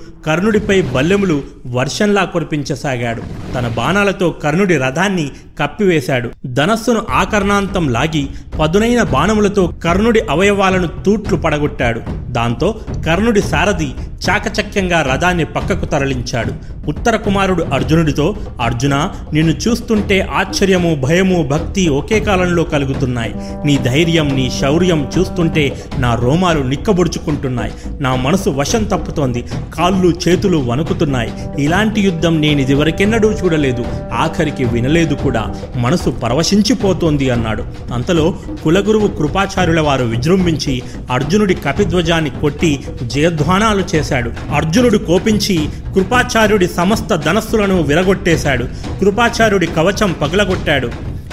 [0.54, 3.22] కర్ణుడిపై బల్లెములు వర్షంలా కురిపించసాగాడు.
[3.54, 6.30] తన బాణాలతో కర్ణుడి రథాన్ని కప్పివేశాడు.
[6.46, 8.26] ధనస్సును ఆకర్ణాంతం లాగి
[8.60, 12.00] పదునైన బాణములతో కర్ణుడి అవయవాలను తూట్లు పడగొట్టాడు.
[12.30, 13.88] దాంతో కర్ణుడి సారథి
[14.30, 16.52] చాకచక్యంగా రథాన్ని పక్కకు తరలించాడు.
[16.88, 23.34] ఉత్తర కుమారుడు అర్జునుడితో అర్జున నిన్ను చూస్తుంటే ఆశ్చర్యము భయము భక్తి ఒకే కాలంలో కలుగుతున్నాయి.
[23.64, 27.72] నీ ధైర్యం నీ శౌర్యం చూస్తుంటే నా రోమాలు నిక్కబొడుచుకుంటున్నాయి.
[28.00, 29.44] నా మనసు వశం తప్పుతోంది.
[29.74, 31.32] కాళ్ళు చేతులు వణుకుతున్నాయి.
[31.58, 33.84] ఇలాంటి యుద్ధం నేను ఇదివరకెన్నడూ చూడలేదు.
[34.12, 35.54] ఆఖరికి వినలేదు కూడా.
[35.76, 37.64] మనసు పరవశించిపోతోంది అన్నాడు.
[37.94, 38.34] అంతలో
[38.64, 44.30] కులగురువు కృపాచార్యుల వారు విజృంభించి అర్జునుడి కపిధ్వజాన్ని కొట్టి జయధ్వానాలు చేశాడు.
[44.54, 48.64] అర్జునుడు కోపించి కృపాచార్యుడి సమస్త ధనస్సులను విరగొట్టేశాడు.
[49.00, 50.90] కృపాచార్యుడి కవచం పగలగొట్టాడు.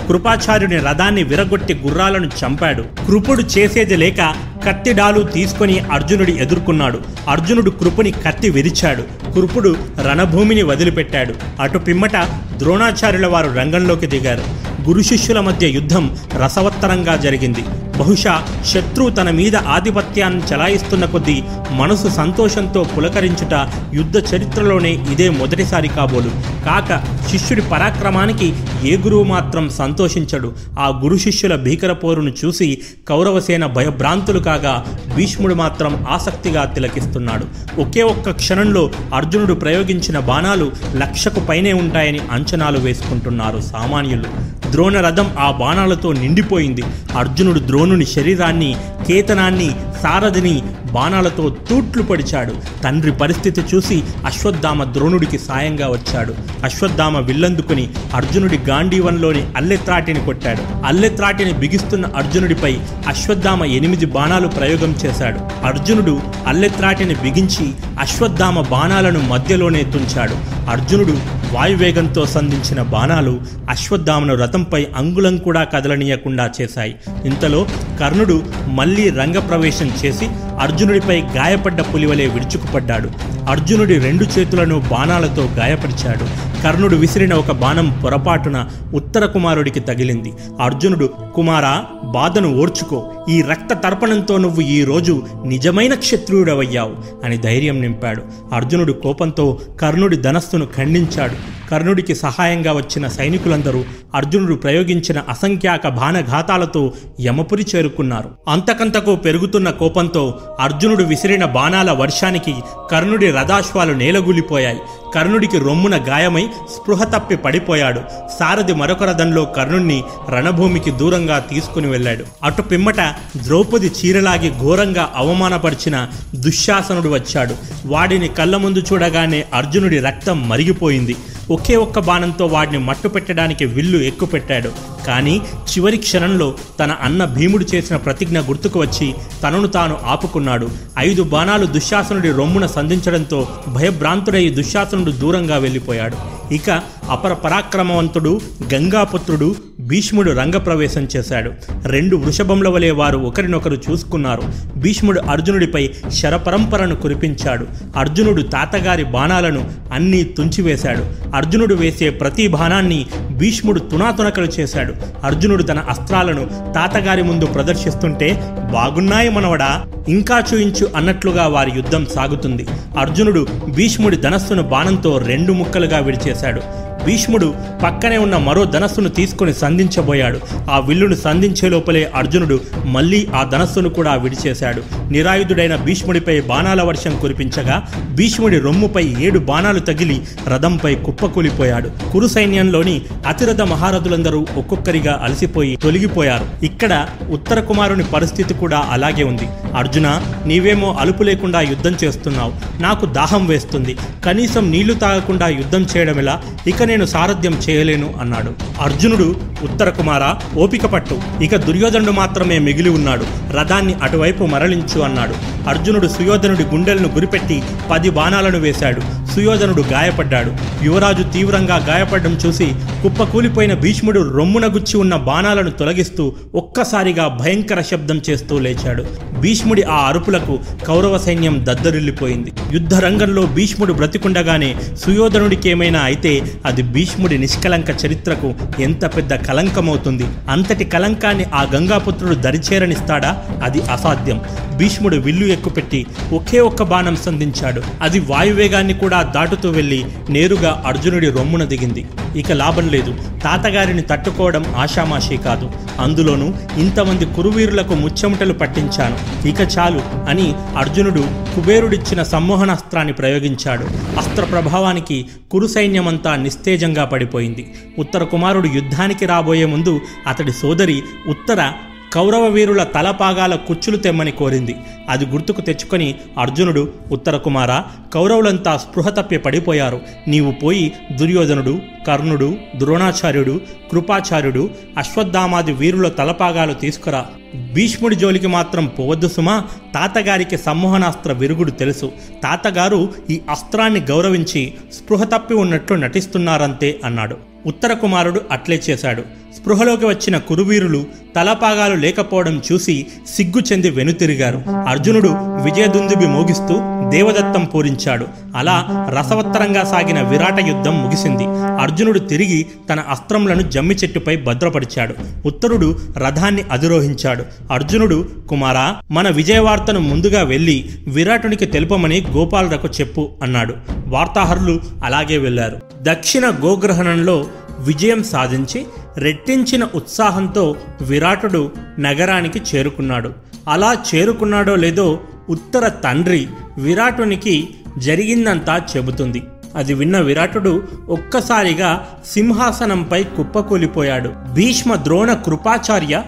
[0.08, 2.82] కృపాచార్యుని రథాన్ని విరగొట్టి గుర్రాలను చంపాడు.
[2.82, 4.36] కృపుడు చేసేది లేక
[4.68, 7.00] కత్తిడాలు తీసుకొని అర్జునుడి ఎదుర్కొన్నాడు.
[7.30, 9.32] అర్జునుడు కృపుని కత్తి విరిచాడు.
[9.32, 9.76] కృపుడు
[10.08, 11.34] రణభూమిని వదిలిపెట్టాడు.
[11.62, 12.16] అటు పిమ్మట
[12.58, 14.42] ద్రోణాచార్యుల వారు రంగంలోకి దిగారు.
[14.88, 17.64] గురు శిష్యుల మధ్య యుద్ధం రసవత్తరంగా జరిగింది.
[18.00, 26.32] బహుశా శత్రువు తన మీద ఆధిపత్యాన్ని చలాయిస్తున్న కొద్దీ మనసు సంతోషంతో పులకరించుట యుద్ధ చరిత్రలోనే ఇదే మొదటిసారి కాబోలు.
[26.66, 28.54] కాక శిష్యుడి పరాక్రమానికి
[28.84, 30.54] ఏ గురువు మాత్రం సంతోషించడు.
[30.80, 32.78] ఆ గురు శిష్యుల భీకర పోరును చూసి
[33.10, 34.86] కౌరవసేన భయభ్రాంతులు కాగా
[35.16, 37.46] భీష్ముడు మాత్రం ఆసక్తిగా తిలకిస్తున్నాడు.
[37.82, 44.26] ఒకే ఒక్క క్షణంలో అర్జునుడు ప్రయోగించిన బాణాలు లక్షకు పైనే ఉంటాయని అంచనాలు వేసుకుంటున్నారు సామాన్యులు.
[44.72, 46.84] ద్రోణ రథం ఆ బాణాలతో నిండిపోయింది.
[47.18, 48.76] అర్జునుడు ద్రోణుని శరీరాన్ని
[49.08, 50.62] కేతనాన్ని సారథిని
[50.94, 52.54] బాణాలతో తూట్లు పడిచాడు.
[52.84, 56.36] తండ్రి పరిస్థితి చూసి అశ్వత్థామ ద్రోణుడికి సాయంగా వచ్చాడు.
[56.64, 60.86] అశ్వత్థామ విల్లందుకుని అర్జునుడి గాంధీవన్లోని అల్లెత్రాటిని కొట్టాడు.
[60.86, 62.78] అల్లెత్రాటిని బిగిస్తున్న అర్జునుడిపై
[63.08, 65.66] అశ్వత్థామ ఎనిమిది బాణాలు ప్రయోగం చేశాడు.
[65.66, 70.36] అర్జునుడు అల్లెత్రాటిని బిగించి అశ్వత్థామ బాణాలను మధ్యలోనే తుంచాడు.
[70.70, 71.18] అర్జునుడు
[71.52, 76.96] వాయువేగంతో సంధించిన బాణాలు అశ్వత్థామను రథంపై అంగుళం కూడా కదలనీయకుండా చేశాయి.
[77.26, 77.66] ఇంతలో
[78.00, 80.30] కర్ణుడు మళ్ళీ రంగప్రవేశం చేసి
[80.62, 83.10] అర్జునుడిపై గాయపడ్డ పులివలే విడుచుకుపడ్డాడు
[83.50, 86.26] అర్జునుడి రెండు చేతులను బాణాలతో గాయపరిచాడు.
[86.64, 90.34] కర్ణుడు విసిరిన ఒక బాణం పొరపాటున ఉత్తర కుమారుడికి తగిలింది.
[90.62, 93.12] అర్జునుడు కుమారా బాధను ఓర్చుకో.
[93.30, 98.22] ఈ రక్త తర్పణంతో నువ్వు ఈ రోజు నిజమైన క్షత్రియుడవయ్యావు అని ధైర్యం నింపాడు.
[98.54, 101.61] అర్జునుడు కోపంతో కర్ణుడి ధనస్సును ఖండించాడు.
[101.72, 103.84] కర్ణుడికి సహాయంగా వచ్చిన సైనికులందరూ
[104.16, 108.30] అర్జునుడు ప్రయోగించిన అసంఖ్యాక బాణఘాతాలతో యమపురి చేరుకున్నారు.
[108.48, 112.56] అంతకంతకు పెరుగుతున్న కోపంతో అర్జునుడు విసిరిన బాణాల వర్షానికి
[112.92, 114.80] కర్ణుడి రథాశ్వాలు నేలగూలిపోయాయి.
[115.16, 118.02] కర్ణుడికి రొమ్మున గాయమై స్పృహ తప్పి పడిపోయాడు.
[118.40, 122.26] సారథి మరొక రథంలో కర్ణుణ్ణి రణభూమికి దూరంగా తీసుకుని వెళ్ళాడు.
[122.44, 123.00] అటు పిమ్మట
[123.38, 127.56] ద్రౌపది చీరలాగి ఘోరంగా అవమానపరిచిన దుశ్శాసనుడు వచ్చాడు.
[127.86, 131.16] వాడిని కళ్ళ ముందు చూడగానే అర్జునుడి రక్తం మరిగిపోయింది.
[131.52, 134.72] ఒకే ఒక్క బాణంతో వాడిని మట్టు పెట్టడానికి విల్లు ఎక్కుపెట్టాడు.
[135.08, 139.14] కానీ చివరి క్షణంలో తన అన్న భీముడు చేసిన ప్రతిజ్ఞ గుర్తుకు వచ్చి
[139.44, 140.70] తనను తాను ఆపుకున్నాడు.
[141.00, 146.41] ఐదు బాణాలు దుశ్శాసనుడి రొమ్మున సంధించడంతో భయభ్రాంతుడై దుశ్శాసనుడు దూరంగా వెళ్ళిపోయాడు.
[146.52, 148.42] ఇక అపర పరాక్రమవంతుడు
[148.74, 151.52] గంగాపుత్రుడు భీష్ముడు రంగప్రవేశం చేశాడు.
[151.86, 154.42] రెండు వృషభముల వలె వారు ఒకరినొకరు చూసుకున్నారు.
[154.76, 157.68] భీష్ముడు అర్జునుడిపై శరపరంపరను కురిపించాడు.
[157.98, 161.36] అర్జునుడు తాతగారి బాణాలను అన్నీ తుంచివేశాడు.
[161.36, 164.94] అర్జునుడు వేసే ప్రతి బాణాన్ని భీష్ముడు తునాతునకలు చేశాడు.
[165.24, 166.46] అర్జునుడు తన అస్త్రాలను
[166.76, 168.34] తాతగారి ముందు ప్రదర్శిస్తుంటే
[168.74, 172.68] బాగున్నాయి మనవడా ఇంకా చూయించు అన్నట్లుగా వారి యుద్ధం సాగుతుంది.
[173.00, 176.41] అర్జునుడు భీష్ముడి ధనస్సును బాణంతో రెండు ముక్కలుగా విడిచేశాడు.
[176.44, 176.91] చేశాడు.
[177.06, 177.54] భీష్ముడు
[177.84, 180.40] పక్కనే ఉన్న మరో ధనస్సును తీసుకుని సంధించబోయాడు.
[180.72, 184.84] ఆ విల్లును సంధించే లోపలే అర్జునుడు మళ్ళీ ఆ ధనస్సును కూడా విడిచేశాడు.
[185.12, 191.90] నిరాయుధుడైన భీష్ముడిపై బాణాల వర్షం కురిపించగా భీష్ముడి రొమ్ముపై ఏడు బాణాలు తగిలి రథంపై కుప్పకూలిపోయాడు.
[192.12, 196.66] కురు సైన్యంలోని అతిరథ మహారథులందరూ ఒక్కొక్కరిగా అలసిపోయి తొలగిపోయారు.
[196.66, 199.50] ఇక్కడ ఉత్తర కుమారుని పరిస్థితి కూడా అలాగే ఉంది.
[199.76, 202.82] అర్జున నీవేమో అలుపు లేకుండా యుద్ధం చేస్తున్నావు.
[202.82, 203.98] నాకు దాహం వేస్తుంది.
[204.26, 206.42] కనీసం నీళ్ళు తాగకుండా యుద్ధం చేయడం ఎలా?
[206.68, 208.52] ఇక నేను సారథ్యం చేయలేను అన్నాడు.
[208.82, 210.24] అర్జునుడు ఉత్తర కుమార
[210.58, 211.44] ఓపిక పట్టు.
[211.44, 213.26] ఇక దుర్యోధనుడు మాత్రమే మిగిలి ఉన్నాడు.
[213.52, 215.36] రథాన్ని అటువైపు మరలించు అన్నాడు.
[215.70, 219.21] అర్జునుడు సుయోధనుడి గుండెలను గురిపెట్టి పది బాణాలను వేశాడు.
[219.36, 220.52] సుయోధనుడు గాయపడ్డాడు.
[220.84, 222.72] యువరాజు తీవ్రంగా గాయపడడం చూసి
[223.04, 229.06] కుప్పకూలిపోయిన భీష్ముడు రొమ్మున గుచ్చి ఉన్న బాణాలను తొలగిస్తూ ఒక్కసారిగా భయంకర శబ్దం చేస్తూ లేచాడు.
[229.40, 232.52] భీష్ముడి ఆ అరుపులకు కౌరవ సైన్యం దద్దరిల్లిపోయింది.
[232.74, 234.76] యుద్ధ రంగంలో భీష్ముడు బ్రతికుండగానే
[235.06, 240.26] సుయోధనుడికి ఏమైనా అయితే అది భీష్ముడి నిష్కలంక చరిత్రకు ఎంత పెద్ద కలంకమవుతుంది?
[240.50, 243.44] అంతటి కలంకాన్ని ఆ గంగాపుత్రుడు దరిచేరనిస్తాడా?
[243.64, 244.42] అది అసాధ్యం.
[244.78, 247.82] భీష్ముడు విల్లు ఎక్కుపెట్టి ఒకే ఒక్క బాణం సంధించాడు.
[248.02, 252.06] అది వాయువేగాన్ని కూడా దాటుతూ వెళ్ళి నేరుగా అర్జునుడి రొమ్మున దిగింది.
[252.36, 253.16] ఇక లాభం లేదు.
[253.44, 255.72] తాతగారిని తట్టుకోవడం ఆషామాషీ కాదు.
[256.00, 259.48] అందులోనూ ఇంతమంది కురువీరులకు ముచ్చెమటలు పట్టించాను.
[259.48, 261.20] ఇక చాలు అని అర్జునుడు
[261.56, 263.84] కుబేరుడిచ్చిన సమ్మోహనాస్త్రాన్ని ప్రయోగించాడు.
[264.18, 267.74] అస్త్ర ప్రభావానికి కురు సైన్యమంతా నిస్తేజంగా పడిపోయింది.
[268.00, 271.72] ఉత్తర కుమారుడు యుద్ధానికి రాబోయే ముందు అతడి సోదరి ఉత్తర
[272.14, 274.76] కౌరవ వీరుల తలపాగాల కుచ్చులు తెమ్మని కోరింది.
[275.10, 277.82] అది గుర్తుకు తెచ్చుకొని అర్జునుడు ఉత్తరకుమార
[278.14, 280.02] కౌరవులంతా స్పృహ తప్పి పడిపోయారు.
[280.28, 283.62] నీవు పోయి దుర్యోధనుడు కర్ణుడు ద్రోణాచార్యుడు
[283.92, 287.26] కృపాచార్యుడు అశ్వత్థామాది వీరుల తలపాగాలు తీసుకురా.
[287.56, 289.64] భీష్ముడి జోలికి మాత్రం పోవద్దు సుమా.
[289.94, 292.12] తాతగారికి సమ్మోహనాస్త్ర విరుగుడు తెలుసు.
[292.44, 297.38] తాతగారు ఈ అస్త్రాన్ని గౌరవించి స్పృహ తప్పి ఉన్నట్లు నటిస్తున్నారంతే అన్నాడు.
[297.66, 299.22] ఉత్తర కుమారుడు అట్లే చేశాడు.
[299.56, 301.06] స్పృహలోకి వచ్చిన కురువీరులు
[301.36, 303.06] తలపాగాలు లేకపోవడం చూసి
[303.36, 304.64] సిగ్గు చెంది వెనుతిరిగారు.
[304.88, 308.28] అర్జునుడు విజయదుందుబి మోగిస్తూ దేవదత్తం పూరించాడు.
[308.56, 311.44] అలా రసవత్తరంగా సాగిన విరాట యుద్ధం ముగిసింది.
[311.82, 315.16] అర్జునుడు తిరిగి తన అస్త్రములను జమ్మి చెట్టుపై భద్రపరిచాడు.
[315.46, 317.41] ఉత్తరుడు రథాన్ని అధిరోహించాడు.
[317.72, 323.76] అర్జునుడు కుమారా మన విజయవార్తను ముందుగా వెళ్ళి విరాటునికి తెలుపమని గోపాలరకు చెప్పు అన్నాడు.
[324.06, 327.48] వార్తాహరులు అలాగే వెళ్ళారు దక్షిణ గోగ్రహణంలో
[327.80, 328.86] విజయం సాధించి
[329.18, 333.34] రెట్టించిన ఉత్సాహంతో విరాటుడు నగరానికి చేరుకున్నాడు.
[333.70, 335.20] అలా చేరుకున్నాడో లేదో
[335.50, 336.48] ఉత్తర తండ్రి
[336.78, 339.42] విరాటునికి జరిగిందంతా చెబుతుంది.
[339.76, 344.32] అది విన్న విరాటుడు ఒక్కసారిగా సింహాసనంపై కుప్పకూలిపోయాడు.
[344.54, 346.24] భీష్మ ద్రోణ కృపాచార్య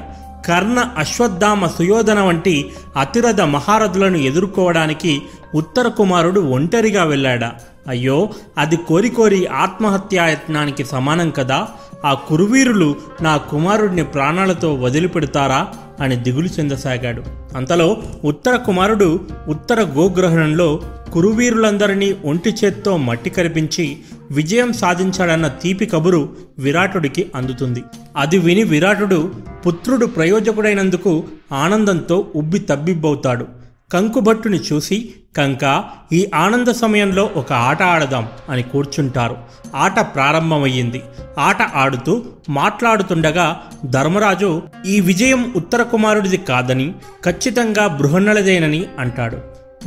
[0.45, 5.21] కర్ణ అశ్వత్థామ సుయోధన వంటి అతిరథ మహారథులను ఎదుర్కోవడానికి
[5.55, 7.51] ఉత్తర కుమారుడు ఒంటరిగా వెళ్ళాడా?
[7.87, 11.67] అయ్యో అది కోరి కోరి ఆత్మహత్యాయత్నానికి సమానం కదా?
[12.05, 15.67] ఆ కురువీరులు నా కుమారుడిని ప్రాణాలతో వదిలిపెడతారా?
[15.99, 17.23] అని దిగులు చెందసాగాడు.
[17.55, 20.81] అంతలో ఉత్తర కుమారుడు ఉత్తర గోగ్రహణంలో
[21.13, 23.97] కురువీరులందరినీ ఒంటి చేత్తో మట్టి కరిపించి
[24.31, 26.29] విజయం సాధించాడన్న తీపి కబురు
[26.59, 27.83] విరాటుడికి అందుతుంది.
[28.17, 29.31] అది విని విరాటుడు
[29.67, 33.47] పుత్రుడు ప్రయోజకుడైనందుకు ఆనందంతో ఉబ్బి తబ్బిబ్బవుతాడు.
[33.93, 35.83] కంకుభట్టుని చూసి కంక
[36.13, 39.37] ఈ ఆనంద సమయంలో ఒక ఆట ఆడదాం అని కూర్చుంటారు.
[39.75, 41.01] ఆట ప్రారంభమయ్యింది.
[41.39, 46.93] ఆట ఆడుతూ మాట్లాడుతుండగా ధర్మరాజు ఈ విజయం ఉత్తర కుమారుడిది కాదని
[47.25, 49.37] ఖచ్చితంగా బృహన్నలదేనని అంటాడు.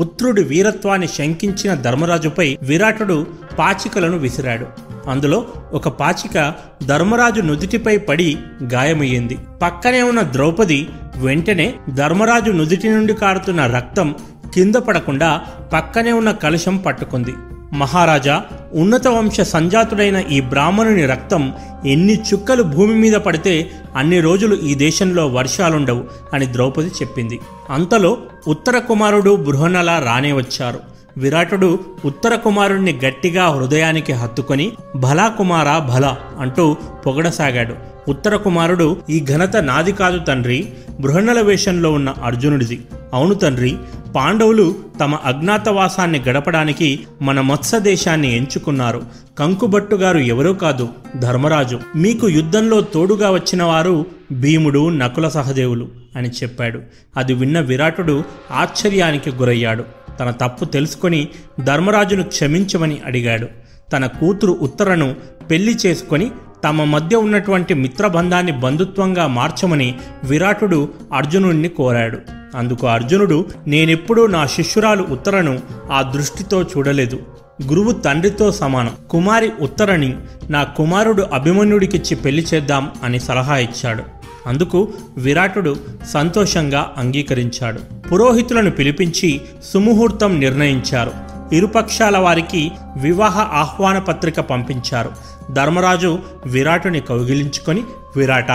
[0.00, 3.26] పుత్రుడి వీరత్వాన్ని శంకించిన ధర్మరాజుపై విరాటుడు
[3.58, 4.66] పాచికలను విసిరాడు.
[5.10, 6.54] అందులో ఒక పాచిక
[6.86, 9.38] ధర్మరాజు నుదుటిపై పడి గాయమయ్యింది.
[9.62, 14.14] పక్కనే ఉన్న ద్రౌపది వెంటనే ధర్మరాజు నుదుటి నుండి కారుతున్న రక్తం
[14.54, 15.40] కింద పడకుండా
[15.72, 17.34] పక్కనే ఉన్న కలశం పట్టుకుంది.
[17.72, 18.42] మహారాజా
[18.72, 21.52] ఉన్నత వంశ సంజాతుడైన ఈ బ్రాహ్మణుని రక్తం
[21.86, 27.40] ఎన్ని చుక్కలు భూమి మీద పడితే అన్ని రోజులు ఈ దేశంలో వర్షాలుండవు అని ద్రౌపది చెప్పింది.
[27.70, 28.18] అంతలో
[28.48, 30.80] ఉత్తర కుమారుడు బృహణల రానే వచ్చారు.
[31.16, 37.95] విరాటుడు ఉత్తర కుమారుణ్ణి గట్టిగా హృదయానికి హత్తుకొని భలా కుమారా భలా అంటూ పొగడసాగాడు.
[38.08, 40.68] ఉత్తర కుమారుడు ఈ ఘనత నాది కాదు తండ్రి
[41.00, 42.80] బృహణల వేషంలో ఉన్న అర్జునుడిది.
[43.14, 43.76] అవును తండ్రి
[44.16, 49.02] పాండవులు తమ అజ్ఞాతవాసాన్ని గడపడానికి మన మత్స్య దేశాన్ని ఎంచుకున్నారు.
[49.38, 51.80] కంకుబట్టు గారు ఎవరో కాదు ధర్మరాజు.
[51.96, 56.80] మీకు యుద్ధంలో తోడుగా వచ్చిన వారు భీముడు నకుల సహదేవులు అని చెప్పాడు.
[57.16, 59.84] అది విన్న విరాటుడు ఆశ్చర్యానికి గురయ్యాడు.
[60.20, 61.28] తన తప్పు తెలుసుకొని
[61.64, 63.48] ధర్మరాజును క్షమించమని అడిగాడు.
[63.92, 65.14] తన కూతురు ఉత్తరను
[65.50, 66.30] పెళ్ళి చేసుకొని
[66.66, 69.94] తమ మధ్య ఉన్నటువంటి మిత్రబంధాన్ని బంధుత్వంగా మార్చమని
[70.24, 72.18] విరాటుడు అర్జునుడిని కోరాడు.
[72.54, 75.60] అందుకు అర్జునుడు నేనెప్పుడూ నా శిష్యురాలు ఉత్తరను
[75.92, 77.18] ఆ దృష్టితో చూడలేదు.
[77.66, 78.90] గురువు తండ్రితో సమానం.
[79.10, 80.16] కుమారి ఉత్తరని
[80.50, 84.02] నా కుమారుడు అభిమన్యుడికిచ్చి పెళ్ళి చేద్దాం అని సలహా ఇచ్చాడు.
[84.46, 85.76] అందుకు విరాటుడు
[86.08, 88.08] సంతోషంగా అంగీకరించాడు.
[88.08, 91.35] పురోహితులను పిలిపించి సుముహూర్తం నిర్ణయించారు.
[91.52, 95.12] ఇరుపక్షాల వారికి వివాహ ఆహ్వాన పత్రిక పంపించారు.
[95.52, 97.82] ధర్మరాజు విరాటుని కౌగిలించుకొని
[98.16, 98.50] విరాట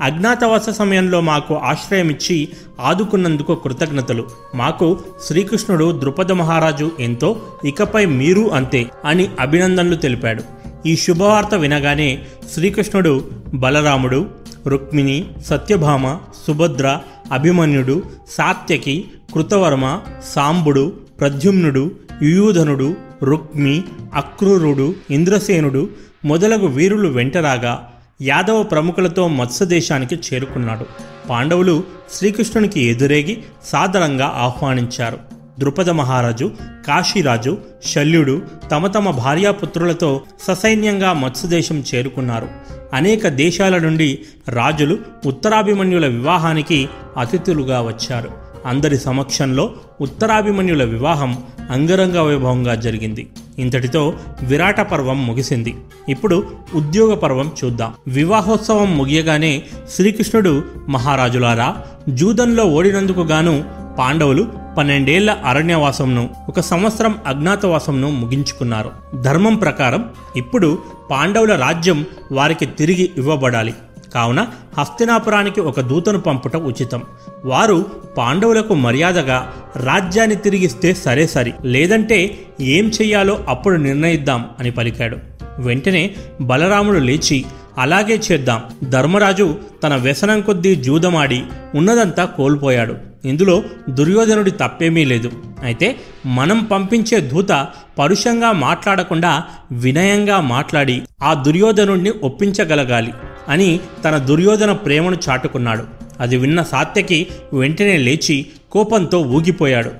[0.00, 2.48] అజ్ఞాతవాస సమయంలో మాకు ఆశ్రయమిచ్చి
[2.80, 4.28] ఆదుకున్నందుకు కృతజ్ఞతలు.
[4.54, 10.42] మాకు శ్రీకృష్ణుడు ద్రుపద మహారాజు ఎంతో ఇకపై మీరు అంతే అని అభినందనలు తెలిపాడు.
[10.86, 12.22] ఈ శుభవార్త వినగానే
[12.54, 13.24] శ్రీకృష్ణుడు
[13.54, 14.26] బలరాముడు
[14.66, 16.98] రుక్మిణి సత్యభామ సుభద్ర
[17.32, 19.04] అభిమన్యుడు సాత్యకి
[19.34, 20.00] కృతవర్మ
[20.34, 21.90] సాంబుడు ప్రద్యుమ్నుడు
[22.22, 23.84] యుయూధనుడు రుక్మి
[24.14, 25.90] అక్రూరుడు ఇంద్రసేనుడు
[26.24, 30.86] మొదలగు వీరులు వెంటరాగా యాదవ ప్రముఖులతో మత్స్యదేశానికి చేరుకున్నాడు.
[31.28, 35.18] పాండవులు శ్రీకృష్ణునికి ఎదురేగి సాదరంగా ఆహ్వానించారు.
[35.58, 36.50] ద్రుపద మహారాజు
[36.86, 42.48] కాశీరాజు శల్యుడు తమ తమ భార్యాపుత్రులతో ససైన్యంగా మత్స్యదేశం చేరుకున్నారు.
[42.92, 46.88] అనేక దేశాల నుండి రాజులు ఉత్తరాభిమన్యుల వివాహానికి
[47.18, 48.45] అతిథులుగా వచ్చారు.
[48.66, 49.70] అందరి సమక్షంలో
[50.00, 53.30] ఉత్తరాభిమన్యుల వివాహం అంగరంగ వైభవంగా జరిగింది.
[53.58, 55.76] ఇంతటితో విరాట పర్వం ముగిసింది.
[56.08, 56.44] ఇప్పుడు
[56.74, 57.92] ఉద్యోగ పర్వం చూద్దాం.
[58.08, 61.76] వివాహోత్సవం ముగియగానే శ్రీకృష్ణుడు మహారాజులారా
[62.08, 63.64] జూదంలో ఓడినందుకు గాను
[63.98, 68.90] పాండవులు పన్నెండేళ్ళ అరణ్యవాసంను ఒక సంవత్సరం అజ్ఞాతవాసంను ముగించుకున్నారు.
[69.20, 70.04] ధర్మం ప్రకారం
[70.36, 70.78] ఇప్పుడు
[71.10, 73.74] పాండవుల రాజ్యం వారికి తిరిగి ఇవ్వబడాలి.
[74.16, 74.46] కావున
[74.78, 77.02] హస్తినాపురానికి ఒక దూతను పంపుట ఉచితం.
[77.44, 77.86] వారు
[78.18, 82.18] పాండవులకు మర్యాదగా రాజ్యాన్ని తిరిగిస్తే సరే సరి లేదంటే
[82.60, 85.16] ఏం చెయ్యాలో అప్పుడు నిర్ణయిద్దాం అని పలికాడు.
[85.58, 87.44] వెంటనే బలరాముడు లేచి
[87.78, 88.60] అలాగే చేద్దాం.
[88.90, 91.42] ధర్మరాజు తన వ్యసనం కొద్దీ జూదమాడి
[91.74, 92.94] ఉన్నదంతా కోల్పోయాడు.
[93.24, 95.32] ఇందులో దుర్యోధనుడి తప్పేమీ లేదు.
[95.62, 95.96] అయితే
[96.26, 97.66] మనం పంపించే దూత
[97.98, 103.12] పరుషంగా మాట్లాడకుండా వినయంగా మాట్లాడి ఆ దుర్యోధనుడిని ఒప్పించగలగాలి.
[103.48, 105.84] అని తన దుర్యోధన ప్రేమను చాటుకున్నాడు.
[106.20, 109.90] అది విన్న సాత్యకి వెంటనే లేచి కోపంతో ఊగిపోయాడు.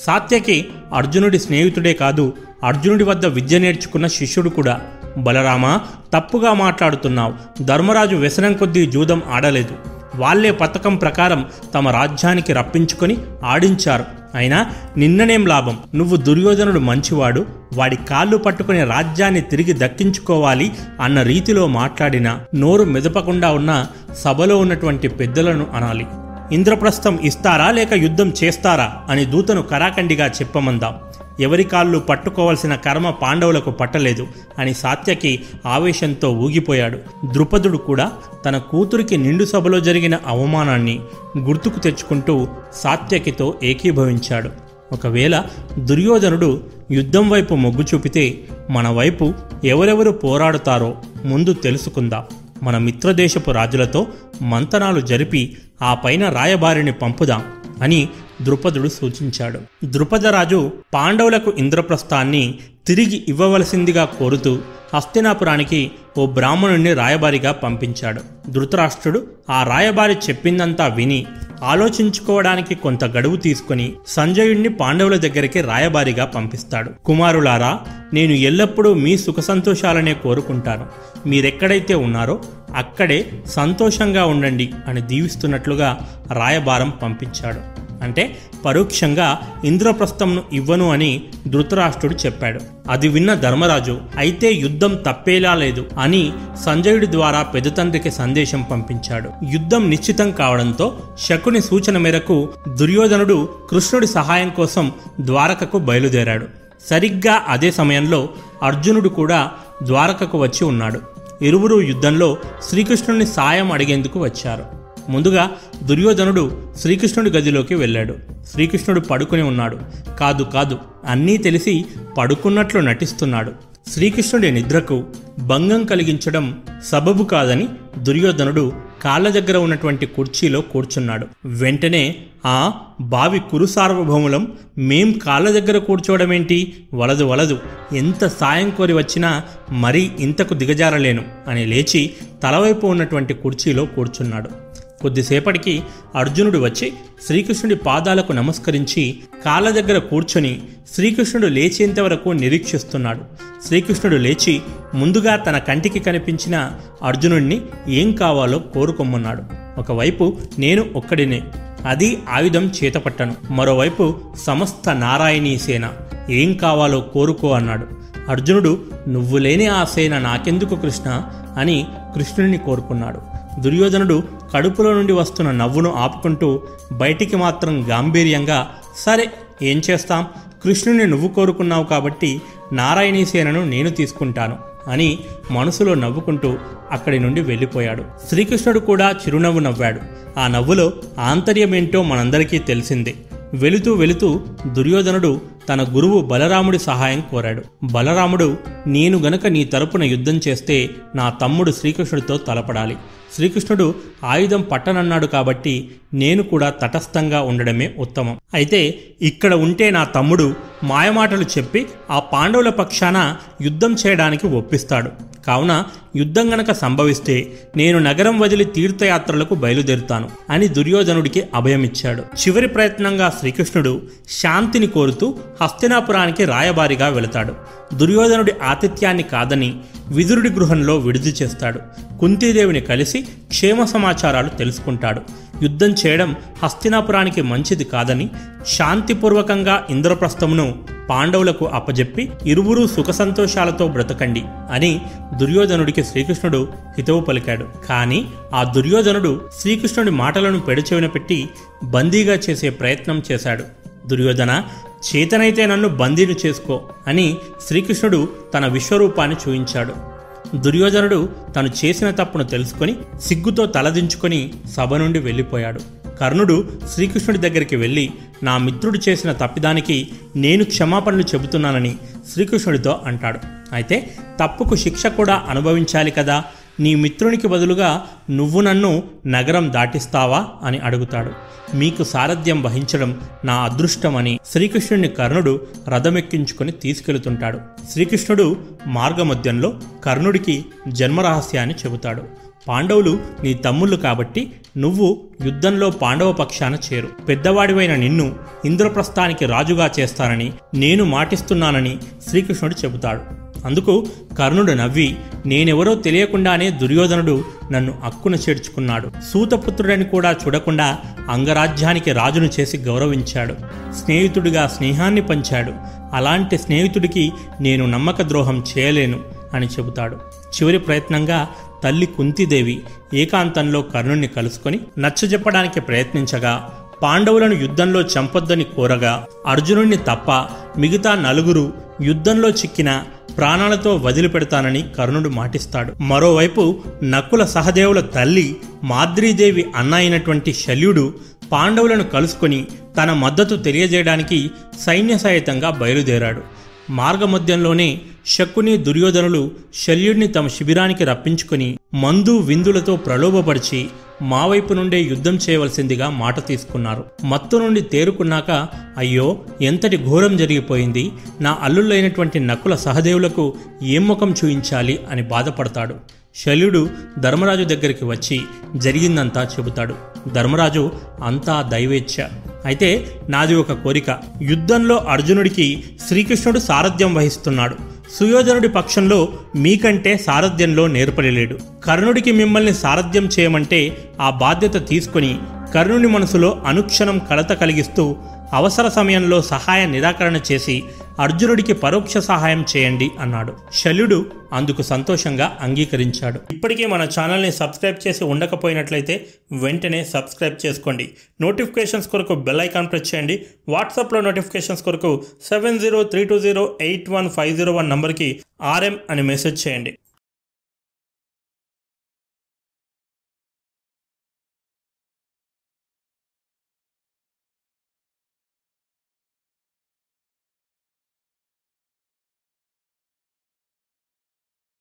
[0.00, 2.32] సాత్యకి అర్జునుడి స్నేహితుడే కాదు
[2.64, 4.80] అర్జునుడి వద్ద విద్య నేర్చుకున్న శిష్యుడు కూడా.
[5.18, 5.80] బలరామ
[6.14, 7.62] తప్పుగా మాట్లాడుతున్నావు.
[7.62, 9.95] ధర్మరాజు వ్యసనం కొద్దీ జూదం ఆడలేదు.
[10.16, 14.04] వాళ్ళే పథకం ప్రకారం తమ రాజ్యానికి రప్పించుకొని ఆడించారు.
[14.34, 15.78] అయినా నిన్ననేం లాభం?
[15.94, 23.86] నువ్వు దుర్యోధనుడు మంచివాడు వాడి కాళ్ళు పట్టుకుని రాజ్యాన్ని తిరిగి దక్కించుకోవాలి అన్న రీతిలో మాట్లాడిన నోరు మెదపకుండా ఉన్న
[24.18, 26.06] సభలో ఉన్నటువంటి పెద్దలను అనాలి.
[26.52, 30.94] ఇంద్రప్రస్థం ఇస్తారా లేక యుద్ధం చేస్తారా అని దూతను కరాఖండిగా చెప్పమందాం.
[31.40, 34.26] ఎవరి కాళ్ళు పట్టుకోవలసిన కర్మ పాండవులకు పట్టలేదు
[34.58, 36.98] అని సాత్యకి ఆవేశంతో ఊగిపోయాడు.
[37.32, 38.12] ద్రుపదుడు కూడా
[38.44, 41.00] తన కూతురికి నిండు సభలో జరిగిన అవమానాన్ని
[41.38, 44.50] గుర్తుకు తెచ్చుకుంటూ సాత్యకితో ఏకీభవించాడు.
[44.92, 45.42] ఒకవేళ
[45.78, 48.38] దుర్యోధనుడు యుద్ధం వైపు మొగ్గు చూపితే
[48.70, 49.34] మన వైపు
[49.64, 52.22] ఎవరెవరు పోరాడుతారో ముందు తెలుసుకుందాం.
[52.62, 54.06] మన మిత్రదేశపు రాజులతో
[54.42, 57.42] మంతనాలు జరిపి ఆ పైన రాయబారిని పంపుదాం
[57.82, 58.08] అని
[58.42, 59.60] ద్రుపదుడు సూచించాడు.
[59.84, 62.54] ద్రుపదరాజు పాండవులకు ఇంద్రప్రస్థాన్ని
[62.86, 64.58] తిరిగి ఇవ్వవలసిందిగా కోరుతూ
[64.94, 68.50] హస్తినాపురానికి ఓ బ్రాహ్మణుణ్ణి రాయబారిగా పంపించాడు.
[68.50, 71.26] ధృతరాష్ట్రుడు ఆ రాయబారి చెప్పిందంతా విని
[71.62, 76.90] ఆలోచించుకోవడానికి కొంత గడువు తీసుకుని సంజయుణ్ణి పాండవుల దగ్గరికి రాయబారిగా పంపిస్తాడు.
[77.04, 77.80] కుమారులారా
[78.14, 80.86] నేను ఎల్లప్పుడూ మీ సుఖ సంతోషాలనే కోరుకుంటాను.
[81.28, 82.42] మీరెక్కడైతే ఉన్నారో
[82.74, 87.85] అక్కడే సంతోషంగా ఉండండి అని దీవిస్తున్నట్లుగా రాయబారం పంపించాడు.
[88.02, 92.60] అంటే పరోక్షంగా ఇంద్రప్రస్థంను ఇవ్వను అని ధృతరాష్ట్రుడు చెప్పాడు.
[92.90, 96.32] అది విన్న ధర్మరాజు అయితే యుద్ధం తప్పేలా లేదు అని
[96.64, 99.30] సంజయుడి ద్వారా పెదతండ్రికి సందేశం పంపించాడు.
[99.52, 106.46] యుద్ధం నిశ్చితం కావడంతో శకుని సూచన మేరకు దుర్యోధనుడు కృష్ణుడి సహాయం కోసం ద్వారకకు బయలుదేరాడు.
[106.90, 108.28] సరిగ్గా అదే సమయంలో
[108.62, 109.50] అర్జునుడు కూడా
[109.82, 111.00] ద్వారకకు వచ్చి ఉన్నాడు.
[111.42, 112.36] ఇరువురు యుద్ధంలో
[112.68, 114.85] శ్రీకృష్ణుని సాయం అడిగేందుకు వచ్చారు.
[115.08, 115.50] ముందుగా
[115.82, 118.14] దుర్యోధనుడు శ్రీకృష్ణుడి గదిలోకి వెళ్ళాడు.
[118.52, 119.78] శ్రీకృష్ణుడు పడుకుని ఉన్నాడు.
[120.20, 121.84] కాదు కాదు అన్నీ తెలిసి
[122.18, 123.52] పడుకున్నట్లు నటిస్తున్నాడు.
[123.90, 125.04] శ్రీకృష్ణుడి నిద్రకు
[125.38, 127.68] భంగం కలిగించడం సబబు కాదని
[127.98, 131.26] దుర్యోధనుడు కాళ్ళ దగ్గర ఉన్నటువంటి కుర్చీలో కూర్చున్నాడు.
[131.44, 136.74] వెంటనే ఆ బావి కురు సార్వభౌములం మేం కాళ్ళ దగ్గర కూర్చోవడమేంటి?
[136.94, 137.58] వలదు వలదు
[137.96, 142.10] ఎంత సాయం కోరి వచ్చినా మరీ ఇంతకు దిగజారలేను అని లేచి
[142.42, 144.65] తలవైపు ఉన్నటువంటి కుర్చీలో కూర్చున్నాడు.
[145.02, 145.82] కొద్దిసేపటికి
[146.14, 146.92] అర్జునుడు వచ్చి
[147.26, 150.62] శ్రీకృష్ణుడి పాదాలకు నమస్కరించి కాళ్ళ దగ్గర కూర్చొని
[150.94, 153.20] శ్రీకృష్ణుడు లేచేంత వరకు నిరీక్షిస్తున్నాడు.
[153.66, 154.60] శ్రీకృష్ణుడు లేచి
[154.94, 159.42] ముందుగా తన కంటికి కనిపించిన అర్జునుడిని ఏం కావాలో కోరుకొమ్మన్నాడు.
[159.78, 161.42] ఒకవైపు నేను ఒక్కడినే
[161.86, 163.34] అది ఆయుధం చేతపట్టను.
[163.50, 165.92] మరోవైపు సమస్త నారాయణీ సేన
[166.30, 167.86] ఏం కావాలో కోరుకో అన్నాడు.
[168.30, 171.22] అర్జునుడు నువ్వు లేని ఆ సేన నాకెందుకు కృష్ణ?
[171.56, 173.36] అని కృష్ణుడిని కోరుకున్నాడు.
[173.60, 179.30] దుర్యోధనుడు కడుపులో నుండి వస్తున్న నవ్వును ఆపుకుంటూ బయటికి మాత్రం గాంభీర్యంగా సరే
[179.62, 180.26] ఏం చేస్తాం?
[180.64, 182.42] కృష్ణుని నువ్వు కోరుకున్నావు కాబట్టి
[182.72, 184.56] నారాయణీ సేనను నేను తీసుకుంటాను
[184.88, 185.18] అని
[185.50, 186.56] మనసులో నవ్వుకుంటూ
[186.92, 188.04] అక్కడి నుండి వెళ్ళిపోయాడు.
[188.28, 190.00] శ్రీకృష్ణుడు కూడా చిరునవ్వు నవ్వాడు.
[190.40, 193.14] ఆ నవ్వులో ఆంతర్యమేంటో మనందరికీ తెలిసిందే.
[193.54, 194.40] వెళుతూ వెళుతూ
[194.72, 197.62] దుర్యోధనుడు తన గురువు బలరాముడి సహాయం కోరాడు.
[197.84, 202.96] బలరాముడు నేను గనక నీ తరపున యుద్ధం చేస్తే నా తమ్ముడు శ్రీకృష్ణుడితో తలపడాలి.
[203.36, 208.38] శ్రీకృష్ణుడు ఆయుధం పట్టనన్నాడు కాబట్టి నేను కూడా తటస్థంగా ఉండడమే ఉత్తమం.
[208.54, 215.10] అయితే ఇక్కడ ఉంటే నా తమ్ముడు మాయమాటలు చెప్పి ఆ పాండవుల పక్షాన యుద్ధం చేయడానికి ఒప్పిస్తాడు.
[215.46, 215.84] కావున
[216.16, 222.22] యుద్ధం గనక సంభవిస్తే నేను నగరం వదిలి తీర్థయాత్రలకు బయలుదేరుతాను అని దుర్యోధనుడికి అభయమిచ్చాడు.
[222.22, 227.54] చివరి ప్రయత్నంగా శ్రీకృష్ణుడు శాంతిని కోరుతూ హస్తినాపురానికి రాయబారిగా వెళతాడు.
[227.94, 229.76] దుర్యోధనుడి ఆతిథ్యాన్ని కాదని
[230.08, 231.80] విదురుడి గృహంలో విడుదల చేస్తాడు.
[232.20, 235.20] కుంతీదేవిని కలిసి క్షేమ సమాచారాలు తెలుసుకుంటాడు.
[235.62, 238.30] యుద్ధం చేయడం హస్తినాపురానికి మంచిది కాదని
[238.66, 245.00] శాంతిపూర్వకంగా ఇంద్రప్రస్థమును పాండవులకు అప్పజెప్పి ఇరువురూ సుఖ సంతోషాలతో బ్రతకండి అని
[245.40, 247.66] దుర్యోధనుడికి శ్రీకృష్ణుడు హితవు పలికాడు.
[247.88, 251.48] కానీ ఆ దుర్యోధనుడు శ్రీకృష్ణుడి మాటలను పెడచెవిన పెట్టి
[251.84, 253.64] బందీగా చేసే ప్రయత్నం చేశాడు.
[254.06, 254.62] దుర్యోధన
[255.06, 257.36] చేతనైతే నన్ను బందీలు చేసుకో అని
[257.68, 260.15] శ్రీకృష్ణుడు తన విశ్వరూపాన్ని చూయించాడు.
[260.54, 265.80] దుర్యోధనుడు తను చేసిన తప్పును తెలుసుకొని సిగ్గుతో తలదించుకొని సభ నుండి వెళ్ళిపోయాడు.
[266.20, 268.10] కర్ణుడు శ్రీకృష్ణుడి దగ్గరికి వెళ్ళి
[268.42, 271.96] నా మిత్రుడు చేసిన తప్పిదానికి నేను క్షమాపణలు చెబుతున్నానని
[272.32, 273.38] శ్రీకృష్ణుడితో అంటాడు.
[273.72, 274.10] అయితే
[274.42, 276.44] తప్పుకు శిక్ష కూడా అనుభవించాలి కదా?
[276.80, 281.30] నీ మిత్రునికి బదులుగా నువ్వు నన్ను నగరం దాటిస్తావా అని అడుగుతాడు.
[281.76, 287.60] మీకు సారథ్యం వహించడం నా అదృష్టమని శ్రీకృష్ణుడిని కర్ణుడు రథమెక్కించుకొని తీసుకెళ్తుంటాడు.
[287.92, 288.56] శ్రీకృష్ణుడు
[288.86, 289.74] మార్గమధ్యంలో
[290.04, 292.22] కర్ణుడికి జన్మరహస్యాన్ని చెబుతాడు.
[292.68, 297.08] పాండవులు నీ తమ్ముళ్ళు కాబట్టి నువ్వు యుద్ధంలో పాండవ పక్షాన చేరు.
[297.28, 301.98] పెద్దవాడివైన నిన్ను ఇంద్రప్రస్థానికి రాజుగా చేస్తానని నేను మాటిస్తున్నానని
[302.28, 303.45] శ్రీకృష్ణుడు చెబుతాడు.
[303.66, 304.06] అందుకు
[304.38, 309.10] కర్ణుడు నవ్వి నేనెవరో తెలియకుండానే దుర్యోధనుడు నన్ను అక్కున చేర్చుకున్నాడు.
[309.32, 310.98] సూతపుత్రుడని కూడా చూడకుండా
[311.30, 313.54] అంగరాజ్యానికి రాజును చేసి గౌరవించాడు.
[313.92, 315.72] స్నేహితుడిగా స్నేహాన్ని పంచాడు.
[316.12, 319.20] అలాంటి స్నేహితుడికి నేను నమ్మక ద్రోహం చేయలేను
[319.54, 320.16] అని చెబుతాడు.
[320.54, 321.48] చివరి ప్రయత్నంగా
[321.84, 322.80] తల్లి కుంతిదేవి
[323.14, 326.70] ఏకాంతంలో కర్ణుణ్ణి కలుసుకొని నచ్చజెప్పడానికి ప్రయత్నించగా
[327.02, 330.30] పాండవులను యుద్ధంలో చంపొద్దని కోరగా అర్జునుణ్ణి తప్ప
[330.78, 333.02] మిగతా నలుగురు యుద్ధంలో చిక్కిన
[333.36, 335.92] ప్రాణాలతో వదిలిపెడతానని కర్ణుడు మాటిస్తాడు.
[336.00, 341.14] మరోవైపు నకుల సహదేవుల తల్లి మాద్రీదేవి అన్న అయినటువంటి శల్యుడు
[341.52, 342.66] పాండవులను కలుసుకొని
[343.02, 344.50] తన మద్దతు తెలియజేయడానికి
[344.80, 346.42] సైన్య సహితంగా బయలుదేరాడు.
[346.90, 353.86] మార్గమధ్యంలోనే శకుని దుర్యోధనులు శల్యుడిని తమ శిబిరానికి రప్పించుకొని మందు విందులతో ప్రలోభపరిచి
[354.22, 357.04] మా వైపు నుండే యుద్ధం చేయవలసిందిగా మాట తీసుకున్నారు.
[357.24, 361.12] మత్తు నుండి తేరుకున్నాక అయ్యో ఎంతటి ఘోరం జరిగిపోయింది.
[361.40, 365.94] నా అల్లుళ్ళైనటువంటి నకుల సహదేవులకు ఏం ముఖం చూయించాలి అని బాధపడతాడు.
[366.36, 368.40] శల్యుడు ధర్మరాజు దగ్గరికి వచ్చి
[368.76, 369.94] జరిగిందంతా చెబుతాడు.
[370.34, 370.92] ధర్మరాజు
[371.24, 372.24] అంతా దైవేచ్ఛ.
[372.64, 374.18] అయితే నాది ఒక కోరిక.
[374.42, 377.76] యుద్ధంలో అర్జునుడికి శ్రీకృష్ణుడు సారథ్యం వహిస్తున్నాడు.
[378.16, 379.18] సుయోధనుడి పక్షంలో
[379.56, 383.80] మీకంటే సారథ్యంలో నేర్పలేడు కర్ణుడికి మిమ్మల్ని సారథ్యం చేయమంటే
[384.20, 385.32] ఆ బాధ్యత తీసుకొని
[385.74, 388.04] కర్ణుని మనసులో అనుక్షణం కలత కలిగిస్తూ
[388.52, 390.82] అవసర సమయంలో సహాయ నిరాకరణ చేసి
[391.20, 393.56] అర్జునుడికి పరోక్ష సహాయం చేయండి అన్నాడు.
[393.74, 396.40] శల్యుడు అందుకు సంతోషంగా అంగీకరించాడు.
[396.52, 401.08] ఇప్పటికే మన ఛానల్ని సబ్స్క్రైబ్ చేసి ఉండకపోయినట్లయితే వెంటనే సబ్స్క్రైబ్ చేసుకోండి.
[401.40, 403.46] నోటిఫికేషన్స్ కొరకు బెల్ ఐకాన్ ప్రెస్ చేయండి.
[403.68, 408.98] వాట్సాప్లో నోటిఫికేషన్స్ కొరకు seven zero three two zero eight one five zero one నంబర్కి ఆర్ఎం
[409.10, 409.98] అని మెసేజ్ చేయండి.